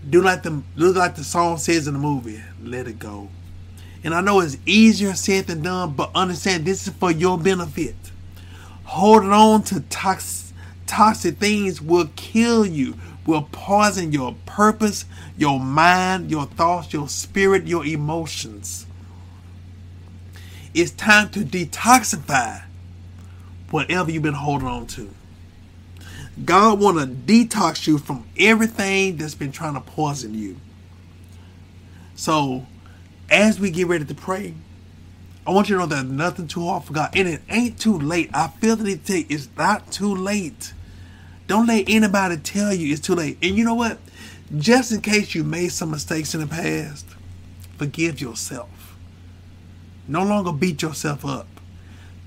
do 0.08 0.20
like 0.20 0.42
the 0.42 0.62
do 0.76 0.92
like 0.92 1.16
the 1.16 1.24
song 1.24 1.56
says 1.56 1.86
in 1.86 1.94
the 1.94 2.00
movie. 2.00 2.42
Let 2.66 2.88
it 2.88 2.98
go. 2.98 3.28
And 4.02 4.14
I 4.14 4.20
know 4.20 4.40
it's 4.40 4.58
easier 4.66 5.14
said 5.14 5.46
than 5.46 5.62
done, 5.62 5.94
but 5.94 6.10
understand 6.14 6.64
this 6.64 6.86
is 6.86 6.92
for 6.94 7.10
your 7.10 7.38
benefit. 7.38 7.94
Holding 8.84 9.32
on 9.32 9.62
to 9.64 9.80
toxic 9.80 10.44
toxic 10.86 11.38
things 11.38 11.80
will 11.80 12.08
kill 12.14 12.66
you, 12.66 12.94
will 13.26 13.48
poison 13.50 14.12
your 14.12 14.36
purpose, 14.46 15.04
your 15.36 15.58
mind, 15.58 16.30
your 16.30 16.46
thoughts, 16.46 16.92
your 16.92 17.08
spirit, 17.08 17.66
your 17.66 17.84
emotions. 17.84 18.86
It's 20.74 20.90
time 20.90 21.30
to 21.30 21.40
detoxify 21.40 22.64
whatever 23.70 24.10
you've 24.10 24.22
been 24.22 24.34
holding 24.34 24.68
on 24.68 24.86
to. 24.88 25.10
God 26.44 26.80
want 26.80 26.98
to 26.98 27.06
detox 27.06 27.86
you 27.86 27.98
from 27.98 28.26
everything 28.38 29.16
that's 29.16 29.34
been 29.34 29.52
trying 29.52 29.74
to 29.74 29.80
poison 29.80 30.34
you. 30.34 30.56
So, 32.14 32.66
as 33.30 33.58
we 33.58 33.70
get 33.70 33.88
ready 33.88 34.04
to 34.04 34.14
pray, 34.14 34.54
I 35.46 35.50
want 35.50 35.68
you 35.68 35.76
to 35.76 35.80
know 35.80 35.86
that 35.86 36.06
nothing 36.06 36.46
too 36.46 36.66
hard 36.66 36.84
for 36.84 36.92
God, 36.92 37.10
and 37.14 37.28
it 37.28 37.42
ain't 37.50 37.78
too 37.78 37.98
late. 37.98 38.30
I 38.32 38.48
feel 38.48 38.76
that 38.76 38.86
it 38.86 39.04
take 39.04 39.30
it's 39.30 39.48
not 39.58 39.92
too 39.92 40.14
late. 40.14 40.72
Don't 41.46 41.66
let 41.66 41.84
anybody 41.88 42.38
tell 42.38 42.72
you 42.72 42.92
it's 42.92 43.02
too 43.02 43.14
late. 43.14 43.36
And 43.42 43.56
you 43.56 43.64
know 43.64 43.74
what? 43.74 43.98
Just 44.56 44.92
in 44.92 45.02
case 45.02 45.34
you 45.34 45.44
made 45.44 45.72
some 45.72 45.90
mistakes 45.90 46.34
in 46.34 46.40
the 46.40 46.46
past, 46.46 47.06
forgive 47.76 48.20
yourself. 48.20 48.96
No 50.08 50.22
longer 50.22 50.52
beat 50.52 50.80
yourself 50.80 51.26
up. 51.26 51.46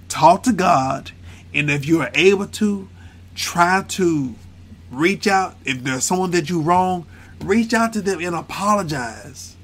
Talk 0.10 0.44
to 0.44 0.54
God, 0.54 1.12
and 1.54 1.72
if 1.72 1.88
you 1.88 2.02
are 2.02 2.12
able 2.14 2.48
to, 2.48 2.88
try 3.36 3.84
to 3.88 4.36
reach 4.92 5.28
out. 5.28 5.56
If 5.66 5.84
there's 5.84 6.04
someone 6.04 6.32
that 6.32 6.50
you 6.50 6.62
wrong, 6.62 7.08
reach 7.42 7.74
out 7.74 7.94
to 7.94 8.02
them 8.02 8.20
and 8.20 8.36
apologize. 8.36 9.57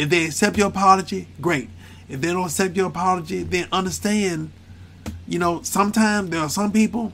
If 0.00 0.08
they 0.08 0.24
accept 0.24 0.56
your 0.56 0.68
apology, 0.68 1.28
great. 1.42 1.68
If 2.08 2.22
they 2.22 2.28
don't 2.28 2.46
accept 2.46 2.74
your 2.74 2.86
apology, 2.86 3.42
then 3.42 3.68
understand, 3.70 4.50
you 5.28 5.38
know, 5.38 5.60
sometimes 5.60 6.30
there 6.30 6.40
are 6.40 6.48
some 6.48 6.72
people, 6.72 7.12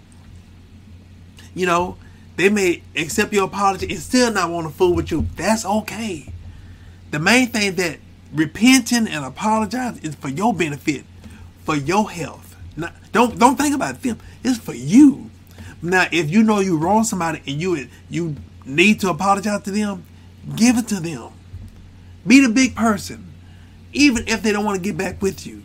you 1.52 1.66
know, 1.66 1.96
they 2.36 2.48
may 2.48 2.84
accept 2.94 3.32
your 3.32 3.46
apology 3.46 3.92
and 3.92 3.98
still 3.98 4.32
not 4.32 4.50
want 4.50 4.68
to 4.68 4.72
fool 4.72 4.94
with 4.94 5.10
you. 5.10 5.26
That's 5.34 5.64
okay. 5.66 6.32
The 7.10 7.18
main 7.18 7.48
thing 7.48 7.74
that 7.74 7.98
repenting 8.32 9.08
and 9.08 9.24
apologizing 9.24 10.04
is 10.04 10.14
for 10.14 10.28
your 10.28 10.54
benefit, 10.54 11.04
for 11.64 11.74
your 11.74 12.08
health. 12.08 12.54
Not, 12.76 12.94
don't 13.10 13.36
don't 13.36 13.56
think 13.56 13.74
about 13.74 14.00
them. 14.00 14.20
It's 14.44 14.58
for 14.58 14.74
you. 14.74 15.28
Now, 15.82 16.06
if 16.12 16.30
you 16.30 16.44
know 16.44 16.60
you 16.60 16.78
wrong 16.78 17.02
somebody 17.02 17.42
and 17.48 17.60
you 17.60 17.88
you 18.08 18.36
need 18.64 19.00
to 19.00 19.10
apologize 19.10 19.62
to 19.62 19.72
them, 19.72 20.04
give 20.54 20.78
it 20.78 20.86
to 20.86 21.00
them. 21.00 21.32
Be 22.26 22.40
the 22.40 22.48
big 22.48 22.74
person, 22.74 23.32
even 23.92 24.26
if 24.26 24.42
they 24.42 24.52
don't 24.52 24.64
want 24.64 24.76
to 24.76 24.82
get 24.82 24.96
back 24.96 25.22
with 25.22 25.46
you. 25.46 25.62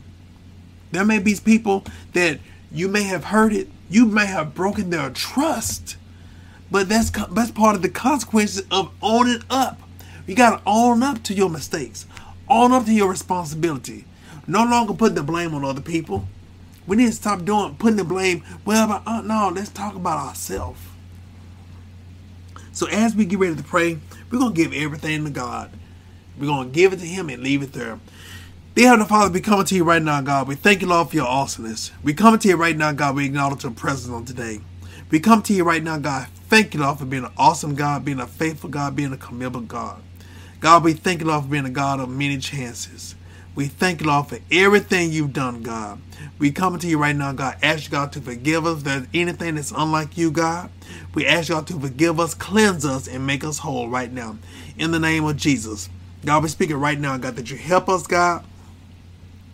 There 0.91 1.05
may 1.05 1.19
be 1.19 1.35
people 1.35 1.85
that 2.13 2.39
you 2.71 2.87
may 2.87 3.03
have 3.03 3.25
hurt 3.25 3.53
it, 3.53 3.67
you 3.89 4.05
may 4.05 4.25
have 4.25 4.53
broken 4.53 4.89
their 4.89 5.09
trust, 5.09 5.97
but 6.69 6.87
that's 6.87 7.09
that's 7.31 7.51
part 7.51 7.75
of 7.75 7.81
the 7.81 7.89
consequences 7.89 8.63
of 8.71 8.91
owning 9.01 9.41
up. 9.49 9.79
You 10.27 10.35
gotta 10.35 10.61
own 10.65 11.03
up 11.03 11.23
to 11.23 11.33
your 11.33 11.49
mistakes, 11.49 12.05
own 12.47 12.71
up 12.71 12.85
to 12.85 12.93
your 12.93 13.09
responsibility. 13.09 14.05
No 14.47 14.63
longer 14.63 14.93
put 14.93 15.15
the 15.15 15.23
blame 15.23 15.53
on 15.53 15.63
other 15.63 15.81
people. 15.81 16.27
We 16.87 16.97
need 16.97 17.07
to 17.07 17.11
stop 17.11 17.45
doing 17.45 17.75
putting 17.75 17.97
the 17.97 18.03
blame. 18.03 18.43
Well, 18.65 18.87
but, 18.87 19.03
uh, 19.05 19.21
no, 19.21 19.51
let's 19.53 19.69
talk 19.69 19.95
about 19.95 20.27
ourselves. 20.27 20.81
So 22.73 22.87
as 22.87 23.15
we 23.15 23.25
get 23.25 23.39
ready 23.39 23.55
to 23.55 23.63
pray, 23.63 23.99
we're 24.29 24.39
gonna 24.39 24.53
give 24.53 24.73
everything 24.73 25.23
to 25.25 25.29
God. 25.29 25.71
We're 26.41 26.47
gonna 26.47 26.69
give 26.69 26.91
it 26.91 26.99
to 26.99 27.05
Him 27.05 27.29
and 27.29 27.43
leave 27.43 27.61
it 27.61 27.73
there. 27.73 27.99
Dear 28.73 28.87
Heavenly 28.87 29.07
Father, 29.07 29.31
we 29.31 29.41
coming 29.41 29.65
to 29.67 29.75
you 29.75 29.83
right 29.83 30.01
now, 30.01 30.21
God. 30.21 30.47
We 30.47 30.55
thank 30.55 30.81
you, 30.81 30.87
Lord, 30.87 31.09
for 31.09 31.15
your 31.15 31.27
awesomeness. 31.27 31.91
We 32.01 32.15
coming 32.15 32.39
to 32.39 32.47
you 32.47 32.55
right 32.55 32.75
now, 32.75 32.93
God. 32.93 33.15
We 33.15 33.25
acknowledge 33.27 33.61
your 33.61 33.73
presence 33.73 34.11
on 34.11 34.25
today. 34.25 34.59
We 35.11 35.19
come 35.19 35.43
to 35.43 35.53
you 35.53 35.63
right 35.63 35.83
now, 35.83 35.99
God. 35.99 36.29
Thank 36.49 36.73
you, 36.73 36.79
Lord, 36.79 36.97
for 36.97 37.05
being 37.05 37.25
an 37.25 37.31
awesome 37.37 37.75
God, 37.75 38.03
being 38.03 38.19
a 38.19 38.25
faithful 38.25 38.71
God, 38.71 38.95
being 38.95 39.13
a 39.13 39.17
commendable 39.17 39.61
God. 39.61 40.01
God, 40.59 40.83
we 40.83 40.93
thank 40.93 41.21
you, 41.21 41.27
Lord, 41.27 41.43
for 41.43 41.49
being 41.51 41.65
a 41.65 41.69
God 41.69 41.99
of 41.99 42.09
many 42.09 42.39
chances. 42.39 43.13
We 43.53 43.67
thank 43.67 44.01
you, 44.01 44.07
Lord, 44.07 44.25
for 44.25 44.39
everything 44.51 45.11
you've 45.11 45.33
done, 45.33 45.61
God. 45.61 46.01
We 46.39 46.51
come 46.51 46.79
to 46.79 46.87
you 46.87 46.97
right 46.97 47.15
now, 47.15 47.33
God. 47.33 47.57
Ask 47.61 47.91
God, 47.91 48.11
to 48.13 48.21
forgive 48.21 48.65
us. 48.65 48.79
If 48.79 48.83
there's 48.83 49.07
anything 49.13 49.55
that's 49.55 49.71
unlike 49.71 50.17
you, 50.17 50.31
God. 50.31 50.71
We 51.13 51.27
ask 51.27 51.49
God, 51.49 51.67
to 51.67 51.79
forgive 51.79 52.19
us, 52.19 52.33
cleanse 52.33 52.83
us, 52.83 53.07
and 53.07 53.27
make 53.27 53.43
us 53.43 53.59
whole 53.59 53.89
right 53.89 54.11
now. 54.11 54.37
In 54.79 54.89
the 54.89 54.99
name 54.99 55.23
of 55.25 55.37
Jesus. 55.37 55.87
God, 56.23 56.43
we're 56.43 56.49
speaking 56.49 56.77
right 56.77 56.99
now, 56.99 57.17
God, 57.17 57.35
that 57.35 57.49
you 57.49 57.57
help 57.57 57.89
us, 57.89 58.05
God, 58.05 58.45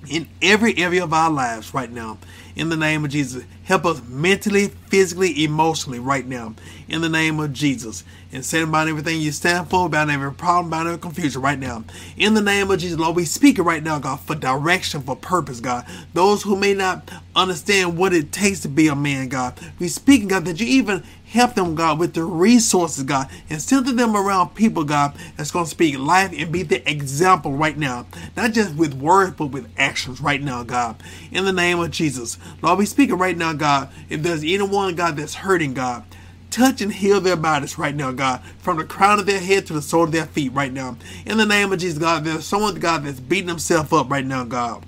in 0.10 0.27
every 0.41 0.77
area 0.77 1.03
of 1.03 1.14
our 1.14 1.31
lives 1.31 1.73
right 1.73 1.91
now. 1.91 2.18
In 2.56 2.69
the 2.69 2.77
name 2.77 3.06
of 3.06 3.11
Jesus. 3.11 3.44
Help 3.68 3.85
us 3.85 4.02
mentally, 4.07 4.69
physically, 4.88 5.44
emotionally 5.44 5.99
right 5.99 6.26
now. 6.26 6.53
In 6.88 7.02
the 7.02 7.10
name 7.10 7.38
of 7.41 7.52
Jesus. 7.52 8.06
And 8.31 8.45
set 8.45 8.64
about 8.64 8.88
everything 8.88 9.19
you 9.19 9.34
stand 9.34 9.69
for, 9.69 9.85
about 9.85 10.10
every 10.10 10.34
problem, 10.34 10.68
about 10.68 10.88
every 10.88 10.99
confusion 10.99 11.41
right 11.41 11.60
now. 11.60 11.84
In 12.15 12.34
the 12.34 12.41
name 12.41 12.72
of 12.72 12.80
Jesus, 12.80 12.98
Lord, 12.98 13.18
we 13.18 13.26
speak 13.26 13.60
it 13.60 13.64
right 13.64 13.84
now, 13.84 13.99
God, 13.99 14.22
for 14.22 14.35
direction, 14.35 15.02
for 15.02 15.18
purpose, 15.18 15.60
God. 15.60 15.85
Those 16.14 16.44
who 16.44 16.56
may 16.56 16.73
not 16.73 17.10
understand 17.35 17.98
what 17.98 18.14
it 18.14 18.31
takes 18.31 18.61
to 18.61 18.69
be 18.69 18.88
a 18.88 18.95
man, 18.95 19.27
God. 19.27 19.60
We 19.80 19.89
speak, 19.89 20.30
God, 20.30 20.45
that 20.45 20.61
you 20.61 20.68
even 20.68 21.03
help 21.30 21.56
them, 21.56 21.76
God, 21.76 21.99
with 21.99 22.14
the 22.14 22.23
resources, 22.23 23.03
God, 23.03 23.30
and 23.49 23.61
center 23.61 23.91
them 23.91 24.15
around 24.15 24.56
people, 24.56 24.84
God, 24.84 25.14
that's 25.35 25.52
going 25.52 25.65
to 25.65 25.72
speak 25.72 25.98
life 25.99 26.31
and 26.34 26.52
be 26.52 26.64
the 26.64 26.89
example 26.89 27.52
right 27.52 27.77
now. 27.77 28.06
Not 28.35 28.53
just 28.53 28.76
with 28.76 28.94
words, 28.94 29.35
but 29.35 29.48
with 29.48 29.69
actions 29.77 30.22
right 30.22 30.41
now, 30.41 30.64
God. 30.64 30.95
In 31.31 31.45
the 31.45 31.53
name 31.53 31.80
of 31.80 31.91
Jesus. 31.91 32.38
Lord, 32.61 32.80
we 32.80 32.85
speak 32.85 33.10
it 33.10 33.15
right 33.15 33.38
now, 33.38 33.53
God. 33.57 33.89
If 34.09 34.23
there's 34.23 34.43
anyone, 34.43 34.95
God, 34.95 35.17
that's 35.17 35.35
hurting, 35.35 35.73
God, 35.73 36.03
touch 36.49 36.81
and 36.81 36.93
heal 36.93 37.19
their 37.21 37.35
bodies 37.35 37.77
right 37.77 37.95
now, 37.95 38.11
God, 38.11 38.41
from 38.59 38.77
the 38.77 38.84
crown 38.84 39.19
of 39.19 39.25
their 39.25 39.39
head 39.39 39.65
to 39.67 39.73
the 39.73 39.81
sole 39.81 40.05
of 40.05 40.11
their 40.11 40.25
feet 40.25 40.53
right 40.53 40.71
now. 40.71 40.97
In 41.25 41.38
the 41.38 41.45
name 41.45 41.71
of 41.71 41.79
Jesus, 41.79 41.99
God, 41.99 42.23
there's 42.23 42.45
someone, 42.45 42.75
God, 42.75 43.03
that's 43.03 43.19
beating 43.19 43.49
himself 43.49 43.93
up 43.93 44.09
right 44.09 44.25
now, 44.25 44.43
God. 44.43 44.85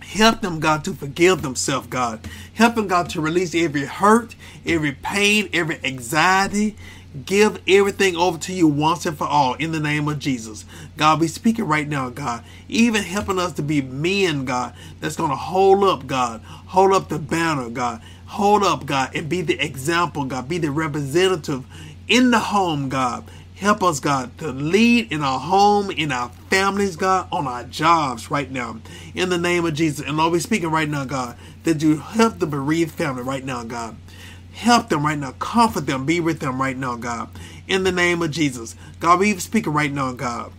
Help 0.00 0.42
them, 0.42 0.60
God, 0.60 0.84
to 0.84 0.92
forgive 0.92 1.42
themselves, 1.42 1.88
God. 1.88 2.20
Help 2.54 2.76
them, 2.76 2.86
God, 2.86 3.10
to 3.10 3.20
release 3.20 3.54
every 3.54 3.84
hurt, 3.84 4.36
every 4.64 4.92
pain, 4.92 5.48
every 5.52 5.80
anxiety. 5.82 6.76
Give 7.26 7.60
everything 7.68 8.16
over 8.16 8.38
to 8.38 8.52
you 8.52 8.66
once 8.66 9.06
and 9.06 9.16
for 9.16 9.26
all 9.26 9.54
in 9.54 9.72
the 9.72 9.80
name 9.80 10.08
of 10.08 10.18
Jesus. 10.18 10.64
God, 10.96 11.20
we 11.20 11.28
speak 11.28 11.58
it 11.60 11.64
right 11.64 11.88
now, 11.88 12.10
God. 12.10 12.44
Even 12.68 13.04
helping 13.04 13.38
us 13.38 13.52
to 13.54 13.62
be 13.62 13.82
men, 13.82 14.44
God, 14.44 14.74
that's 15.00 15.16
going 15.16 15.30
to 15.30 15.36
hold 15.36 15.84
up, 15.84 16.06
God. 16.06 16.40
Hold 16.42 16.92
up 16.92 17.08
the 17.08 17.20
banner, 17.20 17.70
God. 17.70 18.02
Hold 18.26 18.64
up, 18.64 18.84
God, 18.86 19.14
and 19.14 19.28
be 19.28 19.42
the 19.42 19.58
example, 19.64 20.24
God. 20.24 20.48
Be 20.48 20.58
the 20.58 20.72
representative 20.72 21.64
in 22.08 22.32
the 22.32 22.40
home, 22.40 22.88
God. 22.88 23.24
Help 23.56 23.82
us, 23.84 24.00
God, 24.00 24.36
to 24.38 24.48
lead 24.48 25.12
in 25.12 25.22
our 25.22 25.38
home, 25.38 25.90
in 25.92 26.10
our 26.10 26.30
families, 26.50 26.96
God, 26.96 27.28
on 27.30 27.46
our 27.46 27.62
jobs 27.64 28.30
right 28.30 28.50
now. 28.50 28.78
In 29.14 29.28
the 29.28 29.38
name 29.38 29.64
of 29.64 29.74
Jesus. 29.74 30.04
And 30.04 30.16
Lord, 30.16 30.32
we're 30.32 30.40
speaking 30.40 30.70
right 30.70 30.88
now, 30.88 31.04
God, 31.04 31.36
that 31.62 31.80
you 31.80 31.98
help 31.98 32.40
the 32.40 32.46
bereaved 32.46 32.90
family 32.92 33.22
right 33.22 33.44
now, 33.44 33.62
God. 33.62 33.96
Help 34.54 34.88
them 34.88 35.04
right 35.04 35.18
now. 35.18 35.32
Comfort 35.32 35.86
them. 35.86 36.06
Be 36.06 36.20
with 36.20 36.40
them 36.40 36.60
right 36.60 36.76
now, 36.76 36.96
God. 36.96 37.28
In 37.68 37.82
the 37.82 37.92
name 37.92 38.22
of 38.22 38.30
Jesus. 38.30 38.76
God, 39.00 39.20
we 39.20 39.30
even 39.30 39.40
speaking 39.40 39.72
right 39.72 39.92
now, 39.92 40.12
God. 40.12 40.52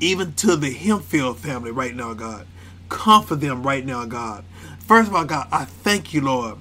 Even 0.00 0.32
to 0.34 0.56
the 0.56 0.74
Hempfield 0.74 1.36
family 1.36 1.70
right 1.70 1.94
now, 1.94 2.14
God. 2.14 2.46
Comfort 2.88 3.36
them 3.36 3.62
right 3.62 3.84
now, 3.84 4.04
God. 4.06 4.44
First 4.80 5.08
of 5.08 5.14
all, 5.14 5.24
God, 5.24 5.48
I 5.52 5.64
thank 5.64 6.12
you, 6.12 6.22
Lord, 6.22 6.58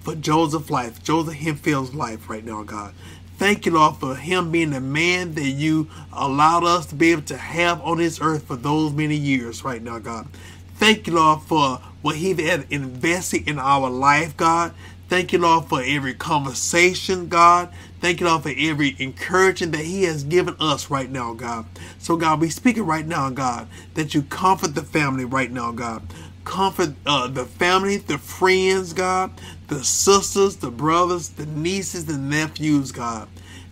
for 0.00 0.14
Joseph's 0.14 0.70
life, 0.70 1.02
Joseph 1.02 1.34
Hempfield's 1.34 1.94
life 1.94 2.30
right 2.30 2.44
now, 2.44 2.62
God. 2.62 2.94
Thank 3.36 3.66
you, 3.66 3.72
Lord, 3.72 3.96
for 3.96 4.16
him 4.16 4.50
being 4.50 4.70
the 4.70 4.80
man 4.80 5.34
that 5.34 5.48
you 5.48 5.88
allowed 6.12 6.64
us 6.64 6.86
to 6.86 6.94
be 6.94 7.12
able 7.12 7.22
to 7.22 7.36
have 7.36 7.80
on 7.82 7.98
this 7.98 8.20
earth 8.20 8.44
for 8.46 8.56
those 8.56 8.92
many 8.92 9.16
years 9.16 9.64
right 9.64 9.82
now, 9.82 9.98
God. 9.98 10.28
Thank 10.74 11.06
you, 11.06 11.14
Lord, 11.14 11.42
for 11.42 11.80
what 12.02 12.16
he 12.16 12.34
had 12.34 12.66
invested 12.70 13.48
in 13.48 13.58
our 13.58 13.90
life, 13.90 14.36
God. 14.36 14.74
Thank 15.10 15.32
you, 15.32 15.40
Lord, 15.40 15.64
for 15.64 15.82
every 15.82 16.14
conversation, 16.14 17.26
God. 17.26 17.70
Thank 18.00 18.20
you, 18.20 18.28
Lord, 18.28 18.44
for 18.44 18.52
every 18.56 18.94
encouragement 19.00 19.72
that 19.72 19.84
He 19.84 20.04
has 20.04 20.22
given 20.22 20.54
us 20.60 20.88
right 20.88 21.10
now, 21.10 21.34
God. 21.34 21.66
So, 21.98 22.16
God, 22.16 22.40
we 22.40 22.48
speak 22.48 22.76
it 22.76 22.84
right 22.84 23.04
now, 23.04 23.28
God, 23.28 23.66
that 23.94 24.14
you 24.14 24.22
comfort 24.22 24.76
the 24.76 24.84
family 24.84 25.24
right 25.24 25.50
now, 25.50 25.72
God. 25.72 26.04
Comfort 26.44 26.94
uh, 27.06 27.26
the 27.26 27.44
family, 27.44 27.96
the 27.96 28.18
friends, 28.18 28.92
God, 28.92 29.32
the 29.66 29.82
sisters, 29.82 30.58
the 30.58 30.70
brothers, 30.70 31.30
the 31.30 31.46
nieces, 31.46 32.06
the 32.06 32.16
nephews, 32.16 32.92
God. 32.92 33.28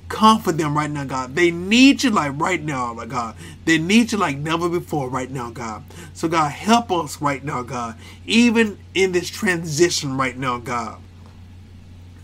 Comfort 0.09 0.59
them 0.59 0.77
right 0.77 0.91
now, 0.91 1.05
God. 1.05 1.37
They 1.37 1.53
need 1.53 2.03
you 2.03 2.11
like 2.11 2.33
right 2.35 2.61
now, 2.61 2.95
like 2.95 3.11
God. 3.11 3.37
They 3.65 3.79
need 3.79 4.11
you 4.11 4.19
like 4.19 4.39
never 4.39 4.69
before 4.69 5.09
right 5.09 5.31
now, 5.31 5.51
God. 5.51 5.85
So, 6.15 6.27
God, 6.27 6.51
help 6.51 6.91
us 6.91 7.23
right 7.23 7.45
now, 7.45 7.63
God. 7.63 7.95
Even 8.27 8.77
in 8.93 9.13
this 9.13 9.31
transition 9.31 10.19
right 10.19 10.37
now, 10.37 10.59
God 10.59 10.99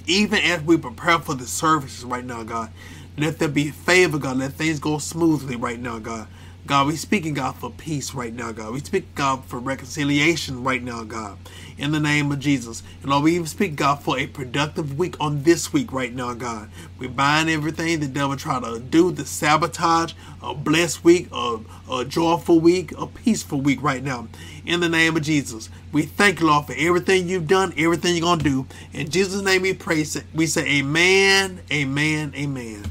even 0.06 0.40
as 0.40 0.62
we 0.62 0.76
prepare 0.78 1.18
for 1.20 1.34
the 1.34 1.46
services 1.46 2.04
right 2.04 2.24
now, 2.24 2.44
God, 2.44 2.70
let 3.18 3.38
there 3.38 3.48
be 3.48 3.70
favor, 3.70 4.18
God. 4.18 4.38
Let 4.38 4.52
things 4.54 4.80
go 4.80 4.98
smoothly 4.98 5.56
right 5.56 5.80
now, 5.80 5.98
God. 6.00 6.28
God, 6.66 6.86
we 6.86 6.96
speaking, 6.96 7.34
God, 7.34 7.56
for 7.56 7.70
peace 7.70 8.14
right 8.14 8.32
now, 8.32 8.50
God. 8.50 8.72
We 8.72 8.80
speak, 8.80 9.14
God, 9.14 9.44
for 9.44 9.58
reconciliation 9.58 10.64
right 10.64 10.82
now, 10.82 11.04
God. 11.04 11.36
In 11.76 11.92
the 11.92 12.00
name 12.00 12.32
of 12.32 12.38
Jesus. 12.40 12.82
And 13.02 13.10
Lord, 13.10 13.24
we 13.24 13.34
even 13.34 13.46
speak, 13.46 13.76
God, 13.76 14.02
for 14.02 14.18
a 14.18 14.26
productive 14.26 14.98
week 14.98 15.14
on 15.20 15.42
this 15.42 15.74
week 15.74 15.92
right 15.92 16.14
now, 16.14 16.32
God. 16.32 16.70
We 16.98 17.06
bind 17.06 17.50
everything 17.50 18.00
the 18.00 18.06
devil 18.06 18.34
try 18.38 18.60
to 18.60 18.80
do, 18.80 19.10
the 19.10 19.26
sabotage, 19.26 20.14
a 20.42 20.54
blessed 20.54 21.04
week, 21.04 21.28
a, 21.32 21.58
a 21.92 22.06
joyful 22.06 22.60
week, 22.60 22.92
a 22.96 23.08
peaceful 23.08 23.60
week 23.60 23.82
right 23.82 24.02
now. 24.02 24.28
In 24.64 24.80
the 24.80 24.88
name 24.88 25.18
of 25.18 25.22
Jesus. 25.22 25.68
We 25.92 26.02
thank 26.04 26.40
you, 26.40 26.46
Lord, 26.46 26.64
for 26.66 26.74
everything 26.78 27.28
you've 27.28 27.46
done, 27.46 27.74
everything 27.76 28.14
you're 28.16 28.22
going 28.22 28.38
to 28.38 28.44
do. 28.44 28.66
In 28.94 29.10
Jesus' 29.10 29.42
name 29.42 29.62
we 29.62 29.74
pray. 29.74 30.06
We 30.34 30.46
say 30.46 30.78
amen, 30.78 31.60
amen, 31.70 32.32
amen. 32.34 32.84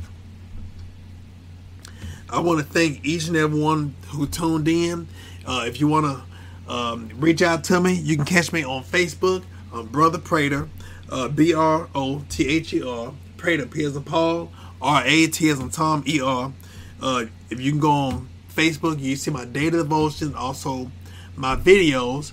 I 2.33 2.39
want 2.39 2.57
to 2.57 2.65
thank 2.65 3.05
each 3.05 3.27
and 3.27 3.37
every 3.37 3.59
one 3.59 3.93
who 4.07 4.25
tuned 4.25 4.67
in. 4.67 5.07
Uh, 5.45 5.65
if 5.67 5.79
you 5.79 5.87
want 5.87 6.07
to 6.07 6.73
um, 6.73 7.11
reach 7.19 7.43
out 7.43 7.63
to 7.65 7.79
me, 7.79 7.93
you 7.93 8.15
can 8.15 8.25
catch 8.25 8.51
me 8.51 8.65
on 8.65 8.83
Facebook, 8.83 9.43
on 9.71 9.85
Brother 9.85 10.17
Prater, 10.17 10.67
uh, 11.11 11.27
B 11.27 11.53
R 11.53 11.87
O 11.93 12.23
T 12.29 12.47
H 12.47 12.73
E 12.73 12.81
R, 12.81 13.13
Prater, 13.37 13.67
P 13.67 13.83
as 13.85 13.95
in 13.95 14.03
Paul, 14.03 14.51
R 14.81 15.03
A 15.05 15.27
T 15.27 15.47
as 15.49 15.59
in 15.59 15.69
Tom, 15.69 16.03
E 16.07 16.21
R. 16.21 16.51
Uh, 16.99 17.25
if 17.51 17.61
you 17.61 17.69
can 17.69 17.79
go 17.79 17.91
on 17.91 18.29
Facebook, 18.51 18.99
you 18.99 19.15
see 19.15 19.29
my 19.29 19.45
daily 19.45 19.77
devotion, 19.77 20.33
also 20.33 20.89
my 21.35 21.55
videos. 21.55 22.31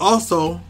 Also, 0.00 0.62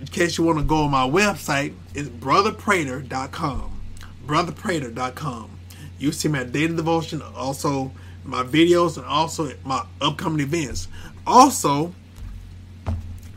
in 0.00 0.06
case 0.06 0.38
you 0.38 0.44
want 0.44 0.58
to 0.58 0.64
go 0.64 0.84
on 0.84 0.90
my 0.90 1.06
website, 1.06 1.74
it's 1.94 2.08
brotherprater.com. 2.08 3.80
Brotherprater.com. 4.26 5.50
You 5.98 6.10
see 6.10 6.28
my 6.28 6.44
daily 6.44 6.74
devotion, 6.74 7.20
also 7.20 7.92
my 8.24 8.42
videos 8.42 8.96
and 8.96 9.06
also 9.06 9.52
my 9.64 9.84
upcoming 10.00 10.40
events. 10.40 10.88
Also, 11.26 11.94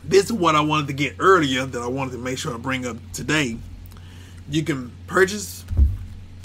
this 0.04 0.26
is 0.26 0.32
what 0.32 0.56
I 0.56 0.60
wanted 0.60 0.86
to 0.88 0.92
get 0.94 1.16
earlier 1.18 1.66
that 1.66 1.80
I 1.80 1.86
wanted 1.86 2.12
to 2.12 2.18
make 2.18 2.38
sure 2.38 2.54
I 2.54 2.58
bring 2.58 2.86
up 2.86 2.96
today. 3.12 3.58
You 4.50 4.62
can 4.62 4.90
purchase, 5.06 5.64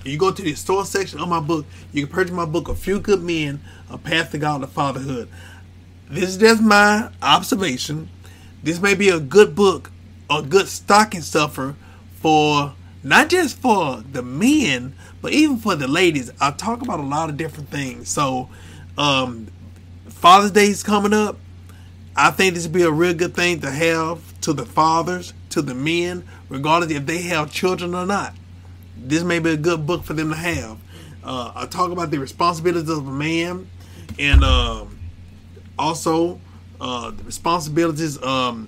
you 0.03 0.17
go 0.17 0.31
to 0.31 0.41
the 0.41 0.53
store 0.55 0.85
section 0.85 1.19
of 1.19 1.29
my 1.29 1.39
book, 1.39 1.65
you 1.93 2.05
can 2.05 2.13
purchase 2.13 2.33
my 2.33 2.45
book, 2.45 2.67
A 2.67 2.75
Few 2.75 2.99
Good 2.99 3.23
Men, 3.23 3.61
A 3.89 3.97
Path 3.97 4.31
to 4.31 4.37
God 4.37 4.61
and 4.61 4.71
Fatherhood. 4.71 5.29
This 6.09 6.31
is 6.31 6.37
just 6.37 6.61
my 6.61 7.09
observation. 7.21 8.09
This 8.61 8.81
may 8.81 8.93
be 8.93 9.09
a 9.09 9.19
good 9.19 9.55
book, 9.55 9.91
a 10.29 10.41
good 10.41 10.67
stocking 10.67 11.21
stuffer 11.21 11.75
for 12.15 12.73
not 13.03 13.29
just 13.29 13.57
for 13.57 14.01
the 14.11 14.23
men, 14.23 14.95
but 15.21 15.33
even 15.33 15.57
for 15.57 15.75
the 15.75 15.87
ladies, 15.87 16.31
I 16.39 16.51
talk 16.51 16.81
about 16.81 16.99
a 16.99 17.03
lot 17.03 17.29
of 17.29 17.37
different 17.37 17.69
things. 17.69 18.09
So, 18.09 18.49
um, 18.97 19.47
Father's 20.07 20.51
Day 20.51 20.67
is 20.67 20.83
coming 20.83 21.13
up. 21.13 21.37
I 22.15 22.31
think 22.31 22.55
this 22.55 22.63
would 22.63 22.73
be 22.73 22.83
a 22.83 22.91
real 22.91 23.13
good 23.13 23.35
thing 23.35 23.59
to 23.61 23.71
have 23.71 24.21
to 24.41 24.53
the 24.53 24.65
fathers, 24.65 25.33
to 25.49 25.61
the 25.61 25.73
men, 25.73 26.23
regardless 26.47 26.91
if 26.91 27.05
they 27.05 27.23
have 27.23 27.51
children 27.51 27.93
or 27.95 28.05
not. 28.05 28.33
This 28.95 29.23
may 29.23 29.39
be 29.39 29.51
a 29.51 29.57
good 29.57 29.85
book 29.85 30.03
for 30.03 30.13
them 30.13 30.29
to 30.29 30.35
have. 30.35 30.77
Uh, 31.23 31.51
I 31.55 31.65
talk 31.65 31.91
about 31.91 32.11
the 32.11 32.19
responsibilities 32.19 32.89
of 32.89 33.07
a 33.07 33.11
man, 33.11 33.67
and 34.19 34.43
uh, 34.43 34.85
also 35.77 36.39
uh, 36.79 37.11
the 37.11 37.23
responsibilities 37.23 38.21
um, 38.21 38.67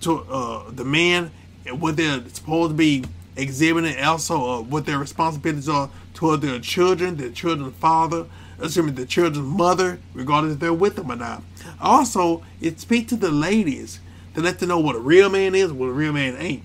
to 0.00 0.20
uh, 0.30 0.70
the 0.70 0.84
man 0.84 1.30
and 1.66 1.80
what 1.80 1.96
they're 1.96 2.22
supposed 2.28 2.70
to 2.70 2.74
be 2.74 3.04
exhibiting 3.38 3.98
also 4.02 4.50
uh, 4.50 4.60
what 4.60 4.84
their 4.84 4.98
responsibilities 4.98 5.68
are 5.68 5.88
toward 6.12 6.42
their 6.42 6.58
children, 6.58 7.16
their 7.16 7.30
children's 7.30 7.76
father, 7.76 8.26
assuming 8.58 8.94
the 8.94 9.06
children's 9.06 9.46
mother, 9.46 10.00
regardless 10.12 10.54
if 10.54 10.60
they're 10.60 10.72
with 10.72 10.96
them 10.96 11.10
or 11.10 11.16
not. 11.16 11.42
Also, 11.80 12.42
it 12.60 12.80
speaks 12.80 13.08
to 13.10 13.16
the 13.16 13.30
ladies 13.30 14.00
to 14.34 14.40
let 14.40 14.58
them 14.58 14.68
know 14.68 14.80
what 14.80 14.96
a 14.96 15.00
real 15.00 15.30
man 15.30 15.54
is, 15.54 15.72
what 15.72 15.86
a 15.86 15.92
real 15.92 16.12
man 16.12 16.36
ain't. 16.38 16.64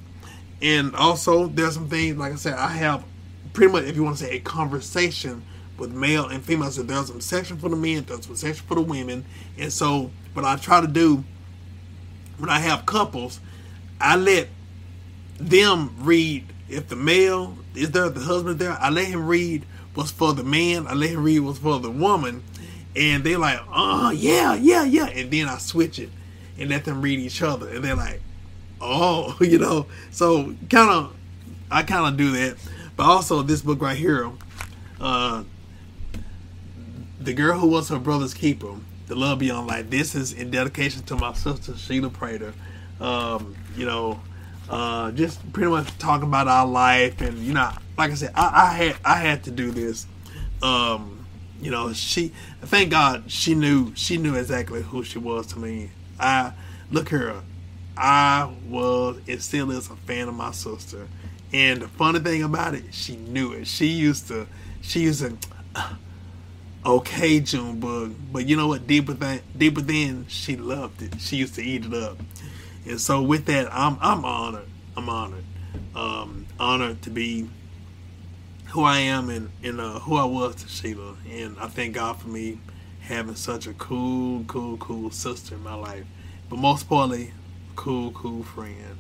And 0.62 0.96
also, 0.96 1.48
there's 1.48 1.76
some 1.76 1.90
things, 1.90 2.18
like 2.18 2.34
I 2.34 2.36
said, 2.36 2.54
I 2.56 2.70
have 2.70 3.04
pretty 3.54 3.72
much, 3.72 3.84
if 3.84 3.96
you 3.96 4.04
want 4.04 4.18
to 4.18 4.24
say, 4.24 4.32
a 4.32 4.40
conversation 4.40 5.44
with 5.78 5.92
male 5.92 6.28
and 6.28 6.44
female. 6.44 6.72
So 6.72 6.84
there's 6.84 7.08
some 7.08 7.22
section 7.22 7.58
for 7.58 7.70
the 7.70 7.76
men, 7.76 8.06
there's 8.06 8.26
some 8.26 8.36
section 8.36 8.66
for 8.66 8.76
the 8.76 8.82
women. 8.82 9.26
And 9.58 9.72
so, 9.72 10.12
what 10.34 10.46
I 10.46 10.56
try 10.56 10.82
to 10.82 10.88
do 10.88 11.24
when 12.38 12.50
I 12.50 12.60
have 12.60 12.86
couples, 12.86 13.40
I 14.02 14.16
let 14.16 14.48
them 15.40 15.96
read 16.00 16.53
if 16.74 16.88
the 16.88 16.96
male 16.96 17.58
is 17.76 17.92
there, 17.92 18.10
the 18.10 18.22
husband 18.22 18.60
there, 18.60 18.78
I 18.80 18.90
let 18.90 19.06
him 19.06 19.26
read 19.26 19.66
what's 19.94 20.12
for 20.12 20.34
the 20.34 20.44
man, 20.44 20.88
I 20.88 20.94
let 20.94 21.12
him 21.12 21.24
read 21.24 21.40
what's 21.40 21.60
for 21.60 21.80
the 21.80 21.90
woman, 21.90 22.44
and 22.96 23.24
they're 23.24 23.38
like, 23.38 23.60
oh 23.72 24.12
yeah, 24.12 24.56
yeah, 24.56 24.84
yeah, 24.84 25.08
and 25.08 25.32
then 25.32 25.48
I 25.48 25.58
switch 25.58 26.00
it 26.00 26.10
and 26.58 26.70
let 26.70 26.86
them 26.86 27.02
read 27.02 27.20
each 27.20 27.42
other, 27.42 27.70
and 27.70 27.84
they're 27.84 27.96
like, 27.96 28.22
oh, 28.82 29.38
you 29.42 29.60
know, 29.60 29.88
so 30.12 30.56
kind 30.70 30.90
of, 30.90 31.16
I 31.72 31.84
kind 31.84 32.08
of 32.08 32.18
do 32.18 32.32
that. 32.32 32.58
But 32.96 33.06
also 33.06 33.42
this 33.42 33.62
book 33.62 33.82
right 33.82 33.98
here, 33.98 34.30
uh, 35.00 35.44
the 37.20 37.34
girl 37.34 37.58
who 37.58 37.68
was 37.68 37.90
her 37.90 38.00
brother's 38.00 38.34
keeper, 38.34 38.76
the 39.08 39.16
love 39.16 39.40
beyond 39.40 39.68
life. 39.68 39.90
This 39.90 40.16
is 40.16 40.34
in 40.34 40.52
dedication 40.52 41.04
to 41.04 41.16
my 41.16 41.34
sister 41.34 41.76
Sheila 41.76 42.10
Prater. 42.10 42.54
Um, 43.00 43.56
you 43.76 43.86
know, 43.86 44.20
uh, 44.70 45.12
just 45.12 45.52
pretty 45.54 45.70
much 45.70 45.98
talking 45.98 46.28
about 46.28 46.48
our 46.48 46.66
life, 46.66 47.22
and 47.22 47.38
you 47.40 47.54
know, 47.54 47.72
like 47.98 48.12
I 48.12 48.16
said, 48.16 48.32
I, 48.36 48.52
I 48.54 48.74
had 48.74 48.96
I 49.06 49.16
had 49.16 49.44
to 49.46 49.52
do 49.52 49.72
this. 49.72 50.08
Um, 50.62 51.26
you 51.62 51.72
know, 51.72 51.94
she 51.94 52.32
thank 52.62 52.92
God 52.92 53.32
she 53.32 53.56
knew 53.56 53.94
she 53.96 54.18
knew 54.18 54.36
exactly 54.36 54.82
who 54.82 55.04
she 55.04 55.20
was 55.20 55.48
to 55.48 55.60
me. 55.60 55.92
I 56.20 56.54
look 56.92 57.10
her, 57.10 57.42
I 57.98 58.52
was 58.68 59.20
and 59.28 59.42
still 59.42 59.72
is 59.72 59.90
a 59.90 59.96
fan 59.96 60.28
of 60.28 60.36
my 60.36 60.52
sister. 60.52 61.08
And 61.52 61.84
the 61.84 61.88
funny 61.88 62.20
thing 62.20 62.42
about 62.44 62.74
it, 62.74 62.86
she 62.92 63.16
knew 63.16 63.54
it. 63.54 63.68
She 63.68 63.86
used 63.86 64.28
to, 64.30 64.48
she 64.82 65.02
used 65.02 65.20
to, 65.22 65.38
okay, 66.86 67.40
Junebug. 67.40 68.16
But 68.32 68.48
you 68.48 68.58
know 68.58 68.68
what? 68.68 68.88
Deeper 68.88 69.14
than, 69.14 69.42
deeper 69.56 69.82
than, 69.82 70.26
she 70.28 70.56
loved 70.56 71.04
it. 71.04 71.22
She 71.22 71.36
used 71.36 71.54
to 71.56 71.62
eat 71.62 71.86
it 71.86 71.94
up. 71.94 72.18
And 72.88 73.00
so 73.00 73.22
with 73.22 73.46
that, 73.46 73.74
I'm, 73.74 73.98
I'm 74.02 74.26
honored. 74.26 74.68
I'm 74.96 75.10
honored. 75.10 75.44
Um, 75.96 76.46
honored 76.60 77.02
to 77.04 77.10
be 77.10 77.50
who 78.70 78.84
I 78.84 79.00
am 79.00 79.30
and, 79.30 79.50
and 79.64 79.80
uh, 79.80 80.00
who 80.00 80.18
I 80.18 80.26
was 80.26 80.56
to 80.56 80.68
Sheila. 80.68 81.16
And 81.30 81.58
I 81.60 81.68
thank 81.68 81.96
God 81.96 82.20
for 82.20 82.28
me 82.28 82.60
having 83.02 83.36
such 83.36 83.68
a 83.68 83.74
cool, 83.74 84.44
cool, 84.46 84.78
cool 84.78 85.12
sister 85.12 85.56
in 85.56 85.64
my 85.64 85.76
life. 85.76 86.06
But 86.50 86.58
most 86.58 86.84
importantly, 86.84 87.34
cool, 87.76 88.12
cool 88.12 88.44
friend. 88.44 88.98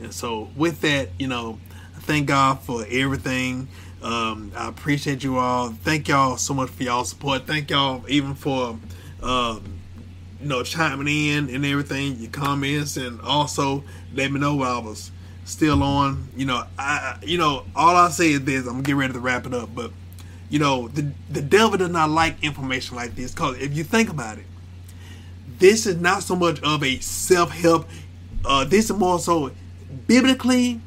And 0.00 0.12
so 0.12 0.50
with 0.56 0.80
that, 0.82 1.10
you 1.18 1.28
know, 1.28 1.58
I 1.96 2.00
thank 2.00 2.26
God 2.26 2.60
for 2.60 2.84
everything. 2.90 3.68
Um, 4.02 4.52
I 4.56 4.68
appreciate 4.68 5.24
you 5.24 5.38
all. 5.38 5.70
Thank 5.70 6.08
y'all 6.08 6.36
so 6.36 6.54
much 6.54 6.70
for 6.70 6.82
y'all 6.82 7.04
support. 7.04 7.46
Thank 7.46 7.70
y'all 7.70 8.04
even 8.08 8.34
for 8.34 8.78
um, 9.22 9.75
you 10.40 10.48
know 10.48 10.62
chiming 10.62 11.08
in 11.08 11.54
and 11.54 11.64
everything, 11.64 12.16
your 12.16 12.30
comments, 12.30 12.96
and 12.96 13.20
also 13.20 13.84
let 14.14 14.30
me 14.30 14.40
know 14.40 14.56
while 14.56 14.76
I 14.76 14.84
was 14.84 15.10
still 15.44 15.82
on. 15.82 16.28
You 16.36 16.46
know, 16.46 16.64
I 16.78 17.18
you 17.22 17.38
know 17.38 17.64
all 17.74 17.96
I 17.96 18.10
say 18.10 18.32
is 18.32 18.44
this. 18.44 18.66
I'm 18.66 18.74
gonna 18.74 18.82
get 18.82 18.96
ready 18.96 19.12
to 19.14 19.20
wrap 19.20 19.46
it 19.46 19.54
up, 19.54 19.74
but 19.74 19.90
you 20.50 20.58
know 20.58 20.88
the 20.88 21.10
the 21.30 21.42
devil 21.42 21.78
does 21.78 21.90
not 21.90 22.10
like 22.10 22.42
information 22.42 22.96
like 22.96 23.14
this 23.14 23.32
because 23.32 23.58
if 23.58 23.74
you 23.76 23.84
think 23.84 24.10
about 24.10 24.38
it, 24.38 24.46
this 25.58 25.86
is 25.86 25.96
not 25.96 26.22
so 26.22 26.36
much 26.36 26.60
of 26.62 26.82
a 26.82 26.98
self 26.98 27.50
help. 27.50 27.88
Uh, 28.44 28.64
this 28.64 28.90
is 28.90 28.96
more 28.96 29.18
so 29.18 29.50
biblically 30.06 30.80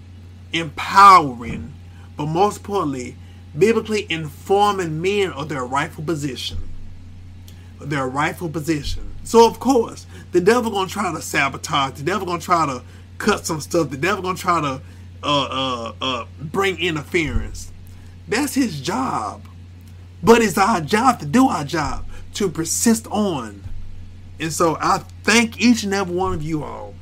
empowering, 0.54 1.74
but 2.16 2.28
most 2.28 2.58
importantly, 2.58 3.16
biblically 3.58 4.06
informing 4.10 5.02
men 5.02 5.32
of 5.32 5.50
their 5.50 5.66
rightful 5.66 6.04
position. 6.04 6.58
Their 7.82 8.08
rightful 8.08 8.50
position. 8.50 9.09
So 9.24 9.48
of 9.48 9.60
course, 9.60 10.06
the 10.32 10.42
devil 10.42 10.72
gonna 10.72 10.90
try 10.90 11.14
to 11.14 11.22
sabotage. 11.22 11.98
The 11.98 12.04
devil 12.04 12.26
gonna 12.26 12.42
try 12.42 12.66
to 12.66 12.84
cut 13.18 13.46
some 13.46 13.62
stuff. 13.62 13.90
The 13.90 13.98
devil 13.98 14.24
gonna 14.24 14.38
try 14.38 14.62
to 14.62 14.82
uh, 15.24 15.48
uh, 15.52 15.94
uh, 16.02 16.26
bring 16.40 16.80
interference. 16.80 17.72
That's 18.28 18.54
his 18.54 18.80
job. 18.80 19.44
But 20.22 20.42
it's 20.42 20.58
our 20.58 20.82
job 20.82 21.20
to 21.20 21.26
do 21.26 21.48
our 21.48 21.64
job, 21.64 22.06
to 22.36 22.50
persist 22.50 23.08
on. 23.08 23.64
And 24.40 24.52
so 24.52 24.78
I 24.80 25.00
thank 25.24 25.60
each 25.60 25.84
and 25.84 25.94
every 25.94 26.16
one 26.16 26.34
of 26.34 26.44
you 26.44 26.64
all. 26.64 26.94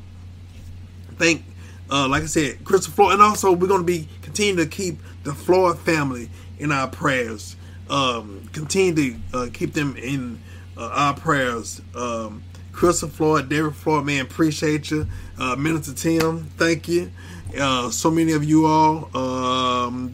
Thank, 1.18 1.44
uh, 1.90 2.08
like 2.08 2.24
I 2.24 2.28
said, 2.28 2.64
Crystal 2.64 2.94
Floyd, 2.94 3.14
and 3.14 3.22
also 3.22 3.52
we're 3.52 3.68
to 3.68 3.84
be 3.84 4.08
continue 4.22 4.56
to 4.64 4.70
keep 4.70 5.00
the 5.24 5.34
Floyd 5.34 5.80
family 5.80 6.30
in 6.60 6.72
our 6.72 6.88
prayers. 6.88 7.56
Um, 7.90 8.50
continue 8.54 8.94
to 8.94 9.38
uh, 9.38 9.48
keep 9.54 9.74
them 9.74 9.96
in 9.98 10.40
uh, 10.78 10.90
our 10.94 11.14
prayers. 11.14 11.82
Um, 11.96 12.44
Christopher 12.72 13.12
Floyd, 13.12 13.50
David 13.50 13.76
Floyd, 13.76 14.06
man, 14.06 14.22
appreciate 14.22 14.92
you. 14.92 15.08
Uh, 15.40 15.56
Minister 15.56 15.94
Tim, 15.94 16.46
thank 16.58 16.88
you. 16.88 17.12
Uh, 17.60 17.90
so 17.90 18.12
many 18.12 18.34
of 18.34 18.44
you 18.44 18.68
all. 18.68 19.10
Um, 19.18 20.14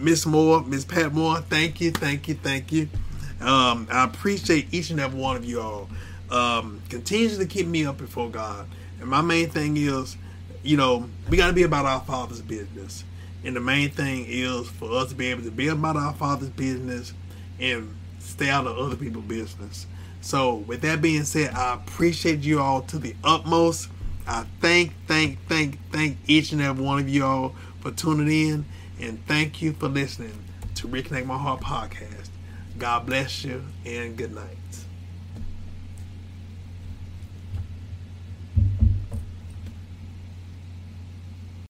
Miss 0.00 0.26
Moore, 0.26 0.62
Miss 0.62 0.84
Pat 0.84 1.12
Moore, 1.12 1.36
thank 1.42 1.80
you, 1.80 1.90
thank 1.92 2.28
you, 2.28 2.34
thank 2.34 2.72
you. 2.72 2.88
Um, 3.40 3.86
I 3.90 4.04
appreciate 4.04 4.72
each 4.72 4.90
and 4.90 4.98
every 4.98 5.18
one 5.18 5.36
of 5.36 5.44
you 5.44 5.60
all. 5.60 5.88
Um, 6.30 6.82
continues 6.88 7.38
to 7.38 7.46
keep 7.46 7.66
me 7.66 7.86
up 7.86 7.98
before 7.98 8.30
God. 8.30 8.66
And 9.00 9.08
my 9.08 9.20
main 9.20 9.48
thing 9.48 9.76
is, 9.76 10.16
you 10.62 10.76
know, 10.76 11.08
we 11.28 11.36
got 11.36 11.46
to 11.46 11.52
be 11.52 11.62
about 11.62 11.86
our 11.86 12.00
Father's 12.00 12.42
business. 12.42 13.04
And 13.44 13.54
the 13.54 13.60
main 13.60 13.90
thing 13.90 14.24
is 14.28 14.68
for 14.68 14.92
us 14.92 15.10
to 15.10 15.14
be 15.14 15.28
able 15.28 15.44
to 15.44 15.50
be 15.50 15.68
about 15.68 15.96
our 15.96 16.12
Father's 16.12 16.50
business 16.50 17.12
and 17.60 17.94
stay 18.38 18.50
out 18.50 18.68
of 18.68 18.78
other 18.78 18.94
people's 18.94 19.24
business. 19.24 19.86
So, 20.20 20.54
with 20.54 20.82
that 20.82 21.02
being 21.02 21.24
said, 21.24 21.54
I 21.54 21.74
appreciate 21.74 22.40
you 22.40 22.60
all 22.60 22.82
to 22.82 22.98
the 22.98 23.16
utmost. 23.24 23.88
I 24.28 24.44
thank, 24.60 24.92
thank, 25.08 25.44
thank, 25.48 25.78
thank 25.90 26.18
each 26.28 26.52
and 26.52 26.62
every 26.62 26.84
one 26.84 27.00
of 27.00 27.08
you 27.08 27.24
all 27.24 27.56
for 27.80 27.90
tuning 27.90 28.28
in. 28.28 28.64
And 29.00 29.26
thank 29.26 29.60
you 29.60 29.72
for 29.72 29.88
listening 29.88 30.38
to 30.76 30.86
Reconnect 30.86 31.26
My 31.26 31.36
Heart 31.36 31.62
podcast. 31.62 32.28
God 32.78 33.06
bless 33.06 33.44
you 33.44 33.64
and 33.84 34.16
good 34.16 34.32
night. 34.32 34.57